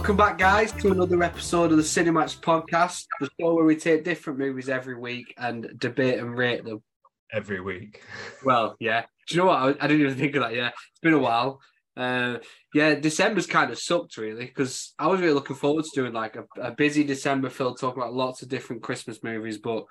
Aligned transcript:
Welcome 0.00 0.16
back, 0.16 0.38
guys, 0.38 0.72
to 0.72 0.92
another 0.92 1.22
episode 1.22 1.72
of 1.72 1.76
the 1.76 1.82
CineMatch 1.82 2.40
podcast, 2.40 3.04
the 3.20 3.28
show 3.38 3.52
where 3.52 3.66
we 3.66 3.76
take 3.76 4.02
different 4.02 4.38
movies 4.38 4.70
every 4.70 4.98
week 4.98 5.34
and 5.36 5.78
debate 5.78 6.18
and 6.18 6.38
rate 6.38 6.64
them. 6.64 6.82
every 7.34 7.60
week. 7.60 8.02
Well, 8.42 8.76
yeah. 8.80 9.02
Do 9.28 9.34
you 9.34 9.42
know 9.42 9.48
what? 9.48 9.58
I, 9.58 9.68
I 9.84 9.86
didn't 9.86 10.00
even 10.00 10.16
think 10.16 10.36
of 10.36 10.42
that. 10.42 10.54
Yeah, 10.54 10.68
it's 10.68 11.00
been 11.02 11.12
a 11.12 11.18
while. 11.18 11.60
Uh, 11.98 12.38
yeah, 12.72 12.94
December's 12.94 13.46
kind 13.46 13.70
of 13.70 13.78
sucked 13.78 14.16
really 14.16 14.46
because 14.46 14.94
I 14.98 15.06
was 15.06 15.20
really 15.20 15.34
looking 15.34 15.54
forward 15.54 15.84
to 15.84 15.90
doing 15.94 16.14
like 16.14 16.34
a, 16.34 16.46
a 16.58 16.70
busy 16.70 17.04
December 17.04 17.50
filled 17.50 17.78
talking 17.78 18.02
about 18.02 18.14
lots 18.14 18.40
of 18.40 18.48
different 18.48 18.82
Christmas 18.82 19.22
movies, 19.22 19.58
but 19.58 19.84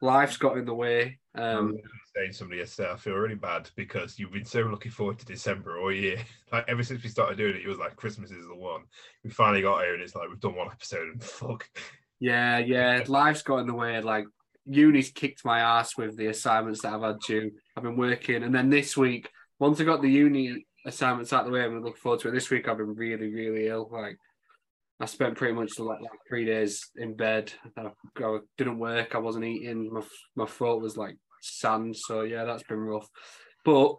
life's 0.00 0.36
got 0.36 0.58
in 0.58 0.64
the 0.64 0.74
way. 0.74 1.18
Um, 1.34 1.76
saying 2.14 2.32
somebody 2.32 2.60
yesterday, 2.60 2.92
I 2.92 2.96
feel 2.96 3.14
really 3.14 3.34
bad 3.34 3.68
because 3.76 4.18
you've 4.18 4.32
been 4.32 4.44
so 4.44 4.60
looking 4.60 4.92
forward 4.92 5.18
to 5.18 5.26
December 5.26 5.78
all 5.78 5.92
year. 5.92 6.18
Like 6.52 6.66
ever 6.68 6.84
since 6.84 7.02
we 7.02 7.08
started 7.08 7.36
doing 7.36 7.56
it, 7.56 7.62
it 7.62 7.68
was 7.68 7.78
like 7.78 7.96
Christmas 7.96 8.30
is 8.30 8.46
the 8.46 8.54
one. 8.54 8.82
We 9.24 9.30
finally 9.30 9.60
got 9.60 9.82
here, 9.82 9.94
and 9.94 10.00
it's 10.00 10.14
like 10.14 10.28
we've 10.28 10.38
done 10.38 10.54
one 10.54 10.68
episode, 10.68 11.08
and 11.08 11.20
fuck. 11.24 11.68
yeah, 12.20 12.58
yeah, 12.58 13.02
life's 13.08 13.42
got 13.42 13.56
in 13.56 13.66
the 13.66 13.74
way. 13.74 14.00
Like 14.00 14.26
uni's 14.64 15.10
kicked 15.10 15.44
my 15.44 15.58
ass 15.58 15.96
with 15.96 16.16
the 16.16 16.28
assignments 16.28 16.82
that 16.82 16.92
I've 16.92 17.02
had 17.02 17.18
due. 17.26 17.50
I've 17.76 17.82
been 17.82 17.96
working, 17.96 18.44
and 18.44 18.54
then 18.54 18.70
this 18.70 18.96
week, 18.96 19.30
once 19.58 19.80
I 19.80 19.84
got 19.84 20.00
the 20.00 20.08
uni 20.08 20.64
assignments 20.86 21.32
out 21.32 21.40
of 21.40 21.46
the 21.46 21.58
way, 21.58 21.64
I'm 21.64 21.82
looking 21.82 21.94
forward 21.94 22.20
to 22.20 22.28
it. 22.28 22.32
This 22.32 22.50
week, 22.50 22.68
I've 22.68 22.78
been 22.78 22.94
really, 22.94 23.32
really 23.32 23.66
ill. 23.66 23.88
Like 23.90 24.16
I 25.00 25.06
spent 25.06 25.36
pretty 25.36 25.54
much 25.54 25.78
like, 25.78 26.00
like 26.00 26.10
three 26.28 26.44
days 26.44 26.90
in 26.96 27.16
bed. 27.16 27.52
I, 27.76 27.88
I 28.22 28.38
didn't 28.56 28.78
work. 28.78 29.14
I 29.14 29.18
wasn't 29.18 29.44
eating. 29.44 29.92
My 29.92 30.02
my 30.36 30.46
throat 30.46 30.82
was 30.82 30.96
like 30.96 31.16
sand. 31.42 31.96
So 31.96 32.22
yeah, 32.22 32.44
that's 32.44 32.62
been 32.62 32.78
rough. 32.78 33.08
But 33.64 33.94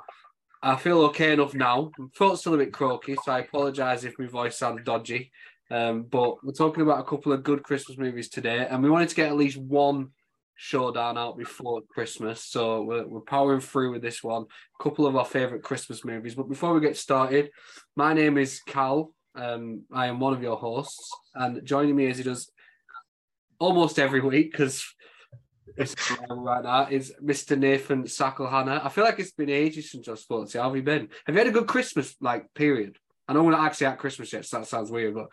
I 0.63 0.75
feel 0.77 1.01
okay 1.03 1.33
enough 1.33 1.53
now. 1.53 1.91
My 1.97 2.07
throat's 2.17 2.41
still 2.41 2.55
a 2.55 2.57
bit 2.57 2.73
croaky, 2.73 3.15
so 3.23 3.31
I 3.31 3.39
apologise 3.39 4.03
if 4.03 4.17
my 4.17 4.27
voice 4.27 4.57
sounds 4.57 4.81
dodgy. 4.83 5.31
Um, 5.69 6.03
but 6.03 6.43
we're 6.43 6.53
talking 6.53 6.83
about 6.83 6.99
a 6.99 7.09
couple 7.09 7.33
of 7.33 7.43
good 7.43 7.63
Christmas 7.63 7.97
movies 7.97 8.29
today, 8.29 8.65
and 8.69 8.81
we 8.81 8.89
wanted 8.89 9.09
to 9.09 9.15
get 9.15 9.27
at 9.27 9.35
least 9.35 9.57
one 9.57 10.09
showdown 10.55 11.17
out 11.17 11.37
before 11.37 11.81
Christmas. 11.89 12.43
So 12.43 12.83
we're, 12.83 13.05
we're 13.05 13.21
powering 13.21 13.59
through 13.59 13.91
with 13.91 14.01
this 14.01 14.23
one. 14.23 14.43
A 14.43 14.83
couple 14.83 15.05
of 15.05 15.15
our 15.15 15.25
favourite 15.25 15.63
Christmas 15.63 16.05
movies. 16.05 16.35
But 16.35 16.49
before 16.49 16.73
we 16.73 16.81
get 16.81 16.97
started, 16.97 17.51
my 17.95 18.13
name 18.13 18.37
is 18.37 18.61
Cal. 18.61 19.11
Um, 19.35 19.83
I 19.91 20.07
am 20.07 20.19
one 20.19 20.33
of 20.33 20.41
your 20.41 20.57
hosts, 20.57 21.11
and 21.33 21.65
joining 21.65 21.95
me 21.95 22.07
as 22.07 22.17
he 22.17 22.23
does 22.23 22.49
almost 23.59 23.99
every 23.99 24.21
week 24.21 24.51
because 24.51 24.85
it's 25.77 25.95
right 26.29 26.63
now 26.63 26.87
is 26.89 27.13
Mr. 27.23 27.57
Nathan 27.57 28.03
Sackelhanna. 28.03 28.83
I 28.83 28.89
feel 28.89 29.03
like 29.03 29.19
it's 29.19 29.31
been 29.31 29.49
ages 29.49 29.91
since 29.91 30.07
I've 30.07 30.19
spoken 30.19 30.47
to 30.47 30.57
you. 30.57 30.61
How 30.61 30.69
have 30.69 30.77
you 30.77 30.83
been? 30.83 31.09
Have 31.25 31.35
you 31.35 31.39
had 31.39 31.47
a 31.47 31.51
good 31.51 31.67
Christmas 31.67 32.15
like 32.21 32.53
period? 32.53 32.97
I 33.27 33.33
know 33.33 33.43
we're 33.43 33.51
not 33.51 33.65
actually 33.65 33.87
at 33.87 33.99
Christmas 33.99 34.31
yet, 34.31 34.45
so 34.45 34.59
that 34.59 34.67
sounds 34.67 34.91
weird, 34.91 35.15
but 35.15 35.27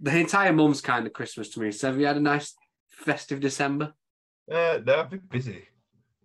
the 0.00 0.16
entire 0.16 0.52
month's 0.52 0.80
kind 0.80 1.06
of 1.06 1.12
Christmas 1.12 1.50
to 1.50 1.60
me. 1.60 1.72
So 1.72 1.88
have 1.88 2.00
you 2.00 2.06
had 2.06 2.16
a 2.16 2.20
nice 2.20 2.54
festive 2.88 3.40
December? 3.40 3.92
Uh, 4.50 4.78
no, 4.84 5.00
I've 5.00 5.10
been 5.10 5.20
busy. 5.28 5.64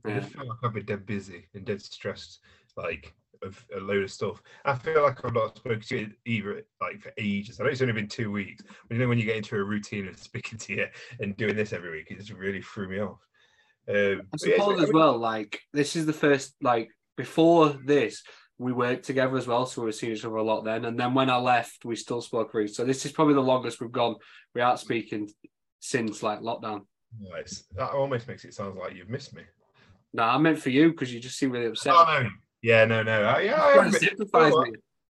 I 0.06 0.10
Yeah. 0.10 0.20
just 0.20 0.34
feel 0.34 0.48
like 0.48 0.58
I've 0.64 0.74
been 0.74 0.86
dead 0.86 1.06
busy 1.06 1.48
and 1.54 1.66
dead 1.66 1.82
stressed, 1.82 2.40
like 2.78 3.14
of 3.42 3.66
a 3.76 3.80
load 3.80 4.04
of 4.04 4.12
stuff. 4.12 4.42
I 4.64 4.76
feel 4.76 5.04
like 5.04 5.24
I've 5.24 5.34
not 5.34 5.58
spoken 5.58 5.82
to 5.82 5.98
you 5.98 6.12
either 6.26 6.64
like 6.82 7.02
for 7.02 7.12
ages. 7.18 7.60
I 7.60 7.64
know 7.64 7.70
it's 7.70 7.82
only 7.82 7.94
been 7.94 8.08
two 8.08 8.32
weeks, 8.32 8.64
but 8.88 8.96
you 8.96 9.02
know 9.02 9.08
when 9.08 9.18
you 9.18 9.26
get 9.26 9.38
into 9.38 9.56
a 9.56 9.64
routine 9.64 10.08
of 10.08 10.18
speaking 10.20 10.58
to 10.60 10.74
you 10.74 10.88
and 11.20 11.36
doing 11.38 11.56
this 11.56 11.74
every 11.74 11.92
week, 11.92 12.08
it 12.10 12.20
just 12.20 12.32
really 12.32 12.62
threw 12.62 12.90
me 12.90 13.00
off. 13.00 13.20
Um, 13.88 13.96
I 13.96 14.16
but 14.32 14.42
yeah, 14.46 14.56
suppose 14.58 14.84
as 14.84 14.92
well, 14.92 15.18
like 15.18 15.60
this 15.74 15.96
is 15.96 16.06
the 16.06 16.14
first 16.14 16.56
like 16.62 16.90
before 17.18 17.70
this, 17.86 18.24
we 18.58 18.72
worked 18.72 19.06
together 19.06 19.36
as 19.38 19.48
well, 19.48 19.66
so 19.66 19.82
we 19.82 19.86
were 19.86 19.92
seeing 19.92 20.14
each 20.14 20.26
other 20.26 20.36
a 20.36 20.44
lot 20.44 20.64
then. 20.64 20.86
And 20.86 21.00
then 21.00 21.14
when 21.14 21.30
I 21.30 21.38
left, 21.38 21.86
we 21.86 21.96
still 21.96 22.22
spoke 22.22 22.52
for 22.52 22.68
So 22.68 22.86
this 22.86 23.06
is 23.06 23.12
probably 23.12 23.34
the 23.34 23.42
longest 23.42 23.82
we've 23.82 23.92
gone 23.92 24.16
without 24.54 24.80
speaking 24.80 25.30
since 25.80 26.24
like 26.24 26.40
lockdown. 26.40 26.82
Nice. 27.20 27.66
That 27.76 27.92
almost 27.92 28.28
makes 28.28 28.46
it 28.46 28.54
sound 28.54 28.78
like 28.78 28.96
you've 28.96 29.10
missed 29.10 29.36
me. 29.36 29.44
No, 30.14 30.24
I 30.24 30.38
meant 30.38 30.60
for 30.60 30.70
you 30.70 30.92
because 30.92 31.14
you 31.14 31.20
just 31.20 31.38
seem 31.38 31.52
really 31.52 31.68
upset. 31.68 31.94
Oh 31.96 32.22
no. 32.24 32.30
Yeah, 32.66 32.84
no, 32.86 33.04
no. 33.04 33.22
I, 33.22 33.42
yeah, 33.42 33.62
I 33.62 33.76
you 33.76 33.92
know 33.92 34.62
me. 34.64 34.72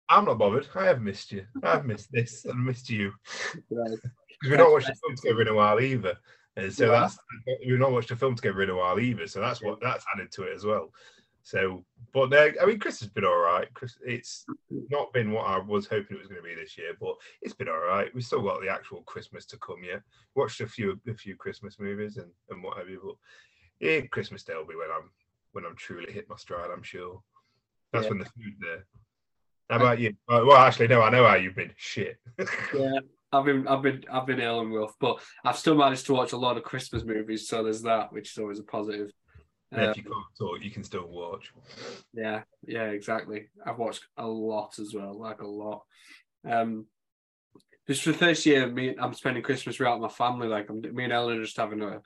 I'm 0.10 0.26
not 0.26 0.38
bothered. 0.38 0.68
I 0.76 0.84
have 0.84 1.02
missed 1.02 1.32
you. 1.32 1.46
I've 1.64 1.86
missed 1.86 2.12
this 2.12 2.44
and 2.44 2.66
missed 2.66 2.90
you. 2.90 3.14
you. 3.72 3.78
Right. 3.78 4.00
Because 4.40 4.52
we've 4.52 4.60
not 4.60 4.72
watched 4.72 4.90
a 4.90 4.94
film 4.94 5.16
together 5.16 5.42
in 5.42 5.48
a 5.48 5.54
while 5.56 5.80
either. 5.80 6.16
And 6.58 6.72
so 6.72 6.92
Yeah. 6.92 7.00
that's 7.00 7.18
we've 7.66 7.80
not 7.80 7.92
watched 7.92 8.12
a 8.12 8.16
film 8.16 8.36
together 8.36 8.62
in 8.62 8.70
a 8.70 8.76
while 8.76 9.00
either. 9.00 9.26
So 9.26 9.40
that's 9.40 9.64
what 9.64 9.80
that's 9.82 10.06
added 10.14 10.32
to 10.34 10.44
it 10.44 10.54
as 10.56 10.64
well. 10.64 10.94
So, 11.42 11.84
but 12.14 12.30
no, 12.30 12.52
I 12.62 12.66
mean, 12.68 12.78
Chris 12.78 13.00
has 13.00 13.10
been 13.10 13.26
all 13.26 13.40
right. 13.40 13.68
Chris, 13.74 13.98
it's 14.06 14.46
not 14.92 15.12
been 15.12 15.32
what 15.32 15.48
I 15.48 15.58
was 15.58 15.88
hoping 15.88 16.18
it 16.18 16.20
was 16.20 16.28
going 16.28 16.40
to 16.40 16.48
be 16.48 16.54
this 16.54 16.78
year, 16.78 16.92
but 17.02 17.16
it's 17.42 17.56
been 17.56 17.70
all 17.70 17.80
right. 17.80 18.14
We've 18.14 18.24
still 18.24 18.44
got 18.44 18.62
the 18.62 18.70
actual 18.70 19.02
Christmas 19.04 19.46
to 19.48 19.58
come 19.58 19.84
yet. 19.84 20.02
Watched 20.36 20.62
a 20.62 20.68
few 20.68 21.00
a 21.08 21.14
few 21.16 21.36
Christmas 21.36 21.80
movies 21.80 22.18
and 22.18 22.30
and 22.50 22.62
what 22.62 22.78
have 22.78 22.90
you, 22.90 23.02
but 23.04 23.16
yeah, 23.80 24.02
Christmas 24.02 24.44
Day 24.44 24.54
will 24.56 24.68
be 24.68 24.76
when 24.76 24.92
I'm 24.96 25.10
when 25.54 25.66
I'm 25.66 25.76
truly 25.78 26.12
hit 26.12 26.30
my 26.30 26.36
stride. 26.36 26.70
I'm 26.72 26.84
sure. 26.84 27.24
That's 27.94 28.06
Yeah. 28.06 28.10
when 28.10 28.20
the 28.20 28.26
food 28.26 28.56
there. 28.60 28.86
How 29.70 29.78
about 29.78 30.00
you? 30.00 30.16
Well, 30.28 30.54
actually, 30.54 30.88
no. 30.88 31.02
I 31.02 31.10
know 31.10 31.28
how 31.28 31.36
you've 31.36 31.56
been. 31.56 31.74
Shit. 31.78 32.18
Yeah, 32.74 33.00
I've 33.34 33.44
been, 33.44 33.68
I've 33.68 33.82
been, 33.82 34.04
I've 34.10 34.26
been 34.26 34.40
ill 34.40 34.62
and 34.62 34.74
rough, 34.74 34.96
but 35.00 35.20
I've 35.44 35.58
still 35.58 35.76
managed 35.76 36.06
to 36.06 36.14
watch 36.14 36.32
a 36.32 36.38
lot 36.38 36.56
of 36.56 36.64
Christmas 36.64 37.04
movies. 37.04 37.50
So 37.50 37.64
there's 37.64 37.82
that, 37.82 38.14
which 38.14 38.32
is 38.32 38.38
always 38.38 38.60
a 38.60 38.64
positive. 38.64 39.12
Uh, 39.76 39.82
if 39.82 39.98
you 39.98 40.04
can't 40.04 40.16
talk, 40.40 40.64
you 40.64 40.72
can 40.72 40.84
still 40.86 41.08
watch. 41.08 41.52
Yeah, 42.14 42.44
yeah, 42.66 42.86
exactly. 42.86 43.50
I've 43.66 43.78
watched 43.78 44.06
a 44.16 44.26
lot 44.26 44.80
as 44.80 44.94
well, 44.94 45.20
like 45.20 45.42
a 45.42 45.48
lot. 45.48 45.84
Um, 46.50 46.86
just 47.86 48.04
for 48.04 48.14
the 48.14 48.18
first 48.18 48.46
year, 48.46 48.68
me, 48.68 48.96
I'm 48.98 49.14
spending 49.14 49.44
Christmas 49.44 49.78
without 49.78 50.00
my 50.00 50.08
family. 50.08 50.48
Like, 50.48 50.70
I'm, 50.70 50.80
me 50.96 51.04
and 51.04 51.12
Ellen 51.12 51.40
are 51.40 51.44
just 51.44 51.58
having 51.58 51.82
a 51.82 52.02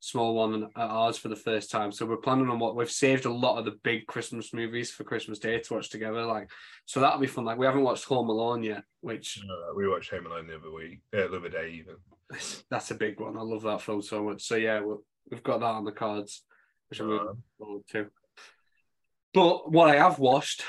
small 0.00 0.34
one 0.34 0.64
at 0.64 0.70
ours 0.76 1.16
for 1.18 1.28
the 1.28 1.36
first 1.36 1.70
time. 1.70 1.90
So 1.90 2.06
we're 2.06 2.16
planning 2.18 2.48
on 2.48 2.58
what 2.58 2.76
we've 2.76 2.90
saved 2.90 3.24
a 3.24 3.32
lot 3.32 3.58
of 3.58 3.64
the 3.64 3.78
big 3.82 4.06
Christmas 4.06 4.52
movies 4.52 4.90
for 4.90 5.04
Christmas 5.04 5.38
Day 5.38 5.58
to 5.58 5.74
watch 5.74 5.90
together. 5.90 6.24
Like, 6.24 6.50
so 6.84 7.00
that'll 7.00 7.18
be 7.20 7.26
fun. 7.26 7.44
Like, 7.44 7.58
we 7.58 7.66
haven't 7.66 7.82
watched 7.82 8.04
Home 8.04 8.28
Alone 8.28 8.62
yet, 8.62 8.82
which 9.00 9.40
Uh, 9.42 9.74
we 9.74 9.88
watched 9.88 10.10
Home 10.10 10.26
Alone 10.26 10.46
the 10.46 10.56
other 10.56 10.70
week, 10.72 11.00
uh, 11.14 11.28
the 11.28 11.36
other 11.38 11.48
day 11.48 11.72
even. 11.78 11.96
that's 12.70 12.90
a 12.90 12.94
big 12.94 13.20
one. 13.20 13.36
I 13.36 13.42
love 13.42 13.62
that 13.62 13.82
film 13.82 14.02
so 14.02 14.22
much. 14.22 14.42
So 14.44 14.56
yeah, 14.56 14.80
we 14.80 14.94
we've 15.30 15.42
got 15.42 15.58
that 15.60 15.66
on 15.66 15.84
the 15.84 15.92
cards, 15.92 16.42
which 16.88 17.00
I'm 17.00 17.08
Uh, 17.10 17.12
looking 17.14 17.42
forward 17.58 17.82
to. 17.92 18.06
But 19.34 19.70
what 19.70 19.90
I 19.90 19.96
have 19.96 20.18
watched 20.18 20.62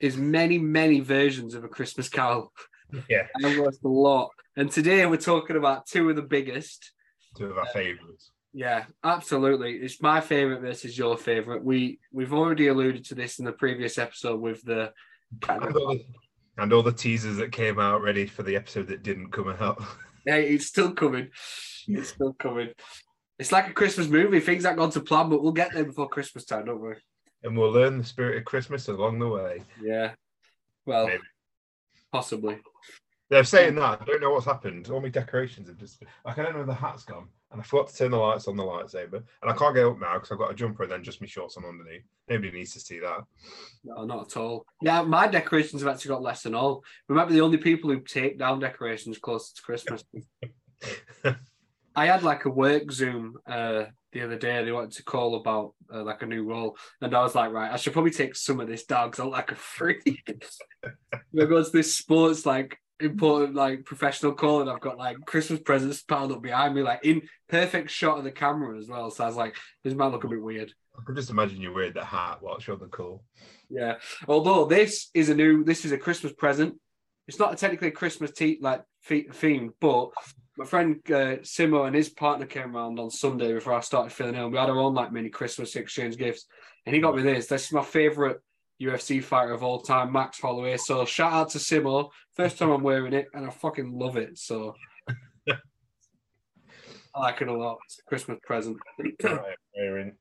is 0.00 0.16
many, 0.16 0.58
many 0.58 1.00
versions 1.00 1.54
of 1.54 1.64
A 1.64 1.68
Christmas 1.68 2.08
Carol. 2.08 2.52
yeah, 3.08 3.26
I've 3.42 3.58
watched 3.58 3.82
a 3.84 3.88
lot. 3.88 4.30
And 4.56 4.70
today 4.70 5.04
we're 5.06 5.16
talking 5.16 5.56
about 5.56 5.86
two 5.86 6.08
of 6.10 6.16
the 6.16 6.22
biggest. 6.22 6.92
two 7.36 7.46
of 7.46 7.58
our 7.58 7.66
favourites. 7.66 8.30
Yeah, 8.56 8.84
absolutely. 9.02 9.72
It's 9.74 10.00
my 10.00 10.20
favorite 10.20 10.60
versus 10.60 10.96
your 10.96 11.16
favorite. 11.18 11.64
We 11.64 11.98
we've 12.12 12.32
already 12.32 12.68
alluded 12.68 13.04
to 13.06 13.14
this 13.16 13.40
in 13.40 13.44
the 13.44 13.52
previous 13.52 13.98
episode 13.98 14.40
with 14.40 14.62
the 14.62 14.92
And 15.48 15.62
all 15.64 15.72
the, 15.72 16.04
and 16.58 16.72
all 16.72 16.82
the 16.84 16.92
teasers 16.92 17.36
that 17.38 17.50
came 17.50 17.80
out 17.80 18.00
ready 18.00 18.26
for 18.26 18.44
the 18.44 18.54
episode 18.54 18.86
that 18.88 19.02
didn't 19.02 19.32
come 19.32 19.48
out. 19.60 19.82
Hey, 20.26 20.54
it's 20.54 20.64
still 20.64 20.90
coming. 20.94 21.28
It's 21.86 22.08
still 22.08 22.32
coming. 22.32 22.70
It's 23.38 23.52
like 23.52 23.68
a 23.68 23.74
Christmas 23.74 24.08
movie. 24.08 24.40
Things 24.40 24.64
aren't 24.64 24.78
gone 24.78 24.88
to 24.92 25.00
plan, 25.00 25.28
but 25.28 25.42
we'll 25.42 25.52
get 25.52 25.74
there 25.74 25.84
before 25.84 26.08
Christmas 26.08 26.46
time, 26.46 26.64
don't 26.64 26.80
we? 26.80 26.94
and 27.42 27.56
we'll 27.56 27.70
learn 27.70 27.98
the 27.98 28.04
spirit 28.04 28.38
of 28.38 28.44
Christmas 28.46 28.88
along 28.88 29.18
the 29.18 29.28
way. 29.28 29.62
Yeah. 29.82 30.12
Well, 30.86 31.08
Maybe. 31.08 31.22
possibly. 32.10 32.58
They're 33.28 33.44
saying 33.44 33.74
that. 33.76 34.00
I 34.00 34.04
don't 34.04 34.20
know 34.20 34.30
what's 34.30 34.46
happened. 34.46 34.88
All 34.88 35.00
my 35.00 35.08
decorations 35.10 35.68
have 35.68 35.76
just. 35.76 36.02
I 36.24 36.34
don't 36.34 36.52
know 36.52 36.58
where 36.58 36.66
the 36.66 36.74
hat's 36.74 37.04
gone. 37.04 37.28
And 37.54 37.62
I 37.62 37.64
forgot 37.64 37.86
to 37.86 37.96
turn 37.96 38.10
the 38.10 38.16
lights 38.16 38.48
on 38.48 38.56
the 38.56 38.64
lightsaber. 38.64 39.22
And 39.42 39.50
I 39.50 39.52
can't 39.52 39.76
get 39.76 39.86
up 39.86 40.00
now 40.00 40.14
because 40.14 40.32
I've 40.32 40.38
got 40.38 40.50
a 40.50 40.54
jumper 40.54 40.82
and 40.82 40.90
then 40.90 41.04
just 41.04 41.20
my 41.20 41.26
shorts 41.28 41.56
on 41.56 41.64
underneath. 41.64 42.02
Nobody 42.28 42.50
needs 42.50 42.72
to 42.72 42.80
see 42.80 42.98
that. 42.98 43.20
No, 43.84 44.04
not 44.04 44.26
at 44.26 44.36
all. 44.36 44.66
Yeah, 44.82 45.02
my 45.02 45.28
decorations 45.28 45.80
have 45.80 45.94
actually 45.94 46.08
got 46.08 46.22
less 46.22 46.42
than 46.42 46.56
all. 46.56 46.82
We 47.08 47.14
might 47.14 47.28
be 47.28 47.34
the 47.34 47.42
only 47.42 47.58
people 47.58 47.90
who 47.90 48.00
take 48.00 48.40
down 48.40 48.58
decorations 48.58 49.18
close 49.18 49.52
to 49.52 49.62
Christmas. 49.62 50.02
I 51.96 52.06
had 52.06 52.24
like 52.24 52.44
a 52.44 52.50
work 52.50 52.90
Zoom 52.90 53.36
uh, 53.46 53.84
the 54.10 54.22
other 54.22 54.36
day. 54.36 54.64
They 54.64 54.72
wanted 54.72 54.96
to 54.96 55.04
call 55.04 55.36
about 55.36 55.74
uh, 55.94 56.02
like 56.02 56.22
a 56.22 56.26
new 56.26 56.42
role, 56.42 56.76
and 57.00 57.14
I 57.14 57.22
was 57.22 57.36
like, 57.36 57.52
right, 57.52 57.70
I 57.70 57.76
should 57.76 57.92
probably 57.92 58.10
take 58.10 58.34
some 58.34 58.58
of 58.58 58.66
this 58.66 58.84
down 58.84 59.10
because 59.10 59.24
I'm 59.24 59.30
like 59.30 59.52
a 59.52 59.54
freak. 59.54 60.28
there 61.32 61.46
goes 61.46 61.70
this 61.70 61.94
sports 61.94 62.44
like 62.44 62.80
important 63.00 63.54
like 63.54 63.84
professional 63.84 64.32
call, 64.32 64.60
and 64.60 64.70
I've 64.70 64.80
got 64.80 64.98
like 64.98 65.16
Christmas 65.26 65.60
presents 65.60 66.02
piled 66.02 66.32
up 66.32 66.42
behind 66.42 66.74
me, 66.74 66.82
like 66.82 67.00
in 67.04 67.22
perfect 67.48 67.90
shot 67.90 68.18
of 68.18 68.24
the 68.24 68.32
camera 68.32 68.78
as 68.78 68.88
well. 68.88 69.10
So 69.10 69.24
I 69.24 69.26
was 69.26 69.36
like, 69.36 69.56
this 69.82 69.94
might 69.94 70.12
look 70.12 70.24
a 70.24 70.28
bit 70.28 70.42
weird. 70.42 70.72
I 70.98 71.02
can 71.04 71.16
just 71.16 71.30
imagine 71.30 71.60
you 71.60 71.72
wearing 71.72 71.92
the 71.92 72.04
hat 72.04 72.38
whilst 72.40 72.66
you're 72.66 72.74
on 72.74 72.80
the 72.80 72.86
call. 72.86 73.24
Yeah. 73.68 73.94
Although 74.28 74.66
this 74.66 75.10
is 75.14 75.28
a 75.28 75.34
new, 75.34 75.64
this 75.64 75.84
is 75.84 75.92
a 75.92 75.98
Christmas 75.98 76.32
present. 76.32 76.74
It's 77.26 77.38
not 77.38 77.56
technically 77.58 77.88
a 77.88 77.92
Christmas 77.92 78.30
tea 78.30 78.58
like 78.60 78.82
theme, 79.04 79.72
but 79.80 80.10
my 80.56 80.64
friend 80.64 81.00
uh, 81.06 81.38
Simo 81.42 81.86
and 81.86 81.96
his 81.96 82.10
partner 82.10 82.46
came 82.46 82.76
around 82.76 83.00
on 83.00 83.10
Sunday 83.10 83.52
before 83.52 83.72
I 83.72 83.80
started 83.80 84.12
feeling 84.12 84.36
ill. 84.36 84.50
We 84.50 84.58
had 84.58 84.70
our 84.70 84.78
own 84.78 84.94
like 84.94 85.12
mini 85.12 85.30
Christmas 85.30 85.74
exchange 85.74 86.16
gifts, 86.16 86.46
and 86.86 86.94
he 86.94 87.00
got 87.00 87.16
me 87.16 87.22
this. 87.22 87.46
This 87.46 87.64
is 87.66 87.72
my 87.72 87.82
favorite 87.82 88.40
UFC 88.84 89.22
fighter 89.22 89.52
of 89.52 89.62
all 89.62 89.80
time, 89.80 90.12
Max 90.12 90.40
Holloway. 90.40 90.76
So 90.76 91.04
shout 91.04 91.32
out 91.32 91.50
to 91.50 91.58
Simo. 91.58 92.10
First 92.34 92.58
time 92.58 92.70
I'm 92.70 92.82
wearing 92.82 93.12
it, 93.12 93.26
and 93.34 93.46
I 93.46 93.50
fucking 93.50 93.92
love 93.98 94.16
it. 94.16 94.38
So 94.38 94.74
I 97.14 97.20
like 97.20 97.40
it 97.42 97.48
a 97.48 97.52
lot. 97.52 97.78
It's 97.86 98.00
a 98.00 98.02
Christmas 98.08 98.38
present. 98.44 98.76
right, 99.22 99.40
wearing 99.76 100.12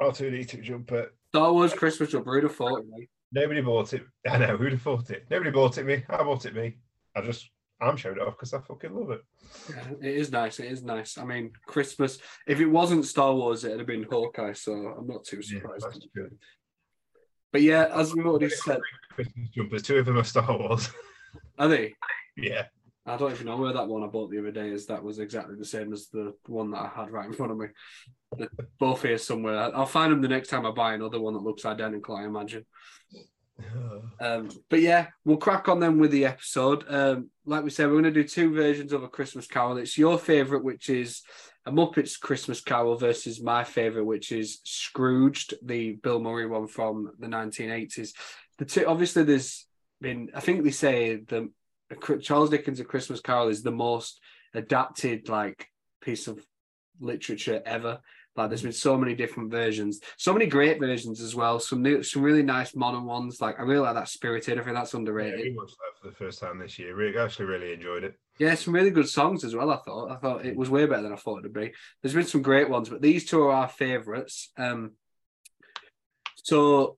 R2D2 0.00 0.62
jumper. 0.62 1.12
Star 1.34 1.52
Wars 1.52 1.74
Christmas 1.74 2.10
jumper. 2.10 2.32
Who'd 2.34 2.44
have 2.44 2.56
thought 2.56 2.80
it. 2.96 3.08
Nobody 3.32 3.60
bought 3.60 3.92
it. 3.92 4.02
I 4.26 4.38
know 4.38 4.56
who'd 4.56 4.72
have 4.72 4.84
bought 4.84 5.10
it. 5.10 5.26
Nobody 5.30 5.50
bought 5.50 5.76
it. 5.76 5.84
Me. 5.84 6.02
I 6.08 6.22
bought 6.22 6.46
it. 6.46 6.54
Me. 6.54 6.78
I 7.14 7.20
just 7.20 7.50
I'm 7.80 7.96
showing 7.96 8.16
it 8.16 8.22
off 8.22 8.34
because 8.36 8.54
I 8.54 8.60
fucking 8.60 8.94
love 8.94 9.10
it. 9.10 9.20
Yeah, 9.70 10.08
it 10.08 10.14
is 10.16 10.32
nice. 10.32 10.58
It 10.58 10.72
is 10.72 10.82
nice. 10.82 11.18
I 11.18 11.24
mean, 11.24 11.52
Christmas. 11.66 12.18
If 12.46 12.60
it 12.60 12.66
wasn't 12.66 13.04
Star 13.04 13.34
Wars, 13.34 13.64
it'd 13.64 13.78
have 13.78 13.86
been 13.86 14.06
Hawkeye. 14.10 14.54
So 14.54 14.72
I'm 14.72 15.06
not 15.06 15.24
too 15.24 15.40
Yeah, 15.42 15.60
surprised. 15.60 15.84
that's 15.84 15.98
good. 16.16 16.38
But 17.52 17.62
yeah, 17.62 17.86
as 17.94 18.14
we've 18.14 18.26
already 18.26 18.50
said, 18.50 18.80
Christmas 19.10 19.48
jumpers. 19.50 19.82
Two 19.82 19.98
of 19.98 20.06
them 20.06 20.18
are 20.18 20.24
Star 20.24 20.56
Wars. 20.56 20.90
are 21.58 21.68
they? 21.68 21.94
yeah. 22.36 22.66
I 23.08 23.16
don't 23.16 23.32
even 23.32 23.46
know 23.46 23.56
where 23.56 23.72
that 23.72 23.88
one 23.88 24.04
I 24.04 24.06
bought 24.06 24.30
the 24.30 24.38
other 24.38 24.50
day 24.50 24.68
is. 24.68 24.86
That 24.86 25.02
was 25.02 25.18
exactly 25.18 25.56
the 25.56 25.64
same 25.64 25.94
as 25.94 26.08
the 26.08 26.34
one 26.46 26.70
that 26.72 26.82
I 26.82 26.90
had 26.94 27.10
right 27.10 27.26
in 27.26 27.32
front 27.32 27.52
of 27.52 27.58
me. 27.58 27.68
They're 28.36 28.50
both 28.78 29.02
here 29.02 29.16
somewhere. 29.16 29.74
I'll 29.74 29.86
find 29.86 30.12
them 30.12 30.20
the 30.20 30.28
next 30.28 30.48
time 30.48 30.66
I 30.66 30.72
buy 30.72 30.92
another 30.92 31.18
one 31.18 31.32
that 31.32 31.42
looks 31.42 31.64
identical. 31.64 32.16
I 32.16 32.24
imagine. 32.24 32.66
Um, 34.20 34.50
but 34.68 34.80
yeah, 34.80 35.08
we'll 35.24 35.36
crack 35.36 35.68
on 35.68 35.80
then 35.80 35.98
with 35.98 36.10
the 36.12 36.26
episode. 36.26 36.84
Um, 36.88 37.30
like 37.44 37.64
we 37.64 37.70
said, 37.70 37.86
we're 37.86 38.00
going 38.00 38.04
to 38.04 38.10
do 38.10 38.24
two 38.24 38.52
versions 38.52 38.92
of 38.92 39.02
a 39.02 39.08
Christmas 39.08 39.46
Carol. 39.46 39.78
It's 39.78 39.98
your 39.98 40.18
favorite, 40.18 40.64
which 40.64 40.88
is 40.88 41.22
a 41.68 41.70
Muppets 41.70 42.18
Christmas 42.18 42.62
Carol, 42.62 42.96
versus 42.96 43.42
my 43.42 43.62
favorite, 43.62 44.04
which 44.04 44.32
is 44.32 44.60
Scrooged, 44.64 45.52
the 45.62 45.92
Bill 45.92 46.18
Murray 46.18 46.46
one 46.46 46.66
from 46.66 47.12
the 47.18 47.26
1980s. 47.26 48.12
The 48.56 48.64
two, 48.64 48.86
obviously, 48.86 49.22
there's 49.22 49.66
been. 50.00 50.30
I 50.34 50.40
think 50.40 50.64
they 50.64 50.70
say 50.70 51.16
the 51.16 51.50
Charles 52.22 52.48
Dickens' 52.48 52.80
A 52.80 52.84
Christmas 52.84 53.20
Carol 53.20 53.48
is 53.48 53.62
the 53.62 53.70
most 53.70 54.18
adapted 54.54 55.28
like 55.28 55.68
piece 56.00 56.26
of 56.26 56.42
literature 57.00 57.62
ever. 57.66 58.00
Like 58.38 58.48
there's 58.48 58.62
been 58.62 58.72
so 58.72 58.96
many 58.96 59.14
different 59.14 59.50
versions, 59.50 60.00
so 60.16 60.32
many 60.32 60.46
great 60.46 60.78
versions 60.80 61.20
as 61.20 61.34
well. 61.34 61.58
Some 61.60 61.82
new, 61.82 62.02
some 62.02 62.22
really 62.22 62.42
nice 62.42 62.74
modern 62.74 63.04
ones. 63.04 63.40
Like 63.40 63.58
I 63.58 63.62
really 63.64 63.80
like 63.80 63.94
that 63.96 64.08
Spirited. 64.08 64.58
I 64.58 64.62
think 64.62 64.74
that's 64.76 64.94
Yeah, 64.94 64.98
underrated. 65.00 65.40
we 65.40 65.56
watched 65.56 65.76
that 65.78 66.00
for 66.00 66.08
the 66.08 66.14
first 66.16 66.40
time 66.40 66.58
this 66.58 66.78
year. 66.78 66.96
We 66.96 67.18
actually 67.18 67.46
really 67.46 67.72
enjoyed 67.72 68.04
it. 68.04 68.14
Yeah, 68.38 68.54
some 68.54 68.74
really 68.74 68.90
good 68.90 69.08
songs 69.08 69.44
as 69.44 69.54
well. 69.54 69.70
I 69.70 69.76
thought. 69.78 70.10
I 70.12 70.16
thought 70.16 70.46
it 70.46 70.56
was 70.56 70.70
way 70.70 70.86
better 70.86 71.02
than 71.02 71.12
I 71.12 71.16
thought 71.16 71.40
it'd 71.40 71.52
be. 71.52 71.72
There's 72.02 72.14
been 72.14 72.24
some 72.24 72.42
great 72.42 72.70
ones, 72.70 72.88
but 72.88 73.02
these 73.02 73.26
two 73.26 73.42
are 73.42 73.52
our 73.52 73.68
favourites. 73.68 74.52
Um, 74.56 74.92
so 76.36 76.96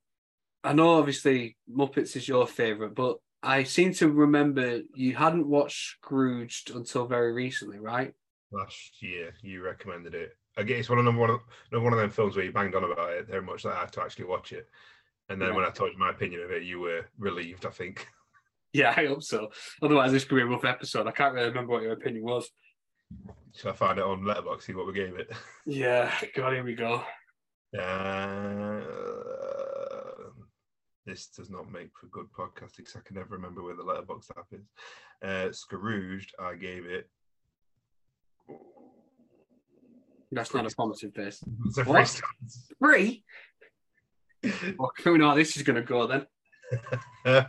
I 0.62 0.74
know 0.74 0.98
obviously 0.98 1.56
Muppets 1.74 2.14
is 2.16 2.28
your 2.28 2.46
favourite, 2.46 2.94
but 2.94 3.16
I 3.42 3.62
seem 3.62 3.94
to 3.94 4.10
remember 4.10 4.80
you 4.94 5.14
hadn't 5.16 5.48
watched 5.48 5.96
Scrooged 5.96 6.70
until 6.74 7.06
very 7.06 7.32
recently, 7.32 7.78
right? 7.78 8.12
Last 8.52 9.00
year, 9.00 9.32
you 9.42 9.62
recommended 9.62 10.14
it. 10.14 10.32
I 10.56 10.62
guess 10.62 10.80
it's 10.80 10.88
one 10.90 10.98
of 10.98 11.04
them 11.04 11.16
one 11.16 11.30
another 11.30 11.84
one 11.84 11.92
of 11.92 11.98
them 11.98 12.10
films 12.10 12.36
where 12.36 12.44
you 12.44 12.52
banged 12.52 12.74
on 12.74 12.84
about 12.84 13.12
it 13.12 13.26
very 13.28 13.42
much 13.42 13.62
that 13.62 13.76
I 13.76 13.80
had 13.80 13.92
to 13.92 14.02
actually 14.02 14.26
watch 14.26 14.52
it. 14.52 14.68
And 15.28 15.40
then 15.40 15.50
Yeah. 15.50 15.54
when 15.56 15.64
I 15.64 15.70
told 15.70 15.92
you 15.92 15.98
my 15.98 16.10
opinion 16.10 16.42
of 16.42 16.50
it, 16.50 16.64
you 16.64 16.80
were 16.80 17.06
relieved. 17.18 17.66
I 17.66 17.70
think. 17.70 18.06
Yeah, 18.72 18.94
I 18.96 19.06
hope 19.06 19.24
so. 19.24 19.48
Otherwise, 19.82 20.12
this 20.12 20.22
could 20.24 20.36
be 20.36 20.42
a 20.42 20.46
rough 20.46 20.64
episode. 20.64 21.08
I 21.08 21.10
can't 21.10 21.34
really 21.34 21.48
remember 21.48 21.72
what 21.72 21.82
your 21.82 21.90
opinion 21.94 22.22
was. 22.22 22.48
So 23.50 23.68
I 23.70 23.72
find 23.72 23.98
it 23.98 24.04
on 24.04 24.22
Letterboxd, 24.22 24.62
see 24.62 24.74
what 24.74 24.86
we 24.86 24.92
gave 24.92 25.16
it. 25.16 25.28
Yeah, 25.66 26.08
God, 26.36 26.52
here 26.52 26.62
we 26.62 26.76
go. 26.76 27.02
Uh, 27.76 28.80
this 31.04 31.26
does 31.28 31.50
not 31.50 31.70
make 31.72 31.90
for 31.98 32.06
good 32.06 32.26
podcasting 32.32 32.76
because 32.78 32.94
I 32.96 33.00
can 33.00 33.16
never 33.16 33.34
remember 33.34 33.62
where 33.64 33.74
the 33.74 33.82
Letterboxd 33.82 34.30
app 34.38 34.46
is. 34.52 34.68
Uh, 35.22 35.52
Scrooged, 35.52 36.32
I 36.38 36.54
gave 36.54 36.84
it. 36.86 37.08
That's 40.32 40.54
not 40.54 40.70
a 40.70 40.74
positive 40.74 41.14
face. 41.14 41.42
It's 41.66 41.78
a 41.78 41.84
What? 41.84 41.96
three 41.96 42.04
stars. 42.06 42.72
Three? 42.82 43.24
Well, 44.78 44.92
we 45.04 45.18
know 45.18 45.28
how 45.30 45.34
this 45.34 45.56
is 45.56 45.62
going 45.62 45.76
to 45.76 45.82
go 45.82 46.06
then. 46.06 46.26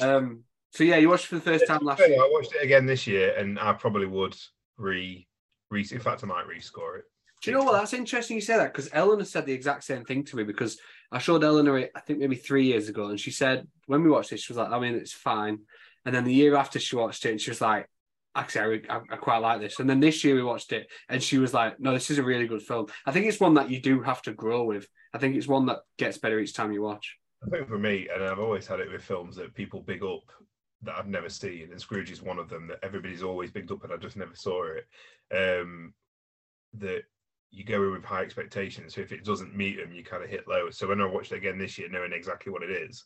Um, 0.00 0.44
so 0.70 0.84
yeah, 0.84 0.96
you 0.96 1.10
watched 1.10 1.26
it 1.26 1.28
for 1.28 1.34
the 1.34 1.40
first 1.42 1.66
time 1.66 1.80
last 1.82 1.98
year. 1.98 2.16
I 2.18 2.30
watched 2.32 2.54
it 2.54 2.62
again 2.64 2.86
this 2.86 3.06
year, 3.06 3.34
and 3.36 3.58
I 3.58 3.74
probably 3.74 4.06
would 4.06 4.34
re, 4.78 5.26
re. 5.70 5.86
In 5.90 6.00
fact, 6.00 6.24
I 6.24 6.26
might 6.26 6.46
rescore 6.48 6.98
it. 7.00 7.04
Do 7.42 7.50
you 7.50 7.56
know 7.58 7.64
what? 7.64 7.72
That's 7.72 7.92
interesting 7.92 8.36
you 8.36 8.40
say 8.40 8.56
that 8.56 8.72
because 8.72 8.88
Eleanor 8.92 9.24
said 9.26 9.44
the 9.44 9.52
exact 9.52 9.84
same 9.84 10.04
thing 10.06 10.24
to 10.24 10.36
me 10.36 10.44
because 10.44 10.78
I 11.10 11.18
showed 11.18 11.44
Eleanor 11.44 11.76
it, 11.76 11.90
I 11.94 12.00
think 12.00 12.20
maybe 12.20 12.36
three 12.36 12.64
years 12.64 12.88
ago, 12.88 13.08
and 13.08 13.20
she 13.20 13.30
said 13.30 13.66
when 13.86 14.02
we 14.02 14.08
watched 14.10 14.30
this, 14.30 14.40
she 14.42 14.52
was 14.52 14.58
like, 14.58 14.70
I 14.70 14.78
mean, 14.78 14.94
it's 14.94 15.12
fine. 15.12 15.58
And 16.06 16.14
then 16.14 16.24
the 16.24 16.32
year 16.32 16.56
after 16.56 16.78
she 16.78 16.96
watched 16.96 17.26
it, 17.26 17.32
and 17.32 17.40
she 17.40 17.50
was 17.50 17.60
like, 17.60 17.86
actually, 18.34 18.88
I, 18.88 18.96
I 19.10 19.16
quite 19.16 19.38
like 19.38 19.60
this. 19.60 19.78
And 19.78 19.88
then 19.88 20.00
this 20.00 20.24
year 20.24 20.34
we 20.34 20.42
watched 20.42 20.72
it, 20.72 20.88
and 21.08 21.22
she 21.22 21.38
was 21.38 21.54
like, 21.54 21.78
no, 21.80 21.92
this 21.92 22.10
is 22.10 22.18
a 22.18 22.22
really 22.22 22.46
good 22.46 22.62
film. 22.62 22.86
I 23.06 23.12
think 23.12 23.26
it's 23.26 23.40
one 23.40 23.54
that 23.54 23.70
you 23.70 23.80
do 23.80 24.02
have 24.02 24.22
to 24.22 24.32
grow 24.32 24.64
with. 24.64 24.86
I 25.14 25.18
think 25.18 25.36
it's 25.36 25.48
one 25.48 25.66
that 25.66 25.80
gets 25.98 26.18
better 26.18 26.38
each 26.38 26.54
time 26.54 26.72
you 26.72 26.82
watch. 26.82 27.18
I 27.44 27.50
think 27.50 27.68
for 27.68 27.78
me, 27.78 28.08
and 28.12 28.22
I've 28.22 28.38
always 28.38 28.66
had 28.66 28.80
it 28.80 28.90
with 28.90 29.02
films 29.02 29.36
that 29.36 29.54
people 29.54 29.80
big 29.80 30.02
up 30.02 30.22
that 30.82 30.96
I've 30.96 31.08
never 31.08 31.28
seen, 31.28 31.68
and 31.70 31.80
Scrooge 31.80 32.10
is 32.10 32.22
one 32.22 32.38
of 32.38 32.48
them 32.48 32.66
that 32.68 32.78
everybody's 32.82 33.22
always 33.22 33.50
bigged 33.50 33.72
up, 33.72 33.84
and 33.84 33.92
I 33.92 33.96
just 33.96 34.16
never 34.16 34.34
saw 34.34 34.64
it. 34.66 34.86
Um, 35.32 35.94
that 36.78 37.02
you 37.50 37.64
go 37.64 37.82
in 37.84 37.92
with 37.92 38.04
high 38.04 38.22
expectations, 38.22 38.94
so 38.94 39.00
if 39.00 39.12
it 39.12 39.24
doesn't 39.24 39.56
meet 39.56 39.76
them, 39.76 39.92
you 39.92 40.02
kind 40.02 40.24
of 40.24 40.30
hit 40.30 40.48
low. 40.48 40.70
So 40.70 40.88
when 40.88 41.00
I 41.00 41.06
watched 41.06 41.32
it 41.32 41.36
again 41.36 41.58
this 41.58 41.78
year, 41.78 41.88
knowing 41.88 42.12
exactly 42.12 42.50
what 42.52 42.62
it 42.62 42.70
is, 42.70 43.04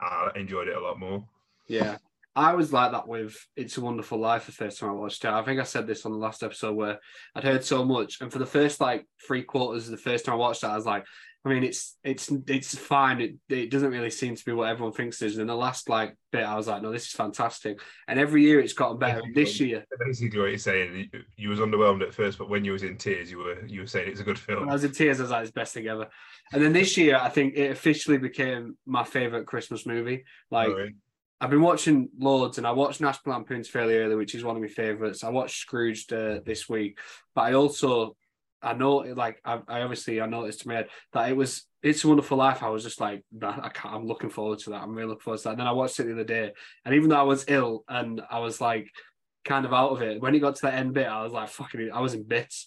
I 0.00 0.30
enjoyed 0.36 0.68
it 0.68 0.76
a 0.76 0.80
lot 0.80 0.98
more. 0.98 1.24
Yeah. 1.66 1.96
I 2.40 2.54
was 2.54 2.72
like 2.72 2.92
that 2.92 3.06
with 3.06 3.36
It's 3.54 3.76
a 3.76 3.82
Wonderful 3.82 4.18
Life 4.18 4.46
the 4.46 4.52
first 4.52 4.78
time 4.78 4.88
I 4.88 4.94
watched 4.94 5.22
it. 5.26 5.30
I 5.30 5.42
think 5.42 5.60
I 5.60 5.64
said 5.64 5.86
this 5.86 6.06
on 6.06 6.12
the 6.12 6.18
last 6.18 6.42
episode 6.42 6.74
where 6.74 6.98
I'd 7.34 7.44
heard 7.44 7.62
so 7.62 7.84
much. 7.84 8.22
And 8.22 8.32
for 8.32 8.38
the 8.38 8.46
first 8.46 8.80
like 8.80 9.04
three 9.26 9.42
quarters 9.42 9.84
of 9.84 9.90
the 9.90 9.98
first 9.98 10.24
time 10.24 10.36
I 10.36 10.38
watched 10.38 10.64
it, 10.64 10.68
I 10.68 10.76
was 10.76 10.86
like, 10.86 11.04
I 11.44 11.50
mean, 11.50 11.64
it's 11.64 11.98
it's 12.02 12.32
it's 12.46 12.74
fine. 12.74 13.20
It 13.20 13.34
it 13.50 13.70
doesn't 13.70 13.90
really 13.90 14.08
seem 14.08 14.36
to 14.36 14.44
be 14.44 14.52
what 14.52 14.70
everyone 14.70 14.94
thinks 14.94 15.20
it 15.20 15.26
is. 15.26 15.38
And 15.38 15.50
the 15.50 15.54
last 15.54 15.90
like 15.90 16.16
bit, 16.32 16.44
I 16.44 16.54
was 16.54 16.66
like, 16.66 16.80
no, 16.80 16.90
this 16.90 17.08
is 17.08 17.12
fantastic. 17.12 17.78
And 18.08 18.18
every 18.18 18.42
year 18.42 18.58
it's 18.58 18.72
gotten 18.72 18.98
better. 18.98 19.20
This 19.34 19.60
year, 19.60 19.84
Basically, 20.06 20.38
what 20.38 20.46
you're 20.46 20.58
saying, 20.58 21.10
you, 21.12 21.20
you 21.36 21.48
was 21.50 21.58
underwhelmed 21.58 22.02
at 22.02 22.14
first, 22.14 22.38
but 22.38 22.48
when 22.48 22.64
you 22.64 22.72
was 22.72 22.84
in 22.84 22.96
tears, 22.96 23.30
you 23.30 23.38
were 23.38 23.66
you 23.66 23.80
were 23.80 23.86
saying 23.86 24.08
it's 24.10 24.20
a 24.20 24.24
good 24.24 24.38
film. 24.38 24.60
when 24.60 24.70
I 24.70 24.72
was 24.72 24.84
in 24.84 24.92
tears, 24.92 25.20
I 25.20 25.24
was 25.24 25.30
like, 25.30 25.42
it's 25.42 25.52
best 25.52 25.74
thing 25.74 25.88
ever. 25.88 26.08
And 26.54 26.62
then 26.62 26.72
this 26.72 26.96
year, 26.96 27.18
I 27.20 27.28
think 27.28 27.54
it 27.54 27.70
officially 27.70 28.18
became 28.18 28.78
my 28.86 29.04
favorite 29.04 29.46
Christmas 29.46 29.84
movie. 29.84 30.24
Like, 30.50 30.68
really? 30.68 30.94
I've 31.40 31.50
been 31.50 31.62
watching 31.62 32.10
loads, 32.18 32.58
and 32.58 32.66
I 32.66 32.72
watched 32.72 33.00
National 33.00 33.34
Lampoon's 33.34 33.68
fairly 33.68 33.96
early, 33.96 34.14
which 34.14 34.34
is 34.34 34.44
one 34.44 34.56
of 34.56 34.62
my 34.62 34.68
favorites. 34.68 35.24
I 35.24 35.30
watched 35.30 35.60
Scrooge 35.60 36.12
uh, 36.12 36.40
this 36.44 36.68
week, 36.68 36.98
but 37.34 37.42
I 37.42 37.54
also 37.54 38.16
I 38.62 38.74
know 38.74 38.96
like 38.96 39.40
I, 39.44 39.60
I 39.68 39.80
obviously 39.82 40.20
I 40.20 40.26
noticed 40.26 40.60
to 40.62 40.70
head 40.70 40.88
that 41.12 41.30
it 41.30 41.36
was 41.36 41.64
It's 41.82 42.04
a 42.04 42.08
Wonderful 42.08 42.36
Life. 42.36 42.62
I 42.62 42.68
was 42.68 42.82
just 42.82 43.00
like, 43.00 43.24
"Nah, 43.32 43.58
I 43.62 43.70
can't, 43.70 43.94
I'm 43.94 44.06
looking 44.06 44.30
forward 44.30 44.58
to 44.60 44.70
that. 44.70 44.82
I'm 44.82 44.94
really 44.94 45.08
looking 45.08 45.22
forward 45.22 45.38
to 45.38 45.44
that. 45.44 45.50
And 45.50 45.60
then 45.60 45.66
I 45.66 45.72
watched 45.72 45.98
it 45.98 46.04
the 46.04 46.12
other 46.12 46.24
day, 46.24 46.52
and 46.84 46.94
even 46.94 47.08
though 47.08 47.20
I 47.20 47.22
was 47.22 47.44
ill 47.48 47.84
and 47.88 48.20
I 48.30 48.40
was 48.40 48.60
like 48.60 48.90
kind 49.44 49.64
of 49.64 49.72
out 49.72 49.92
of 49.92 50.02
it, 50.02 50.20
when 50.20 50.34
it 50.34 50.40
got 50.40 50.56
to 50.56 50.62
the 50.62 50.74
end 50.74 50.92
bit, 50.92 51.06
I 51.06 51.22
was 51.22 51.32
like, 51.32 51.48
fucking, 51.48 51.90
I 51.92 52.00
was 52.00 52.14
in 52.14 52.24
bits. 52.24 52.66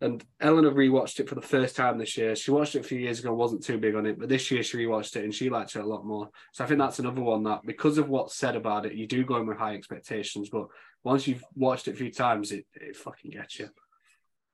And 0.00 0.22
Eleanor 0.40 0.72
rewatched 0.72 1.20
it 1.20 1.28
for 1.28 1.36
the 1.36 1.40
first 1.40 1.74
time 1.74 1.96
this 1.96 2.18
year. 2.18 2.36
She 2.36 2.50
watched 2.50 2.74
it 2.74 2.80
a 2.80 2.88
few 2.88 2.98
years 2.98 3.20
ago, 3.20 3.32
wasn't 3.32 3.64
too 3.64 3.78
big 3.78 3.94
on 3.94 4.04
it, 4.04 4.18
but 4.18 4.28
this 4.28 4.50
year 4.50 4.62
she 4.62 4.76
rewatched 4.76 5.16
it 5.16 5.24
and 5.24 5.34
she 5.34 5.48
liked 5.48 5.74
it 5.74 5.80
a 5.80 5.86
lot 5.86 6.04
more. 6.04 6.28
So 6.52 6.64
I 6.64 6.66
think 6.66 6.78
that's 6.78 6.98
another 6.98 7.22
one 7.22 7.44
that 7.44 7.60
because 7.64 7.96
of 7.96 8.10
what's 8.10 8.36
said 8.36 8.56
about 8.56 8.84
it, 8.84 8.92
you 8.92 9.06
do 9.06 9.24
go 9.24 9.36
in 9.36 9.46
with 9.46 9.56
high 9.56 9.74
expectations, 9.74 10.50
but 10.50 10.66
once 11.02 11.26
you've 11.26 11.44
watched 11.54 11.88
it 11.88 11.94
a 11.94 11.96
few 11.96 12.12
times, 12.12 12.52
it, 12.52 12.66
it 12.74 12.94
fucking 12.94 13.30
gets 13.30 13.58
you. 13.58 13.66
Do 13.66 13.72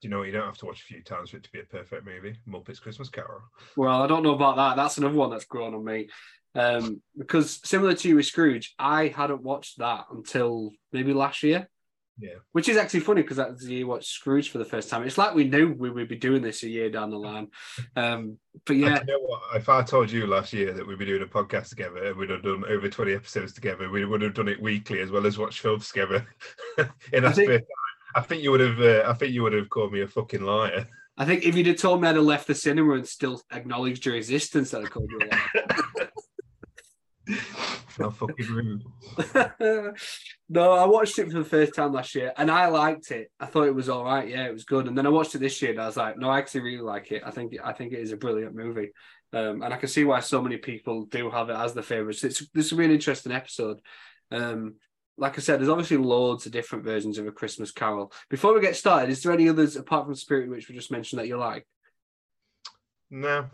you 0.09 0.11
know 0.11 0.19
what? 0.19 0.27
You 0.27 0.33
don't 0.33 0.47
have 0.47 0.59
to 0.59 0.67
watch 0.67 0.83
a 0.83 0.85
few 0.85 1.03
times 1.03 1.31
for 1.31 1.39
it 1.39 1.45
to 1.45 1.53
be 1.53 1.61
a 1.61 1.65
perfect 1.65 2.05
movie. 2.05 2.37
Muppets 2.49 2.81
Christmas 2.81 3.09
Carol. 3.09 3.41
Well, 3.77 4.03
I 4.03 4.07
don't 4.07 4.23
know 4.23 4.35
about 4.35 4.57
that. 4.57 4.77
That's 4.77 4.99
another 4.99 5.15
one 5.15 5.31
that's 5.31 5.45
grown 5.45 5.75
on 5.75 5.85
me. 5.85 6.09
Um, 6.55 7.01
because 7.17 7.61
similar 7.65 7.95
to 7.95 8.09
you 8.09 8.17
with 8.17 8.27
Scrooge, 8.27 8.75
I 8.79 9.09
hadn't 9.09 9.43
watched 9.43 9.79
that 9.79 10.05
until 10.13 10.71
maybe 10.93 11.13
last 11.13 11.43
year. 11.43 11.69
Yeah. 12.23 12.37
Which 12.53 12.69
is 12.69 12.77
actually 12.77 13.01
funny 13.01 13.23
because 13.23 13.37
that's 13.37 13.65
the 13.65 13.71
year 13.71 13.81
you 13.81 13.87
watched 13.89 14.07
Scrooge 14.07 14.51
for 14.51 14.59
the 14.59 14.65
first 14.65 14.89
time. 14.89 15.03
It's 15.03 15.19
like 15.19 15.35
we 15.35 15.45
knew 15.45 15.73
we 15.73 15.91
would 15.91 16.09
be 16.09 16.17
doing 16.17 16.41
this 16.41 16.63
a 16.63 16.69
year 16.69 16.89
down 16.89 17.11
the 17.11 17.19
line. 17.19 17.49
Um, 17.97 18.39
but 18.65 18.77
yeah, 18.77 19.01
you 19.01 19.07
know 19.07 19.21
what? 19.21 19.41
If 19.57 19.69
I 19.69 19.83
told 19.83 20.09
you 20.11 20.29
last 20.29 20.53
year 20.53 20.73
that 20.73 20.87
we'd 20.87 20.99
be 20.99 21.05
doing 21.05 21.23
a 21.23 21.27
podcast 21.27 21.71
together 21.71 22.05
and 22.05 22.17
we'd 22.17 22.31
have 22.31 22.45
done 22.45 22.65
over 22.69 22.89
20 22.89 23.13
episodes 23.13 23.53
together, 23.53 23.91
we 23.91 24.05
would 24.05 24.23
have 24.23 24.35
done 24.35 24.49
it 24.49 24.63
weekly 24.63 25.01
as 25.01 25.11
well 25.11 25.27
as 25.27 25.37
watch 25.37 25.61
films 25.61 25.89
together 25.89 26.25
in 27.13 27.25
our 27.25 27.33
think- 27.33 27.49
spare 27.49 27.59
time. 27.59 27.67
I 28.15 28.21
think 28.21 28.43
you 28.43 28.51
would 28.51 28.61
have. 28.61 28.81
Uh, 28.81 29.09
I 29.09 29.15
think 29.15 29.33
you 29.33 29.43
would 29.43 29.55
have 29.55 29.71
called 29.71 29.93
me 29.93 30.03
a 30.03 30.07
fucking 30.07 30.43
liar. 30.43 30.87
I 31.19 31.25
think 31.25 31.45
if 31.45 31.55
you'd 31.55 31.67
have 31.67 31.77
told 31.77 32.01
me 32.01 32.09
I'd 32.09 32.17
have 32.17 32.25
left 32.25 32.47
the 32.47 32.55
cinema 32.55 32.95
and 32.95 33.07
still 33.07 33.41
acknowledged 33.53 34.07
your 34.07 34.17
existence, 34.17 34.73
I'd 34.73 34.83
have 34.83 34.91
called 34.91 35.11
you 35.11 35.19
a 35.19 35.27
liar. 35.27 35.62
How 37.99 38.11
fucking 38.11 38.47
rude. 38.47 38.85
no, 40.49 40.73
I 40.73 40.87
watched 40.87 41.19
it 41.19 41.31
for 41.31 41.39
the 41.39 41.45
first 41.45 41.75
time 41.75 41.93
last 41.93 42.15
year 42.15 42.33
and 42.37 42.51
I 42.51 42.67
liked 42.69 43.11
it. 43.11 43.31
I 43.39 43.47
thought 43.47 43.67
it 43.67 43.75
was 43.75 43.89
all 43.89 44.05
right. 44.05 44.29
Yeah, 44.29 44.47
it 44.47 44.53
was 44.53 44.65
good. 44.65 44.87
And 44.87 44.97
then 44.97 45.07
I 45.07 45.11
watched 45.11 45.35
it 45.35 45.39
this 45.39 45.61
year 45.61 45.73
and 45.73 45.81
I 45.81 45.87
was 45.87 45.97
like, 45.97 46.19
no, 46.19 46.31
I 46.31 46.39
actually 46.39 46.63
really 46.63 46.83
like 46.83 47.13
it. 47.13 47.23
I 47.25 47.31
think 47.31 47.55
I 47.63 47.73
think 47.73 47.93
it 47.93 48.01
is 48.01 48.13
a 48.13 48.17
brilliant 48.17 48.55
movie. 48.55 48.91
Um, 49.33 49.63
and 49.63 49.73
I 49.73 49.77
can 49.77 49.89
see 49.89 50.05
why 50.05 50.21
so 50.21 50.43
many 50.43 50.59
people 50.59 51.05
do 51.07 51.31
have 51.31 51.49
it 51.49 51.57
as 51.57 51.73
the 51.73 51.83
favourites. 51.83 52.25
It's 52.25 52.47
this 52.51 52.71
will 52.71 52.79
be 52.79 52.85
an 52.85 52.91
interesting 52.91 53.33
episode. 53.33 53.81
Um, 54.31 54.75
like 55.19 55.39
I 55.39 55.41
said, 55.41 55.61
there's 55.61 55.69
obviously 55.69 55.99
loads 55.99 56.47
of 56.47 56.53
different 56.53 56.85
versions 56.85 57.19
of 57.19 57.27
a 57.27 57.33
Christmas 57.33 57.71
Carol. 57.71 58.13
Before 58.31 58.55
we 58.55 58.61
get 58.61 58.77
started, 58.77 59.11
is 59.11 59.23
there 59.23 59.33
any 59.33 59.49
others 59.49 59.77
apart 59.77 60.07
from 60.07 60.15
Spirit, 60.15 60.49
which 60.49 60.69
we 60.69 60.75
just 60.75 60.91
mentioned 60.91 61.21
that 61.21 61.29
you 61.29 61.37
like? 61.37 61.67
No, 63.11 63.47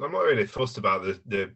I'm 0.00 0.12
not 0.12 0.24
really 0.24 0.46
fussed 0.46 0.78
about 0.78 1.02
the 1.02 1.20
the. 1.26 1.52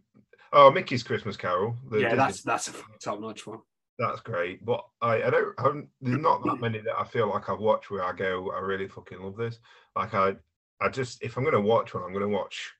Oh, 0.52 0.70
Mickey's 0.70 1.02
Christmas 1.02 1.36
Carol. 1.36 1.76
yeah, 1.92 2.14
that's 2.14 2.42
that's 2.42 2.68
a 2.68 2.72
top 3.02 3.20
notch 3.20 3.46
one. 3.46 3.60
That's 3.98 4.20
great, 4.20 4.64
but 4.64 4.84
I, 5.02 5.22
I 5.22 5.30
don't. 5.30 5.54
I 5.58 5.70
there's 6.00 6.18
not 6.18 6.42
that 6.44 6.60
many 6.60 6.78
that 6.80 6.98
I 6.98 7.04
feel 7.04 7.28
like 7.28 7.48
I've 7.48 7.60
watched 7.60 7.90
where 7.90 8.02
I 8.02 8.12
go, 8.12 8.50
I 8.50 8.60
really 8.60 8.88
fucking 8.88 9.20
love 9.20 9.36
this. 9.36 9.58
Like 9.94 10.14
I, 10.14 10.36
I 10.80 10.88
just 10.88 11.22
if 11.22 11.36
I'm 11.36 11.44
gonna 11.44 11.60
watch 11.60 11.94
one, 11.94 12.02
I'm 12.02 12.12
gonna 12.12 12.28
watch 12.28 12.72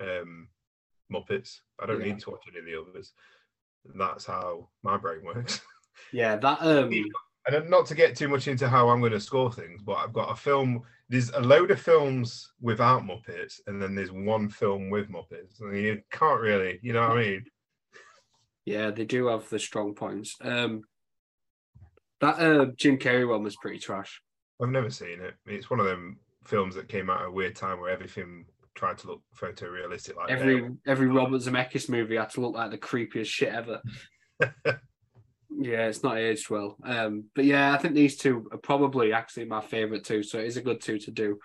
um 0.00 0.48
Muppets. 1.12 1.60
I 1.78 1.86
don't 1.86 2.00
yeah. 2.00 2.06
need 2.12 2.20
to 2.20 2.30
watch 2.30 2.42
any 2.48 2.58
of 2.58 2.64
the 2.66 2.90
others. 2.90 3.12
That's 3.94 4.26
how 4.26 4.68
my 4.82 4.96
brain 4.96 5.24
works. 5.24 5.60
Yeah, 6.12 6.36
that 6.36 6.60
um 6.62 6.92
and 7.46 7.70
not 7.70 7.86
to 7.86 7.94
get 7.94 8.16
too 8.16 8.28
much 8.28 8.48
into 8.48 8.68
how 8.68 8.88
I'm 8.88 9.00
going 9.00 9.12
to 9.12 9.20
score 9.20 9.52
things, 9.52 9.82
but 9.82 9.94
I've 9.94 10.12
got 10.12 10.30
a 10.30 10.36
film. 10.36 10.82
There's 11.08 11.30
a 11.30 11.40
load 11.40 11.70
of 11.70 11.80
films 11.80 12.52
without 12.60 13.02
Muppets, 13.02 13.60
and 13.66 13.80
then 13.80 13.94
there's 13.94 14.12
one 14.12 14.48
film 14.48 14.90
with 14.90 15.10
Muppets, 15.10 15.60
and 15.60 15.76
you 15.76 16.00
can't 16.10 16.40
really, 16.40 16.78
you 16.82 16.92
know 16.92 17.02
what 17.02 17.18
I 17.18 17.22
mean? 17.22 17.44
Yeah, 18.64 18.90
they 18.90 19.04
do 19.04 19.26
have 19.26 19.48
the 19.50 19.58
strong 19.58 19.94
points. 19.94 20.36
Um, 20.40 20.82
that 22.20 22.38
uh, 22.38 22.66
Jim 22.76 22.98
Carrey 22.98 23.28
one 23.28 23.42
was 23.42 23.56
pretty 23.56 23.78
trash. 23.78 24.22
I've 24.62 24.70
never 24.70 24.90
seen 24.90 25.20
it. 25.20 25.34
It's 25.46 25.68
one 25.68 25.80
of 25.80 25.86
them 25.86 26.18
films 26.46 26.74
that 26.76 26.88
came 26.88 27.10
out 27.10 27.22
at 27.22 27.28
a 27.28 27.30
weird 27.30 27.56
time 27.56 27.80
where 27.80 27.90
everything 27.90 28.46
tried 28.74 28.98
to 28.98 29.08
look 29.08 29.22
photorealistic. 29.38 30.16
Like 30.16 30.30
every 30.30 30.70
every 30.86 31.08
Robert 31.08 31.42
Zemeckis 31.42 31.88
movie 31.88 32.16
had 32.16 32.30
to 32.30 32.40
look 32.40 32.54
like 32.54 32.70
the 32.70 32.78
creepiest 32.78 33.26
shit 33.26 33.52
ever. 33.52 33.82
Yeah, 35.56 35.86
it's 35.86 36.02
not 36.02 36.18
aged 36.18 36.50
well. 36.50 36.76
Um, 36.84 37.24
but 37.34 37.44
yeah, 37.44 37.72
I 37.72 37.78
think 37.78 37.94
these 37.94 38.16
two 38.16 38.48
are 38.52 38.58
probably 38.58 39.12
actually 39.12 39.44
my 39.46 39.60
favourite 39.60 40.04
two. 40.04 40.22
So 40.22 40.38
it 40.38 40.46
is 40.46 40.56
a 40.56 40.62
good 40.62 40.80
two 40.80 40.98
to 40.98 41.10
do. 41.10 41.38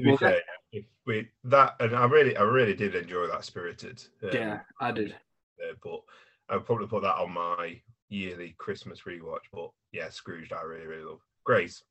To 0.00 0.16
fair, 0.16 0.42
if 0.72 0.84
we 1.06 1.28
that 1.44 1.74
and 1.80 1.96
I 1.96 2.04
really, 2.04 2.36
I 2.36 2.42
really 2.42 2.74
did 2.74 2.94
enjoy 2.94 3.26
that 3.26 3.44
Spirited. 3.44 4.02
Um, 4.22 4.30
yeah, 4.32 4.60
I 4.80 4.92
did. 4.92 5.12
Uh, 5.12 5.74
but 5.82 6.00
I'll 6.48 6.60
probably 6.60 6.86
put 6.86 7.02
that 7.02 7.16
on 7.16 7.32
my 7.32 7.80
yearly 8.08 8.54
Christmas 8.58 9.02
rewatch. 9.06 9.46
But 9.52 9.70
yeah, 9.92 10.08
Scrooge, 10.10 10.52
I 10.52 10.62
really, 10.62 10.86
really 10.86 11.04
love. 11.04 11.20
Grace, 11.44 11.82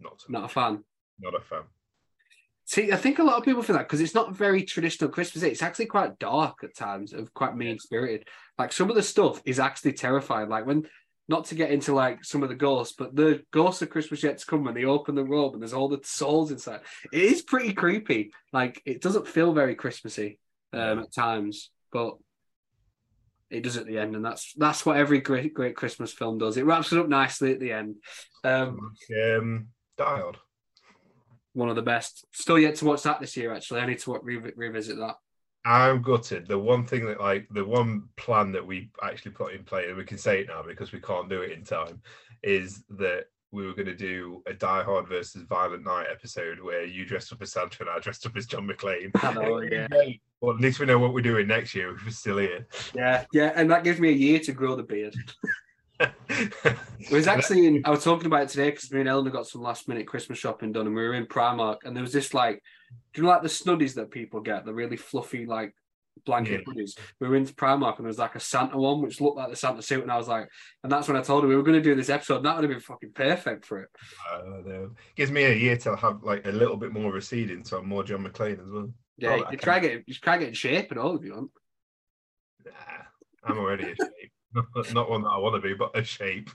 not 0.00 0.20
so 0.20 0.26
not 0.30 0.42
much. 0.42 0.50
a 0.50 0.54
fan. 0.54 0.84
Not 1.20 1.34
a 1.34 1.40
fan. 1.40 1.62
See, 2.66 2.90
I 2.90 2.96
think 2.96 3.20
a 3.20 3.22
lot 3.22 3.36
of 3.38 3.44
people 3.44 3.62
feel 3.62 3.76
that 3.76 3.86
because 3.86 4.00
it's 4.00 4.14
not 4.14 4.34
very 4.34 4.64
traditional 4.64 5.08
Christmas. 5.08 5.44
It's 5.44 5.62
actually 5.62 5.86
quite 5.86 6.18
dark 6.18 6.64
at 6.64 6.74
times, 6.74 7.12
of 7.12 7.32
quite 7.32 7.56
mean 7.56 7.78
spirited. 7.78 8.26
Like 8.58 8.72
some 8.72 8.90
of 8.90 8.96
the 8.96 9.04
stuff 9.04 9.40
is 9.44 9.60
actually 9.60 9.92
terrifying. 9.92 10.48
Like 10.48 10.66
when, 10.66 10.84
not 11.28 11.44
to 11.46 11.54
get 11.54 11.70
into 11.70 11.94
like 11.94 12.24
some 12.24 12.42
of 12.42 12.48
the 12.48 12.56
ghosts, 12.56 12.96
but 12.98 13.14
the 13.14 13.42
ghosts 13.52 13.82
of 13.82 13.90
Christmas 13.90 14.24
yet 14.24 14.38
to 14.38 14.46
come 14.46 14.64
when 14.64 14.74
they 14.74 14.84
open 14.84 15.14
the 15.14 15.24
robe 15.24 15.52
and 15.52 15.62
there's 15.62 15.72
all 15.72 15.88
the 15.88 16.00
souls 16.02 16.50
inside. 16.50 16.80
It 17.12 17.22
is 17.22 17.42
pretty 17.42 17.72
creepy. 17.72 18.32
Like 18.52 18.82
it 18.84 19.00
doesn't 19.00 19.28
feel 19.28 19.52
very 19.52 19.76
Christmassy 19.76 20.40
um, 20.72 20.98
at 20.98 21.14
times, 21.14 21.70
but 21.92 22.16
it 23.48 23.62
does 23.62 23.76
at 23.76 23.86
the 23.86 23.98
end, 23.98 24.16
and 24.16 24.24
that's 24.24 24.52
that's 24.54 24.84
what 24.84 24.96
every 24.96 25.20
great 25.20 25.54
great 25.54 25.76
Christmas 25.76 26.12
film 26.12 26.38
does. 26.38 26.56
It 26.56 26.64
wraps 26.64 26.92
it 26.92 26.98
up 26.98 27.08
nicely 27.08 27.52
at 27.52 27.60
the 27.60 27.70
end. 27.70 27.94
Um, 28.42 28.94
um 29.34 29.68
Hard 29.98 30.38
one 31.56 31.70
of 31.70 31.76
the 31.76 31.82
best. 31.82 32.26
Still 32.32 32.58
yet 32.58 32.76
to 32.76 32.84
watch 32.84 33.02
that 33.02 33.20
this 33.20 33.36
year. 33.36 33.52
Actually, 33.52 33.80
I 33.80 33.86
need 33.86 33.98
to 34.00 34.18
re- 34.22 34.52
revisit 34.54 34.98
that. 34.98 35.16
I'm 35.64 36.02
gutted. 36.02 36.46
The 36.46 36.58
one 36.58 36.84
thing 36.84 37.06
that, 37.06 37.20
like, 37.20 37.48
the 37.50 37.64
one 37.64 38.08
plan 38.16 38.52
that 38.52 38.64
we 38.64 38.90
actually 39.02 39.32
put 39.32 39.54
in 39.54 39.64
play, 39.64 39.88
and 39.88 39.96
we 39.96 40.04
can 40.04 40.18
say 40.18 40.40
it 40.40 40.48
now 40.48 40.62
because 40.62 40.92
we 40.92 41.00
can't 41.00 41.28
do 41.28 41.42
it 41.42 41.52
in 41.52 41.64
time, 41.64 42.00
is 42.42 42.84
that 42.90 43.24
we 43.50 43.66
were 43.66 43.72
going 43.72 43.86
to 43.86 43.96
do 43.96 44.42
a 44.46 44.52
Die 44.52 44.82
Hard 44.82 45.08
versus 45.08 45.42
Violent 45.42 45.84
Night 45.84 46.06
episode 46.12 46.60
where 46.60 46.84
you 46.84 47.04
dressed 47.04 47.32
up 47.32 47.42
as 47.42 47.52
Santa 47.52 47.80
and 47.80 47.90
I 47.90 47.98
dressed 47.98 48.26
up 48.26 48.36
as 48.36 48.46
John 48.46 48.68
McClane. 48.68 49.10
Yeah. 49.72 50.12
Well, 50.42 50.54
at 50.54 50.60
least 50.60 50.78
we 50.78 50.86
know 50.86 50.98
what 50.98 51.14
we're 51.14 51.22
doing 51.22 51.46
next 51.46 51.74
year 51.74 51.94
if 51.94 52.04
we're 52.04 52.10
still 52.10 52.36
here. 52.36 52.66
Yeah, 52.94 53.24
yeah, 53.32 53.52
and 53.56 53.70
that 53.70 53.84
gives 53.84 53.98
me 53.98 54.10
a 54.10 54.12
year 54.12 54.38
to 54.40 54.52
grow 54.52 54.76
the 54.76 54.82
beard. 54.82 55.16
it 56.28 57.10
was 57.10 57.26
actually 57.26 57.66
in, 57.66 57.82
I 57.84 57.90
was 57.90 58.04
talking 58.04 58.26
about 58.26 58.42
it 58.42 58.48
today 58.50 58.70
because 58.70 58.92
me 58.92 59.00
and 59.00 59.08
Eleanor 59.08 59.30
got 59.30 59.46
some 59.46 59.62
last 59.62 59.88
minute 59.88 60.06
Christmas 60.06 60.38
shopping 60.38 60.72
done 60.72 60.86
and 60.86 60.94
we 60.94 61.02
were 61.02 61.14
in 61.14 61.26
Primark 61.26 61.78
and 61.84 61.96
there 61.96 62.02
was 62.02 62.12
this 62.12 62.34
like 62.34 62.62
do 63.14 63.20
you 63.20 63.22
know 63.22 63.30
like 63.30 63.42
the 63.42 63.48
snuddies 63.48 63.94
that 63.94 64.10
people 64.10 64.40
get, 64.40 64.64
the 64.64 64.74
really 64.74 64.96
fluffy 64.96 65.46
like 65.46 65.74
blanket 66.24 66.64
yeah. 66.66 66.72
hoodies. 66.72 66.98
We 67.20 67.28
were 67.28 67.36
into 67.36 67.54
Primark 67.54 67.96
and 67.96 68.04
there 68.04 68.08
was 68.08 68.18
like 68.18 68.34
a 68.34 68.40
Santa 68.40 68.76
one 68.76 69.02
which 69.02 69.20
looked 69.20 69.36
like 69.36 69.50
the 69.50 69.56
Santa 69.56 69.82
suit 69.82 70.02
and 70.02 70.12
I 70.12 70.16
was 70.16 70.28
like 70.28 70.48
and 70.82 70.90
that's 70.90 71.08
when 71.08 71.16
I 71.16 71.22
told 71.22 71.42
her 71.42 71.48
we 71.48 71.56
were 71.56 71.62
going 71.62 71.78
to 71.78 71.82
do 71.82 71.94
this 71.94 72.10
episode 72.10 72.36
and 72.36 72.46
that 72.46 72.56
would 72.56 72.64
have 72.64 72.70
been 72.70 72.80
fucking 72.80 73.12
perfect 73.12 73.64
for 73.64 73.80
it. 73.80 73.88
Uh, 74.32 74.88
gives 75.14 75.30
me 75.30 75.44
a 75.44 75.54
year 75.54 75.76
to 75.78 75.96
have 75.96 76.22
like 76.22 76.46
a 76.46 76.52
little 76.52 76.76
bit 76.76 76.92
more 76.92 77.12
receding 77.12 77.64
so 77.64 77.78
I'm 77.78 77.88
more 77.88 78.04
John 78.04 78.24
McClane 78.24 78.60
as 78.60 78.68
well. 78.68 78.90
Yeah, 79.18 79.40
oh, 79.46 79.50
you 79.50 79.56
try 79.56 79.78
get 79.78 80.04
you 80.06 80.14
try 80.14 80.38
get 80.38 80.48
in 80.48 80.54
shape 80.54 80.90
and 80.90 81.00
all 81.00 81.16
if 81.16 81.24
you 81.24 81.34
want. 81.34 81.50
Nah, 82.64 82.72
I'm 83.44 83.58
already 83.58 83.84
in 83.84 83.96
shape. 83.96 84.25
not 84.92 85.10
one 85.10 85.22
that 85.22 85.28
I 85.28 85.38
want 85.38 85.54
to 85.54 85.66
be, 85.66 85.74
but 85.74 85.96
a 85.96 86.02
shape, 86.02 86.50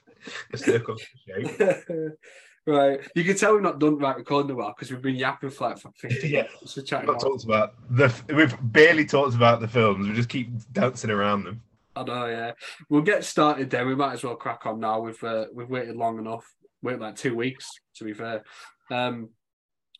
a 0.54 0.58
circle 0.58 0.96
shape. 0.98 1.60
right. 2.66 3.00
You 3.16 3.24
can 3.24 3.38
tell 3.38 3.54
we've 3.54 3.62
not 3.62 3.80
done 3.80 3.98
right 3.98 4.16
recording 4.16 4.52
a 4.52 4.56
while 4.56 4.74
because 4.76 4.92
we've 4.92 5.02
been 5.02 5.16
yapping 5.16 5.50
for 5.50 5.70
like 5.70 5.80
50 5.80 6.28
yeah. 6.30 6.44
minutes. 6.44 6.76
We've 6.76 6.92
not 7.06 7.20
talked 7.20 7.44
about 7.44 7.76
the. 7.90 8.14
We've 8.34 8.56
barely 8.62 9.06
talked 9.06 9.36
about 9.36 9.62
the 9.62 9.68
films. 9.68 10.08
We 10.08 10.14
just 10.14 10.30
keep 10.30 10.50
dancing 10.72 11.10
around 11.10 11.44
them. 11.44 11.62
I 11.96 12.04
know. 12.04 12.26
Yeah. 12.28 12.52
We'll 12.90 13.02
get 13.02 13.26
started 13.26 13.70
then. 13.70 13.88
We 13.88 13.96
might 13.96 14.14
as 14.14 14.24
well 14.24 14.36
crack 14.36 14.66
on 14.66 14.80
now. 14.80 15.02
We've 15.02 15.24
uh, 15.24 15.46
we've 15.54 15.70
waited 15.70 15.96
long 15.96 16.18
enough. 16.18 16.46
Wait 16.82 17.00
like 17.00 17.16
two 17.16 17.36
weeks 17.36 17.70
to 17.96 18.04
be 18.04 18.14
fair. 18.14 18.44
Um, 18.90 19.30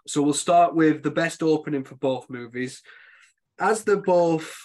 so 0.08 0.22
we'll 0.22 0.34
start 0.34 0.74
with 0.76 1.04
the 1.04 1.12
best 1.12 1.44
opening 1.44 1.84
for 1.84 1.96
both 1.96 2.30
movies. 2.30 2.82
As 3.60 3.84
they're 3.84 3.98
both 3.98 4.56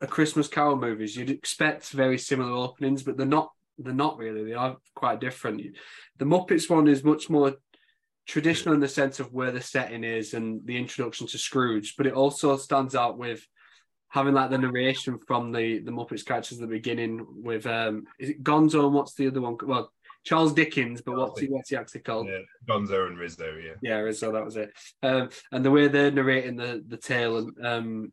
a 0.00 0.06
Christmas 0.06 0.48
Carol 0.48 0.76
movies, 0.76 1.16
you'd 1.16 1.30
expect 1.30 1.90
very 1.90 2.18
similar 2.18 2.52
openings, 2.52 3.02
but 3.02 3.16
they're 3.16 3.26
not. 3.26 3.50
They're 3.80 3.94
not 3.94 4.18
really. 4.18 4.42
They 4.44 4.54
are 4.54 4.76
quite 4.96 5.20
different. 5.20 5.62
The 6.16 6.24
Muppets 6.24 6.68
one 6.68 6.88
is 6.88 7.04
much 7.04 7.30
more 7.30 7.54
traditional 8.26 8.74
in 8.74 8.80
the 8.80 8.88
sense 8.88 9.20
of 9.20 9.32
where 9.32 9.52
the 9.52 9.60
setting 9.60 10.04
is 10.04 10.34
and 10.34 10.60
the 10.66 10.76
introduction 10.76 11.26
to 11.28 11.38
Scrooge, 11.38 11.94
but 11.96 12.06
it 12.06 12.12
also 12.12 12.56
stands 12.56 12.94
out 12.94 13.18
with 13.18 13.46
having 14.08 14.34
like 14.34 14.50
the 14.50 14.58
narration 14.58 15.18
from 15.26 15.52
the 15.52 15.78
the 15.80 15.90
Muppets 15.90 16.24
characters 16.24 16.58
at 16.58 16.62
the 16.62 16.74
beginning 16.74 17.24
with 17.28 17.66
um 17.66 18.04
is 18.18 18.30
it 18.30 18.42
Gonzo 18.42 18.84
and 18.84 18.94
what's 18.94 19.14
the 19.14 19.28
other 19.28 19.40
one? 19.40 19.56
Well, 19.62 19.92
Charles 20.24 20.52
Dickens, 20.52 21.00
but 21.00 21.16
what's 21.16 21.40
he 21.40 21.46
what's 21.46 21.70
he 21.70 21.76
actually 21.76 22.00
called? 22.00 22.28
Yeah, 22.28 22.40
Gonzo 22.68 23.06
and 23.06 23.18
Rizzo, 23.18 23.56
yeah. 23.56 23.74
Yeah, 23.82 23.98
Rizzo, 23.98 24.32
that 24.32 24.44
was 24.44 24.56
it. 24.56 24.72
Um, 25.02 25.30
and 25.52 25.64
the 25.64 25.70
way 25.70 25.88
they're 25.88 26.10
narrating 26.10 26.56
the 26.56 26.84
the 26.86 26.96
tale 26.96 27.38
and 27.38 27.66
um 27.66 28.12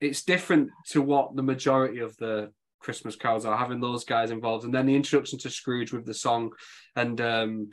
it's 0.00 0.24
different 0.24 0.70
to 0.88 1.02
what 1.02 1.36
the 1.36 1.42
majority 1.42 2.00
of 2.00 2.16
the 2.16 2.52
Christmas 2.80 3.16
carols 3.16 3.44
are 3.44 3.56
having 3.56 3.80
those 3.80 4.04
guys 4.04 4.30
involved, 4.30 4.64
and 4.64 4.74
then 4.74 4.86
the 4.86 4.94
introduction 4.94 5.38
to 5.40 5.50
Scrooge 5.50 5.92
with 5.92 6.04
the 6.04 6.14
song 6.14 6.52
and 6.94 7.20
um, 7.20 7.68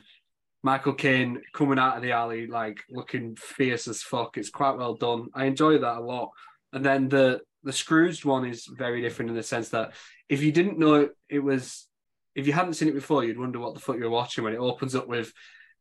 Michael 0.62 0.94
Caine 0.94 1.42
coming 1.52 1.78
out 1.78 1.96
of 1.96 2.02
the 2.02 2.12
alley 2.12 2.46
like 2.46 2.78
looking 2.88 3.36
fierce 3.36 3.86
as 3.86 4.02
fuck. 4.02 4.38
It's 4.38 4.48
quite 4.48 4.78
well 4.78 4.94
done. 4.94 5.28
I 5.34 5.44
enjoy 5.44 5.78
that 5.78 5.98
a 5.98 6.00
lot. 6.00 6.30
And 6.72 6.84
then 6.84 7.08
the 7.08 7.42
the 7.62 7.72
Scrooge 7.72 8.24
one 8.24 8.46
is 8.46 8.66
very 8.66 9.00
different 9.00 9.30
in 9.30 9.36
the 9.36 9.42
sense 9.42 9.68
that 9.70 9.92
if 10.28 10.42
you 10.42 10.52
didn't 10.52 10.78
know 10.78 10.94
it, 10.94 11.10
it 11.28 11.40
was 11.40 11.86
if 12.34 12.46
you 12.46 12.52
hadn't 12.54 12.74
seen 12.74 12.88
it 12.88 12.94
before, 12.94 13.24
you'd 13.24 13.38
wonder 13.38 13.58
what 13.58 13.74
the 13.74 13.80
fuck 13.80 13.96
you're 13.96 14.10
watching 14.10 14.42
when 14.42 14.54
it 14.54 14.58
opens 14.58 14.94
up 14.94 15.06
with 15.06 15.32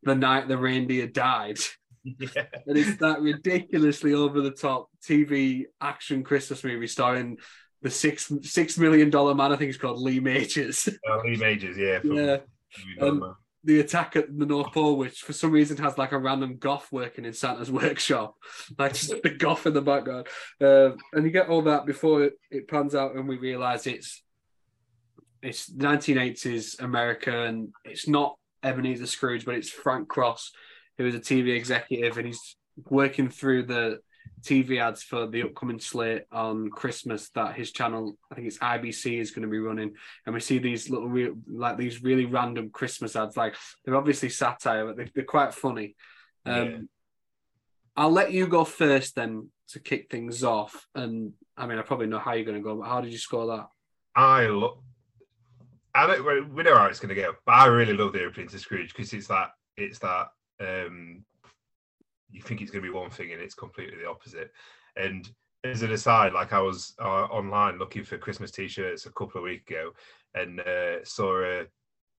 the 0.04 0.16
night 0.16 0.48
the 0.48 0.58
reindeer 0.58 1.08
died. 1.08 1.58
Yeah. 2.20 2.46
And 2.68 2.78
it's 2.78 2.98
that 2.98 3.22
ridiculously 3.22 4.14
over 4.14 4.42
the 4.42 4.52
top 4.52 4.90
TV 5.02 5.66
action 5.80 6.24
Christmas 6.24 6.64
movie 6.64 6.88
starring 6.88 7.38
the 7.82 7.90
six 7.90 8.32
six 8.42 8.78
million 8.78 9.10
dollar 9.10 9.34
man. 9.36 9.52
I 9.52 9.56
think 9.56 9.70
it's 9.70 9.78
called 9.78 10.02
Lee 10.02 10.20
Majors. 10.20 10.90
Uh, 11.10 11.22
Lee 11.24 11.38
Majors, 11.38 11.78
yeah. 11.78 12.00
yeah. 12.04 12.38
Um, 13.00 13.36
the 13.66 13.80
attack 13.80 14.16
at 14.16 14.38
the 14.38 14.46
North 14.46 14.74
Pole, 14.74 14.98
which 14.98 15.22
for 15.22 15.34
some 15.34 15.52
reason 15.52 15.78
has 15.78 15.98
like 15.98 16.12
a 16.12 16.18
random 16.18 16.58
goth 16.58 16.92
working 16.92 17.26
in 17.26 17.34
Santa's 17.34 17.72
workshop, 17.84 18.36
like 18.78 18.94
just 18.94 19.22
the 19.22 19.30
goth 19.30 19.66
in 19.66 19.74
the 19.74 19.82
background. 19.82 20.28
Uh, 20.60 20.92
and 21.14 21.24
you 21.26 21.32
get 21.32 21.50
all 21.50 21.62
that 21.64 21.86
before 21.86 22.24
it, 22.24 22.34
it 22.52 22.68
pans 22.68 22.96
out, 22.96 23.16
and 23.16 23.28
we 23.28 23.38
realize 23.38 23.88
it's 23.88 24.24
it's 25.42 25.72
1980s 25.72 26.82
America, 26.82 27.44
and 27.44 27.70
it's 27.86 28.08
not 28.08 28.38
Ebenezer 28.64 29.08
Scrooge, 29.08 29.46
but 29.46 29.56
it's 29.56 29.70
Frank 29.70 30.08
Cross 30.08 30.52
who 30.98 31.06
is 31.08 31.16
a 31.16 31.20
TV 31.20 31.56
executive, 31.56 32.18
and 32.18 32.28
he's 32.28 32.56
working 32.90 33.30
through 33.30 33.64
the 33.64 34.00
TV 34.42 34.82
ads 34.82 35.04
for 35.04 35.28
the 35.28 35.44
upcoming 35.44 35.80
slate 35.80 36.24
on 36.32 36.70
Christmas 36.70 37.30
that 37.30 37.56
his 37.56 37.72
channel, 37.72 38.18
I 38.32 38.36
think 38.36 38.48
it's 38.48 38.58
IBC, 38.58 39.20
is 39.20 39.32
going 39.32 39.44
to 39.44 39.52
be 39.52 39.60
running. 39.60 39.94
And 40.26 40.34
we 40.34 40.42
see 40.42 40.60
these 40.60 40.90
little, 40.90 41.36
like 41.48 41.78
these 41.78 42.04
really 42.04 42.26
random 42.26 42.70
Christmas 42.70 43.16
ads. 43.16 43.38
Like 43.38 43.56
they're 43.84 43.96
obviously 43.96 44.30
satire, 44.30 44.86
but 44.86 44.98
they're, 44.98 45.10
they're 45.14 45.24
quite 45.24 45.54
funny. 45.54 45.96
Um, 46.46 46.70
yeah. 46.70 46.78
I'll 47.96 48.12
let 48.12 48.32
you 48.32 48.48
go 48.48 48.66
first 48.66 49.16
then, 49.16 49.50
to 49.70 49.80
kick 49.80 50.10
things 50.10 50.44
off. 50.44 50.88
And 50.96 51.34
I 51.58 51.68
mean, 51.68 51.80
I 51.80 51.82
probably 51.82 52.08
know 52.08 52.20
how 52.20 52.34
you're 52.34 52.46
going 52.46 52.58
to 52.58 52.64
go, 52.64 52.76
but 52.76 52.88
how 52.88 53.02
did 53.02 53.12
you 53.12 53.18
score 53.18 53.48
that? 53.48 53.68
I 54.16 54.48
love. 54.48 54.80
I 55.96 56.08
don't. 56.08 56.54
We 56.54 56.64
know 56.64 56.76
how 56.76 56.88
it's 56.88 57.00
going 57.00 57.14
to 57.14 57.22
go, 57.22 57.34
but 57.46 57.52
I 57.52 57.66
really 57.68 57.94
love 57.94 58.14
the 58.14 58.24
opening 58.24 58.48
to 58.50 58.60
Scrooge 58.60 58.94
because 58.94 59.14
it's 59.14 59.28
that. 59.28 59.52
It's 59.78 60.00
that. 60.00 60.28
Um 60.64 61.26
You 62.32 62.42
think 62.42 62.62
it's 62.62 62.72
going 62.72 62.84
to 62.84 62.92
be 62.92 62.98
one 62.98 63.12
thing 63.12 63.32
and 63.32 63.42
it's 63.42 63.56
completely 63.56 63.98
the 63.98 64.10
opposite. 64.10 64.52
And 64.96 65.30
as 65.64 65.82
an 65.82 65.92
aside, 65.92 66.34
like 66.34 66.52
I 66.52 66.60
was 66.60 66.94
uh, 67.00 67.26
online 67.26 67.78
looking 67.80 68.04
for 68.04 68.18
Christmas 68.18 68.52
t-shirts 68.52 69.06
a 69.06 69.12
couple 69.12 69.38
of 69.40 69.44
weeks 69.44 69.70
ago, 69.70 69.92
and 70.34 70.60
uh, 70.60 71.04
saw 71.06 71.44
a 71.44 71.66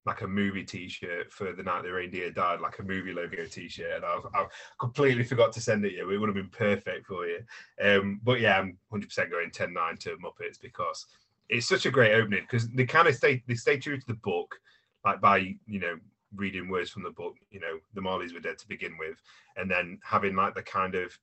like 0.05 0.21
a 0.21 0.27
movie 0.27 0.63
T-shirt 0.63 1.31
for 1.31 1.51
the 1.51 1.63
night 1.63 1.81
the 1.83 1.91
reindeer 1.91 2.29
died, 2.29 2.61
like 2.61 2.77
a 2.77 2.83
movie 2.83 3.11
logo 3.11 3.45
T-shirt, 3.45 3.95
and 3.95 4.05
I, 4.05 4.19
I 4.35 4.45
completely 4.79 5.23
forgot 5.23 5.51
to 5.53 5.61
send 5.61 5.83
it 5.83 5.93
you. 5.93 6.09
It 6.11 6.17
would 6.17 6.29
have 6.29 6.35
been 6.35 6.49
perfect 6.49 7.07
for 7.07 7.25
you. 7.25 7.39
Um, 7.81 8.19
but 8.23 8.39
yeah, 8.39 8.59
I'm 8.59 8.77
100 8.89 9.07
percent 9.07 9.31
going 9.31 9.49
10-9 9.49 9.99
to 10.01 10.17
Muppets 10.17 10.61
because 10.61 11.07
it's 11.49 11.67
such 11.67 11.85
a 11.85 11.91
great 11.91 12.13
opening 12.13 12.41
because 12.41 12.69
they 12.69 12.85
kind 12.85 13.07
of 13.07 13.15
stay 13.15 13.43
they 13.47 13.55
stay 13.55 13.77
true 13.77 13.97
to 13.99 14.07
the 14.07 14.13
book, 14.15 14.55
like 15.03 15.21
by 15.21 15.37
you 15.65 15.79
know 15.79 15.95
reading 16.35 16.69
words 16.69 16.89
from 16.89 17.03
the 17.03 17.11
book. 17.11 17.35
You 17.51 17.59
know, 17.59 17.79
the 17.93 18.01
Marleys 18.01 18.33
were 18.33 18.39
dead 18.39 18.57
to 18.59 18.67
begin 18.67 18.97
with, 18.97 19.21
and 19.57 19.69
then 19.69 19.99
having 20.03 20.35
like 20.35 20.55
the 20.55 20.63
kind 20.63 20.95
of 20.95 21.17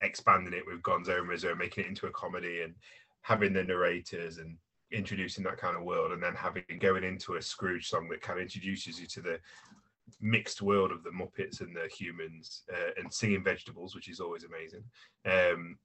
expanding 0.00 0.52
it 0.52 0.66
with 0.66 0.82
Gonzo 0.82 1.18
and 1.18 1.28
Rizzo, 1.28 1.54
making 1.54 1.84
it 1.84 1.88
into 1.88 2.06
a 2.06 2.10
comedy, 2.10 2.62
and 2.62 2.74
having 3.22 3.52
the 3.52 3.64
narrators 3.64 4.38
and 4.38 4.56
introducing 4.92 5.44
that 5.44 5.56
kind 5.56 5.76
of 5.76 5.82
world 5.82 6.12
and 6.12 6.22
then 6.22 6.34
having 6.34 6.62
going 6.78 7.04
into 7.04 7.34
a 7.34 7.42
Scrooge 7.42 7.88
song 7.88 8.08
that 8.08 8.20
kind 8.20 8.38
of 8.38 8.42
introduces 8.42 9.00
you 9.00 9.06
to 9.06 9.20
the 9.20 9.38
mixed 10.20 10.62
world 10.62 10.92
of 10.92 11.02
the 11.02 11.10
Muppets 11.10 11.60
and 11.60 11.74
the 11.74 11.88
humans 11.88 12.62
uh, 12.72 12.90
and 12.98 13.12
singing 13.12 13.42
vegetables, 13.42 13.94
which 13.94 14.08
is 14.08 14.20
always 14.20 14.44
amazing. 14.44 14.84
Um, 15.24 15.78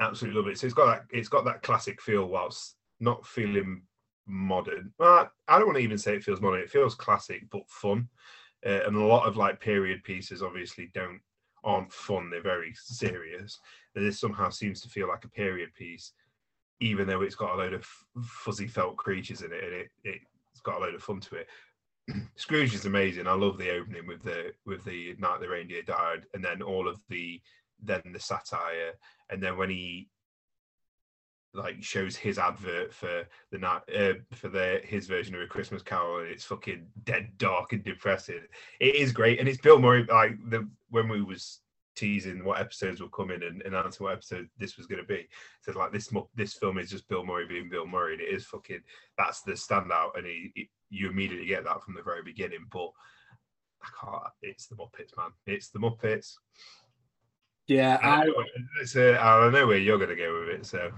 absolutely 0.00 0.40
love 0.40 0.48
it. 0.48 0.58
So 0.58 0.66
it's 0.66 0.74
got 0.74 0.86
that 0.86 1.16
it's 1.16 1.28
got 1.28 1.44
that 1.44 1.62
classic 1.62 2.00
feel 2.00 2.26
whilst 2.26 2.76
not 3.00 3.26
feeling 3.26 3.82
modern. 4.26 4.92
Well, 4.98 5.30
I 5.48 5.58
don't 5.58 5.66
want 5.66 5.78
to 5.78 5.84
even 5.84 5.98
say 5.98 6.16
it 6.16 6.24
feels 6.24 6.40
modern. 6.40 6.60
It 6.60 6.70
feels 6.70 6.94
classic 6.94 7.44
but 7.50 7.68
fun. 7.68 8.08
Uh, 8.64 8.80
and 8.86 8.96
a 8.96 9.04
lot 9.04 9.26
of 9.26 9.36
like 9.36 9.60
period 9.60 10.04
pieces 10.04 10.42
obviously 10.42 10.90
don't 10.94 11.20
aren't 11.64 11.92
fun. 11.92 12.30
They're 12.30 12.42
very 12.42 12.72
serious. 12.74 13.58
This 13.94 14.20
somehow 14.20 14.50
seems 14.50 14.80
to 14.82 14.88
feel 14.88 15.08
like 15.08 15.24
a 15.24 15.28
period 15.28 15.74
piece 15.74 16.12
even 16.82 17.06
though 17.06 17.22
it's 17.22 17.36
got 17.36 17.54
a 17.54 17.56
load 17.56 17.72
of 17.72 17.86
fuzzy 18.24 18.66
felt 18.66 18.96
creatures 18.96 19.42
in 19.42 19.52
it 19.52 19.62
and 19.62 19.72
it, 19.72 19.88
it's 20.04 20.60
got 20.64 20.78
a 20.78 20.80
load 20.80 20.96
of 20.96 21.02
fun 21.02 21.20
to 21.20 21.36
it. 21.36 21.48
Scrooge 22.36 22.74
is 22.74 22.86
amazing. 22.86 23.28
I 23.28 23.34
love 23.34 23.56
the 23.56 23.70
opening 23.70 24.06
with 24.06 24.22
the 24.22 24.52
with 24.66 24.84
the 24.84 25.14
night 25.18 25.40
the 25.40 25.48
reindeer 25.48 25.82
died, 25.82 26.26
and 26.34 26.44
then 26.44 26.60
all 26.60 26.88
of 26.88 27.00
the 27.08 27.40
then 27.80 28.02
the 28.12 28.18
satire, 28.18 28.92
and 29.30 29.40
then 29.40 29.56
when 29.56 29.70
he 29.70 30.08
like 31.54 31.82
shows 31.82 32.16
his 32.16 32.38
advert 32.38 32.92
for 32.92 33.24
the 33.50 33.58
night 33.58 33.82
uh, 33.96 34.14
for 34.34 34.48
the 34.48 34.80
his 34.84 35.06
version 35.06 35.34
of 35.34 35.42
a 35.42 35.46
Christmas 35.46 35.82
Carol, 35.82 36.20
and 36.20 36.28
it's 36.28 36.44
fucking 36.44 36.86
dead 37.04 37.30
dark 37.38 37.72
and 37.72 37.84
depressing. 37.84 38.40
It 38.80 38.94
is 38.94 39.12
great, 39.12 39.38
and 39.38 39.48
it's 39.48 39.60
Bill 39.60 39.78
Murray. 39.78 40.04
Like 40.04 40.38
the 40.48 40.68
when 40.90 41.08
we 41.08 41.22
was 41.22 41.60
teasing 41.94 42.42
what 42.44 42.60
episodes 42.60 43.00
will 43.00 43.08
come 43.08 43.30
in 43.30 43.42
and, 43.42 43.74
answer 43.74 44.04
what 44.04 44.14
episode 44.14 44.48
this 44.58 44.78
was 44.78 44.86
going 44.86 45.00
to 45.00 45.06
be. 45.06 45.28
So 45.60 45.72
like 45.72 45.92
this 45.92 46.10
this 46.34 46.54
film 46.54 46.78
is 46.78 46.90
just 46.90 47.08
Bill 47.08 47.24
Murray 47.24 47.46
being 47.46 47.68
Bill 47.68 47.86
Murray, 47.86 48.14
and 48.14 48.22
it 48.22 48.32
is 48.32 48.46
fucking 48.46 48.80
that's 49.18 49.42
the 49.42 49.52
standout, 49.52 50.16
and 50.16 50.26
he, 50.26 50.52
he, 50.54 50.70
you 50.90 51.10
immediately 51.10 51.46
get 51.46 51.64
that 51.64 51.82
from 51.82 51.94
the 51.94 52.02
very 52.02 52.22
beginning. 52.22 52.66
But 52.70 52.90
I 53.82 53.88
can't. 54.00 54.22
It's 54.42 54.66
the 54.66 54.76
Muppets, 54.76 55.16
man. 55.16 55.30
It's 55.46 55.68
the 55.68 55.80
Muppets. 55.80 56.34
Yeah, 57.68 57.98
I, 58.02 58.24
it's 58.80 58.96
a, 58.96 59.16
I 59.18 59.48
know 59.50 59.66
where 59.66 59.78
you're 59.78 59.96
going 59.96 60.10
to 60.10 60.16
go 60.16 60.40
with 60.40 60.48
it. 60.48 60.66
So 60.66 60.90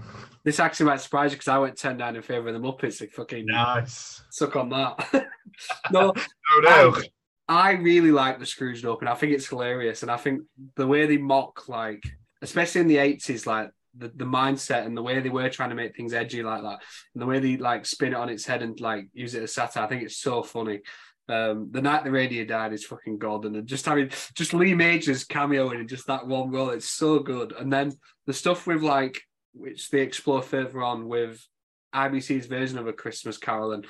this 0.43 0.59
actually 0.59 0.87
might 0.87 0.99
surprise 0.99 1.31
you 1.31 1.37
because 1.37 1.47
I 1.47 1.57
went 1.59 1.77
ten 1.77 1.97
down 1.97 2.15
in 2.15 2.21
favour 2.21 2.47
of 2.47 2.53
the 2.53 2.59
Muppets. 2.59 2.99
Like 2.99 3.11
fucking 3.11 3.45
nice. 3.45 4.23
Suck 4.31 4.55
on 4.55 4.69
that. 4.69 5.09
no, 5.91 6.11
oh 6.15 6.61
no. 6.63 7.01
I 7.47 7.73
really 7.73 8.11
like 8.11 8.39
the 8.39 8.45
Scrooge 8.45 8.83
open. 8.83 9.07
I 9.07 9.13
think 9.13 9.33
it's 9.33 9.47
hilarious, 9.47 10.01
and 10.01 10.11
I 10.11 10.17
think 10.17 10.41
the 10.75 10.87
way 10.87 11.05
they 11.05 11.17
mock, 11.17 11.69
like, 11.69 12.03
especially 12.41 12.81
in 12.81 12.87
the 12.87 12.97
eighties, 12.97 13.45
like 13.45 13.69
the, 13.95 14.07
the 14.07 14.25
mindset 14.25 14.85
and 14.85 14.97
the 14.97 15.03
way 15.03 15.19
they 15.19 15.29
were 15.29 15.49
trying 15.49 15.69
to 15.69 15.75
make 15.75 15.95
things 15.95 16.13
edgy 16.13 16.41
like 16.41 16.63
that, 16.63 16.79
and 17.13 17.21
the 17.21 17.27
way 17.27 17.39
they 17.39 17.57
like 17.57 17.85
spin 17.85 18.13
it 18.13 18.17
on 18.17 18.29
its 18.29 18.45
head 18.45 18.63
and 18.63 18.79
like 18.79 19.07
use 19.13 19.35
it 19.35 19.43
as 19.43 19.53
satire. 19.53 19.83
I 19.83 19.87
think 19.87 20.01
it's 20.01 20.17
so 20.17 20.41
funny. 20.41 20.81
Um, 21.27 21.69
the 21.71 21.81
night 21.81 22.03
the 22.03 22.11
radio 22.11 22.45
died 22.45 22.73
is 22.73 22.85
fucking 22.85 23.17
golden, 23.17 23.55
and 23.55 23.67
just 23.67 23.85
having 23.85 24.11
just 24.35 24.53
Lee 24.53 24.75
Majors 24.75 25.23
cameo 25.23 25.71
in 25.71 25.87
just 25.87 26.07
that 26.07 26.27
one 26.27 26.51
role, 26.51 26.69
it's 26.69 26.89
so 26.89 27.19
good. 27.19 27.53
And 27.53 27.71
then 27.71 27.91
the 28.25 28.33
stuff 28.33 28.67
with 28.67 28.83
like 28.83 29.21
which 29.53 29.89
they 29.89 30.01
explore 30.01 30.41
further 30.41 30.83
on 30.83 31.07
with 31.07 31.45
IBC's 31.93 32.45
version 32.45 32.77
of 32.77 32.87
a 32.87 32.93
Christmas 32.93 33.37
Carol 33.37 33.71
and 33.71 33.85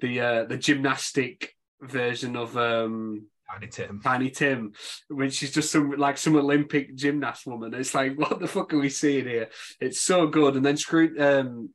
the 0.00 0.20
uh, 0.20 0.44
the 0.44 0.56
gymnastic 0.56 1.54
version 1.80 2.36
of 2.36 2.56
um 2.56 3.26
Tiny 3.52 3.66
Tim. 3.66 4.00
Tiny 4.00 4.30
Tim, 4.30 4.72
when 5.08 5.30
she's 5.30 5.52
just 5.52 5.72
some 5.72 5.90
like 5.92 6.18
some 6.18 6.36
Olympic 6.36 6.94
gymnast 6.94 7.46
woman. 7.46 7.74
It's 7.74 7.94
like, 7.94 8.14
what 8.18 8.38
the 8.38 8.48
fuck 8.48 8.72
are 8.72 8.78
we 8.78 8.88
seeing 8.88 9.26
here? 9.26 9.48
It's 9.80 10.00
so 10.00 10.26
good. 10.26 10.56
And 10.56 10.64
then 10.64 10.76
screw 10.76 11.14
um 11.18 11.70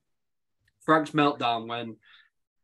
Frank's 0.85 1.11
meltdown 1.11 1.67
when 1.67 1.97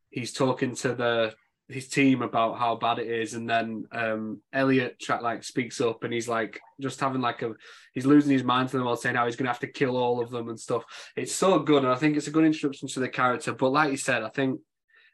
he's 0.09 0.33
talking 0.33 0.75
to 0.75 0.93
the 0.93 1.33
his 1.71 1.87
team 1.87 2.21
about 2.21 2.57
how 2.57 2.75
bad 2.75 2.99
it 2.99 3.07
is, 3.07 3.33
and 3.33 3.49
then 3.49 3.85
um 3.91 4.41
Elliot 4.53 5.01
like 5.21 5.43
speaks 5.43 5.81
up 5.81 6.03
and 6.03 6.13
he's 6.13 6.27
like 6.27 6.59
just 6.79 6.99
having 6.99 7.21
like 7.21 7.41
a 7.41 7.53
he's 7.93 8.05
losing 8.05 8.31
his 8.31 8.43
mind 8.43 8.69
to 8.69 8.77
them 8.77 8.87
all, 8.87 8.95
saying 8.95 9.15
how 9.15 9.25
he's 9.25 9.35
gonna 9.35 9.49
have 9.49 9.59
to 9.59 9.67
kill 9.67 9.97
all 9.97 10.21
of 10.21 10.29
them 10.29 10.49
and 10.49 10.59
stuff. 10.59 10.83
It's 11.15 11.33
so 11.33 11.59
good, 11.59 11.83
and 11.83 11.91
I 11.91 11.95
think 11.95 12.17
it's 12.17 12.27
a 12.27 12.31
good 12.31 12.45
introduction 12.45 12.87
to 12.89 12.99
the 12.99 13.09
character. 13.09 13.53
But 13.53 13.71
like 13.71 13.91
you 13.91 13.97
said, 13.97 14.23
I 14.23 14.29
think 14.29 14.59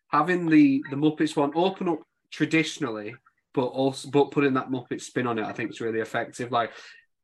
having 0.10 0.48
the 0.48 0.84
the 0.90 0.96
Muppets 0.96 1.36
one 1.36 1.52
open 1.56 1.90
up 1.90 2.00
traditionally, 2.32 3.16
but 3.54 3.66
also 3.66 4.10
but 4.10 4.32
putting 4.32 4.54
that 4.54 4.70
Muppet 4.70 5.02
spin 5.02 5.28
on 5.28 5.40
it, 5.40 5.46
I 5.46 5.54
think 5.54 5.72
is 5.72 5.82
really 5.82 6.00
effective. 6.00 6.52
Like 6.52 6.72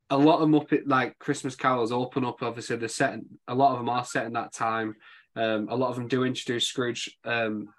a 0.10 0.18
lot 0.18 0.42
of 0.42 0.50
Muppet 0.50 0.84
like 0.86 1.18
Christmas 1.20 1.56
carols 1.56 1.92
open 1.92 2.26
up. 2.26 2.42
Obviously, 2.42 2.76
they're 2.76 2.90
set. 2.90 3.20
A 3.48 3.56
lot 3.56 3.72
of 3.72 3.80
them 3.80 3.90
are 3.90 4.06
set 4.06 4.26
in 4.26 4.34
that 4.34 4.54
time. 4.54 4.96
Um, 5.36 5.68
a 5.70 5.76
lot 5.76 5.90
of 5.90 5.96
them 5.96 6.08
do 6.08 6.24
introduce 6.24 6.68
Scrooge, 6.68 7.18
um, 7.26 7.70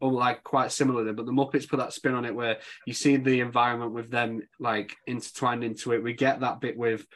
like 0.00 0.42
quite 0.42 0.72
similarly, 0.72 1.12
but 1.12 1.26
the 1.26 1.32
Muppets 1.32 1.68
put 1.68 1.78
that 1.78 1.92
spin 1.92 2.14
on 2.14 2.24
it 2.24 2.34
where 2.34 2.58
you 2.86 2.92
see 2.92 3.16
the 3.16 3.40
environment 3.40 3.92
with 3.92 4.10
them 4.10 4.40
like 4.58 4.94
intertwined 5.06 5.64
into 5.64 5.92
it. 5.92 6.02
We 6.02 6.12
get 6.12 6.40
that 6.40 6.60
bit 6.60 6.76
with 6.76 7.06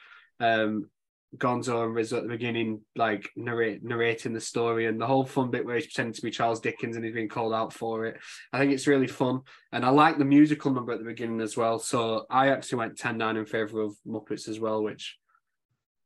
um, 0.41 0.89
Gonzo 1.37 1.85
and 1.85 1.95
Rizzo 1.95 2.17
at 2.17 2.23
the 2.25 2.29
beginning, 2.29 2.81
like 2.97 3.31
narrate, 3.37 3.85
narrating 3.85 4.33
the 4.33 4.41
story 4.41 4.87
and 4.87 5.01
the 5.01 5.07
whole 5.07 5.25
fun 5.25 5.51
bit 5.51 5.65
where 5.65 5.77
he's 5.77 5.87
pretending 5.87 6.15
to 6.15 6.23
be 6.23 6.31
Charles 6.31 6.61
Dickens 6.61 6.97
and 6.97 7.05
he's 7.05 7.15
being 7.15 7.29
called 7.29 7.53
out 7.53 7.73
for 7.73 8.07
it. 8.07 8.19
I 8.53 8.59
think 8.59 8.73
it's 8.73 8.87
really 8.87 9.07
fun. 9.07 9.43
And 9.73 9.85
I 9.85 9.91
like 9.91 10.19
the 10.19 10.25
musical 10.25 10.73
number 10.73 10.93
at 10.93 10.99
the 10.99 11.05
beginning 11.05 11.41
as 11.41 11.57
well. 11.57 11.79
So 11.79 12.27
I 12.31 12.49
actually 12.49 12.79
went 12.79 12.99
10 12.99 13.17
9 13.17 13.37
in 13.37 13.47
favour 13.47 13.83
of 13.83 13.95
Muppets 14.07 14.49
as 14.49 14.59
well, 14.59 14.83
which, 14.83 15.19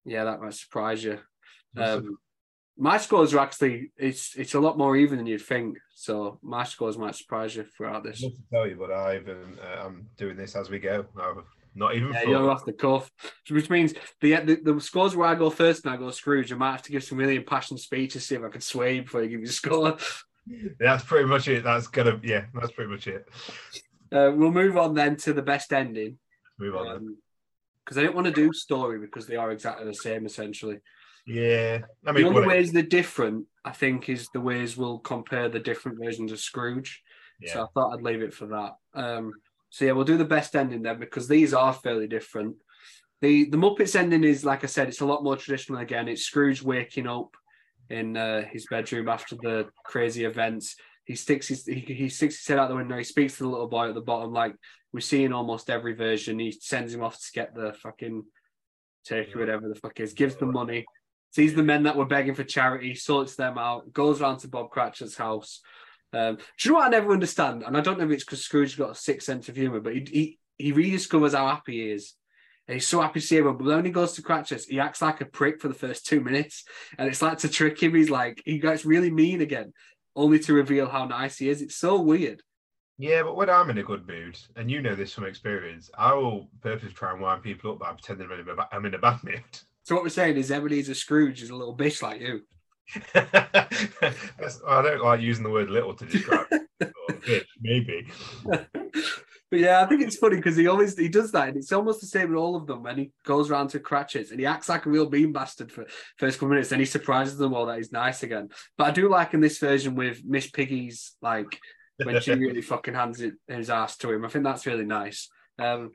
yeah, 0.05 0.25
that 0.25 0.43
might 0.43 0.55
surprise 0.55 1.03
you. 1.03 1.19
Um, 1.77 2.19
my 2.77 2.99
scores 2.99 3.33
are 3.35 3.39
actually 3.39 3.91
it's 3.97 4.35
it's 4.35 4.55
a 4.55 4.61
lot 4.61 4.77
more 4.79 4.97
even 4.97 5.19
than 5.19 5.27
you'd 5.27 5.43
think. 5.43 5.79
So 5.95 6.39
my 6.43 6.65
scores 6.65 6.99
might 6.99 7.15
surprise 7.15 7.55
you 7.55 7.65
throughout 7.65 8.05
this. 8.05 8.23
I 8.25 8.29
to 8.29 8.37
tell 8.53 8.67
you, 8.67 8.77
but 8.77 8.91
I've 8.91 9.29
uh, 9.29 9.85
I'm 9.85 10.09
doing 10.17 10.37
this 10.37 10.57
as 10.57 10.71
we 10.71 10.79
go. 10.79 11.07
I've 11.21 11.45
not 11.75 11.95
even. 11.95 12.13
Yeah, 12.13 12.23
you're 12.25 12.51
off 12.51 12.65
the 12.65 12.73
cuff, 12.73 13.11
which 13.49 13.71
means 13.71 13.95
the, 14.21 14.37
the, 14.37 14.61
the 14.63 14.81
scores 14.81 15.17
where 15.17 15.29
I 15.29 15.35
go 15.35 15.51
first 15.51 15.85
and 15.85 15.93
I 15.93 15.97
go 15.97 16.11
Scrooge. 16.11 16.53
I 16.53 16.57
might 16.57 16.73
have 16.73 16.83
to 16.83 16.93
give 16.93 17.05
some 17.05 17.19
really 17.19 17.37
impassioned 17.37 17.81
speeches 17.81 18.23
to 18.23 18.29
see 18.29 18.35
if 18.37 18.45
I 18.45 18.49
can 18.49 18.61
sway 18.61 18.97
you 18.97 19.03
before 19.03 19.23
you 19.23 19.31
give 19.31 19.41
me 19.41 19.49
a 19.49 19.53
score. 19.53 19.97
That's 20.79 21.05
pretty 21.05 21.27
much 21.27 21.49
it. 21.49 21.65
That's 21.65 21.89
gonna 21.89 22.21
yeah. 22.23 22.45
That's 22.55 22.73
pretty 22.73 22.91
much 22.91 23.07
it. 23.07 23.29
Uh, 24.13 24.31
we'll 24.35 24.53
move 24.53 24.77
on 24.77 24.95
then 24.95 25.17
to 25.17 25.33
the 25.33 25.43
best 25.43 25.73
ending. 25.73 26.19
Move 26.59 26.77
on 26.77 26.89
um, 26.89 27.17
because 27.85 27.99
I 27.99 28.03
didn't 28.03 28.15
want 28.15 28.27
to 28.27 28.33
do 28.33 28.53
story 28.53 28.99
because 28.99 29.27
they 29.27 29.37
are 29.37 29.51
exactly 29.51 29.87
the 29.87 29.95
same 29.95 30.27
essentially. 30.27 30.79
Yeah, 31.27 31.81
I 32.07 32.13
mean, 32.13 32.25
the 32.25 32.29
only 32.29 32.47
ways 32.47 32.73
they're 32.73 32.83
different, 32.83 33.47
I 33.65 33.73
think, 33.73 34.09
is 34.09 34.29
the 34.35 34.41
ways 34.41 34.77
we'll 34.77 34.99
compare 34.99 35.49
the 35.49 35.59
different 35.59 35.99
versions 36.03 36.33
of 36.33 36.41
Scrooge. 36.41 37.03
Yeah. 37.41 37.53
So 37.53 37.63
I 37.63 37.67
thought 37.73 37.95
I'd 37.95 38.03
leave 38.03 38.23
it 38.23 38.35
for 38.35 38.47
that. 38.47 38.73
Um, 38.95 39.33
so 39.71 39.85
yeah, 39.85 39.93
we'll 39.93 40.05
do 40.05 40.19
the 40.19 40.25
best 40.25 40.55
ending 40.55 40.83
then 40.83 41.01
because 41.01 41.27
these 41.27 41.55
are 41.55 41.73
fairly 41.73 42.07
different. 42.07 42.57
The 43.21 43.49
the 43.49 43.57
Muppets 43.57 43.97
ending 43.97 44.23
is 44.23 44.45
like 44.45 44.65
I 44.65 44.67
said, 44.67 44.89
it's 44.89 45.01
a 45.01 45.07
lot 45.07 45.25
more 45.25 45.37
traditional 45.37 45.81
again. 45.81 46.09
It's 46.09 46.23
Scrooge 46.23 46.63
waking 46.63 47.07
up 47.07 47.37
in 47.91 48.17
uh, 48.17 48.43
his 48.43 48.67
bedroom 48.67 49.09
after 49.09 49.37
the 49.37 49.69
crazy 49.85 50.25
events. 50.25 50.77
He 51.05 51.17
sticks 51.17 51.49
his 51.49 51.65
he, 51.65 51.81
he 51.81 52.09
sticks 52.09 52.39
his 52.39 52.47
head 52.47 52.59
out 52.59 52.69
the 52.69 52.77
window. 52.77 52.97
He 52.97 53.05
speaks 53.05 53.39
to 53.39 53.45
the 53.45 53.49
little 53.49 53.69
boy 53.69 53.89
at 53.89 53.95
the 53.95 54.01
bottom, 54.01 54.33
like 54.33 54.55
we 54.93 55.01
see 55.01 55.25
in 55.25 55.33
almost 55.33 55.71
every 55.71 55.95
version. 55.95 56.39
He 56.39 56.53
sends 56.53 56.95
him 56.95 57.03
off 57.03 57.19
to 57.19 57.33
get 57.33 57.55
the 57.55 57.73
fucking 57.83 58.25
turkey, 59.07 59.39
whatever 59.39 59.69
the 59.69 59.75
fuck 59.75 59.99
is. 60.01 60.13
Gives 60.13 60.37
them 60.37 60.53
money. 60.53 60.85
Sees 61.35 61.55
the 61.55 61.63
men 61.63 61.83
that 61.83 61.97
were 61.97 62.07
begging 62.07 62.35
for 62.35 62.45
charity, 62.45 62.95
sorts 62.95 63.35
them 63.35 63.59
out. 63.59 63.93
Goes 63.93 64.21
around 64.21 64.39
to 64.39 64.49
Bob 64.49 64.71
Cratchit's 64.71 65.17
house 65.17 65.61
um, 66.15 66.37
do 66.37 66.69
you 66.69 66.71
know 66.71 66.79
what 66.79 66.87
I 66.87 66.91
never 66.91 67.13
understand? 67.13 67.65
And 67.65 67.77
I 67.77 67.81
don't 67.81 67.99
know 67.99 68.05
if 68.05 68.11
it's 68.11 68.25
because 68.25 68.45
Scrooge's 68.45 68.77
got 68.77 68.91
a 68.91 68.95
sick 68.95 69.21
sense 69.21 69.49
of 69.49 69.57
humour, 69.57 69.81
but 69.81 69.95
he, 69.95 70.07
he 70.11 70.39
he 70.57 70.73
rediscovers 70.73 71.35
how 71.35 71.49
happy 71.49 71.73
he 71.73 71.91
is 71.91 72.15
And 72.69 72.75
he's 72.75 72.87
so 72.87 73.01
happy 73.01 73.19
to 73.19 73.27
see 73.27 73.39
him. 73.39 73.45
But 73.45 73.65
when 73.65 73.85
he 73.85 73.91
goes 73.91 74.13
to 74.13 74.23
Cratchits, 74.23 74.67
he 74.67 74.79
acts 74.79 75.03
like 75.03 75.21
a 75.21 75.27
prick 75.27 75.61
for 75.61 75.67
the 75.67 75.75
first 75.75 76.07
two 76.07 76.21
minutes. 76.21 76.65
And 76.97 77.09
it's 77.09 77.23
like 77.23 77.39
to 77.39 77.49
trick 77.49 77.83
him. 77.83 77.95
He's 77.95 78.11
like, 78.11 78.41
he 78.45 78.59
gets 78.59 78.85
really 78.85 79.11
mean 79.11 79.41
again, 79.41 79.73
only 80.15 80.39
to 80.41 80.55
reveal 80.55 80.89
how 80.89 81.07
nice 81.07 81.39
he 81.39 81.49
is. 81.49 81.61
It's 81.61 81.77
so 81.77 82.01
weird. 82.01 82.41
Yeah, 82.97 83.25
but 83.25 83.37
when 83.37 83.51
I'm 83.51 83.71
in 83.71 83.79
a 83.79 83.83
good 83.83 84.07
mood, 84.07 84.39
and 84.55 84.71
you 84.71 84.81
know 84.81 84.95
this 84.95 85.13
from 85.13 85.25
experience, 85.25 85.91
I 85.99 86.15
will 86.15 86.49
purposely 86.63 86.93
try 86.93 87.11
and 87.11 87.21
wind 87.21 87.43
people 87.43 87.73
up 87.73 87.81
by 87.81 87.91
pretending 87.91 88.29
I'm 88.71 88.87
in 88.87 88.95
a 88.95 88.99
bad 88.99 89.19
mood. 89.25 89.43
So 89.85 89.95
what 89.95 90.03
we're 90.03 90.11
saying 90.11 90.37
is 90.39 90.51
Ebenezer 90.51 90.95
Scrooge 90.95 91.43
is 91.43 91.51
a 91.51 91.57
little 91.57 91.77
bitch 91.77 92.03
like 92.03 92.21
you. 92.21 92.41
I 94.67 94.83
don't 94.83 95.03
like 95.03 95.21
using 95.21 95.45
the 95.45 95.51
word 95.51 95.71
little 95.71 95.95
to 95.95 96.07
describe 96.07 96.47
bitch, 96.83 97.45
maybe. 97.61 98.07
but 98.45 98.69
yeah, 99.53 99.83
I 99.83 99.87
think 99.87 100.03
it's 100.03 100.17
funny 100.17 100.37
because 100.37 100.57
he 100.57 100.69
always 100.69 100.97
he 100.97 101.09
does 101.09 101.33
that, 101.33 101.49
and 101.49 101.57
it's 101.59 101.73
almost 101.73 102.01
the 102.01 102.07
same 102.07 102.31
with 102.31 102.39
all 102.39 102.57
of 102.57 102.67
them. 102.67 102.83
When 102.83 102.97
he 102.97 103.13
goes 103.27 103.51
around 103.51 103.69
to 103.69 103.79
Cratchits 103.79 104.31
and 104.31 104.41
he 104.41 104.47
acts 104.47 104.71
like 104.71 104.87
a 104.87 104.91
real 104.91 105.07
bean 105.07 105.33
bastard 105.33 105.71
for 105.71 105.87
first 106.19 106.39
couple 106.39 106.49
minutes, 106.49 106.71
then 106.71 106.81
he 106.81 106.87
surprises 106.87 107.37
them 107.37 107.55
all 107.55 107.67
that 107.67 107.77
he's 107.77 107.93
nice 107.93 108.23
again. 108.23 108.49
But 108.79 108.89
I 108.89 108.91
do 108.91 109.09
like 109.11 109.35
in 109.35 109.41
this 109.41 109.59
version 109.59 109.95
with 109.95 110.23
Miss 110.25 110.51
Piggy's 110.51 111.15
like 111.21 111.59
when 112.03 112.21
she 112.21 112.33
really 112.33 112.63
fucking 112.63 112.95
hands 112.95 113.21
it, 113.21 113.35
his 113.49 113.71
ass 113.71 113.99
to 113.99 114.11
him. 114.11 114.25
I 114.25 114.29
think 114.29 114.45
that's 114.45 114.67
really 114.67 114.87
nice. 114.87 115.29
Um, 115.59 115.93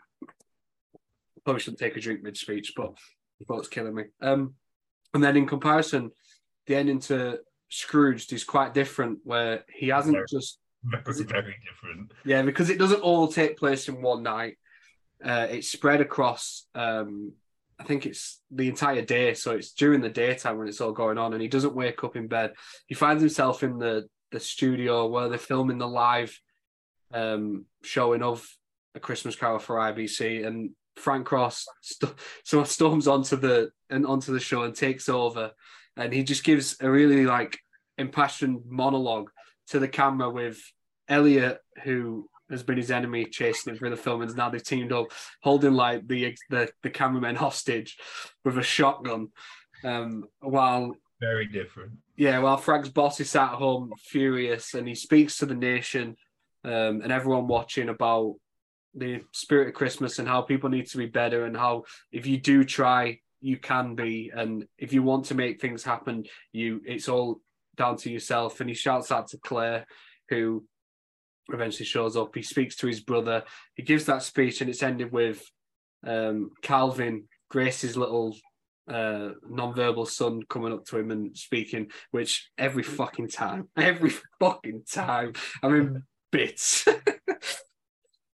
probably 1.43 1.59
shouldn't 1.61 1.79
take 1.79 1.97
a 1.97 1.99
drink 1.99 2.21
mid 2.21 2.37
speech, 2.37 2.73
but 2.75 2.93
the 3.39 3.67
killing 3.69 3.95
me. 3.95 4.03
Um, 4.21 4.55
and 5.13 5.23
then 5.23 5.37
in 5.37 5.47
comparison, 5.47 6.11
the 6.67 6.75
ending 6.75 6.99
to 7.01 7.39
Scrooged 7.69 8.33
is 8.33 8.43
quite 8.43 8.73
different, 8.73 9.19
where 9.23 9.63
he 9.73 9.89
hasn't 9.89 10.15
Very- 10.15 10.25
just 10.29 10.59
Very, 10.83 11.23
very 11.23 11.55
different. 11.65 12.13
yeah, 12.25 12.41
because 12.41 12.69
it 12.69 12.79
doesn't 12.79 13.01
all 13.01 13.27
take 13.27 13.57
place 13.57 13.87
in 13.89 14.01
one 14.01 14.23
night. 14.23 14.57
Uh, 15.23 15.47
it's 15.49 15.69
spread 15.69 16.01
across. 16.01 16.67
Um, 16.73 17.33
I 17.77 17.83
think 17.83 18.05
it's 18.05 18.41
the 18.51 18.67
entire 18.69 19.01
day, 19.03 19.33
so 19.33 19.51
it's 19.51 19.71
during 19.73 20.01
the 20.01 20.09
daytime 20.09 20.57
when 20.57 20.67
it's 20.67 20.81
all 20.81 20.91
going 20.93 21.17
on, 21.17 21.33
and 21.33 21.41
he 21.41 21.47
doesn't 21.47 21.75
wake 21.75 22.03
up 22.03 22.15
in 22.15 22.27
bed. 22.27 22.53
He 22.87 22.95
finds 22.95 23.21
himself 23.21 23.63
in 23.63 23.77
the 23.77 24.07
the 24.31 24.39
studio 24.39 25.07
where 25.07 25.27
they're 25.27 25.39
filming 25.39 25.79
the 25.79 25.87
live 25.87 26.39
um, 27.13 27.65
showing 27.83 28.21
of 28.21 28.47
a 28.95 28.99
Christmas 28.99 29.35
Carol 29.35 29.59
for 29.59 29.77
IBC, 29.77 30.45
and 30.45 30.71
Frank 30.95 31.25
Cross 31.25 31.65
st- 31.81 32.13
so 32.43 32.63
storms 32.63 33.07
onto 33.07 33.35
the 33.35 33.71
and 33.89 34.05
onto 34.05 34.31
the 34.33 34.39
show 34.39 34.63
and 34.63 34.75
takes 34.75 35.09
over, 35.09 35.51
and 35.95 36.13
he 36.13 36.23
just 36.23 36.43
gives 36.43 36.75
a 36.81 36.89
really 36.89 37.25
like 37.25 37.59
impassioned 37.97 38.61
monologue 38.67 39.29
to 39.67 39.79
the 39.79 39.87
camera 39.87 40.29
with 40.29 40.59
Elliot, 41.07 41.59
who 41.83 42.29
has 42.49 42.63
been 42.63 42.77
his 42.77 42.89
enemy, 42.91 43.25
chasing 43.25 43.71
him 43.73 43.77
through 43.77 43.89
the 43.91 43.97
film, 43.97 44.21
and 44.21 44.35
now 44.35 44.49
they've 44.49 44.63
teamed 44.63 44.91
up, 44.91 45.07
holding 45.43 45.73
like 45.73 46.07
the 46.07 46.35
the, 46.49 46.69
the 46.83 46.89
cameraman 46.89 47.35
hostage 47.35 47.97
with 48.43 48.57
a 48.57 48.63
shotgun, 48.63 49.27
um, 49.83 50.23
while 50.39 50.95
Very 51.21 51.45
different. 51.45 51.91
yeah, 52.17 52.39
while 52.39 52.57
Frank's 52.57 52.89
boss 52.89 53.19
is 53.19 53.29
sat 53.29 53.51
at 53.53 53.57
home 53.57 53.91
furious, 53.99 54.73
and 54.73 54.87
he 54.87 54.95
speaks 54.95 55.37
to 55.37 55.45
the 55.45 55.55
nation 55.55 56.15
um, 56.63 57.01
and 57.01 57.11
everyone 57.11 57.47
watching 57.47 57.89
about 57.89 58.35
the 58.95 59.21
spirit 59.31 59.69
of 59.69 59.73
Christmas 59.73 60.19
and 60.19 60.27
how 60.27 60.41
people 60.41 60.69
need 60.69 60.87
to 60.87 60.97
be 60.97 61.05
better, 61.05 61.45
and 61.45 61.55
how 61.55 61.83
if 62.11 62.25
you 62.25 62.37
do 62.37 62.63
try, 62.63 63.19
you 63.41 63.57
can 63.57 63.95
be, 63.95 64.31
and 64.35 64.65
if 64.77 64.93
you 64.93 65.03
want 65.03 65.25
to 65.25 65.35
make 65.35 65.61
things 65.61 65.83
happen, 65.83 66.25
you 66.51 66.81
it's 66.85 67.07
all 67.07 67.41
down 67.77 67.97
to 67.97 68.11
yourself. 68.11 68.59
And 68.59 68.69
he 68.69 68.75
shouts 68.75 69.11
out 69.11 69.27
to 69.29 69.37
Claire, 69.37 69.85
who 70.29 70.65
eventually 71.49 71.85
shows 71.85 72.17
up. 72.17 72.35
He 72.35 72.41
speaks 72.41 72.75
to 72.77 72.87
his 72.87 72.99
brother. 72.99 73.43
He 73.75 73.83
gives 73.83 74.05
that 74.05 74.23
speech, 74.23 74.61
and 74.61 74.69
it's 74.69 74.83
ended 74.83 75.11
with 75.11 75.43
um, 76.05 76.51
Calvin, 76.61 77.25
Grace's 77.49 77.97
little 77.97 78.35
uh, 78.89 79.29
non-verbal 79.47 80.05
son 80.05 80.41
coming 80.49 80.73
up 80.73 80.85
to 80.85 80.97
him 80.97 81.11
and 81.11 81.37
speaking, 81.37 81.87
which 82.11 82.49
every 82.57 82.83
fucking 82.83 83.29
time, 83.29 83.69
every 83.77 84.11
fucking 84.39 84.83
time, 84.91 85.33
I'm 85.61 85.75
in 85.75 86.03
bits. 86.31 86.87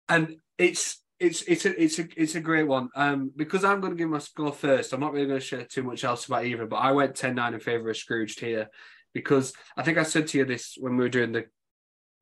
and 0.08 0.36
it's 0.58 1.02
it's 1.20 1.42
it's 1.42 1.64
a 1.66 1.82
it's 1.82 1.98
a 1.98 2.08
it's 2.16 2.34
a 2.34 2.40
great 2.40 2.66
one. 2.66 2.88
Um, 2.96 3.30
because 3.36 3.64
I'm 3.64 3.80
going 3.80 3.92
to 3.92 3.98
give 3.98 4.08
my 4.08 4.18
score 4.18 4.52
first. 4.52 4.92
I'm 4.92 5.00
not 5.00 5.12
really 5.12 5.26
going 5.26 5.40
to 5.40 5.44
share 5.44 5.64
too 5.64 5.82
much 5.82 6.04
else 6.04 6.26
about 6.26 6.44
either, 6.44 6.66
but 6.66 6.76
I 6.76 6.92
went 6.92 7.14
10-9 7.14 7.54
in 7.54 7.60
favour 7.60 7.90
of 7.90 7.96
Scrooged 7.96 8.40
here 8.40 8.68
because 9.14 9.52
I 9.76 9.82
think 9.82 9.98
I 9.98 10.02
said 10.02 10.26
to 10.28 10.38
you 10.38 10.44
this 10.44 10.76
when 10.78 10.96
we 10.96 11.04
were 11.04 11.08
doing 11.08 11.32
the 11.32 11.44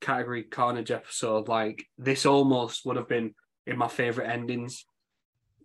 category 0.00 0.42
Carnage 0.42 0.90
episode. 0.90 1.48
Like 1.48 1.86
this 1.96 2.26
almost 2.26 2.84
would 2.84 2.96
have 2.96 3.08
been 3.08 3.34
in 3.66 3.78
my 3.78 3.88
favourite 3.88 4.30
endings 4.30 4.84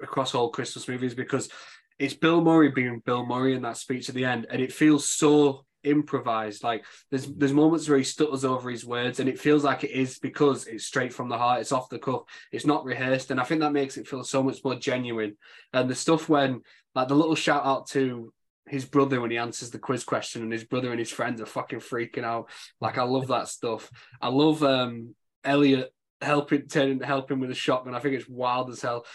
across 0.02 0.36
all 0.36 0.50
Christmas 0.50 0.88
movies 0.88 1.14
because 1.14 1.50
it's 1.98 2.14
Bill 2.14 2.42
Murray 2.42 2.72
being 2.72 3.02
Bill 3.06 3.26
Murray 3.26 3.56
in 3.56 3.62
that 3.64 3.78
speech 3.78 4.10
at 4.10 4.16
the 4.16 4.26
end, 4.26 4.48
and 4.50 4.62
it 4.62 4.74
feels 4.74 5.10
so 5.10 5.66
improvised. 5.86 6.64
Like 6.64 6.86
there's 7.10 7.28
there's 7.28 7.54
moments 7.54 7.88
where 7.88 7.98
he 7.98 8.04
stutters 8.04 8.44
over 8.44 8.70
his 8.70 8.86
words, 8.86 9.20
and 9.20 9.30
it 9.30 9.40
feels 9.40 9.64
like 9.64 9.84
it 9.84 9.92
is 9.92 10.20
because 10.20 10.68
it's 10.68 10.86
straight 10.86 11.14
from 11.14 11.30
the 11.30 11.38
heart. 11.38 11.62
It's 11.62 11.72
off 11.72 11.90
the 11.90 12.00
cuff. 12.00 12.24
It's 12.52 12.66
not 12.66 12.86
rehearsed, 12.86 13.32
and 13.32 13.40
I 13.40 13.44
think 13.44 13.62
that 13.62 13.72
makes 13.72 13.98
it 13.98 14.08
feel 14.08 14.24
so 14.24 14.44
much 14.44 14.64
more 14.64 14.76
genuine. 14.76 15.38
And 15.74 15.90
the 15.90 15.96
stuff 15.96 16.28
when 16.28 16.62
like 16.94 17.08
the 17.08 17.16
little 17.16 17.36
shout 17.36 17.66
out 17.66 17.88
to 17.90 18.34
his 18.68 18.86
brother 18.86 19.22
when 19.22 19.32
he 19.32 19.38
answers 19.38 19.70
the 19.70 19.80
quiz 19.80 20.04
question, 20.04 20.42
and 20.42 20.52
his 20.52 20.64
brother 20.64 20.90
and 20.90 21.00
his 21.00 21.12
friends 21.12 21.42
are 21.42 21.46
fucking 21.46 21.80
freaking 21.80 22.24
out. 22.24 22.50
Like 22.82 22.98
I 22.98 23.04
love 23.04 23.28
that 23.28 23.48
stuff. 23.48 23.90
I 24.22 24.30
love 24.30 24.64
um 24.64 25.16
Elliot 25.44 25.94
helping 26.22 26.68
turning 26.68 27.02
helping 27.02 27.40
with 27.40 27.52
a 27.52 27.56
shotgun. 27.56 27.96
I 27.96 28.00
think 28.00 28.16
it's 28.16 28.30
wild 28.30 28.70
as 28.70 28.82
hell. 28.82 29.06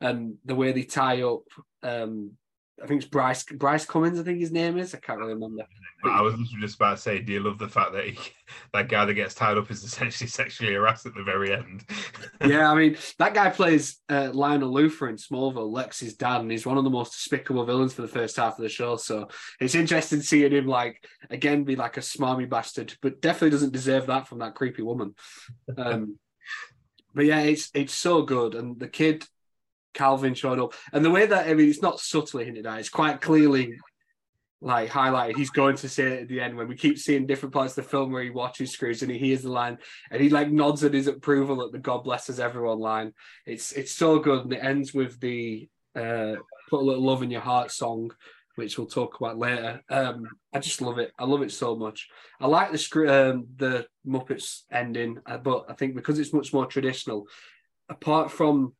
And 0.00 0.36
the 0.44 0.54
way 0.54 0.72
they 0.72 0.82
tie 0.84 1.22
up 1.22 1.42
um 1.82 2.32
I 2.82 2.86
think 2.86 3.02
it's 3.02 3.10
Bryce 3.10 3.44
Bryce 3.44 3.86
Cummins, 3.86 4.18
I 4.18 4.24
think 4.24 4.40
his 4.40 4.50
name 4.50 4.76
is. 4.76 4.94
I 4.94 4.98
can't 4.98 5.20
really 5.20 5.34
remember. 5.34 5.64
But 6.02 6.10
I 6.10 6.20
was 6.20 6.34
just 6.60 6.76
about 6.76 6.96
to 6.96 7.02
say, 7.02 7.20
do 7.20 7.32
you 7.32 7.40
love 7.40 7.58
the 7.58 7.68
fact 7.68 7.92
that 7.92 8.06
he, 8.06 8.18
that 8.72 8.88
guy 8.88 9.04
that 9.04 9.14
gets 9.14 9.34
tied 9.34 9.56
up 9.56 9.70
is 9.70 9.84
essentially 9.84 10.28
sexually 10.28 10.74
harassed 10.74 11.06
at 11.06 11.14
the 11.14 11.22
very 11.22 11.52
end? 11.52 11.84
yeah, 12.44 12.70
I 12.70 12.74
mean 12.74 12.96
that 13.18 13.34
guy 13.34 13.50
plays 13.50 14.00
uh, 14.08 14.30
Lionel 14.32 14.72
Luthor 14.72 15.08
in 15.08 15.16
Smallville, 15.16 15.70
Lex's 15.70 16.14
dad, 16.14 16.40
and 16.40 16.50
he's 16.50 16.66
one 16.66 16.76
of 16.76 16.82
the 16.82 16.90
most 16.90 17.12
despicable 17.12 17.64
villains 17.64 17.94
for 17.94 18.02
the 18.02 18.08
first 18.08 18.36
half 18.36 18.58
of 18.58 18.62
the 18.62 18.68
show. 18.68 18.96
So 18.96 19.28
it's 19.60 19.76
interesting 19.76 20.20
seeing 20.22 20.52
him 20.52 20.66
like 20.66 21.06
again 21.30 21.62
be 21.62 21.76
like 21.76 21.98
a 21.98 22.00
smarmy 22.00 22.50
bastard, 22.50 22.94
but 23.00 23.20
definitely 23.20 23.50
doesn't 23.50 23.72
deserve 23.72 24.06
that 24.06 24.26
from 24.26 24.40
that 24.40 24.56
creepy 24.56 24.82
woman. 24.82 25.14
Um, 25.76 26.18
but 27.14 27.26
yeah, 27.26 27.40
it's 27.42 27.70
it's 27.74 27.94
so 27.94 28.22
good, 28.22 28.56
and 28.56 28.80
the 28.80 28.88
kid 28.88 29.24
Calvin 29.94 30.34
showed 30.34 30.58
up, 30.58 30.74
and 30.92 31.04
the 31.04 31.10
way 31.10 31.26
that 31.26 31.48
I 31.48 31.54
mean, 31.54 31.68
it's 31.68 31.82
not 31.82 32.00
subtly 32.00 32.44
hinted 32.44 32.66
at; 32.66 32.78
it's 32.78 32.88
quite 32.88 33.20
clearly 33.20 33.78
like 34.62 34.88
highlighted. 34.88 35.36
He's 35.36 35.50
going 35.50 35.76
to 35.76 35.88
say 35.88 36.04
it 36.04 36.22
at 36.22 36.28
the 36.28 36.40
end 36.40 36.56
when 36.56 36.68
we 36.68 36.76
keep 36.76 36.96
seeing 36.96 37.26
different 37.26 37.52
parts 37.52 37.76
of 37.76 37.84
the 37.84 37.90
film 37.90 38.12
where 38.12 38.22
he 38.22 38.30
watches 38.30 38.70
Scrooge 38.70 39.02
and 39.02 39.10
he 39.10 39.18
hears 39.18 39.42
the 39.42 39.50
line 39.50 39.76
and 40.10 40.22
he 40.22 40.30
like 40.30 40.50
nods 40.50 40.84
at 40.84 40.94
his 40.94 41.08
approval 41.08 41.62
at 41.62 41.72
the 41.72 41.78
"God 41.78 42.04
blesses 42.04 42.38
everyone" 42.38 42.78
line. 42.78 43.12
It's 43.44 43.72
it's 43.72 43.92
so 43.92 44.18
good, 44.18 44.44
and 44.44 44.52
it 44.52 44.62
ends 44.62 44.94
with 44.94 45.18
the 45.20 45.68
uh, 45.96 46.36
"Put 46.70 46.80
a 46.80 46.84
little 46.84 47.02
love 47.02 47.22
in 47.22 47.30
your 47.30 47.40
heart" 47.40 47.72
song, 47.72 48.12
which 48.54 48.78
we'll 48.78 48.86
talk 48.86 49.18
about 49.20 49.38
later. 49.38 49.82
Um, 49.88 50.24
I 50.52 50.60
just 50.60 50.80
love 50.80 50.98
it. 50.98 51.12
I 51.18 51.24
love 51.24 51.42
it 51.42 51.52
so 51.52 51.74
much. 51.74 52.08
I 52.40 52.46
like 52.46 52.70
the 52.70 52.78
scr- 52.78 53.08
um, 53.08 53.48
the 53.56 53.86
Muppets 54.06 54.62
ending, 54.70 55.18
uh, 55.26 55.38
but 55.38 55.66
I 55.68 55.74
think 55.74 55.96
because 55.96 56.18
it's 56.18 56.32
much 56.32 56.52
more 56.52 56.66
traditional, 56.66 57.26
apart 57.88 58.30
from 58.30 58.74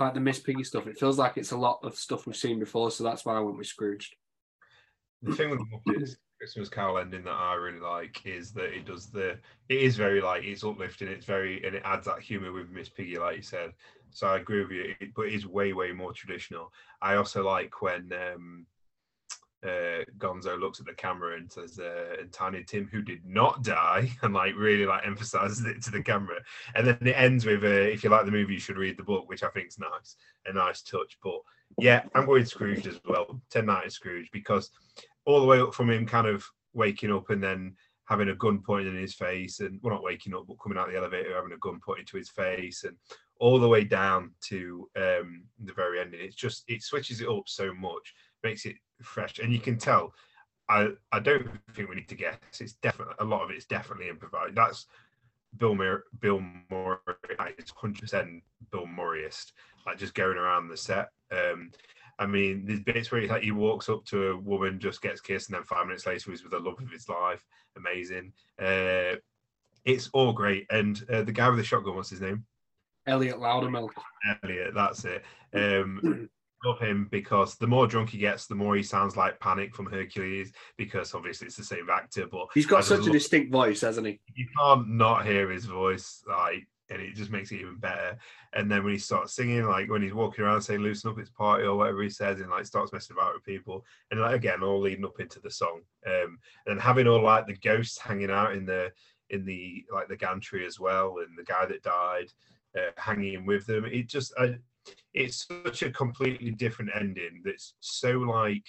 like 0.00 0.14
the 0.14 0.20
Miss 0.20 0.38
Piggy 0.38 0.64
stuff, 0.64 0.86
it 0.86 0.98
feels 0.98 1.18
like 1.18 1.36
it's 1.36 1.52
a 1.52 1.56
lot 1.56 1.80
of 1.82 1.96
stuff 1.96 2.26
we've 2.26 2.36
seen 2.36 2.58
before. 2.58 2.90
So 2.90 3.04
that's 3.04 3.24
why 3.24 3.36
I 3.36 3.40
went 3.40 3.58
with 3.58 3.66
Scrooged. 3.66 4.14
The 5.22 5.34
thing 5.34 5.50
with 5.50 5.58
the 5.58 5.92
Muppets 5.92 6.16
Christmas 6.38 6.68
Carol 6.68 6.98
ending 6.98 7.24
that 7.24 7.32
I 7.32 7.54
really 7.54 7.80
like 7.80 8.24
is 8.24 8.52
that 8.52 8.72
it 8.72 8.86
does 8.86 9.10
the 9.10 9.38
it 9.68 9.82
is 9.82 9.96
very 9.96 10.20
like 10.20 10.44
it's 10.44 10.62
uplifting, 10.62 11.08
it's 11.08 11.26
very 11.26 11.64
and 11.64 11.74
it 11.74 11.82
adds 11.84 12.06
that 12.06 12.20
humour 12.20 12.52
with 12.52 12.70
Miss 12.70 12.88
Piggy, 12.88 13.18
like 13.18 13.36
you 13.36 13.42
said. 13.42 13.72
So 14.10 14.28
I 14.28 14.38
agree 14.38 14.62
with 14.62 14.70
you, 14.70 14.94
it, 15.00 15.14
but 15.14 15.26
it 15.26 15.34
is 15.34 15.46
way, 15.46 15.72
way 15.72 15.92
more 15.92 16.12
traditional. 16.12 16.72
I 17.02 17.16
also 17.16 17.44
like 17.44 17.82
when 17.82 18.12
um 18.12 18.66
uh 19.64 20.04
Gonzo 20.18 20.58
looks 20.58 20.80
at 20.80 20.86
the 20.86 20.94
camera 20.94 21.36
and 21.36 21.50
says 21.50 21.78
uh 21.78 22.16
and 22.20 22.32
Tiny 22.32 22.62
Tim 22.64 22.88
who 22.90 23.02
did 23.02 23.24
not 23.24 23.62
die 23.62 24.10
and 24.22 24.34
like 24.34 24.54
really 24.56 24.86
like 24.86 25.06
emphasizes 25.06 25.64
it 25.64 25.82
to 25.82 25.90
the 25.90 26.02
camera. 26.02 26.36
And 26.74 26.86
then 26.86 26.98
it 27.00 27.16
ends 27.16 27.44
with 27.44 27.64
uh, 27.64 27.66
if 27.66 28.04
you 28.04 28.10
like 28.10 28.24
the 28.24 28.30
movie 28.30 28.54
you 28.54 28.60
should 28.60 28.78
read 28.78 28.96
the 28.96 29.02
book 29.02 29.28
which 29.28 29.42
I 29.42 29.48
think 29.48 29.68
is 29.68 29.78
nice 29.78 30.16
a 30.46 30.52
nice 30.52 30.82
touch. 30.82 31.18
But 31.22 31.40
yeah 31.78 32.02
I'm 32.14 32.26
going 32.26 32.44
Scrooge 32.44 32.86
as 32.86 33.00
well 33.06 33.40
10 33.50 33.66
night 33.66 33.92
Scrooge 33.92 34.30
because 34.32 34.70
all 35.24 35.40
the 35.40 35.46
way 35.46 35.60
up 35.60 35.74
from 35.74 35.90
him 35.90 36.06
kind 36.06 36.26
of 36.26 36.44
waking 36.72 37.12
up 37.12 37.30
and 37.30 37.42
then 37.42 37.74
having 38.08 38.30
a 38.30 38.34
gun 38.34 38.62
pointed 38.64 38.94
in 38.94 39.00
his 39.00 39.14
face 39.14 39.60
and 39.60 39.78
well 39.82 39.94
not 39.94 40.02
waking 40.02 40.34
up 40.34 40.44
but 40.46 40.56
coming 40.62 40.78
out 40.78 40.88
the 40.88 40.96
elevator 40.96 41.34
having 41.34 41.52
a 41.52 41.58
gun 41.58 41.78
pointed 41.84 42.06
to 42.06 42.16
his 42.16 42.30
face 42.30 42.84
and 42.84 42.96
all 43.40 43.58
the 43.58 43.68
way 43.68 43.84
down 43.84 44.30
to 44.40 44.88
um 44.96 45.42
the 45.64 45.72
very 45.72 46.00
end. 46.00 46.14
It's 46.14 46.36
just 46.36 46.64
it 46.68 46.82
switches 46.82 47.20
it 47.20 47.28
up 47.28 47.44
so 47.46 47.72
much 47.74 48.14
makes 48.42 48.66
it 48.66 48.76
fresh 49.02 49.38
and 49.38 49.52
you 49.52 49.60
can 49.60 49.78
tell 49.78 50.12
i 50.68 50.88
i 51.12 51.20
don't 51.20 51.48
think 51.74 51.88
we 51.88 51.94
need 51.96 52.08
to 52.08 52.14
guess 52.14 52.36
it's 52.60 52.74
definitely 52.74 53.14
a 53.20 53.24
lot 53.24 53.42
of 53.42 53.50
it's 53.50 53.66
definitely 53.66 54.08
improvised 54.08 54.54
that's 54.54 54.86
Bill 55.56 55.74
Murray, 55.74 56.02
Bill 56.20 56.42
Murray 56.70 56.98
is 57.56 57.72
100% 57.72 58.42
Bill 58.70 58.86
Murrayist, 58.86 59.52
like 59.86 59.98
just 59.98 60.14
going 60.14 60.36
around 60.36 60.68
the 60.68 60.76
set. 60.76 61.08
Um, 61.32 61.70
I 62.18 62.26
mean, 62.26 62.64
there's 62.66 62.80
bits 62.80 63.10
where 63.10 63.20
he, 63.20 63.28
like, 63.28 63.42
he 63.42 63.52
walks 63.52 63.88
up 63.88 64.04
to 64.06 64.28
a 64.28 64.36
woman, 64.36 64.80
just 64.80 65.00
gets 65.02 65.20
kissed, 65.20 65.48
and 65.48 65.56
then 65.56 65.64
five 65.64 65.86
minutes 65.86 66.06
later 66.06 66.30
he's 66.30 66.42
with 66.42 66.52
the 66.52 66.58
love 66.58 66.80
of 66.80 66.90
his 66.90 67.08
life. 67.08 67.44
Amazing. 67.76 68.32
Uh, 68.60 69.16
it's 69.84 70.10
all 70.12 70.32
great. 70.32 70.66
And 70.70 71.02
uh, 71.10 71.22
the 71.22 71.32
guy 71.32 71.48
with 71.48 71.58
the 71.58 71.64
shotgun, 71.64 71.94
what's 71.94 72.10
his 72.10 72.20
name? 72.20 72.44
Elliot 73.06 73.36
Loudermilk. 73.36 73.90
Elliot, 74.42 74.74
that's 74.74 75.04
it. 75.04 75.24
Um, 75.54 76.28
love 76.64 76.78
him 76.78 77.08
because 77.10 77.56
the 77.56 77.66
more 77.66 77.86
drunk 77.86 78.10
he 78.10 78.18
gets, 78.18 78.46
the 78.46 78.54
more 78.54 78.76
he 78.76 78.82
sounds 78.82 79.16
like 79.16 79.40
Panic 79.40 79.74
from 79.74 79.86
Hercules. 79.86 80.52
Because 80.76 81.14
obviously 81.14 81.46
it's 81.46 81.56
the 81.56 81.64
same 81.64 81.88
actor, 81.90 82.26
but 82.26 82.48
he's 82.54 82.66
got 82.66 82.84
such 82.84 83.06
a 83.06 83.10
distinct 83.10 83.52
voice, 83.52 83.80
hasn't 83.80 84.06
he? 84.06 84.20
You 84.34 84.46
can't 84.58 84.88
not 84.88 85.26
hear 85.26 85.50
his 85.50 85.64
voice, 85.64 86.22
like, 86.28 86.66
and 86.90 87.02
it 87.02 87.14
just 87.14 87.30
makes 87.30 87.52
it 87.52 87.60
even 87.60 87.76
better. 87.76 88.16
And 88.54 88.70
then 88.70 88.82
when 88.82 88.94
he 88.94 88.98
starts 88.98 89.34
singing, 89.34 89.64
like 89.64 89.90
when 89.90 90.02
he's 90.02 90.14
walking 90.14 90.44
around 90.44 90.62
saying 90.62 90.80
"loosen 90.80 91.10
up, 91.10 91.18
it's 91.18 91.30
party" 91.30 91.64
or 91.64 91.76
whatever 91.76 92.02
he 92.02 92.10
says, 92.10 92.40
and 92.40 92.50
like 92.50 92.66
starts 92.66 92.92
messing 92.92 93.16
about 93.16 93.34
with 93.34 93.44
people, 93.44 93.84
and 94.10 94.20
like 94.20 94.36
again, 94.36 94.62
all 94.62 94.80
leading 94.80 95.04
up 95.04 95.20
into 95.20 95.40
the 95.40 95.50
song, 95.50 95.82
um, 96.06 96.38
and 96.66 96.80
having 96.80 97.06
all 97.06 97.22
like 97.22 97.46
the 97.46 97.56
ghosts 97.56 97.98
hanging 97.98 98.30
out 98.30 98.54
in 98.54 98.64
the 98.64 98.90
in 99.30 99.44
the 99.44 99.84
like 99.92 100.08
the 100.08 100.16
gantry 100.16 100.64
as 100.66 100.80
well, 100.80 101.16
and 101.18 101.36
the 101.36 101.44
guy 101.44 101.66
that 101.66 101.82
died 101.82 102.32
uh, 102.76 102.90
hanging 102.96 103.46
with 103.46 103.66
them. 103.66 103.84
It 103.84 104.08
just 104.08 104.32
uh, 104.38 104.48
it's 105.14 105.46
such 105.46 105.82
a 105.82 105.90
completely 105.90 106.50
different 106.50 106.90
ending 106.94 107.42
that's 107.44 107.74
so 107.80 108.12
like 108.12 108.66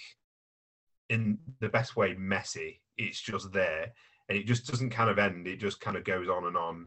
in 1.08 1.38
the 1.60 1.68
best 1.68 1.96
way 1.96 2.14
messy. 2.14 2.80
It's 2.96 3.20
just 3.20 3.52
there, 3.52 3.92
and 4.28 4.38
it 4.38 4.46
just 4.46 4.66
doesn't 4.66 4.90
kind 4.90 5.10
of 5.10 5.18
end. 5.18 5.46
It 5.46 5.56
just 5.56 5.80
kind 5.80 5.96
of 5.96 6.04
goes 6.04 6.28
on 6.28 6.46
and 6.46 6.56
on, 6.56 6.86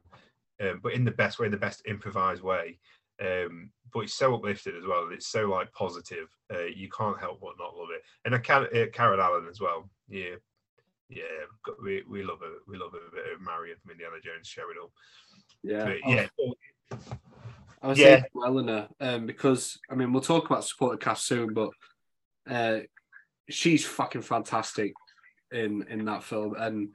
um, 0.61 0.79
but 0.81 0.93
in 0.93 1.03
the 1.03 1.11
best 1.11 1.39
way, 1.39 1.49
the 1.49 1.57
best 1.57 1.81
improvised 1.87 2.43
way. 2.43 2.79
Um, 3.21 3.69
but 3.93 4.01
it's 4.01 4.15
so 4.15 4.33
uplifted 4.33 4.75
as 4.75 4.85
well. 4.87 5.09
It's 5.11 5.27
so 5.27 5.45
like 5.45 5.71
positive. 5.73 6.27
Uh, 6.53 6.65
you 6.65 6.89
can't 6.89 7.19
help 7.19 7.41
but 7.41 7.53
not 7.59 7.75
love 7.75 7.89
it. 7.93 8.01
And 8.25 8.35
I 8.35 8.39
can 8.39 8.63
uh, 8.63 8.85
Karen 8.91 9.19
Allen 9.19 9.47
as 9.49 9.59
well. 9.59 9.89
Yeah, 10.09 10.35
yeah, 11.09 11.23
we, 11.81 12.03
we 12.09 12.23
love 12.23 12.39
it. 12.43 12.59
We 12.67 12.77
love 12.77 12.93
it 12.95 13.01
a 13.07 13.15
bit 13.15 13.33
of 13.33 13.41
Marion 13.41 13.77
from 13.81 13.91
Indiana 13.91 14.15
Jones 14.23 14.47
showing 14.47 14.75
up. 14.81 14.91
Yeah, 15.63 15.85
but, 15.85 15.97
yeah. 16.09 16.27
I 17.83 17.87
was 17.87 17.99
yeah. 17.99 18.05
saying 18.05 18.23
to 18.33 18.45
Eleanor, 18.45 18.87
um, 19.01 19.25
because 19.25 19.77
I 19.89 19.95
mean 19.95 20.13
we'll 20.13 20.21
talk 20.21 20.45
about 20.45 20.63
supporter 20.63 20.97
cast 20.97 21.27
soon, 21.27 21.53
but 21.53 21.69
uh, 22.49 22.79
she's 23.49 23.85
fucking 23.85 24.21
fantastic 24.21 24.93
in 25.51 25.85
in 25.89 26.05
that 26.05 26.23
film. 26.23 26.55
And 26.57 26.89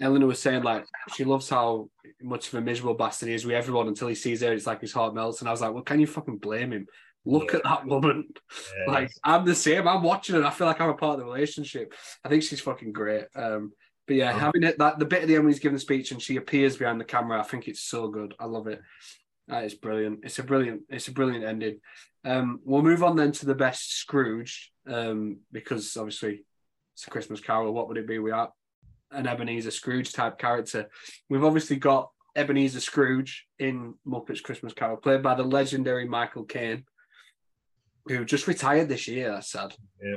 Eleanor 0.00 0.28
was 0.28 0.40
saying 0.40 0.62
like 0.62 0.86
she 1.16 1.24
loves 1.24 1.48
how 1.48 1.90
much 2.22 2.48
of 2.48 2.54
a 2.54 2.60
miserable 2.60 2.94
bastard 2.94 3.28
he 3.28 3.34
is 3.34 3.44
with 3.44 3.56
everyone 3.56 3.88
until 3.88 4.08
he 4.08 4.14
sees 4.14 4.40
her. 4.42 4.52
It's 4.52 4.66
like 4.66 4.80
his 4.80 4.92
heart 4.92 5.14
melts. 5.14 5.40
And 5.40 5.48
I 5.48 5.52
was 5.52 5.60
like, 5.60 5.74
well, 5.74 5.82
can 5.82 6.00
you 6.00 6.06
fucking 6.06 6.38
blame 6.38 6.72
him? 6.72 6.86
Look 7.24 7.52
yeah. 7.52 7.58
at 7.58 7.64
that 7.64 7.86
woman. 7.86 8.28
Yeah. 8.28 8.84
Like 8.92 9.10
I'm 9.24 9.44
the 9.44 9.56
same. 9.56 9.88
I'm 9.88 10.02
watching 10.02 10.36
it. 10.36 10.44
I 10.44 10.50
feel 10.50 10.68
like 10.68 10.80
I'm 10.80 10.90
a 10.90 10.94
part 10.94 11.18
of 11.18 11.20
the 11.20 11.32
relationship. 11.32 11.94
I 12.24 12.28
think 12.28 12.44
she's 12.44 12.60
fucking 12.60 12.92
great. 12.92 13.24
Um, 13.34 13.72
but 14.06 14.16
yeah, 14.16 14.32
oh. 14.34 14.38
having 14.38 14.62
it 14.62 14.78
that 14.78 14.98
the 14.98 15.04
bit 15.04 15.22
at 15.22 15.28
the 15.28 15.34
end 15.34 15.44
when 15.44 15.52
he's 15.52 15.60
giving 15.60 15.74
the 15.74 15.80
speech 15.80 16.12
and 16.12 16.22
she 16.22 16.36
appears 16.36 16.76
behind 16.76 17.00
the 17.00 17.04
camera, 17.04 17.40
I 17.40 17.42
think 17.42 17.68
it's 17.68 17.82
so 17.82 18.08
good. 18.08 18.34
I 18.38 18.46
love 18.46 18.68
it. 18.68 18.80
That 19.48 19.64
is 19.64 19.74
brilliant. 19.74 20.20
It's 20.22 20.38
a 20.38 20.42
brilliant. 20.42 20.82
It's 20.88 21.08
a 21.08 21.12
brilliant 21.12 21.44
ending. 21.44 21.80
Um, 22.24 22.60
we'll 22.64 22.82
move 22.82 23.02
on 23.02 23.16
then 23.16 23.32
to 23.32 23.46
the 23.46 23.54
best 23.54 23.96
Scrooge, 23.96 24.70
um, 24.86 25.38
because 25.50 25.96
obviously 25.96 26.44
it's 26.94 27.06
a 27.06 27.10
Christmas 27.10 27.40
Carol. 27.40 27.72
What 27.72 27.88
would 27.88 27.96
it 27.96 28.06
be 28.06 28.18
without 28.18 28.52
an 29.10 29.26
Ebenezer 29.26 29.70
Scrooge 29.70 30.12
type 30.12 30.38
character? 30.38 30.88
We've 31.30 31.44
obviously 31.44 31.76
got 31.76 32.10
Ebenezer 32.36 32.80
Scrooge 32.80 33.46
in 33.58 33.94
Muppets 34.06 34.42
Christmas 34.42 34.74
Carol, 34.74 34.98
played 34.98 35.22
by 35.22 35.34
the 35.34 35.44
legendary 35.44 36.06
Michael 36.06 36.44
Caine, 36.44 36.84
who 38.06 38.24
just 38.24 38.46
retired 38.46 38.88
this 38.88 39.08
year. 39.08 39.32
That's 39.32 39.50
sad. 39.50 39.74
Yeah. 40.02 40.16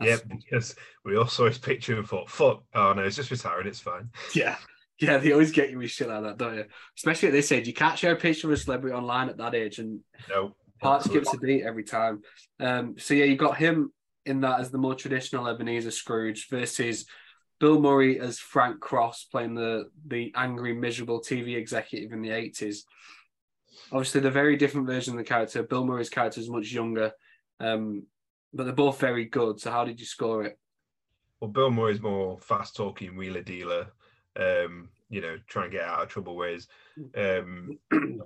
Yeah, 0.00 0.18
because 0.28 0.76
we 1.04 1.16
all 1.16 1.26
saw 1.26 1.46
his 1.46 1.58
picture 1.58 1.98
and 1.98 2.06
thought, 2.06 2.30
fuck, 2.30 2.62
oh 2.72 2.92
no, 2.92 3.02
he's 3.02 3.16
just 3.16 3.32
retiring, 3.32 3.66
it's 3.66 3.80
fine. 3.80 4.10
Yeah. 4.32 4.56
Yeah, 5.00 5.18
they 5.18 5.32
always 5.32 5.52
get 5.52 5.70
you 5.70 5.78
with 5.78 5.90
shit 5.90 6.08
like 6.08 6.22
that, 6.22 6.38
don't 6.38 6.56
you? 6.56 6.64
Especially 6.96 7.28
at 7.28 7.32
this 7.32 7.52
age. 7.52 7.68
You 7.68 7.74
can't 7.74 7.98
share 7.98 8.12
a 8.12 8.16
picture 8.16 8.48
of 8.48 8.52
a 8.52 8.56
celebrity 8.56 8.96
online 8.96 9.28
at 9.28 9.36
that 9.36 9.54
age 9.54 9.78
and 9.78 10.00
no, 10.28 10.56
heart 10.82 11.04
skips 11.04 11.32
a 11.32 11.38
beat 11.38 11.62
every 11.62 11.84
time. 11.84 12.22
Um, 12.58 12.96
so 12.98 13.14
yeah, 13.14 13.24
you 13.24 13.36
got 13.36 13.56
him 13.56 13.92
in 14.26 14.40
that 14.40 14.60
as 14.60 14.70
the 14.70 14.78
more 14.78 14.94
traditional 14.94 15.46
Ebenezer 15.46 15.92
Scrooge 15.92 16.48
versus 16.48 17.06
Bill 17.60 17.80
Murray 17.80 18.20
as 18.20 18.38
Frank 18.38 18.80
Cross 18.80 19.24
playing 19.24 19.54
the 19.54 19.90
the 20.06 20.32
angry, 20.36 20.74
miserable 20.74 21.20
TV 21.20 21.56
executive 21.56 22.12
in 22.12 22.22
the 22.22 22.30
80s. 22.30 22.78
Obviously, 23.90 24.20
the 24.20 24.30
very 24.30 24.56
different 24.56 24.86
version 24.86 25.14
of 25.14 25.18
the 25.18 25.24
character. 25.24 25.62
Bill 25.62 25.84
Murray's 25.84 26.10
character 26.10 26.40
is 26.40 26.50
much 26.50 26.72
younger, 26.72 27.12
um, 27.60 28.04
but 28.52 28.64
they're 28.64 28.72
both 28.72 29.00
very 29.00 29.24
good. 29.24 29.60
So 29.60 29.70
how 29.70 29.84
did 29.84 29.98
you 29.98 30.06
score 30.06 30.44
it? 30.44 30.58
Well, 31.40 31.50
Bill 31.50 31.70
Murray's 31.70 32.00
more 32.00 32.38
fast 32.40 32.76
talking 32.76 33.16
wheeler 33.16 33.42
dealer 33.42 33.88
um, 34.36 34.88
you 35.10 35.20
know, 35.20 35.36
try 35.46 35.64
and 35.64 35.72
get 35.72 35.84
out 35.84 36.02
of 36.02 36.08
trouble 36.08 36.36
ways, 36.36 36.68
um, 37.16 37.78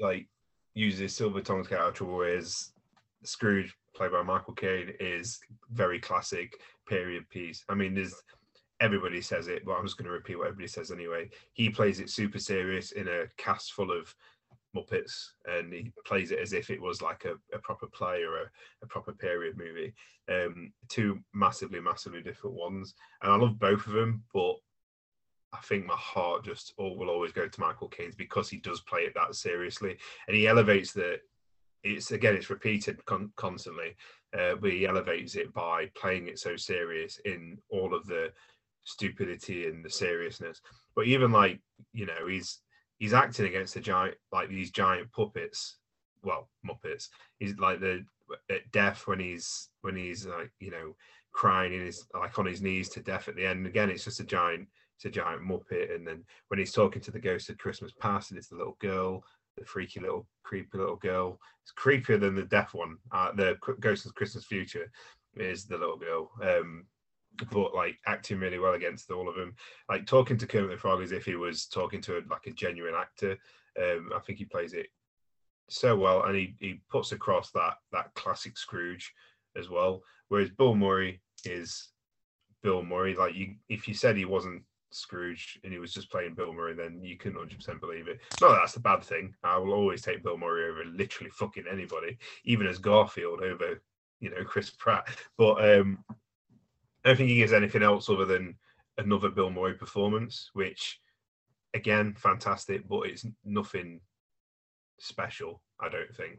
like 0.00 0.26
uses 0.74 1.14
silver 1.14 1.40
tongues 1.40 1.66
to 1.66 1.70
get 1.70 1.80
out 1.80 1.88
of 1.88 1.94
trouble 1.94 2.16
ways. 2.16 2.72
Scrooge, 3.24 3.74
played 3.94 4.12
by 4.12 4.22
Michael 4.22 4.54
Caine, 4.54 4.92
is 5.00 5.40
very 5.72 5.98
classic 5.98 6.54
period 6.86 7.28
piece. 7.30 7.64
I 7.68 7.74
mean, 7.74 7.94
there's 7.94 8.14
everybody 8.80 9.20
says 9.20 9.48
it, 9.48 9.64
but 9.64 9.72
I'm 9.72 9.84
just 9.84 9.96
going 9.96 10.06
to 10.06 10.12
repeat 10.12 10.36
what 10.36 10.46
everybody 10.46 10.68
says 10.68 10.90
anyway. 10.90 11.28
He 11.52 11.68
plays 11.68 12.00
it 12.00 12.10
super 12.10 12.38
serious 12.38 12.92
in 12.92 13.08
a 13.08 13.26
cast 13.36 13.72
full 13.72 13.90
of 13.90 14.14
Muppets, 14.76 15.30
and 15.46 15.72
he 15.72 15.92
plays 16.04 16.30
it 16.30 16.38
as 16.38 16.52
if 16.52 16.70
it 16.70 16.80
was 16.80 17.02
like 17.02 17.24
a, 17.24 17.34
a 17.54 17.58
proper 17.58 17.86
play 17.86 18.22
or 18.22 18.42
a, 18.42 18.50
a 18.82 18.86
proper 18.86 19.12
period 19.12 19.56
movie. 19.56 19.94
Um, 20.30 20.72
two 20.88 21.18
massively, 21.34 21.80
massively 21.80 22.22
different 22.22 22.56
ones, 22.56 22.94
and 23.22 23.32
I 23.32 23.36
love 23.36 23.58
both 23.58 23.86
of 23.86 23.94
them, 23.94 24.22
but 24.32 24.56
I 25.52 25.58
think 25.58 25.86
my 25.86 25.96
heart 25.96 26.44
just 26.44 26.74
all, 26.76 26.96
will 26.96 27.08
always 27.10 27.32
go 27.32 27.48
to 27.48 27.60
Michael 27.60 27.88
Caine's 27.88 28.14
because 28.14 28.48
he 28.48 28.58
does 28.58 28.80
play 28.82 29.02
it 29.02 29.14
that 29.14 29.34
seriously, 29.34 29.96
and 30.26 30.36
he 30.36 30.46
elevates 30.46 30.92
the. 30.92 31.18
It's 31.84 32.10
again, 32.10 32.34
it's 32.34 32.50
repeated 32.50 33.04
con- 33.06 33.32
constantly, 33.36 33.96
uh, 34.38 34.56
but 34.56 34.72
he 34.72 34.86
elevates 34.86 35.36
it 35.36 35.54
by 35.54 35.90
playing 35.94 36.28
it 36.28 36.38
so 36.38 36.56
serious 36.56 37.20
in 37.24 37.58
all 37.70 37.94
of 37.94 38.06
the 38.06 38.32
stupidity 38.84 39.66
and 39.66 39.84
the 39.84 39.90
seriousness. 39.90 40.60
But 40.96 41.06
even 41.06 41.30
like 41.30 41.60
you 41.92 42.06
know, 42.06 42.26
he's 42.28 42.60
he's 42.98 43.14
acting 43.14 43.46
against 43.46 43.74
the 43.74 43.80
giant 43.80 44.16
like 44.32 44.48
these 44.48 44.70
giant 44.70 45.10
puppets, 45.12 45.76
well 46.22 46.48
Muppets. 46.66 47.08
He's 47.38 47.56
like 47.58 47.80
the 47.80 48.04
death 48.72 49.06
when 49.06 49.20
he's 49.20 49.68
when 49.82 49.96
he's 49.96 50.26
like 50.26 50.50
you 50.60 50.70
know 50.70 50.94
crying 51.32 51.72
in 51.72 51.84
his 51.86 52.06
like 52.14 52.38
on 52.38 52.46
his 52.46 52.60
knees 52.60 52.88
to 52.90 53.00
death 53.00 53.28
at 53.28 53.36
the 53.36 53.46
end. 53.46 53.66
Again, 53.66 53.90
it's 53.90 54.04
just 54.04 54.20
a 54.20 54.24
giant 54.24 54.68
a 55.04 55.10
giant 55.10 55.42
muppet. 55.42 55.94
And 55.94 56.06
then 56.06 56.24
when 56.48 56.58
he's 56.58 56.72
talking 56.72 57.02
to 57.02 57.10
the 57.10 57.20
ghost 57.20 57.50
of 57.50 57.58
Christmas 57.58 57.92
past, 58.00 58.30
and 58.30 58.38
it's 58.38 58.48
the 58.48 58.56
little 58.56 58.76
girl, 58.80 59.22
the 59.56 59.64
freaky 59.64 60.00
little 60.00 60.26
creepy 60.44 60.78
little 60.78 60.96
girl. 60.96 61.38
It's 61.62 61.72
creepier 61.72 62.20
than 62.20 62.34
the 62.34 62.44
deaf 62.44 62.74
one. 62.74 62.96
Uh, 63.12 63.32
the 63.32 63.56
ghost 63.80 64.06
of 64.06 64.14
Christmas 64.14 64.44
future 64.44 64.90
is 65.36 65.66
the 65.66 65.78
little 65.78 65.98
girl. 65.98 66.30
Um, 66.42 66.86
but 67.52 67.74
like 67.74 67.96
acting 68.06 68.40
really 68.40 68.58
well 68.58 68.74
against 68.74 69.10
all 69.10 69.28
of 69.28 69.36
them. 69.36 69.54
Like 69.88 70.06
talking 70.06 70.36
to 70.38 70.46
Kermit 70.46 70.70
the 70.70 70.76
Frog 70.76 71.02
as 71.02 71.12
if 71.12 71.24
he 71.24 71.36
was 71.36 71.66
talking 71.66 72.00
to 72.02 72.18
a, 72.18 72.20
like 72.30 72.46
a 72.46 72.52
genuine 72.52 72.94
actor. 72.94 73.36
Um, 73.80 74.10
I 74.14 74.18
think 74.20 74.38
he 74.38 74.44
plays 74.44 74.72
it 74.72 74.86
so 75.68 75.96
well, 75.96 76.24
and 76.24 76.34
he 76.34 76.54
he 76.58 76.80
puts 76.90 77.12
across 77.12 77.50
that 77.52 77.74
that 77.92 78.12
classic 78.14 78.58
Scrooge 78.58 79.12
as 79.56 79.68
well. 79.68 80.02
Whereas 80.28 80.50
Bill 80.50 80.74
Murray 80.74 81.20
is 81.44 81.88
Bill 82.62 82.82
Murray. 82.82 83.14
Like 83.14 83.34
you, 83.34 83.54
if 83.68 83.86
you 83.86 83.94
said 83.94 84.16
he 84.16 84.24
wasn't 84.24 84.62
Scrooge 84.90 85.58
and 85.64 85.72
he 85.72 85.78
was 85.78 85.92
just 85.92 86.10
playing 86.10 86.34
Bill 86.34 86.52
Murray, 86.52 86.74
then 86.74 87.02
you 87.02 87.16
can 87.16 87.34
100% 87.34 87.80
believe 87.80 88.08
it. 88.08 88.20
No, 88.40 88.52
that's 88.52 88.72
the 88.72 88.80
bad 88.80 89.02
thing. 89.02 89.34
I 89.44 89.56
will 89.56 89.72
always 89.72 90.02
take 90.02 90.22
Bill 90.22 90.38
Murray 90.38 90.70
over 90.70 90.84
literally 90.84 91.30
fucking 91.30 91.64
anybody, 91.70 92.18
even 92.44 92.66
as 92.66 92.78
Garfield 92.78 93.42
over, 93.42 93.82
you 94.20 94.30
know, 94.30 94.44
Chris 94.44 94.70
Pratt. 94.70 95.08
But 95.36 95.78
um, 95.78 96.04
I 97.04 97.08
don't 97.08 97.16
think 97.16 97.28
he 97.28 97.36
gives 97.36 97.52
anything 97.52 97.82
else 97.82 98.08
other 98.08 98.24
than 98.24 98.56
another 98.96 99.30
Bill 99.30 99.50
Murray 99.50 99.74
performance, 99.74 100.50
which, 100.54 101.00
again, 101.74 102.14
fantastic, 102.16 102.88
but 102.88 103.02
it's 103.02 103.26
nothing 103.44 104.00
special, 104.98 105.62
I 105.80 105.88
don't 105.88 106.14
think. 106.14 106.38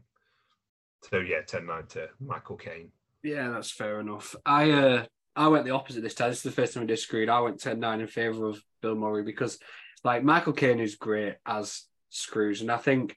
So, 1.10 1.20
yeah, 1.20 1.42
10 1.42 1.66
9 1.66 1.88
to 1.88 2.10
Michael 2.20 2.58
Caine. 2.58 2.92
Yeah, 3.24 3.50
that's 3.50 3.72
fair 3.72 4.00
enough. 4.00 4.36
I 4.46 4.72
uh 4.72 5.06
I 5.36 5.48
went 5.48 5.66
the 5.66 5.72
opposite 5.72 6.02
this 6.02 6.16
time. 6.16 6.30
This 6.30 6.40
is 6.40 6.44
the 6.44 6.52
first 6.52 6.74
time 6.74 6.82
we 6.82 6.88
disagreed. 6.88 7.30
I 7.30 7.40
went 7.40 7.60
10 7.60 7.80
9 7.80 8.02
in 8.02 8.08
favour 8.08 8.48
of 8.48 8.62
Bill 8.82 8.96
Murray 8.96 9.24
because, 9.24 9.58
like, 10.04 10.24
Michael 10.24 10.54
Caine 10.54 10.80
is 10.80 10.96
great 10.96 11.36
as 11.46 11.84
Scrooge. 12.10 12.62
And 12.62 12.72
I 12.72 12.78
think, 12.78 13.16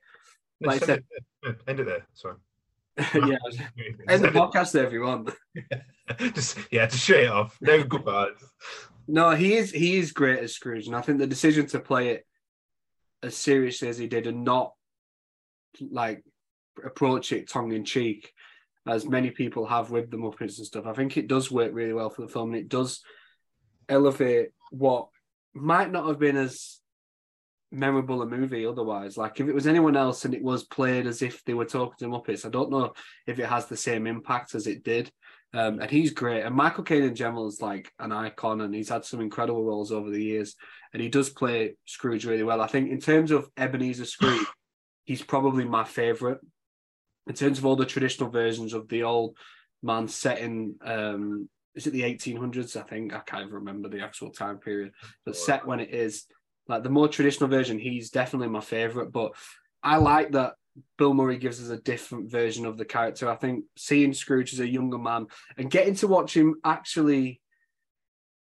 like 0.61 0.83
I 0.83 0.87
said, 0.87 1.05
end 1.67 1.81
it 1.81 1.87
there. 1.87 2.07
Sorry. 2.15 2.37
yeah, 2.99 3.37
end 4.09 4.23
the 4.23 4.29
podcast 4.29 4.73
there 4.73 4.87
if 4.87 4.93
you 4.93 5.03
want. 5.03 5.31
just 6.35 6.59
yeah, 6.71 6.87
to 6.87 6.97
shut 6.97 7.21
it 7.21 7.31
off. 7.31 7.57
No 7.61 7.83
goodbyes. 7.83 8.33
No, 9.09 9.31
he 9.31 9.55
is 9.55 9.71
he 9.71 9.97
is 9.97 10.13
great 10.13 10.41
as 10.41 10.55
Scrooge, 10.55 10.87
and 10.87 10.95
I 10.95 11.01
think 11.01 11.19
the 11.19 11.27
decision 11.27 11.67
to 11.69 11.81
play 11.81 12.11
it 12.11 12.27
as 13.23 13.37
seriously 13.37 13.89
as 13.89 13.99
he 13.99 14.09
did 14.09 14.27
and 14.27 14.45
not 14.45 14.75
like 15.91 16.23
approach 16.85 17.33
it 17.33 17.49
tongue 17.49 17.73
in 17.73 17.85
cheek 17.85 18.33
as 18.87 19.07
many 19.07 19.31
people 19.31 19.67
have 19.67 19.91
with 19.91 20.11
the 20.11 20.17
Muppets 20.17 20.59
and 20.59 20.67
stuff. 20.67 20.87
I 20.87 20.93
think 20.93 21.17
it 21.17 21.29
does 21.29 21.51
work 21.51 21.71
really 21.73 21.93
well 21.93 22.11
for 22.11 22.23
the 22.23 22.29
film 22.29 22.53
and 22.53 22.61
it 22.61 22.69
does 22.69 23.01
elevate 23.89 24.51
what 24.71 25.09
might 25.55 25.93
not 25.93 26.07
have 26.07 26.19
been 26.19 26.37
as 26.37 26.81
memorable 27.71 28.23
a 28.23 28.27
movie 28.27 28.67
otherwise. 28.67 29.17
Like 29.17 29.41
if 29.41 29.49
it 29.49 29.55
was 29.55 29.67
anyone 29.67 29.97
else 29.97 30.25
and 30.25 30.35
it 30.35 30.43
was 30.43 30.65
played 30.65 31.07
as 31.07 31.23
if 31.23 31.45
they 31.45 31.55
were 31.55 31.65
talking 31.65 31.95
to 31.99 32.07
Muppets, 32.07 32.45
I 32.45 32.51
don't 32.51 32.71
know 32.71 32.93
if 33.27 33.39
it 33.39 33.47
has 33.47 33.67
the 33.67 33.77
same 33.77 34.07
impact 34.07 34.55
as 34.55 34.67
it 34.67 34.85
did. 34.85 35.11
Um, 35.55 35.81
and 35.81 35.91
he's 35.91 36.13
great. 36.13 36.43
And 36.43 36.55
Michael 36.55 36.85
Caine 36.85 37.03
in 37.03 37.15
general 37.15 37.47
is 37.47 37.61
like 37.61 37.93
an 37.99 38.11
icon, 38.11 38.63
and 38.63 38.75
he's 38.75 38.89
had 38.89 39.05
some 39.05 39.21
incredible 39.21 39.65
roles 39.65 39.93
over 39.93 40.09
the 40.09 40.23
years. 40.23 40.55
And 40.93 41.03
he 41.03 41.09
does 41.09 41.29
play 41.29 41.77
Scrooge 41.85 42.25
really 42.25 42.43
well. 42.43 42.61
I 42.61 42.67
think 42.67 42.91
in 42.91 43.01
terms 43.01 43.31
of 43.31 43.51
Ebenezer 43.57 44.07
Scrooge, 44.07 44.47
he's 45.05 45.23
probably 45.23 45.65
my 45.65 45.85
favorite. 45.85 46.41
In 47.27 47.35
terms 47.35 47.59
of 47.59 47.67
all 47.67 47.77
the 47.77 47.87
traditional 47.87 48.31
versions 48.31 48.75
of 48.75 48.89
the 48.89 49.05
old 49.05 49.37
man 49.83 50.09
set 50.09 50.39
in, 50.39 50.77
um, 50.85 51.49
is 51.75 51.87
it 51.87 51.93
the 51.93 52.03
1800s? 52.03 52.77
I 52.77 52.83
think 52.83 53.15
I 53.15 53.21
can't 53.21 53.43
even 53.43 53.55
remember 53.55 53.89
the 53.89 54.01
actual 54.01 54.31
time 54.31 54.59
period, 54.59 54.93
but 55.25 55.37
set 55.37 55.67
when 55.67 55.81
it 55.81 55.91
is 55.91 56.27
like 56.69 56.83
the 56.83 56.91
more 56.91 57.09
traditional 57.09 57.49
version, 57.49 57.79
he's 57.79 58.11
definitely 58.11 58.49
my 58.49 58.61
favorite. 58.61 59.13
But 59.13 59.33
I 59.83 59.97
like 59.97 60.33
that 60.33 60.55
Bill 60.97 61.15
Murray 61.15 61.39
gives 61.39 61.63
us 61.63 61.69
a 61.69 61.83
different 61.83 62.31
version 62.31 62.67
of 62.67 62.79
the 62.79 62.85
character. 62.85 63.29
I 63.29 63.37
think 63.37 63.65
seeing 63.77 64.15
Scrooge 64.15 64.53
as 64.53 64.61
a 64.61 64.69
younger 64.69 64.99
man 64.99 65.27
and 65.57 65.71
getting 65.71 65.95
to 65.97 66.09
watch 66.09 66.37
him 66.37 66.57
actually, 66.65 67.41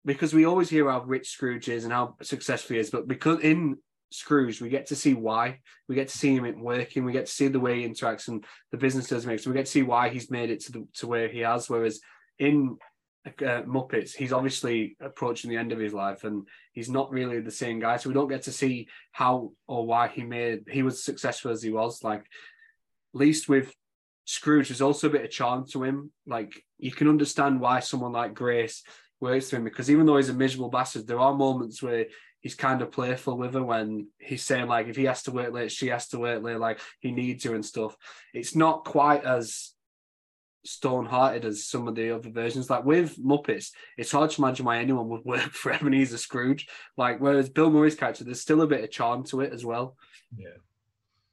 because 0.05 0.33
we 0.33 0.45
always 0.45 0.71
hear 0.71 0.90
how 0.90 1.03
rich 1.03 1.31
Scrooge 1.31 1.68
is 1.68 1.85
and 1.85 1.92
how 1.92 2.16
successful 2.23 2.75
he 2.75 2.81
is, 2.81 2.90
but 2.90 3.09
because 3.09 3.40
in 3.40 3.79
Scrooge, 4.12 4.61
we 4.61 4.68
get 4.68 4.87
to 4.87 4.96
see 4.96 5.14
why. 5.14 5.61
We 5.88 5.94
get 5.94 6.09
to 6.09 6.18
see 6.18 6.37
him 6.37 6.61
working. 6.61 7.05
We 7.05 7.12
get 7.12 7.27
to 7.27 7.33
see 7.33 7.48
the 7.48 7.61
way 7.61 7.81
he 7.81 7.88
interacts 7.88 8.29
and 8.29 8.44
the 8.70 8.79
business 8.79 9.09
does 9.09 9.27
make. 9.27 9.40
So 9.40 9.51
we 9.51 9.57
get 9.57 9.66
to 9.66 9.72
see 9.72 9.83
why 9.83 10.09
he's 10.09 10.31
made 10.31 10.51
it 10.51 10.61
to 10.64 10.72
the 10.72 10.88
to 10.94 11.07
where 11.07 11.29
he 11.29 11.40
has. 11.40 11.68
Whereas 11.68 12.01
in 12.38 12.77
uh, 13.27 13.62
Muppets, 13.62 14.14
he's 14.14 14.33
obviously 14.33 14.96
approaching 15.01 15.51
the 15.51 15.57
end 15.57 15.72
of 15.72 15.79
his 15.79 15.94
life, 15.94 16.25
and 16.25 16.46
he's 16.72 16.90
not 16.90 17.11
really 17.11 17.40
the 17.40 17.51
same 17.51 17.81
guy. 17.81 17.96
So 17.96 18.11
we 18.11 18.14
don't 18.14 18.29
get 18.29 18.42
to 18.42 18.53
see 18.53 18.88
how 19.12 19.53
or 19.66 19.87
why 19.87 20.09
he 20.09 20.25
made 20.25 20.64
he 20.70 20.83
was 20.83 21.05
successful 21.05 21.51
as 21.51 21.62
he 21.62 21.70
was. 21.70 22.03
Like, 22.05 22.27
least 23.14 23.48
with 23.48 23.75
Scrooge, 24.25 24.68
there's 24.68 24.83
also 24.83 25.09
a 25.09 25.11
bit 25.11 25.25
of 25.25 25.31
charm 25.31 25.66
to 25.68 25.85
him. 25.85 26.12
Like, 26.27 26.62
you 26.79 26.92
can 26.92 27.09
understand 27.09 27.61
why 27.61 27.81
someone 27.81 28.12
like 28.12 28.35
Grace 28.35 28.83
works 29.23 29.49
for 29.49 29.57
him 29.57 29.65
because 29.65 29.91
even 29.91 30.05
though 30.05 30.17
he's 30.17 30.29
a 30.29 30.35
miserable 30.35 30.69
bastard, 30.69 31.07
there 31.07 31.21
are 31.21 31.35
moments 31.35 31.83
where 31.83 32.07
he's 32.41 32.55
kind 32.57 32.83
of 32.83 32.91
playful 32.91 33.39
with 33.39 33.55
her 33.55 33.63
when 33.63 34.09
he's 34.19 34.43
saying 34.43 34.67
like 34.67 34.89
if 34.89 34.97
he 34.97 35.05
has 35.05 35.23
to 35.23 35.31
work 35.31 35.53
late, 35.53 35.73
she 35.73 35.87
has 35.87 36.09
to 36.09 36.19
work 36.19 36.43
late, 36.43 36.59
like 36.59 36.81
he 37.01 37.13
needs 37.13 37.45
her 37.45 37.55
and 37.55 37.65
stuff. 37.65 37.97
It's 38.35 38.55
not 38.55 38.85
quite 38.85 39.25
as 39.25 39.71
stone 40.65 41.07
hearted 41.07 41.45
as 41.45 41.65
some 41.65 41.89
of 41.89 41.95
the 41.95 42.11
other 42.11 42.31
versions. 42.31 42.69
Like 42.69 42.85
with 42.85 43.17
Muppets, 43.17 43.71
it's 43.97 44.13
hard 44.13 44.31
to 44.31 44.43
imagine 44.43 44.67
why 44.67 44.79
anyone 44.79 45.09
would 45.09 45.25
work 45.25 45.41
for 45.53 45.73
Ebenezer 45.73 46.19
Scrooge. 46.19 46.69
Like 46.97 47.21
whereas 47.21 47.49
Bill 47.49 47.71
Murray's 47.71 47.95
character, 47.95 48.25
there's 48.25 48.41
still 48.41 48.63
a 48.63 48.67
bit 48.67 48.85
of 48.85 48.91
charm 48.91 49.25
to 49.27 49.41
it 49.41 49.53
as 49.53 49.65
well. 49.65 49.97
Yeah. 50.37 50.59